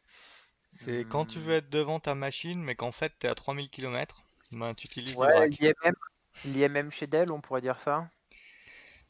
C'est 0.72 1.06
quand 1.06 1.24
tu 1.24 1.38
Hmm. 1.38 1.40
veux 1.40 1.54
être 1.54 1.70
devant 1.70 2.00
ta 2.00 2.14
machine, 2.14 2.62
mais 2.62 2.74
qu'en 2.76 2.92
fait 2.92 3.14
tu 3.18 3.26
es 3.26 3.30
à 3.30 3.34
3000 3.34 3.70
km, 3.70 4.22
ben, 4.52 4.74
tu 4.74 4.86
utilises 4.86 5.16
Ouais, 5.16 5.48
l'IMM, 5.48 5.94
l'IMM 6.44 6.90
chez 6.90 7.06
Dell, 7.06 7.30
on 7.30 7.40
pourrait 7.40 7.60
dire 7.62 7.78
ça? 7.80 8.10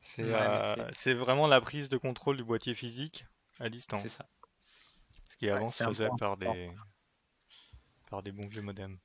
C'est 0.00 0.22
Ouais, 0.22 0.48
mais 0.48 0.60
euh, 0.68 0.88
c'est 0.92 1.14
vraiment 1.14 1.46
la 1.48 1.60
prise 1.60 1.88
de 1.88 1.96
contrôle 1.98 2.36
du 2.36 2.44
boîtier 2.44 2.74
physique 2.74 3.26
à 3.58 3.68
distance. 3.68 4.02
C'est 4.02 4.08
ça. 4.08 4.28
Ce 5.28 5.36
qui 5.36 5.50
avant 5.50 5.70
se 5.70 5.82
faisait 5.82 6.10
par 6.12 6.38
des, 6.38 6.70
par 8.08 8.22
des 8.22 8.32
bons 8.32 8.48
vieux 8.48 8.62
modems. 8.62 8.98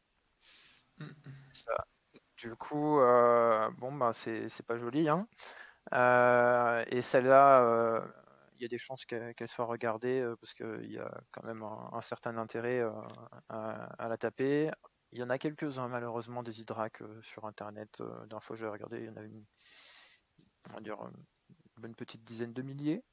Du 2.38 2.56
coup, 2.56 3.00
euh, 3.00 3.70
bon 3.78 3.92
bah 3.92 4.14
c'est 4.14 4.66
pas 4.66 4.78
joli, 4.78 5.10
hein. 5.10 5.28
Euh, 5.94 6.86
et 6.88 7.02
celle-là, 7.02 7.64
euh, 7.64 8.02
il 8.58 8.62
y 8.62 8.66
a 8.66 8.68
des 8.68 8.78
chances 8.78 9.06
qu'elle 9.06 9.48
soit 9.48 9.66
regardée 9.66 10.22
euh, 10.22 10.36
parce 10.38 10.54
qu'il 10.54 10.92
y 10.92 11.00
a 11.00 11.12
quand 11.32 11.44
même 11.44 11.64
un, 11.64 12.02
certain 12.02 12.38
intérêt 12.38 12.82
à, 13.50 14.08
la 14.08 14.18
taper. 14.18 14.72
Il 15.12 15.20
y 15.20 15.24
en 15.24 15.30
a 15.30 15.38
quelques-uns 15.38 15.88
malheureusement 15.88 16.44
des 16.44 16.62
hydracs 16.62 17.02
sur 17.22 17.46
internet. 17.46 18.02
D'un 18.28 18.40
fois 18.40 18.56
j'ai 18.56 18.68
regardé, 18.68 19.00
il 19.00 19.06
y 19.06 19.10
en 19.10 19.18
a 19.18 19.24
une, 19.24 19.46
une 20.78 21.26
bonne 21.78 21.96
petite 21.96 22.24
dizaine 22.24 22.54
de 22.54 22.62
milliers. 22.62 23.04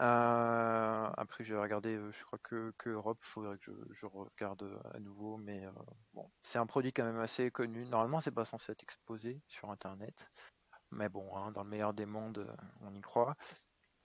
Euh, 0.00 1.10
après 1.16 1.44
j'ai 1.44 1.56
regardé, 1.56 1.94
euh, 1.96 2.10
je 2.12 2.24
crois 2.24 2.38
que, 2.42 2.72
Europe, 2.86 3.18
faudrait 3.20 3.58
que 3.58 3.72
je, 3.90 4.06
regarde 4.06 4.62
euh, 4.62 4.78
à 4.94 5.00
nouveau, 5.00 5.36
mais 5.36 5.66
euh, 5.66 5.70
bon, 6.14 6.30
c'est 6.42 6.58
un 6.58 6.66
produit 6.66 6.92
quand 6.92 7.04
même 7.04 7.20
assez 7.20 7.50
connu. 7.50 7.84
Normalement 7.84 8.20
c'est 8.20 8.30
pas 8.30 8.44
censé 8.44 8.72
être 8.72 8.82
exposé 8.82 9.42
sur 9.48 9.70
internet. 9.70 10.30
Mais 10.90 11.08
bon, 11.08 11.36
hein, 11.36 11.52
dans 11.52 11.64
le 11.64 11.70
meilleur 11.70 11.94
des 11.94 12.06
mondes, 12.06 12.54
on 12.82 12.94
y 12.94 13.00
croit. 13.00 13.36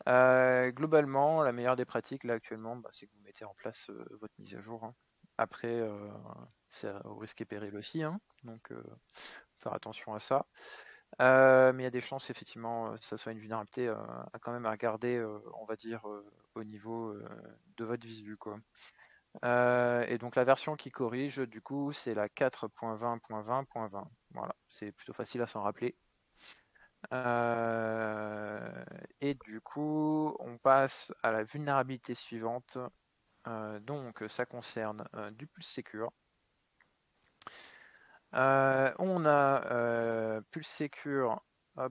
Globalement, 0.06 1.44
la 1.44 1.52
meilleure 1.52 1.76
des 1.76 1.86
pratiques 1.86 2.24
là 2.24 2.36
actuellement, 2.36 2.78
bah, 2.78 2.90
c'est 2.92 3.08
que 3.08 3.14
vous 3.14 3.22
mettez 3.24 3.44
en 3.46 3.54
place 3.56 3.90
votre 4.12 4.34
mise 4.40 4.56
à 4.56 4.62
jour. 4.62 4.84
hein. 4.86 4.96
Après, 5.38 5.82
c'est 6.70 6.94
au 7.04 7.16
risque 7.18 7.42
et 7.42 7.46
péril 7.46 7.76
aussi, 7.76 8.04
hein, 8.04 8.20
donc 8.44 8.72
faire 9.58 9.74
attention 9.74 10.14
à 10.14 10.20
ça. 10.20 10.46
Euh, 11.22 11.74
mais 11.74 11.84
il 11.84 11.86
y 11.86 11.88
a 11.88 11.92
des 11.92 12.02
chances 12.02 12.30
effectivement 12.30 12.92
euh, 12.92 12.96
que 12.96 13.04
ça 13.04 13.18
soit 13.18 13.32
une 13.32 13.40
vulnérabilité 13.40 13.88
euh, 13.88 13.96
à 14.34 14.40
quand 14.40 14.52
même 14.52 14.66
à 14.68 14.72
regarder, 14.72 15.18
euh, 15.18 15.40
on 15.60 15.66
va 15.66 15.76
dire, 15.76 16.06
au 16.56 16.64
niveau 16.64 17.16
de 17.78 17.86
votre 17.86 18.06
visu 18.06 18.38
quoi. 18.38 18.60
Et 19.44 20.18
donc 20.20 20.36
la 20.36 20.44
version 20.44 20.76
qui 20.76 20.92
corrige, 20.92 21.38
du 21.40 21.62
coup, 21.62 21.92
c'est 21.92 22.14
la 22.14 22.28
4.20.20.20. 22.30 24.10
Voilà, 24.32 24.56
c'est 24.68 24.92
plutôt 24.92 25.14
facile 25.14 25.42
à 25.42 25.48
s'en 25.48 25.62
rappeler. 25.62 25.96
Et 29.22 29.34
du 29.36 29.62
coup, 29.62 30.36
on 30.40 30.58
passe 30.58 31.14
à 31.24 31.32
la 31.32 31.44
vulnérabilité 31.44 32.16
suivante. 32.16 32.78
Donc, 33.82 34.24
ça 34.28 34.46
concerne 34.46 35.08
du 35.34 35.48
Pulse 35.48 35.68
Secure. 35.70 36.12
Euh, 38.38 38.94
on 39.00 39.26
a 39.26 39.66
euh, 39.72 40.42
Pulse 40.52 40.68
Secure, 40.68 41.44
euh, 41.80 41.90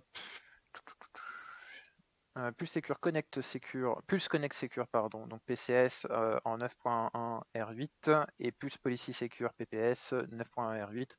Pulse 2.57 2.71
Secure 2.71 3.01
Connect 3.01 3.41
Secure, 3.41 4.01
Pulse 4.07 4.29
Connect 4.29 4.55
Secure, 4.55 4.87
pardon, 4.87 5.27
donc 5.27 5.43
PCS 5.47 6.07
en 6.45 6.59
9.1 6.59 7.43
R8 7.57 8.27
et 8.39 8.53
Pulse 8.53 8.79
Policy 8.79 9.13
Secure 9.13 9.53
PPS 9.55 10.13
9.1 10.13 10.87
R8 10.87 11.11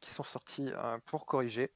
qui 0.00 0.10
sont 0.10 0.22
sortis 0.22 0.70
pour 1.06 1.26
corriger. 1.26 1.72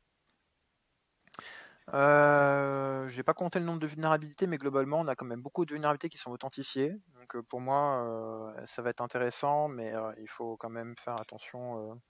Euh, 1.93 3.09
j'ai 3.09 3.23
pas 3.25 3.35
compté 3.35 3.59
le 3.59 3.65
nombre 3.65 3.81
de 3.81 3.87
vulnérabilités, 3.87 4.47
mais 4.47 4.59
globalement, 4.59 5.01
on 5.01 5.09
a 5.09 5.17
quand 5.17 5.27
même 5.27 5.43
beaucoup 5.43 5.65
de 5.65 5.73
vulnérabilités 5.73 6.09
qui 6.09 6.19
sont 6.19 6.31
authentifiées. 6.31 6.95
Donc 7.15 7.37
pour 7.49 7.61
moi, 7.61 8.55
ça 8.65 8.81
va 8.81 8.91
être 8.91 9.01
intéressant, 9.01 9.69
mais 9.69 9.93
il 10.19 10.29
faut 10.29 10.57
quand 10.57 10.71
même 10.71 10.95
faire 10.97 11.17
attention 11.21 12.01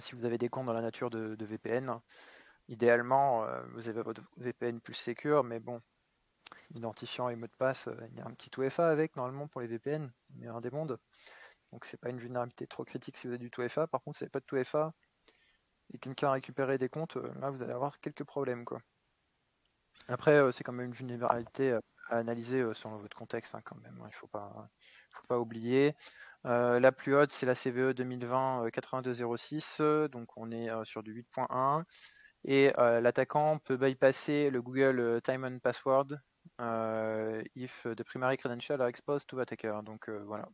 si 0.00 0.14
vous 0.14 0.24
avez 0.24 0.38
des 0.38 0.48
comptes 0.48 0.66
dans 0.66 0.72
la 0.72 0.82
nature 0.82 1.10
de, 1.10 1.44
VPN. 1.44 2.00
Idéalement, 2.68 3.44
euh, 3.44 3.62
vous 3.74 3.88
avez 3.88 4.02
votre 4.02 4.22
VPN 4.38 4.80
plus 4.80 4.94
secure, 4.94 5.44
mais 5.44 5.60
bon, 5.60 5.80
identifiant 6.74 7.28
et 7.28 7.36
mot 7.36 7.46
de 7.46 7.56
passe, 7.58 7.88
euh, 7.88 7.96
il 8.10 8.18
y 8.18 8.20
a 8.20 8.26
un 8.26 8.34
petit 8.34 8.50
OFA 8.58 8.88
avec 8.88 9.14
normalement 9.16 9.46
pour 9.46 9.60
les 9.60 9.68
VPN, 9.68 10.12
meilleur 10.34 10.60
des 10.60 10.70
mondes. 10.70 10.98
Donc 11.72 11.84
c'est 11.84 11.96
pas 11.96 12.10
une 12.10 12.18
vulnérabilité 12.18 12.66
trop 12.66 12.84
critique 12.84 13.16
si 13.16 13.26
vous 13.26 13.34
avez 13.34 13.38
du 13.38 13.50
TOFA. 13.50 13.86
Par 13.86 14.02
contre, 14.02 14.18
si 14.18 14.24
vous 14.24 14.26
n'avez 14.26 14.30
pas 14.30 14.40
de 14.40 14.46
TOFA 14.46 14.92
et 15.92 15.98
quelqu'un 15.98 16.28
a 16.28 16.32
récupéré 16.32 16.78
des 16.78 16.88
comptes, 16.88 17.16
euh, 17.16 17.32
là 17.40 17.50
vous 17.50 17.62
allez 17.62 17.72
avoir 17.72 18.00
quelques 18.00 18.24
problèmes 18.24 18.64
quoi. 18.64 18.80
Après, 20.08 20.52
c'est 20.52 20.62
quand 20.62 20.72
même 20.72 20.86
une 20.86 20.92
vulnérabilité 20.92 21.78
à 22.08 22.18
analyser 22.18 22.60
euh, 22.60 22.74
selon 22.74 22.96
votre 22.96 23.16
contexte 23.16 23.54
hein, 23.54 23.60
quand 23.64 23.76
même. 23.76 24.00
hein. 24.02 24.08
Il 24.08 24.28
pas, 24.28 24.68
faut 25.10 25.26
pas 25.26 25.38
oublier. 25.38 25.94
Euh, 26.46 26.80
la 26.80 26.92
plus 26.92 27.16
haute, 27.16 27.30
c'est 27.30 27.46
la 27.46 27.54
CVE 27.54 27.94
2020 27.94 28.62
euh, 28.64 28.70
8206, 28.70 29.80
donc 30.10 30.36
on 30.36 30.50
est 30.50 30.68
sur 30.84 31.02
du 31.02 31.12
8.1. 31.12 31.84
Et 32.44 32.72
l'attaquant 32.76 33.58
peut 33.58 33.76
bypasser 33.76 34.50
le 34.50 34.62
Google 34.62 35.20
Time 35.22 35.44
and 35.44 35.58
Password 35.58 36.06
if 37.56 37.86
the 37.88 38.04
primary 38.04 38.36
credential 38.36 38.80
are 38.80 38.88
exposed 38.88 39.26
to 39.26 39.40
attacker. 39.40 39.80
Donc 39.82 40.08
voilà, 40.08 40.48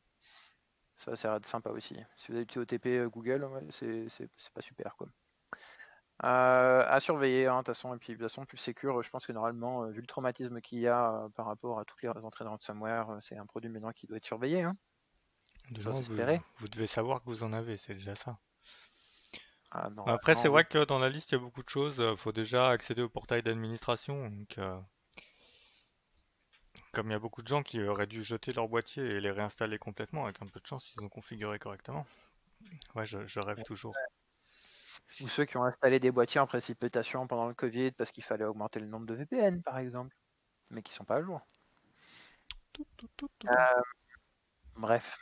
ça, 0.96 1.16
ça 1.16 1.28
l'air 1.28 1.40
de 1.40 1.44
sympa 1.44 1.68
aussi. 1.68 1.96
Si 2.16 2.32
vous 2.32 2.36
avez 2.36 2.46
du 2.46 2.58
OTP 2.58 3.10
Google, 3.10 3.46
c'est 3.68 4.08
pas 4.54 4.62
super 4.62 4.96
quoi. 4.96 5.08
Euh, 6.24 6.84
à 6.86 7.00
surveiller, 7.00 7.46
hein, 7.46 7.54
de 7.54 7.58
toute 7.58 7.68
façon, 7.68 7.94
et 7.94 7.98
puis 7.98 8.12
de 8.12 8.18
toute 8.18 8.28
façon, 8.28 8.44
plus 8.44 8.56
sécure, 8.56 9.02
je 9.02 9.10
pense 9.10 9.26
que 9.26 9.32
normalement, 9.32 9.82
euh, 9.82 9.90
vu 9.90 10.00
le 10.00 10.06
traumatisme 10.06 10.60
qu'il 10.60 10.78
y 10.78 10.86
a 10.86 11.14
euh, 11.14 11.28
par 11.30 11.46
rapport 11.46 11.80
à 11.80 11.84
toutes 11.84 12.00
les 12.02 12.08
entrées 12.08 12.44
dans 12.44 12.52
ransomware, 12.52 13.10
euh, 13.10 13.16
c'est 13.20 13.36
un 13.36 13.46
produit 13.46 13.68
maintenant 13.68 13.90
qui 13.90 14.06
doit 14.06 14.18
être 14.18 14.24
surveillé. 14.24 14.62
Hein. 14.62 14.76
Déjà, 15.70 15.90
vous, 15.90 16.02
vous 16.58 16.68
devez 16.68 16.86
savoir 16.86 17.20
que 17.20 17.26
vous 17.26 17.42
en 17.42 17.52
avez, 17.52 17.76
c'est 17.76 17.94
déjà 17.94 18.14
ça. 18.14 18.38
Ah, 19.72 19.90
non, 19.90 20.04
Après, 20.06 20.36
c'est 20.36 20.48
vrai 20.48 20.64
que 20.64 20.84
dans 20.84 20.98
la 20.98 21.08
liste, 21.08 21.32
il 21.32 21.34
y 21.34 21.38
a 21.38 21.40
beaucoup 21.40 21.62
de 21.62 21.68
choses. 21.68 21.96
Il 21.98 22.16
faut 22.16 22.32
déjà 22.32 22.68
accéder 22.68 23.02
au 23.02 23.08
portail 23.08 23.42
d'administration. 23.42 24.28
Donc, 24.28 24.58
euh, 24.58 24.78
comme 26.92 27.08
il 27.08 27.12
y 27.12 27.16
a 27.16 27.18
beaucoup 27.18 27.42
de 27.42 27.48
gens 27.48 27.62
qui 27.62 27.82
auraient 27.82 28.06
dû 28.06 28.22
jeter 28.22 28.52
leur 28.52 28.68
boîtier 28.68 29.02
et 29.02 29.20
les 29.20 29.30
réinstaller 29.30 29.78
complètement, 29.78 30.24
avec 30.24 30.42
un 30.42 30.46
peu 30.46 30.60
de 30.60 30.66
chance, 30.66 30.92
ils 30.94 31.02
ont 31.02 31.08
configuré 31.08 31.58
correctement. 31.58 32.06
Ouais, 32.94 33.06
je, 33.06 33.26
je 33.26 33.40
rêve 33.40 33.62
toujours. 33.64 33.94
Ou 35.20 35.28
ceux 35.28 35.44
qui 35.44 35.56
ont 35.56 35.64
installé 35.64 36.00
des 36.00 36.10
boîtiers 36.10 36.40
en 36.40 36.46
précipitation 36.46 37.26
pendant 37.26 37.46
le 37.46 37.54
Covid 37.54 37.92
parce 37.92 38.10
qu'il 38.10 38.24
fallait 38.24 38.44
augmenter 38.44 38.80
le 38.80 38.86
nombre 38.86 39.06
de 39.06 39.14
VPN, 39.14 39.62
par 39.62 39.78
exemple, 39.78 40.16
mais 40.70 40.82
qui 40.82 40.92
sont 40.92 41.04
pas 41.04 41.16
à 41.16 41.22
jour. 41.22 41.40
Tout, 42.72 42.86
tout, 42.96 43.08
tout, 43.16 43.28
tout. 43.38 43.48
Euh, 43.48 43.82
bref. 44.76 45.18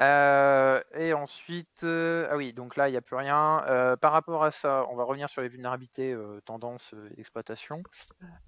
Euh, 0.00 0.82
et 0.94 1.12
ensuite, 1.12 1.82
euh, 1.84 2.28
ah 2.30 2.36
oui, 2.36 2.52
donc 2.52 2.76
là, 2.76 2.88
il 2.88 2.92
n'y 2.92 2.96
a 2.96 3.02
plus 3.02 3.16
rien. 3.16 3.64
Euh, 3.66 3.96
par 3.96 4.12
rapport 4.12 4.44
à 4.44 4.50
ça, 4.50 4.86
on 4.88 4.96
va 4.96 5.04
revenir 5.04 5.28
sur 5.28 5.42
les 5.42 5.48
vulnérabilités, 5.48 6.12
euh, 6.12 6.40
tendances 6.44 6.94
euh, 6.94 7.10
et 7.16 7.20
exploitation. 7.20 7.82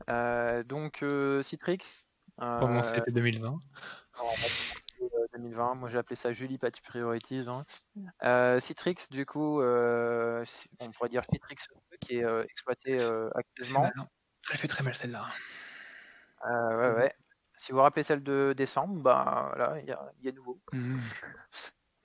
Euh, 0.09 0.63
donc, 0.63 1.03
euh, 1.03 1.43
Citrix. 1.43 2.07
Euh, 2.41 2.83
c'était 2.83 3.13
2020. 3.13 3.49
on 3.49 3.53
va 3.53 3.61
commencer, 4.23 4.75
euh, 4.77 4.84
2020, 5.33 5.75
moi 5.75 5.89
j'ai 5.89 5.99
appelé 5.99 6.17
ça 6.17 6.33
Julie 6.33 6.59
Patch 6.59 6.81
Priorities. 6.83 7.49
hein. 7.49 7.65
Euh, 8.23 8.61
Citrix, 8.61 8.97
du 9.11 9.27
coup, 9.27 9.61
euh, 9.61 10.45
on 10.81 10.91
pourrait 10.91 11.09
dire 11.09 11.23
Citrix 11.33 11.57
2 11.91 11.97
qui 12.01 12.17
est 12.19 12.25
euh, 12.25 12.43
exploité 12.45 13.01
euh, 13.01 13.25
Elle 13.27 13.33
fait 13.33 13.39
actuellement. 13.39 13.91
hein. 13.97 14.09
Elle 14.51 14.59
fait 14.59 14.69
très 14.69 14.85
mal 14.85 14.95
celle-là. 14.95 15.27
Euh, 16.47 16.77
ouais, 16.77 16.97
ouais. 17.03 17.13
Si 17.57 17.73
vous 17.73 17.79
rappelez 17.79 18.03
celle 18.03 18.23
de 18.23 18.53
décembre, 18.57 19.01
bah 19.01 19.55
là, 19.57 19.77
il 19.81 19.87
y 19.89 19.93
a, 19.93 20.13
il 20.19 20.27
y 20.27 20.29
a 20.29 20.33
nouveau. 20.33 20.61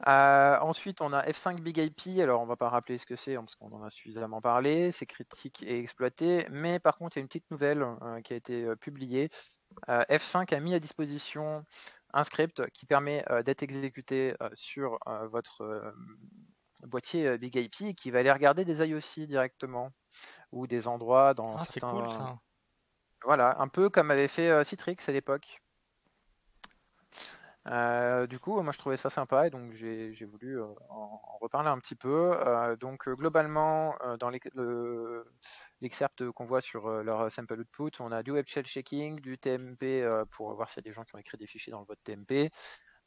Euh, 0.07 0.57
ensuite, 0.59 1.01
on 1.01 1.11
a 1.11 1.23
F5 1.25 1.59
Big 1.61 1.77
IP. 1.77 2.21
Alors, 2.21 2.41
on 2.41 2.45
va 2.45 2.55
pas 2.55 2.69
rappeler 2.69 2.97
ce 2.97 3.05
que 3.05 3.17
c'est 3.17 3.35
hein, 3.35 3.41
parce 3.41 3.55
qu'on 3.55 3.71
en 3.73 3.83
a 3.83 3.89
suffisamment 3.89 4.39
parlé. 4.39 4.91
C'est 4.91 5.05
critique 5.05 5.63
et 5.63 5.77
exploité. 5.79 6.47
Mais 6.51 6.79
par 6.79 6.97
contre, 6.97 7.17
il 7.17 7.19
y 7.19 7.21
a 7.21 7.23
une 7.23 7.27
petite 7.27 7.51
nouvelle 7.51 7.81
euh, 7.81 8.21
qui 8.21 8.33
a 8.33 8.37
été 8.37 8.63
euh, 8.63 8.75
publiée. 8.77 9.27
Euh, 9.89 10.03
F5 10.09 10.53
a 10.55 10.59
mis 10.61 10.73
à 10.73 10.79
disposition 10.79 11.65
un 12.13 12.23
script 12.23 12.69
qui 12.71 12.85
permet 12.85 13.23
euh, 13.29 13.43
d'être 13.43 13.63
exécuté 13.63 14.35
euh, 14.41 14.49
sur 14.53 14.97
euh, 15.07 15.27
votre 15.27 15.93
boîtier 16.83 17.37
Big 17.37 17.55
IP 17.55 17.81
et 17.81 17.93
qui 17.93 18.09
va 18.09 18.19
aller 18.19 18.31
regarder 18.31 18.65
des 18.65 18.87
IOC 18.87 19.27
directement 19.27 19.91
ou 20.51 20.65
des 20.65 20.87
endroits 20.87 21.33
dans 21.33 21.57
Ah, 21.57 21.65
certains. 21.65 21.91
cool 21.91 22.11
ça. 22.11 22.39
Voilà, 23.25 23.59
un 23.59 23.67
peu 23.67 23.89
comme 23.89 24.11
avait 24.11 24.29
fait 24.29 24.63
Citrix 24.63 24.95
à 25.07 25.11
l'époque. 25.11 25.61
Euh, 27.69 28.25
du 28.25 28.39
coup, 28.39 28.59
moi 28.61 28.73
je 28.73 28.79
trouvais 28.79 28.97
ça 28.97 29.09
sympa 29.11 29.45
et 29.45 29.49
donc 29.51 29.71
j'ai 29.73 30.25
voulu 30.25 30.59
euh, 30.59 30.65
en, 30.89 31.21
reparler 31.39 31.69
un 31.69 31.77
petit 31.79 31.95
peu. 31.95 32.33
Euh, 32.47 32.75
donc 32.75 33.07
globalement, 33.09 33.95
dans 34.19 34.29
l'ex- 34.29 34.49
le- 34.55 35.25
l'excerpt 35.81 36.31
qu'on 36.31 36.45
voit 36.45 36.61
sur 36.61 36.89
leur 37.03 37.29
sample 37.31 37.59
output, 37.59 37.91
on 37.99 38.11
a 38.11 38.23
du 38.23 38.31
web 38.31 38.45
shell 38.47 38.65
checking, 38.65 39.19
du 39.21 39.37
TMP 39.37 40.07
pour 40.31 40.53
voir 40.55 40.69
s'il 40.69 40.77
y 40.83 40.87
a 40.87 40.89
des 40.89 40.93
gens 40.93 41.03
qui 41.03 41.15
ont 41.15 41.19
écrit 41.19 41.37
des 41.37 41.47
fichiers 41.47 41.71
dans 41.71 41.79
le 41.81 41.85
vote 41.85 41.99
TMP, 42.03 42.49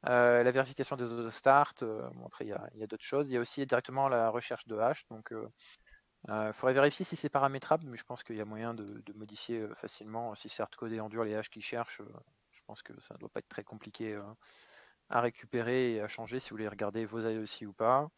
la 0.05 0.51
vérification 0.51 0.97
des 0.97 1.13
autostart. 1.13 1.75
bon, 1.81 2.27
après, 2.27 2.47
il 2.47 2.49
y 2.49 2.83
a, 2.83 2.87
d'autres 2.87 3.05
choses. 3.05 3.29
Il 3.29 3.35
y 3.35 3.37
a 3.37 3.41
aussi 3.41 3.67
directement 3.67 4.09
la 4.09 4.31
recherche 4.31 4.67
de 4.67 4.77
hash. 4.79 5.07
Donc, 5.09 5.33
il 6.29 6.53
faudrait 6.53 6.75
vérifier 6.75 7.05
si 7.05 7.17
c'est 7.17 7.29
paramétrable, 7.29 7.85
mais 7.87 7.97
je 7.97 8.05
pense 8.05 8.23
qu'il 8.23 8.37
y 8.37 8.41
a 8.41 8.45
moyen 8.45 8.75
de, 8.75 8.87
modifier 9.15 9.67
facilement. 9.75 10.35
Si 10.35 10.49
c'est 10.49 10.63
hardcodé 10.63 11.01
en 11.01 11.09
dur 11.09 11.25
les 11.25 11.35
hash 11.35 11.51
qui 11.51 11.61
cherchent, 11.61 12.03
pense 12.73 12.83
que 12.83 12.99
ça 13.03 13.15
ne 13.15 13.19
doit 13.19 13.29
pas 13.29 13.41
être 13.41 13.49
très 13.49 13.65
compliqué 13.65 14.15
euh, 14.15 14.23
à 15.11 15.21
récupérer 15.21 15.95
et 15.95 16.01
à 16.01 16.09
changer 16.09 16.41
si 16.41 16.49
vous 16.49 16.57
voulez 16.57 16.69
regarder 16.69 17.05
vos 17.05 17.21
IOC 17.21 17.69
ou 17.69 17.75
pas. 17.75 18.09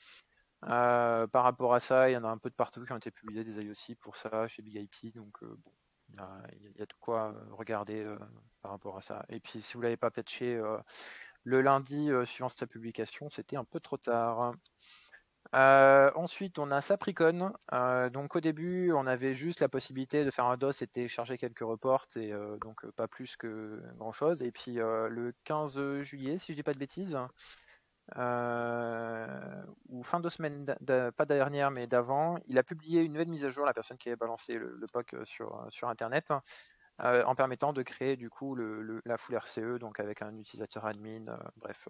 Euh, 0.67 1.27
par 1.27 1.43
rapport 1.43 1.75
à 1.75 1.81
ça, 1.81 2.09
il 2.09 2.13
y 2.13 2.17
en 2.17 2.23
a 2.23 2.29
un 2.29 2.39
peu 2.39 2.51
de 2.51 2.55
partout 2.55 2.85
qui 2.85 2.93
ont 2.93 2.97
été 2.97 3.11
publiés 3.11 3.43
des 3.43 3.59
IOC 3.59 3.99
pour 3.99 4.15
ça 4.15 4.47
chez 4.47 4.63
Big 4.63 4.77
IP, 4.77 5.13
donc 5.13 5.43
euh, 5.43 5.57
bon, 5.59 5.73
il 6.53 6.73
y 6.79 6.83
a, 6.83 6.87
de 6.87 6.93
quoi 7.01 7.35
regarder 7.51 8.07
par 8.63 8.71
rapport 8.71 8.97
à 8.97 9.01
ça. 9.01 9.27
Et 9.29 9.41
puis 9.41 9.61
si 9.61 9.75
vous 9.75 9.83
l'avez 9.83 9.97
pas 9.97 10.13
patché 10.13 10.63
le 11.43 11.61
lundi 11.61 12.11
suivant 12.25 12.49
sa 12.49 12.69
publication, 12.69 13.29
c'était 13.31 13.57
un 13.57 13.65
peu 13.65 13.81
trop 13.81 13.97
tard. 13.97 14.55
Euh, 15.55 16.11
ensuite, 16.15 16.59
on 16.59 16.71
a 16.71 16.81
Sapricon. 16.81 17.53
Euh, 17.73 18.11
donc 18.11 18.35
au 18.37 18.41
début, 18.41 18.93
on 18.93 19.07
avait 19.07 19.35
juste 19.35 19.61
la 19.61 19.69
possibilité 19.69 20.25
de 20.25 20.31
faire 20.31 20.47
un 20.47 20.57
DOS 20.57 20.83
et 20.83 20.87
télécharger 20.87 21.39
quelques 21.39 21.61
reports, 21.61 22.07
et 22.17 22.33
euh, 22.33 22.57
donc 22.59 22.85
pas 22.93 23.09
plus 23.09 23.37
que 23.37 23.81
grand 23.97 24.13
chose. 24.13 24.43
Et 24.43 24.51
puis 24.51 24.75
le 24.75 25.33
15 25.45 26.01
juillet, 26.03 26.39
si 26.39 26.53
je 26.53 26.57
dis 26.57 26.63
pas 26.63 26.73
de 26.73 26.79
bêtises, 26.79 27.19
ou 29.89 30.03
fin 30.03 30.21
de 30.21 30.29
semaine, 30.29 30.65
pas 31.17 31.25
dernière, 31.27 31.71
mais 31.71 31.87
d'avant, 31.87 32.39
il 32.49 32.59
a 32.59 32.63
publié 32.63 33.03
une 33.03 33.13
nouvelle 33.13 33.29
mise 33.29 33.45
à 33.45 33.51
jour, 33.51 33.65
la 33.65 33.75
personne 33.75 33.99
qui 33.99 34.09
avait 34.09 34.17
balancé 34.17 34.59
le, 34.59 34.87
POC 34.93 35.17
sur, 35.25 35.89
Internet, 35.89 36.33
en 36.99 37.35
permettant 37.35 37.73
de 37.73 37.83
créer 37.83 38.17
du 38.17 38.29
coup 38.31 38.57
la 38.57 39.19
full 39.19 39.37
RCE, 39.37 39.79
donc 39.79 40.01
avec 40.01 40.23
un 40.23 40.37
utilisateur 40.37 40.85
admin, 40.87 41.39
bref. 41.57 41.89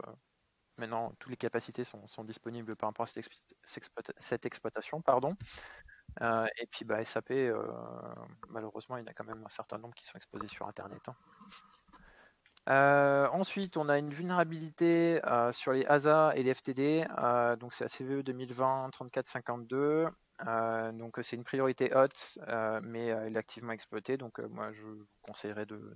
Maintenant, 0.78 1.12
toutes 1.18 1.30
les 1.30 1.36
capacités 1.36 1.84
sont, 1.84 2.24
disponibles 2.24 2.74
par 2.76 2.88
rapport 2.88 3.04
à 3.04 3.06
cette, 3.06 3.24
explo- 3.24 3.54
cette 3.64 3.84
exploita- 3.84 4.14
cette 4.18 4.46
exploitation. 4.46 5.00
Pardon. 5.00 5.36
Euh, 6.20 6.46
et 6.58 6.66
puis 6.66 6.84
bah, 6.84 7.04
SAP, 7.04 7.30
euh, 7.32 7.62
malheureusement, 8.50 8.96
il 8.96 9.00
y 9.00 9.02
en 9.04 9.06
a 9.06 9.14
quand 9.14 9.24
même 9.24 9.44
un 9.44 9.50
certain 9.50 9.78
nombre 9.78 9.94
qui 9.94 10.04
sont 10.06 10.16
exposés 10.16 10.48
sur 10.48 10.66
Internet. 10.66 11.08
hein. 11.08 11.14
Euh, 12.70 13.28
ensuite, 13.28 13.76
on 13.76 13.90
a 13.90 13.98
une 13.98 14.12
vulnérabilité 14.12 15.20
sur 15.52 15.72
les 15.72 15.84
ASA 15.84 16.32
et 16.34 16.42
les 16.42 16.54
FTD. 16.54 17.06
donc 17.60 17.74
c'est 17.74 17.84
la 17.84 17.88
CVE 17.88 18.22
2020-3452. 18.22 20.08
Euh, 20.46 20.90
donc 20.92 21.18
c'est 21.22 21.36
une 21.36 21.44
priorité 21.44 21.94
haute, 21.94 22.38
euh, 22.48 22.80
mais 22.82 23.12
euh, 23.12 23.26
elle 23.26 23.36
est 23.36 23.38
activement 23.38 23.72
exploitée. 23.72 24.16
Donc 24.16 24.40
euh, 24.40 24.48
moi, 24.48 24.72
je 24.72 24.82
vous 24.82 25.04
conseillerais 25.22 25.66
de, 25.66 25.94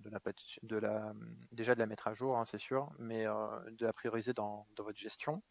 de 0.62 0.76
la, 0.78 1.12
déjà 1.52 1.74
de 1.74 1.80
la 1.80 1.86
mettre 1.86 2.06
à 2.08 2.14
jour, 2.14 2.38
hein, 2.38 2.44
c'est 2.44 2.58
sûr, 2.58 2.90
mais 2.98 3.26
euh, 3.26 3.32
de 3.72 3.84
la 3.86 3.92
prioriser 3.92 4.32
dans, 4.34 4.64
votre 4.78 4.96
gestion. 4.98 5.42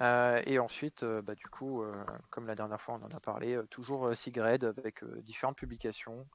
Euh, 0.00 0.42
et 0.46 0.58
ensuite, 0.58 1.02
euh, 1.02 1.22
bah, 1.22 1.34
du 1.34 1.48
coup, 1.48 1.82
euh, 1.82 2.04
comme 2.30 2.46
la 2.46 2.54
dernière 2.54 2.80
fois 2.80 2.96
on 3.00 3.04
en 3.04 3.10
a 3.10 3.20
parlé, 3.20 3.56
euh, 3.56 3.66
toujours 3.66 4.06
euh, 4.06 4.14
SIGRED 4.14 4.64
avec 4.64 5.02
euh, 5.02 5.20
différentes 5.22 5.58
publications 5.58 6.26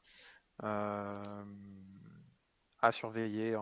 euh, 0.64 1.46
à 2.82 2.92
surveiller, 2.92 3.56
euh, 3.56 3.60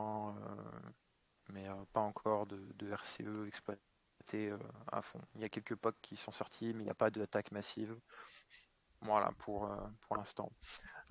mais 1.49 1.67
euh, 1.69 1.73
pas 1.93 2.01
encore 2.01 2.47
de, 2.47 2.57
de 2.75 2.91
RCE 2.91 3.47
exploité 3.47 3.90
euh, 4.33 4.57
à 4.91 5.01
fond. 5.01 5.19
Il 5.35 5.41
y 5.41 5.45
a 5.45 5.49
quelques 5.49 5.75
POC 5.75 5.95
qui 6.01 6.17
sont 6.17 6.31
sortis, 6.31 6.73
mais 6.73 6.81
il 6.81 6.85
n'y 6.85 6.91
a 6.91 6.95
pas 6.95 7.09
d'attaque 7.09 7.51
massive. 7.51 7.95
Voilà 9.01 9.31
pour, 9.39 9.65
euh, 9.65 9.75
pour 10.01 10.15
l'instant. 10.15 10.51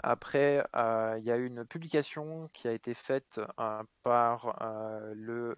Après, 0.02 0.64
euh, 0.76 1.16
il 1.18 1.24
y 1.24 1.30
a 1.30 1.36
une 1.36 1.64
publication 1.64 2.48
qui 2.52 2.68
a 2.68 2.72
été 2.72 2.94
faite 2.94 3.40
par 4.02 4.56
le 5.14 5.54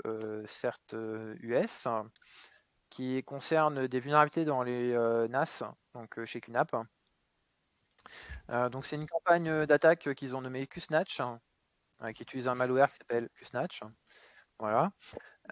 CERT 0.46 0.94
US 1.40 1.88
qui 2.90 3.22
concerne 3.22 3.86
des 3.86 4.00
vulnérabilités 4.00 4.44
dans 4.44 4.62
les 4.62 4.92
NAS, 5.28 5.62
donc 5.94 6.24
chez 6.24 6.40
QNAP. 6.40 6.74
Donc 8.48 8.84
c'est 8.84 8.96
une 8.96 9.06
campagne 9.06 9.66
d'attaque 9.66 10.14
qu'ils 10.14 10.34
ont 10.34 10.40
nommée 10.40 10.66
QSnatch, 10.66 11.20
qui 12.14 12.22
utilise 12.22 12.48
un 12.48 12.54
malware 12.54 12.88
qui 12.88 12.96
s'appelle 12.96 13.28
QSnatch. 13.34 13.82
Voilà. 14.58 14.92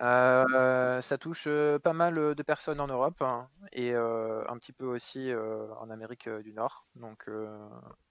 Euh, 0.00 1.00
ça 1.02 1.18
touche 1.18 1.44
euh, 1.46 1.78
pas 1.78 1.92
mal 1.92 2.16
euh, 2.16 2.34
de 2.34 2.42
personnes 2.42 2.80
en 2.80 2.86
Europe 2.86 3.20
hein, 3.20 3.50
et 3.72 3.94
un 3.94 4.56
petit 4.58 4.72
peu 4.72 4.86
aussi 4.86 5.32
en 5.78 5.90
Amérique 5.90 6.28
du 6.28 6.52
Nord. 6.52 6.86
Donc 6.94 7.30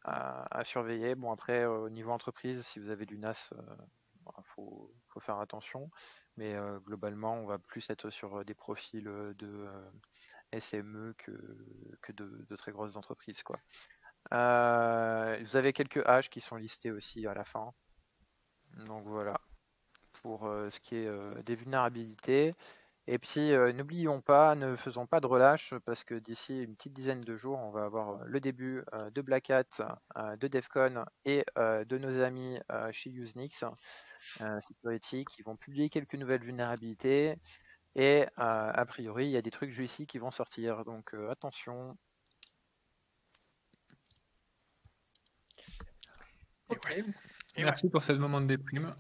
à, 0.04 0.64
surveiller. 0.64 1.16
Bon 1.16 1.32
après 1.32 1.66
au 1.66 1.90
niveau 1.90 2.12
entreprise, 2.12 2.66
si 2.66 2.80
vous 2.80 2.90
avez 2.90 3.06
du 3.06 3.18
NAS, 3.18 3.54
il 4.38 4.44
faut, 4.44 4.92
faire 5.20 5.40
attention. 5.40 5.90
Mais 6.38 6.56
globalement, 6.86 7.34
on 7.34 7.46
va 7.46 7.60
plus 7.60 7.90
être 7.90 8.10
sur 8.10 8.46
des 8.46 8.54
profils 8.54 9.04
de 9.04 9.68
SME 10.58 11.14
que, 11.18 12.12
de, 12.14 12.56
très 12.56 12.72
grosses 12.72 12.96
entreprises. 12.96 13.44
Vous 14.32 14.38
avez 15.58 15.74
quelques 15.74 16.04
H 16.06 16.30
qui 16.30 16.40
sont 16.40 16.56
listés 16.56 16.92
aussi 16.92 17.28
à 17.28 17.34
la 17.34 17.44
fin. 17.44 17.74
Donc 18.86 19.06
voilà 19.08 19.42
pour 20.22 20.48
euh, 20.48 20.70
ce 20.70 20.80
qui 20.80 20.96
est 20.96 21.08
euh, 21.08 21.42
des 21.44 21.56
vulnérabilités. 21.56 22.54
Et 23.12 23.18
puis 23.18 23.54
euh, 23.54 23.74
n'oublions 23.74 24.22
pas, 24.22 24.54
ne 24.54 24.76
faisons 24.76 25.08
pas 25.08 25.20
de 25.20 25.26
relâche 25.26 25.74
parce 25.84 26.04
que 26.04 26.14
d'ici 26.14 26.62
une 26.62 26.76
petite 26.76 26.94
dizaine 26.94 27.22
de 27.22 27.36
jours, 27.36 27.58
on 27.58 27.72
va 27.72 27.86
avoir 27.86 28.24
le 28.24 28.40
début 28.40 28.84
euh, 28.94 29.10
de 29.10 29.22
Black 29.22 29.50
Hat, 29.50 29.82
euh, 30.16 30.36
de 30.38 30.48
DEFCON 30.48 31.06
et 31.26 31.44
euh, 31.58 31.84
de 31.86 31.98
nos 31.98 32.22
amis 32.22 32.60
euh, 32.72 32.92
chez 32.92 33.10
Usenix 33.10 33.64
euh, 34.42 34.60
Security 34.60 35.26
qui 35.26 35.42
vont 35.42 35.56
publier 35.58 35.90
quelques 35.90 36.14
nouvelles 36.14 36.44
vulnérabilités. 36.44 37.36
Et 37.96 38.26
euh, 38.26 38.28
a 38.38 38.86
priori, 38.86 39.26
il 39.26 39.32
y 39.32 39.38
a 39.38 39.42
des 39.42 39.50
trucs 39.50 39.72
juicy 39.72 40.06
qui 40.06 40.20
vont 40.20 40.30
sortir. 40.30 40.86
Donc 40.86 41.16
euh, 41.16 41.32
attention. 41.32 41.98
Merci 47.58 47.90
pour 47.90 48.04
ce 48.04 48.12
moment 48.12 48.40
de 48.40 48.46
déprime. 48.46 48.96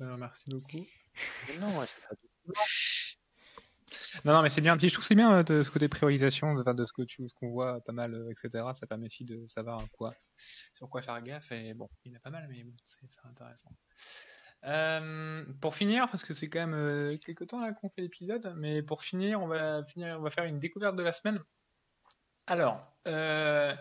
Te 0.00 0.04
remercie 0.04 0.48
beaucoup. 0.48 0.86
Non, 1.60 1.84
c'est 1.84 2.00
pas. 2.00 2.14
Non, 4.24 4.32
non, 4.32 4.42
mais 4.42 4.48
c'est 4.48 4.62
bien. 4.62 4.78
Puis 4.78 4.88
je 4.88 4.94
trouve 4.94 5.04
que 5.04 5.08
c'est 5.08 5.14
bien 5.14 5.30
euh, 5.30 5.42
de 5.42 5.62
ce 5.62 5.70
côté 5.70 5.88
priorisation, 5.88 6.54
de, 6.54 6.72
de 6.72 6.86
ce 6.86 6.92
que 6.94 7.02
tu, 7.02 7.28
ce 7.28 7.34
qu'on 7.34 7.50
voit 7.50 7.82
pas 7.82 7.92
mal, 7.92 8.14
euh, 8.14 8.30
etc. 8.30 8.64
Ça 8.72 8.86
permet 8.86 9.08
aussi 9.08 9.26
de 9.26 9.46
savoir 9.48 9.84
quoi, 9.92 10.14
sur 10.72 10.88
quoi 10.88 11.02
faire 11.02 11.20
gaffe. 11.20 11.52
Et 11.52 11.74
bon, 11.74 11.90
il 12.06 12.12
y 12.12 12.14
en 12.14 12.16
a 12.16 12.20
pas 12.20 12.30
mal, 12.30 12.46
mais 12.48 12.64
bon, 12.64 12.72
c'est 12.86 12.96
c'est 13.10 13.28
intéressant. 13.28 13.70
Euh, 14.64 15.44
pour 15.60 15.74
finir, 15.74 16.08
parce 16.10 16.24
que 16.24 16.32
c'est 16.32 16.48
quand 16.48 16.60
même 16.60 16.72
euh, 16.72 17.18
quelques 17.18 17.48
temps 17.48 17.60
là 17.60 17.72
qu'on 17.74 17.90
fait 17.90 18.00
l'épisode, 18.00 18.54
mais 18.56 18.82
pour 18.82 19.02
finir, 19.02 19.42
on 19.42 19.48
va 19.48 19.84
finir, 19.84 20.16
on 20.18 20.22
va 20.22 20.30
faire 20.30 20.44
une 20.44 20.60
découverte 20.60 20.96
de 20.96 21.02
la 21.02 21.12
semaine. 21.12 21.40
Alors, 22.46 22.80
euh, 23.06 23.76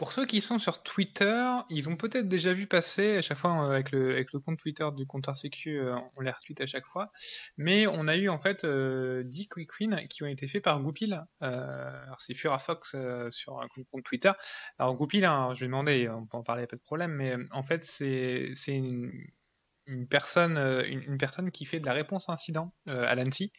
pour 0.00 0.12
ceux 0.12 0.24
qui 0.24 0.40
sont 0.40 0.58
sur 0.58 0.82
Twitter, 0.82 1.44
ils 1.68 1.90
ont 1.90 1.96
peut-être 1.96 2.26
déjà 2.26 2.54
vu 2.54 2.66
passer 2.66 3.18
à 3.18 3.20
chaque 3.20 3.36
fois 3.36 3.66
euh, 3.66 3.72
avec 3.72 3.92
le, 3.92 4.24
compte 4.42 4.58
Twitter 4.58 4.88
du 4.96 5.06
compteur 5.06 5.36
sécu, 5.36 5.78
euh, 5.78 5.94
on 6.16 6.22
les 6.22 6.30
retweet 6.30 6.58
à 6.62 6.66
chaque 6.66 6.86
fois. 6.86 7.12
Mais 7.58 7.86
on 7.86 8.08
a 8.08 8.16
eu 8.16 8.30
en 8.30 8.38
fait 8.38 8.64
euh, 8.64 9.22
10 9.24 9.48
quick 9.48 9.78
wins 9.78 10.08
qui 10.08 10.22
ont 10.22 10.26
été 10.26 10.46
faits 10.46 10.64
par 10.64 10.80
Goupil. 10.80 11.22
Euh, 11.42 12.02
alors 12.04 12.18
c'est 12.18 12.32
Furafox 12.32 12.94
euh, 12.94 13.30
sur 13.30 13.60
un 13.60 13.68
compte 13.68 14.02
Twitter. 14.02 14.32
Alors 14.78 14.94
Goupil, 14.94 15.22
hein, 15.26 15.52
je 15.52 15.60
vais 15.60 15.66
demander, 15.66 16.08
on 16.08 16.24
peut 16.24 16.38
en 16.38 16.42
parler, 16.42 16.66
pas 16.66 16.76
de 16.76 16.80
problème, 16.80 17.12
mais 17.12 17.36
euh, 17.36 17.46
en 17.50 17.62
fait 17.62 17.84
c'est 17.84 18.54
une, 18.68 19.12
personne 20.08 20.56
euh, 20.56 20.82
une, 20.88 21.18
personne 21.18 21.50
qui 21.50 21.66
fait 21.66 21.78
de 21.78 21.84
la 21.84 21.92
réponse 21.92 22.30
incident 22.30 22.72
euh, 22.88 23.04
à 23.06 23.14
l'ANSI. 23.16 23.52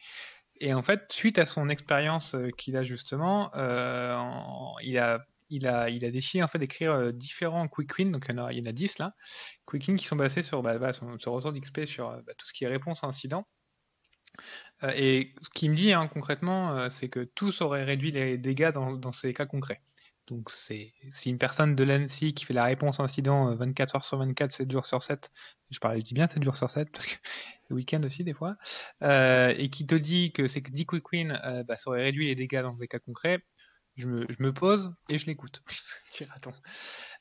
Et 0.59 0.73
en 0.73 0.81
fait, 0.81 1.11
suite 1.11 1.37
à 1.37 1.45
son 1.45 1.69
expérience 1.69 2.33
euh, 2.33 2.49
qu'il 2.57 2.77
a 2.77 2.83
justement, 2.83 3.51
euh, 3.55 4.15
en- 4.15 4.75
il 4.83 4.97
a 4.97 5.25
il 5.51 5.67
a, 5.67 5.89
il 5.89 6.05
a 6.05 6.11
décidé 6.11 6.41
en 6.41 6.47
fait 6.47 6.57
d'écrire 6.57 6.93
euh, 6.93 7.11
différents 7.11 7.67
quick 7.67 7.97
wins, 7.99 8.11
donc 8.11 8.25
il 8.27 8.35
y 8.35 8.39
en 8.39 8.45
a, 8.45 8.53
il 8.53 8.59
y 8.59 8.61
en 8.61 8.69
a 8.69 8.71
10 8.71 8.97
là, 8.97 9.13
quick 9.65 9.87
wins 9.87 9.97
qui 9.97 10.05
sont 10.05 10.15
basés 10.15 10.41
sur 10.41 10.61
bah, 10.63 10.93
son, 10.93 11.11
retour 11.11 11.53
d'XP 11.53 11.85
sur 11.85 12.09
euh, 12.09 12.21
bah, 12.25 12.33
tout 12.37 12.47
ce 12.47 12.53
qui 12.53 12.63
est 12.63 12.67
réponse 12.67 13.03
à 13.03 13.07
incident. 13.07 13.45
Euh, 14.83 14.93
et 14.95 15.35
ce 15.41 15.49
qu'il 15.49 15.71
me 15.71 15.75
dit 15.75 15.93
hein, 15.93 16.07
concrètement, 16.07 16.89
c'est 16.89 17.09
que 17.09 17.19
tous 17.19 17.61
auraient 17.61 17.83
réduit 17.83 18.11
les 18.11 18.37
dégâts 18.37 18.71
dans, 18.71 19.11
ces 19.11 19.33
cas 19.33 19.45
concrets. 19.45 19.81
Donc 20.27 20.49
c'est 20.49 20.93
une 21.25 21.37
personne 21.37 21.75
de 21.75 21.83
l'ANSI 21.83 22.33
qui 22.33 22.45
fait 22.45 22.53
la 22.53 22.63
réponse 22.63 23.01
incident 23.01 23.51
euh, 23.51 23.55
24 23.55 23.95
heures 23.97 24.05
sur 24.05 24.17
24, 24.17 24.51
7 24.53 24.71
jours 24.71 24.85
sur 24.85 25.03
7, 25.03 25.29
je 25.71 25.79
parle, 25.79 25.97
je 25.97 26.03
dis 26.03 26.13
bien 26.13 26.27
7 26.29 26.41
jours 26.43 26.55
sur 26.55 26.69
7 26.69 26.89
parce 26.91 27.05
que 27.05 27.15
le 27.69 27.75
week-end 27.75 28.01
aussi 28.03 28.23
des 28.23 28.33
fois, 28.33 28.55
et 29.01 29.69
qui 29.69 29.85
te 29.85 29.95
dit 29.95 30.31
que 30.31 30.47
c'est 30.47 30.61
que 30.61 30.71
10 30.71 30.85
quick 30.85 31.11
wins, 31.11 31.63
bah, 31.67 31.75
ça 31.77 31.89
aurait 31.89 32.03
réduit 32.03 32.27
les 32.27 32.35
dégâts 32.35 32.61
dans 32.61 32.73
des 32.73 32.87
cas 32.87 32.99
concrets, 32.99 33.43
je 33.95 34.07
me, 34.07 34.53
pose 34.53 34.93
et 35.09 35.17
je 35.17 35.25
l'écoute. 35.25 35.63
Tire-à-ton. 36.11 36.53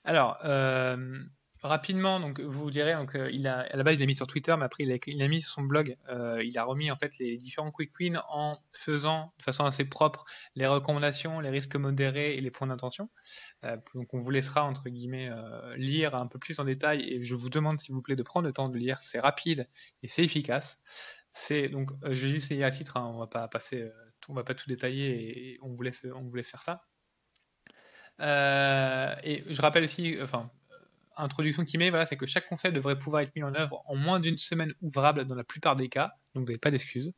Alors, 0.05 0.39
euh, 0.45 1.19
rapidement, 1.63 2.21
donc 2.21 2.41
vous 2.41 2.71
direz, 2.71 2.95
donc 2.95 3.15
euh, 3.17 3.31
à 3.45 3.77
la 3.77 3.83
base 3.83 3.97
il 3.97 4.03
a 4.03 4.07
mis 4.07 4.15
sur 4.15 4.27
Twitter, 4.27 4.55
mais 4.57 4.65
après 4.65 4.85
il 4.85 4.93
a, 4.93 4.97
il 5.07 5.23
a 5.23 5.29
mis 5.29 5.41
sur 5.41 5.51
son 5.51 5.63
blog, 5.63 5.97
euh, 6.09 6.43
il 6.43 6.57
a 6.59 6.65
remis 6.65 6.91
en 6.91 6.97
fait 6.97 7.13
les 7.19 7.37
différents 7.37 7.71
quick 7.71 7.93
wins 8.01 8.23
en 8.29 8.59
faisant 8.73 9.35
de 9.39 9.45
façon 9.45 9.65
assez 9.65 9.85
propre 9.85 10.25
les 10.55 10.67
recommandations, 10.67 11.41
les 11.41 11.51
risques 11.51 11.77
modérés 11.77 12.37
et 12.37 12.41
les 12.41 12.51
points 12.51 12.69
d'intention. 12.69 13.11
Donc 13.95 14.15
on 14.15 14.21
vous 14.21 14.31
laissera 14.31 14.65
entre 14.65 14.89
guillemets 14.89 15.31
lire 15.77 16.15
un 16.15 16.27
peu 16.27 16.39
plus 16.39 16.59
en 16.61 16.65
détail 16.65 17.03
et 17.03 17.23
je 17.23 17.35
vous 17.35 17.51
demande 17.51 17.79
s'il 17.81 17.95
vous 17.95 18.03
plaît 18.03 18.17
de 18.17 18.23
prendre 18.23 18.47
le 18.47 18.53
temps 18.53 18.69
de 18.69 18.79
lire. 18.79 19.01
C'est 19.01 19.21
rapide 19.21 19.69
et 20.03 20.09
c'est 20.09 20.25
efficace. 20.25 20.79
C'est 21.33 21.69
donc 21.69 21.91
je 22.05 22.27
vais 22.27 22.33
juste 22.33 22.51
lire 22.51 22.67
à 22.67 22.71
titre, 22.71 22.97
hein, 22.97 23.11
on 23.15 23.19
va 23.19 23.27
pas 23.27 23.47
passer, 23.49 23.91
on 24.31 24.35
va 24.35 24.44
pas 24.44 24.55
tout 24.55 24.69
détailler 24.69 25.52
et 25.52 25.59
on 25.62 25.69
vous 25.70 25.82
laisse, 25.82 26.01
faire 26.01 26.62
ça. 26.62 26.82
Euh, 28.20 29.15
et 29.24 29.44
je 29.48 29.62
rappelle 29.62 29.85
aussi, 29.85 30.16
enfin, 30.23 30.51
introduction 31.16 31.65
qu'il 31.65 31.81
met, 31.81 31.90
voilà, 31.90 32.07
c'est 32.07 32.16
que 32.16 32.27
chaque 32.27 32.48
conseil 32.48 32.73
devrait 32.73 32.98
pouvoir 32.98 33.23
être 33.23 33.35
mis 33.35 33.43
en 33.43 33.55
œuvre 33.55 33.82
en 33.86 33.97
moins 33.97 34.20
d'une 34.20 34.39
semaine 34.39 34.74
ouvrable 34.82 35.24
dans 35.27 35.35
la 35.35 35.44
plupart 35.44 35.77
des 35.77 35.89
cas, 35.89 36.12
donc 36.35 36.44
vous 36.44 36.51
n'avez 36.51 36.59
pas 36.59 36.70
d'excuses. 36.70 37.12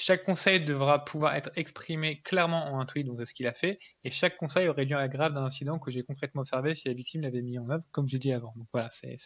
Chaque 0.00 0.22
conseil 0.22 0.64
devra 0.64 1.04
pouvoir 1.04 1.34
être 1.34 1.50
exprimé 1.56 2.20
clairement 2.22 2.66
en 2.66 2.78
un 2.78 2.86
tweet, 2.86 3.04
donc 3.04 3.18
c'est 3.18 3.24
ce 3.24 3.34
qu'il 3.34 3.48
a 3.48 3.52
fait, 3.52 3.80
et 4.04 4.12
chaque 4.12 4.36
conseil 4.36 4.68
aurait 4.68 4.86
dû 4.86 4.94
la 4.94 5.08
grave 5.08 5.34
d'un 5.34 5.44
incident 5.44 5.80
que 5.80 5.90
j'ai 5.90 6.04
concrètement 6.04 6.42
observé 6.42 6.76
si 6.76 6.86
la 6.86 6.94
victime 6.94 7.22
l'avait 7.22 7.42
mis 7.42 7.58
en 7.58 7.68
œuvre, 7.68 7.82
comme 7.90 8.06
j'ai 8.06 8.20
dit 8.20 8.32
avant. 8.32 8.54
Donc 8.56 8.68
voilà, 8.72 8.90
c'est 8.90 9.18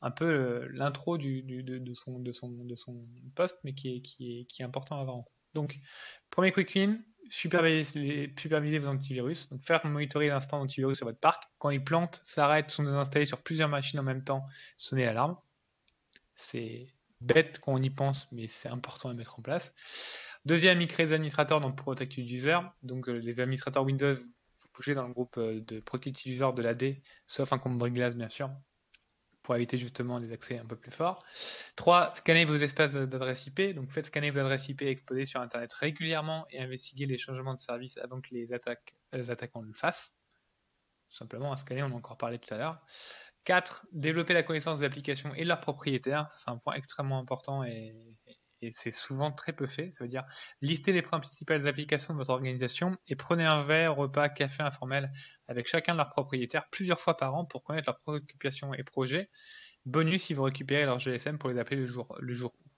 un 0.00 0.10
peu 0.10 0.24
euh, 0.24 0.68
l'intro 0.72 1.18
de, 1.18 1.42
son, 1.94 2.18
de, 2.18 2.32
mais 3.62 3.74
qui 3.74 3.94
est, 3.94 4.00
qui 4.00 4.40
est, 4.40 4.44
qui 4.46 4.62
est 4.62 4.64
important 4.64 4.96
à 4.96 5.02
avoir 5.02 5.16
en 5.16 5.22
compte. 5.22 5.35
Donc, 5.56 5.78
premier 6.30 6.52
quick 6.52 6.74
win, 6.74 7.02
superviser, 7.30 8.78
vos 8.78 8.88
antivirus, 8.88 9.48
donc 9.48 9.62
faire 9.62 9.84
monitorer 9.86 10.28
l'instant 10.28 10.60
d'antivirus 10.60 10.98
sur 10.98 11.06
votre 11.06 11.18
parc. 11.18 11.44
Quand 11.58 11.70
il 11.70 11.82
plante, 11.82 12.20
s'arrête, 12.22 12.70
sont 12.70 12.84
désinstallés 12.84 13.24
sur 13.24 13.42
plusieurs 13.42 13.70
machines 13.70 13.98
en 13.98 14.02
même 14.02 14.22
temps, 14.22 14.46
sonnez 14.76 15.06
l'alarme. 15.06 15.36
C'est 16.36 16.88
bête 17.22 17.58
quand 17.60 17.72
on 17.72 17.82
y 17.82 17.88
pense, 17.88 18.30
mais 18.32 18.48
c'est 18.48 18.68
important 18.68 19.08
à 19.08 19.14
mettre 19.14 19.38
en 19.38 19.42
place. 19.42 19.72
Deuxième, 20.44 20.80
il 20.82 20.88
crée 20.88 21.06
des 21.06 21.14
administrateurs 21.14 21.60
dans 21.60 21.72
Protected 21.72 22.30
User. 22.30 22.58
Donc, 22.82 23.08
euh, 23.08 23.14
les 23.14 23.40
administrateurs 23.40 23.82
Windows, 23.82 24.14
vous 24.14 24.68
bougez 24.74 24.94
dans 24.94 25.08
le 25.08 25.14
groupe 25.14 25.38
euh, 25.38 25.60
de 25.60 25.80
Protected 25.80 26.32
User 26.32 26.50
de 26.54 26.62
l'AD, 26.62 26.96
sauf 27.26 27.52
un 27.54 27.58
compte 27.58 27.78
Brigglass, 27.78 28.14
bien 28.14 28.28
sûr, 28.28 28.50
pour 29.46 29.54
éviter 29.54 29.78
justement 29.78 30.18
des 30.18 30.32
accès 30.32 30.58
un 30.58 30.66
peu 30.66 30.74
plus 30.74 30.90
forts. 30.90 31.24
3. 31.76 32.12
Scannez 32.16 32.44
vos 32.44 32.56
espaces 32.56 32.94
d'adresse 32.94 33.46
IP. 33.46 33.74
Donc, 33.76 33.92
faites 33.92 34.06
scanner 34.06 34.32
vos 34.32 34.40
adresses 34.40 34.68
IP 34.68 34.82
exposées 34.82 35.24
sur 35.24 35.40
Internet 35.40 35.72
régulièrement 35.72 36.46
et 36.50 36.58
investiguez 36.58 37.06
les 37.06 37.16
changements 37.16 37.54
de 37.54 37.60
service 37.60 37.96
avant 37.98 38.20
que 38.20 38.34
les, 38.34 38.52
attaques, 38.52 38.96
les 39.12 39.30
attaquants 39.30 39.62
le 39.62 39.72
fassent. 39.72 40.12
Tout 41.10 41.16
simplement, 41.16 41.52
à 41.52 41.56
scanner, 41.56 41.84
on 41.84 41.86
en 41.86 41.92
a 41.92 41.94
encore 41.94 42.18
parlé 42.18 42.40
tout 42.40 42.52
à 42.52 42.58
l'heure. 42.58 42.84
4. 43.44 43.86
Développer 43.92 44.34
la 44.34 44.42
connaissance 44.42 44.80
des 44.80 44.86
applications 44.86 45.32
et 45.32 45.44
de 45.44 45.48
leurs 45.48 45.60
propriétaires. 45.60 46.28
C'est 46.36 46.50
un 46.50 46.58
point 46.58 46.74
extrêmement 46.74 47.20
important 47.20 47.62
et 47.62 47.94
c'est 48.72 48.90
souvent 48.90 49.32
très 49.32 49.52
peu 49.52 49.66
fait. 49.66 49.92
Ça 49.92 50.04
veut 50.04 50.08
dire 50.08 50.24
lister 50.60 50.92
les 50.92 51.02
principales 51.02 51.66
applications 51.66 52.14
de 52.14 52.18
votre 52.18 52.30
organisation 52.30 52.96
et 53.08 53.16
prenez 53.16 53.44
un 53.44 53.62
verre, 53.62 53.96
repas, 53.96 54.28
café 54.28 54.62
informel 54.62 55.12
avec 55.48 55.68
chacun 55.68 55.92
de 55.92 55.98
leurs 55.98 56.10
propriétaires 56.10 56.68
plusieurs 56.70 57.00
fois 57.00 57.16
par 57.16 57.34
an 57.34 57.44
pour 57.44 57.62
connaître 57.62 57.88
leurs 57.88 58.00
préoccupations 58.00 58.74
et 58.74 58.82
projets. 58.82 59.30
Bonus 59.84 60.24
si 60.24 60.34
vous 60.34 60.42
récupérez 60.42 60.84
leur 60.84 60.98
GSM 60.98 61.38
pour 61.38 61.50
les 61.50 61.58
appeler 61.58 61.76
le 61.76 61.86
jour, 61.86 62.16
le 62.18 62.34
jour 62.34 62.52
où. 62.58 62.68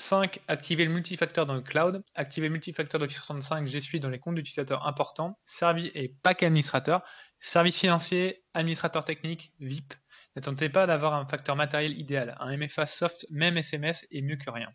5. 0.00 0.40
Activer 0.48 0.86
le 0.86 0.92
multifacteur 0.92 1.46
dans 1.46 1.54
le 1.54 1.60
cloud. 1.60 2.02
Activer 2.14 2.48
le 2.48 2.54
multifacteur 2.54 2.98
d'Office 2.98 3.18
365 3.18 3.66
G 3.66 3.80
Suite 3.80 4.02
dans 4.02 4.08
les 4.08 4.18
comptes 4.18 4.34
d'utilisateurs 4.34 4.86
importants. 4.86 5.38
Service 5.44 5.90
et 5.94 6.16
pas 6.22 6.34
qu'administrateur. 6.34 7.02
Service 7.38 7.78
financier, 7.78 8.42
administrateur 8.54 9.04
technique, 9.04 9.52
VIP. 9.60 9.94
N'attendez 10.40 10.70
pas 10.70 10.86
d'avoir 10.86 11.12
un 11.12 11.26
facteur 11.26 11.54
matériel 11.54 11.98
idéal. 11.98 12.34
Un 12.40 12.56
MFA 12.56 12.86
soft, 12.86 13.26
même 13.28 13.58
SMS, 13.58 14.06
est 14.10 14.22
mieux 14.22 14.36
que 14.36 14.48
rien. 14.48 14.72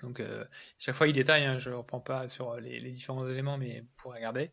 Donc, 0.00 0.18
euh, 0.18 0.46
chaque 0.78 0.94
fois, 0.94 1.08
il 1.08 1.12
détaille. 1.12 1.44
hein, 1.44 1.58
je 1.58 1.68
ne 1.68 1.74
reprends 1.74 2.00
pas 2.00 2.26
sur 2.28 2.56
les, 2.56 2.80
différents 2.90 3.28
éléments, 3.28 3.58
mais 3.58 3.80
vous 3.80 3.88
pourrez 3.98 4.16
regarder. 4.16 4.50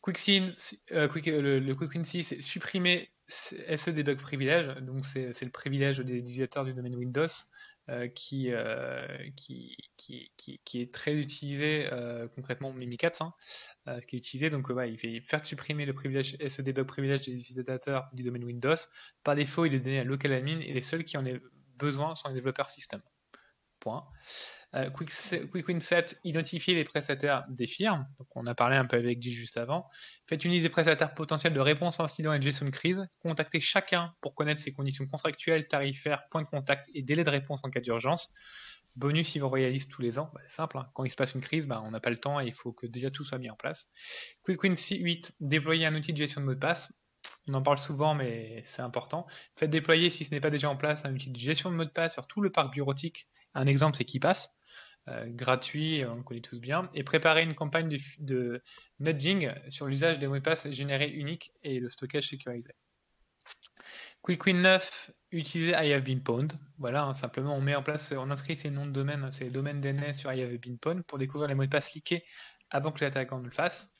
Quick 0.00 0.20
Win, 0.28 0.52
euh, 0.92 1.08
quick, 1.08 1.26
le, 1.26 1.58
le 1.58 1.74
Quick 1.74 1.90
Win 1.90 2.04
6, 2.04 2.22
c'est 2.22 2.40
supprimer 2.40 3.08
SE 3.26 3.90
Debug 3.90 4.18
Privilège. 4.18 4.76
Donc, 4.82 5.04
c'est 5.04 5.42
le 5.42 5.50
privilège 5.50 5.98
des 5.98 6.18
utilisateurs 6.18 6.64
du 6.64 6.72
domaine 6.72 6.94
Windows 6.94 7.24
euh, 7.24 7.26
qui, 8.14 8.52
euh, 8.52 9.06
qui, 9.36 9.76
est 10.74 10.94
très 10.94 11.14
utilisé 11.14 11.88
euh, 11.92 12.28
concrètement 12.28 12.72
Mimi 12.72 12.96
4, 12.96 13.22
hein, 13.22 13.34
euh, 13.88 14.00
qui 14.00 14.16
est 14.16 14.18
utilisé. 14.18 14.50
Donc, 14.50 14.70
euh, 14.70 14.74
ouais, 14.74 14.90
il 14.90 14.98
fait 14.98 15.20
faire 15.20 15.44
supprimer 15.44 15.86
le 15.86 15.92
privilège 15.92 16.36
SE 16.48 16.62
Debug 16.62 16.86
Privilège 16.86 17.22
des 17.22 17.32
utilisateurs 17.32 18.08
du 18.12 18.22
domaine 18.22 18.44
Windows. 18.44 18.74
Par 19.24 19.34
défaut, 19.34 19.66
il 19.66 19.74
est 19.74 19.80
donné 19.80 20.00
à 20.00 20.04
local 20.04 20.32
admin 20.32 20.60
et 20.60 20.72
les 20.72 20.82
seuls 20.82 21.04
qui 21.04 21.16
en 21.16 21.24
aient 21.24 21.40
besoin 21.76 22.14
sont 22.14 22.28
les 22.28 22.34
développeurs 22.34 22.70
système. 22.70 23.02
Point. 23.80 24.04
Euh, 24.74 24.88
Quick, 24.90 25.12
7, 25.82 26.18
identifier 26.24 26.74
les 26.74 26.84
prestataires 26.84 27.44
des 27.48 27.66
firmes. 27.66 28.06
Donc, 28.18 28.28
on 28.34 28.46
a 28.46 28.54
parlé 28.54 28.76
un 28.76 28.86
peu 28.86 28.96
avec 28.96 29.20
J 29.20 29.32
juste 29.32 29.58
avant. 29.58 29.88
Faites 30.26 30.44
une 30.44 30.52
liste 30.52 30.62
des 30.64 30.70
prestataires 30.70 31.14
potentiels 31.14 31.52
de 31.52 31.60
réponse 31.60 32.00
à 32.00 32.04
incident 32.04 32.32
et 32.32 32.38
de 32.38 32.42
gestion 32.42 32.64
de 32.64 32.70
crise. 32.70 33.06
Contactez 33.20 33.60
chacun 33.60 34.14
pour 34.22 34.34
connaître 34.34 34.62
ses 34.62 34.72
conditions 34.72 35.06
contractuelles, 35.06 35.68
tarifaires, 35.68 36.26
points 36.30 36.42
de 36.42 36.46
contact 36.48 36.88
et 36.94 37.02
délai 37.02 37.22
de 37.22 37.30
réponse 37.30 37.60
en 37.64 37.70
cas 37.70 37.80
d'urgence. 37.80 38.32
Bonus 38.96 39.28
si 39.28 39.38
vous 39.38 39.46
envoyez 39.46 39.66
la 39.66 39.72
liste 39.72 39.90
tous 39.90 40.02
les 40.02 40.18
ans. 40.18 40.30
Bah, 40.34 40.40
simple, 40.48 40.78
hein. 40.78 40.88
quand 40.94 41.04
il 41.04 41.10
se 41.10 41.16
passe 41.16 41.34
une 41.34 41.40
crise, 41.40 41.66
bah, 41.66 41.82
on 41.84 41.90
n'a 41.90 42.00
pas 42.00 42.10
le 42.10 42.18
temps 42.18 42.40
et 42.40 42.46
il 42.46 42.54
faut 42.54 42.72
que 42.72 42.86
déjà 42.86 43.10
tout 43.10 43.24
soit 43.24 43.38
mis 43.38 43.50
en 43.50 43.56
place. 43.56 43.88
Quick 44.42 44.62
Win 44.62 44.74
8, 44.76 45.34
déployer 45.40 45.86
un 45.86 45.94
outil 45.94 46.12
de 46.12 46.18
gestion 46.18 46.40
de 46.40 46.46
mot 46.46 46.54
de 46.54 46.58
passe. 46.58 46.92
On 47.48 47.54
en 47.54 47.62
parle 47.62 47.78
souvent, 47.78 48.14
mais 48.14 48.62
c'est 48.64 48.82
important. 48.82 49.26
Faites 49.56 49.70
déployer, 49.70 50.10
si 50.10 50.24
ce 50.24 50.30
n'est 50.30 50.40
pas 50.40 50.50
déjà 50.50 50.68
en 50.68 50.76
place, 50.76 51.04
un 51.04 51.14
outil 51.14 51.30
de 51.30 51.36
gestion 51.36 51.70
de 51.70 51.76
mot 51.76 51.84
de 51.84 51.90
passe 51.90 52.12
sur 52.14 52.26
tout 52.26 52.40
le 52.40 52.50
parc 52.50 52.72
bureautique. 52.72 53.28
Un 53.54 53.66
exemple, 53.66 53.96
c'est 53.96 54.04
KeePass. 54.04 54.50
Euh, 55.08 55.24
gratuit, 55.26 56.04
on 56.04 56.14
le 56.14 56.22
connaît 56.22 56.40
tous 56.40 56.60
bien, 56.60 56.88
et 56.94 57.02
préparer 57.02 57.42
une 57.42 57.54
campagne 57.54 57.98
de, 58.18 58.62
nudging 59.00 59.52
sur 59.68 59.86
l'usage 59.86 60.18
des 60.18 60.28
mots 60.28 60.36
de 60.36 60.42
passe 60.42 60.70
générés 60.70 61.10
uniques 61.10 61.52
et 61.62 61.80
le 61.80 61.90
stockage 61.90 62.28
sécurisé. 62.28 62.70
Quick 64.22 64.46
Win 64.46 64.62
9, 64.62 65.10
utiliser 65.32 65.72
I 65.72 65.92
have 65.92 66.04
been 66.04 66.22
pwned. 66.22 66.52
Voilà, 66.78 67.04
hein, 67.04 67.14
simplement 67.14 67.56
on 67.56 67.60
met 67.60 67.74
en 67.74 67.82
place, 67.82 68.12
on 68.16 68.30
inscrit 68.30 68.54
ces 68.54 68.70
noms 68.70 68.86
de 68.86 68.92
domaine, 68.92 69.32
ces 69.32 69.50
domaines 69.50 69.80
DNS 69.80 70.12
sur 70.12 70.32
I 70.32 70.42
have 70.42 70.56
been 70.58 70.78
pwned 70.78 71.02
pour 71.02 71.18
découvrir 71.18 71.48
les 71.48 71.56
mots 71.56 71.64
de 71.64 71.70
passe 71.70 71.92
leakés 71.94 72.24
avant 72.70 72.92
que 72.92 73.04
l'attaquant 73.04 73.40
ne 73.40 73.46
le 73.46 73.50
fasse. 73.50 73.92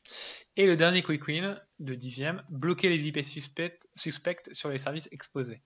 Et 0.57 0.67
le 0.67 0.77
dernier 0.77 1.03
Quick 1.03 1.27
Win, 1.27 1.61
le 1.81 1.97
dixième, 1.97 2.43
bloquer 2.49 2.89
les 2.89 3.09
IP 3.09 3.19
suspects 3.25 4.49
sur 4.53 4.71
les 4.71 4.79
services 4.79 5.09
exposés. 5.11 5.63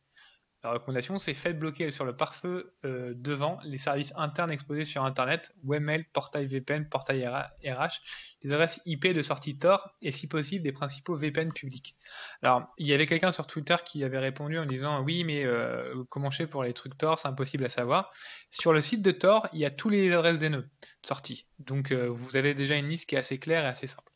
La 0.66 0.72
recommandation, 0.72 1.16
c'est 1.18 1.32
faites 1.32 1.56
bloquer 1.56 1.92
sur 1.92 2.04
le 2.04 2.16
pare-feu 2.16 2.74
euh, 2.84 3.12
devant 3.14 3.60
les 3.62 3.78
services 3.78 4.12
internes 4.16 4.50
exposés 4.50 4.84
sur 4.84 5.04
Internet, 5.04 5.54
webmail, 5.62 6.06
portail 6.12 6.46
VPN, 6.46 6.88
portail 6.88 7.24
RH, 7.24 8.00
les 8.42 8.52
adresses 8.52 8.80
IP 8.84 9.06
de 9.06 9.22
sortie 9.22 9.56
Tor 9.56 9.94
et 10.02 10.10
si 10.10 10.26
possible 10.26 10.64
des 10.64 10.72
principaux 10.72 11.14
VPN 11.14 11.52
publics. 11.52 11.94
Alors, 12.42 12.66
il 12.78 12.88
y 12.88 12.92
avait 12.92 13.06
quelqu'un 13.06 13.30
sur 13.30 13.46
Twitter 13.46 13.76
qui 13.84 14.02
avait 14.02 14.18
répondu 14.18 14.58
en 14.58 14.66
disant 14.66 15.04
oui, 15.04 15.22
mais 15.22 15.44
euh, 15.44 16.02
comment 16.08 16.30
je 16.30 16.38
fais 16.38 16.48
pour 16.48 16.64
les 16.64 16.72
trucs 16.72 16.98
Tor, 16.98 17.20
c'est 17.20 17.28
impossible 17.28 17.64
à 17.64 17.68
savoir. 17.68 18.12
Sur 18.50 18.72
le 18.72 18.80
site 18.80 19.02
de 19.02 19.12
Tor, 19.12 19.48
il 19.52 19.60
y 19.60 19.64
a 19.64 19.70
tous 19.70 19.88
les 19.88 20.12
adresses 20.12 20.38
des 20.38 20.48
nœuds 20.48 20.68
de 21.02 21.06
sortie. 21.06 21.46
Donc, 21.60 21.92
euh, 21.92 22.08
vous 22.08 22.36
avez 22.36 22.54
déjà 22.54 22.74
une 22.74 22.88
liste 22.88 23.08
qui 23.08 23.14
est 23.14 23.18
assez 23.18 23.38
claire 23.38 23.62
et 23.62 23.68
assez 23.68 23.86
simple. 23.86 24.10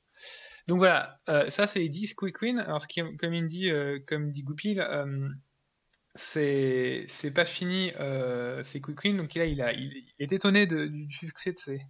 Donc 0.67 0.79
voilà, 0.79 1.21
ça 1.49 1.67
c'est 1.67 1.89
10 1.89 2.15
quick 2.15 2.43
win. 2.43 2.59
Alors, 2.59 2.83
ce 2.83 2.89
qui, 2.89 3.03
comme 3.19 3.35
il 3.35 3.49
dit, 3.49 3.71
comme 4.07 4.31
dit 4.31 4.43
Goupil, 4.43 4.81
c'est 6.17 7.05
c'est 7.09 7.31
pas 7.31 7.45
fini 7.45 7.93
euh, 8.01 8.63
c'est 8.65 8.81
Quick 8.81 9.05
Win 9.05 9.17
donc 9.17 9.35
là 9.35 9.45
il 9.45 9.63
a 9.63 9.73
il, 9.73 10.05
est 10.19 10.33
étonné 10.33 10.67
du 10.67 11.13
succès 11.13 11.53
de 11.53 11.59
ces, 11.59 11.81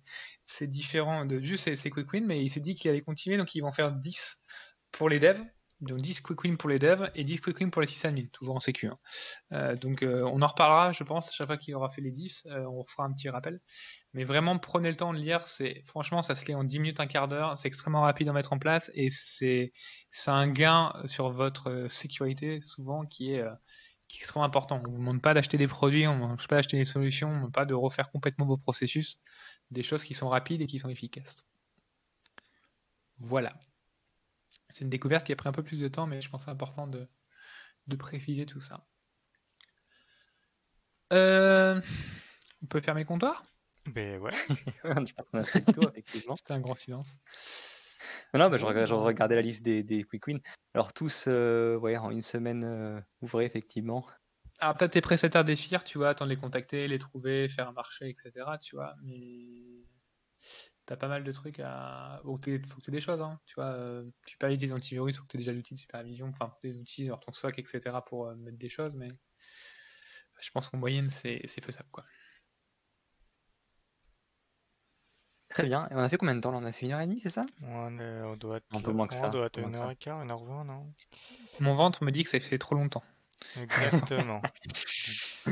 ces 0.45 0.67
différents 0.67 1.25
de 1.25 1.41
juste 1.41 1.65
ces, 1.65 1.77
ces 1.77 1.91
Quick 1.91 2.13
Win 2.13 2.27
mais 2.27 2.43
il 2.43 2.51
s'est 2.51 2.61
dit 2.61 2.75
qu'il 2.75 2.91
allait 2.91 3.01
continuer 3.01 3.39
donc 3.39 3.55
ils 3.55 3.63
vont 3.63 3.73
faire 3.73 3.93
10 3.93 4.37
pour 4.93 5.09
les 5.09 5.19
devs 5.19 5.43
donc 5.81 5.99
10 5.99 6.21
quick 6.21 6.45
win 6.45 6.57
pour 6.57 6.69
les 6.69 6.79
devs 6.79 7.11
et 7.15 7.25
10 7.25 7.41
quick 7.41 7.59
win 7.59 7.71
pour 7.71 7.81
les 7.81 7.87
sysadmins, 7.87 8.27
toujours 8.33 8.57
en 8.57 8.61
sécu. 8.61 8.87
Hein. 8.87 8.99
Euh, 9.53 9.77
donc 9.77 10.03
euh, 10.03 10.23
on 10.25 10.43
en 10.43 10.47
reparlera, 10.47 10.93
je 10.93 11.03
pense, 11.05 11.33
chaque 11.33 11.47
fois 11.47 11.57
qu'il 11.57 11.75
aura 11.75 11.89
fait 11.89 12.03
les 12.03 12.11
10, 12.11 12.47
euh, 12.47 12.67
on 12.67 12.85
fera 12.85 13.05
un 13.05 13.13
petit 13.13 13.29
rappel. 13.31 13.61
Mais 14.13 14.25
vraiment, 14.25 14.59
prenez 14.59 14.91
le 14.91 14.97
temps 14.97 15.13
de 15.13 15.19
lire, 15.19 15.47
c'est 15.47 15.83
franchement, 15.87 16.23
ça 16.23 16.35
se 16.35 16.45
fait 16.45 16.55
en 16.55 16.65
10 16.65 16.81
minutes, 16.81 17.01
un 17.01 17.07
quart 17.07 17.29
d'heure, 17.29 17.57
c'est 17.57 17.69
extrêmement 17.69 18.03
rapide 18.03 18.29
à 18.29 18.33
mettre 18.33 18.53
en 18.53 18.59
place 18.59 18.91
et 18.95 19.09
c'est 19.11 19.73
un 20.27 20.49
gain 20.49 20.93
sur 21.07 21.31
votre 21.31 21.87
sécurité, 21.89 22.61
souvent, 22.61 23.07
qui 23.07 23.33
est 23.33 23.45
qui 24.11 24.19
est 24.19 24.21
extrêmement 24.21 24.45
important. 24.45 24.77
On 24.77 24.83
ne 24.83 24.93
vous 24.93 24.99
demande 24.99 25.23
pas 25.23 25.35
d'acheter 25.35 25.57
des 25.57 25.69
produits, 25.69 26.07
on 26.07 26.15
ne 26.15 26.19
vous 26.19 26.25
demande 26.25 26.47
pas 26.49 26.57
d'acheter 26.57 26.77
des 26.77 26.85
solutions, 26.85 27.29
on 27.29 27.33
ne 27.33 27.37
demande 27.39 27.53
pas 27.53 27.65
de 27.65 27.75
refaire 27.75 28.11
complètement 28.11 28.45
vos 28.45 28.57
processus, 28.57 29.21
des 29.71 29.83
choses 29.83 30.03
qui 30.03 30.15
sont 30.15 30.29
rapides 30.29 30.61
et 30.61 30.67
qui 30.67 30.79
sont 30.81 30.89
efficaces. 30.89 31.45
Voilà. 33.19 33.55
C'est 34.71 34.81
une 34.83 34.91
découverte 34.91 35.27
qui 35.27 35.33
a 35.33 35.37
pris 35.37 35.49
un 35.49 35.53
peu 35.53 35.63
plus 35.63 35.79
de 35.79 35.89
temps, 35.89 36.07
mais 36.07 36.21
je 36.21 36.29
pense 36.29 36.43
que 36.43 36.45
c'est 36.47 36.51
important 36.51 36.89
de, 36.89 37.07
de 37.87 37.97
préciser 37.97 38.47
tout 38.47 38.61
ça. 38.61 38.85
Euh, 41.13 41.81
on 42.63 42.67
peut 42.67 42.81
fermer 42.81 43.03
le 43.03 43.07
comptoir? 43.07 43.45
Ben 43.87 44.19
ouais. 44.19 44.31
C'était 45.45 46.53
un 46.53 46.61
grand 46.61 46.75
silence. 46.75 47.17
Non, 48.35 48.49
bah, 48.49 48.57
je, 48.57 48.65
regardais 48.65 49.35
la 49.35 49.43
liste 49.43 49.65
des, 49.65 49.83
des 49.83 50.05
quick 50.05 50.27
wins. 50.27 50.41
Alors 50.75 50.93
tous, 50.93 51.27
euh, 51.29 51.77
ouais, 51.77 51.97
en 51.97 52.11
une 52.11 52.23
semaine 52.23 52.65
euh, 52.65 53.01
ouvrée, 53.21 53.45
effectivement. 53.45 54.07
Alors 54.61 54.77
peut-être 54.77 54.93
tes 54.93 55.01
prestataires 55.01 55.45
défir, 55.45 55.85
tu 55.85 55.99
vois, 55.99 56.11
attends 56.11 56.27
de 56.27 56.31
les 56.31 56.37
contacter, 56.37 56.87
les 56.87 56.99
trouver, 56.99 57.49
faire 57.49 57.69
un 57.69 57.73
marché, 57.73 58.11
etc. 58.11 58.59
Tu 58.61 58.77
vois, 58.77 58.95
mais 59.03 59.87
t'as 60.85 60.97
pas 60.97 61.09
mal 61.09 61.25
de 61.25 61.33
trucs 61.33 61.61
à. 61.61 62.21
Faut 62.25 62.37
que 62.37 62.61
faut 62.69 62.81
que 62.81 62.91
des 62.91 63.01
choses, 63.01 63.23
hein. 63.23 63.41
Tu 63.47 63.55
vois, 63.55 63.73
euh, 63.73 64.09
tu 64.27 64.37
des 64.57 64.73
antivirus, 64.73 65.17
faut 65.17 65.23
que 65.23 65.29
t'aies 65.29 65.39
déjà 65.39 65.53
l'outil 65.53 65.75
de 65.75 65.79
supervision, 65.79 66.29
enfin 66.29 66.55
des 66.63 66.77
outils, 66.77 67.07
genre 67.07 67.21
ton 67.21 67.33
SOC, 67.33 67.59
etc. 67.59 68.03
pour 68.07 68.27
euh, 68.27 68.35
mettre 68.37 68.59
des 68.59 68.69
choses, 68.69 68.95
mais 68.97 69.09
je 70.41 70.51
pense 70.51 70.69
qu'en 70.69 70.79
moyenne 70.79 71.09
c'est 71.11 71.47
faisable, 71.65 71.89
quoi. 71.91 72.05
Très 75.51 75.65
bien. 75.65 75.89
Et 75.91 75.95
on 75.95 75.99
a 75.99 76.09
fait 76.09 76.17
combien 76.17 76.35
de 76.35 76.41
temps 76.41 76.53
là? 76.53 76.59
On 76.59 76.65
a 76.65 76.73
fait 76.73 76.87
une 76.87 76.93
heure 76.93 77.01
et 77.01 77.07
demie, 77.07 77.21
c'est 77.21 77.31
ça? 77.31 77.45
On, 77.63 77.91
doit 78.37 78.59
être, 78.59 78.65
Un 78.73 78.81
peu 78.81 78.93
moins 78.93 79.07
que 79.07 79.15
ça. 79.15 79.27
On 79.27 79.31
doit 79.31 79.47
être 79.47 79.59
une 79.59 79.75
heure 79.75 79.91
et 79.91 79.97
quart, 79.97 80.23
une 80.23 80.31
heure 80.31 80.45
vingt, 80.45 80.65
non? 80.65 80.87
Mon 81.59 81.75
ventre 81.75 82.05
me 82.05 82.13
dit 82.13 82.23
que 82.23 82.31
ça 82.31 82.39
fait 82.41 82.59
trop 82.59 82.77
longtemps. 82.77 83.03
Exactement. 83.61 84.41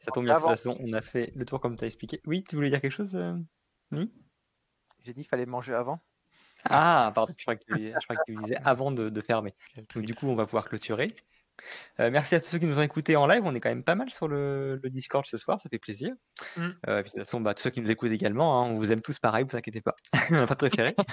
ça 0.00 0.10
tombe 0.12 0.24
bien, 0.24 0.34
de 0.34 0.40
toute 0.40 0.48
façon, 0.48 0.76
on 0.80 0.92
a 0.92 1.00
fait 1.00 1.32
le 1.34 1.44
tour 1.44 1.60
comme 1.60 1.76
tu 1.76 1.84
as 1.84 1.86
expliqué. 1.86 2.20
Oui, 2.26 2.44
tu 2.46 2.56
voulais 2.56 2.70
dire 2.70 2.80
quelque 2.80 2.92
chose 2.92 3.16
euh, 3.16 3.34
Oui 3.92 4.12
J'ai 5.04 5.14
dit 5.14 5.22
qu'il 5.22 5.28
fallait 5.28 5.46
manger 5.46 5.74
avant. 5.74 6.00
Ah, 6.64 7.12
pardon, 7.14 7.32
je 7.36 7.44
crois 7.44 7.56
que 7.56 7.64
tu, 7.64 8.36
disais 8.36 8.56
avant 8.64 8.90
de, 8.90 9.08
de 9.08 9.20
fermer. 9.20 9.54
Donc, 9.94 10.04
du 10.04 10.14
coup, 10.14 10.26
on 10.26 10.34
va 10.34 10.44
pouvoir 10.44 10.64
clôturer. 10.64 11.14
Euh, 12.00 12.10
merci 12.10 12.34
à 12.34 12.40
tous 12.40 12.46
ceux 12.46 12.58
qui 12.58 12.66
nous 12.66 12.78
ont 12.78 12.82
écoutés 12.82 13.16
en 13.16 13.26
live. 13.26 13.42
On 13.44 13.54
est 13.54 13.60
quand 13.60 13.68
même 13.68 13.84
pas 13.84 13.94
mal 13.94 14.10
sur 14.10 14.28
le, 14.28 14.80
Discord 14.84 15.26
ce 15.26 15.36
soir, 15.36 15.60
ça 15.60 15.68
fait 15.68 15.78
plaisir. 15.78 16.14
Mm. 16.56 16.68
Euh, 16.88 17.02
de 17.02 17.08
toute 17.08 17.18
façon, 17.18 17.40
bah, 17.40 17.54
tous 17.54 17.62
ceux 17.62 17.70
qui 17.70 17.80
nous 17.80 17.90
écoutent 17.90 18.12
également, 18.12 18.62
hein, 18.62 18.68
on 18.70 18.76
vous 18.76 18.92
aime 18.92 19.02
tous 19.02 19.18
pareil, 19.18 19.44
vous 19.48 19.56
inquiétez 19.56 19.80
pas. 19.80 19.96
on 20.30 20.34
n'a 20.34 20.46
pas 20.46 20.54
de 20.54 20.58
préféré. 20.58 20.94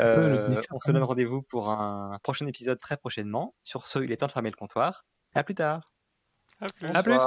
Euh, 0.00 0.60
on 0.72 0.80
se 0.80 0.92
donne 0.92 1.02
rendez-vous 1.02 1.40
pour 1.40 1.70
un 1.70 2.18
prochain 2.22 2.46
épisode 2.46 2.78
très 2.78 2.98
prochainement. 2.98 3.54
Sur 3.64 3.86
ce, 3.86 4.00
il 4.00 4.12
est 4.12 4.18
temps 4.18 4.26
de 4.26 4.32
fermer 4.32 4.50
le 4.50 4.56
comptoir. 4.56 5.06
À 5.34 5.42
plus 5.42 5.54
tard. 5.54 5.86
À 6.60 7.02
plus. 7.02 7.18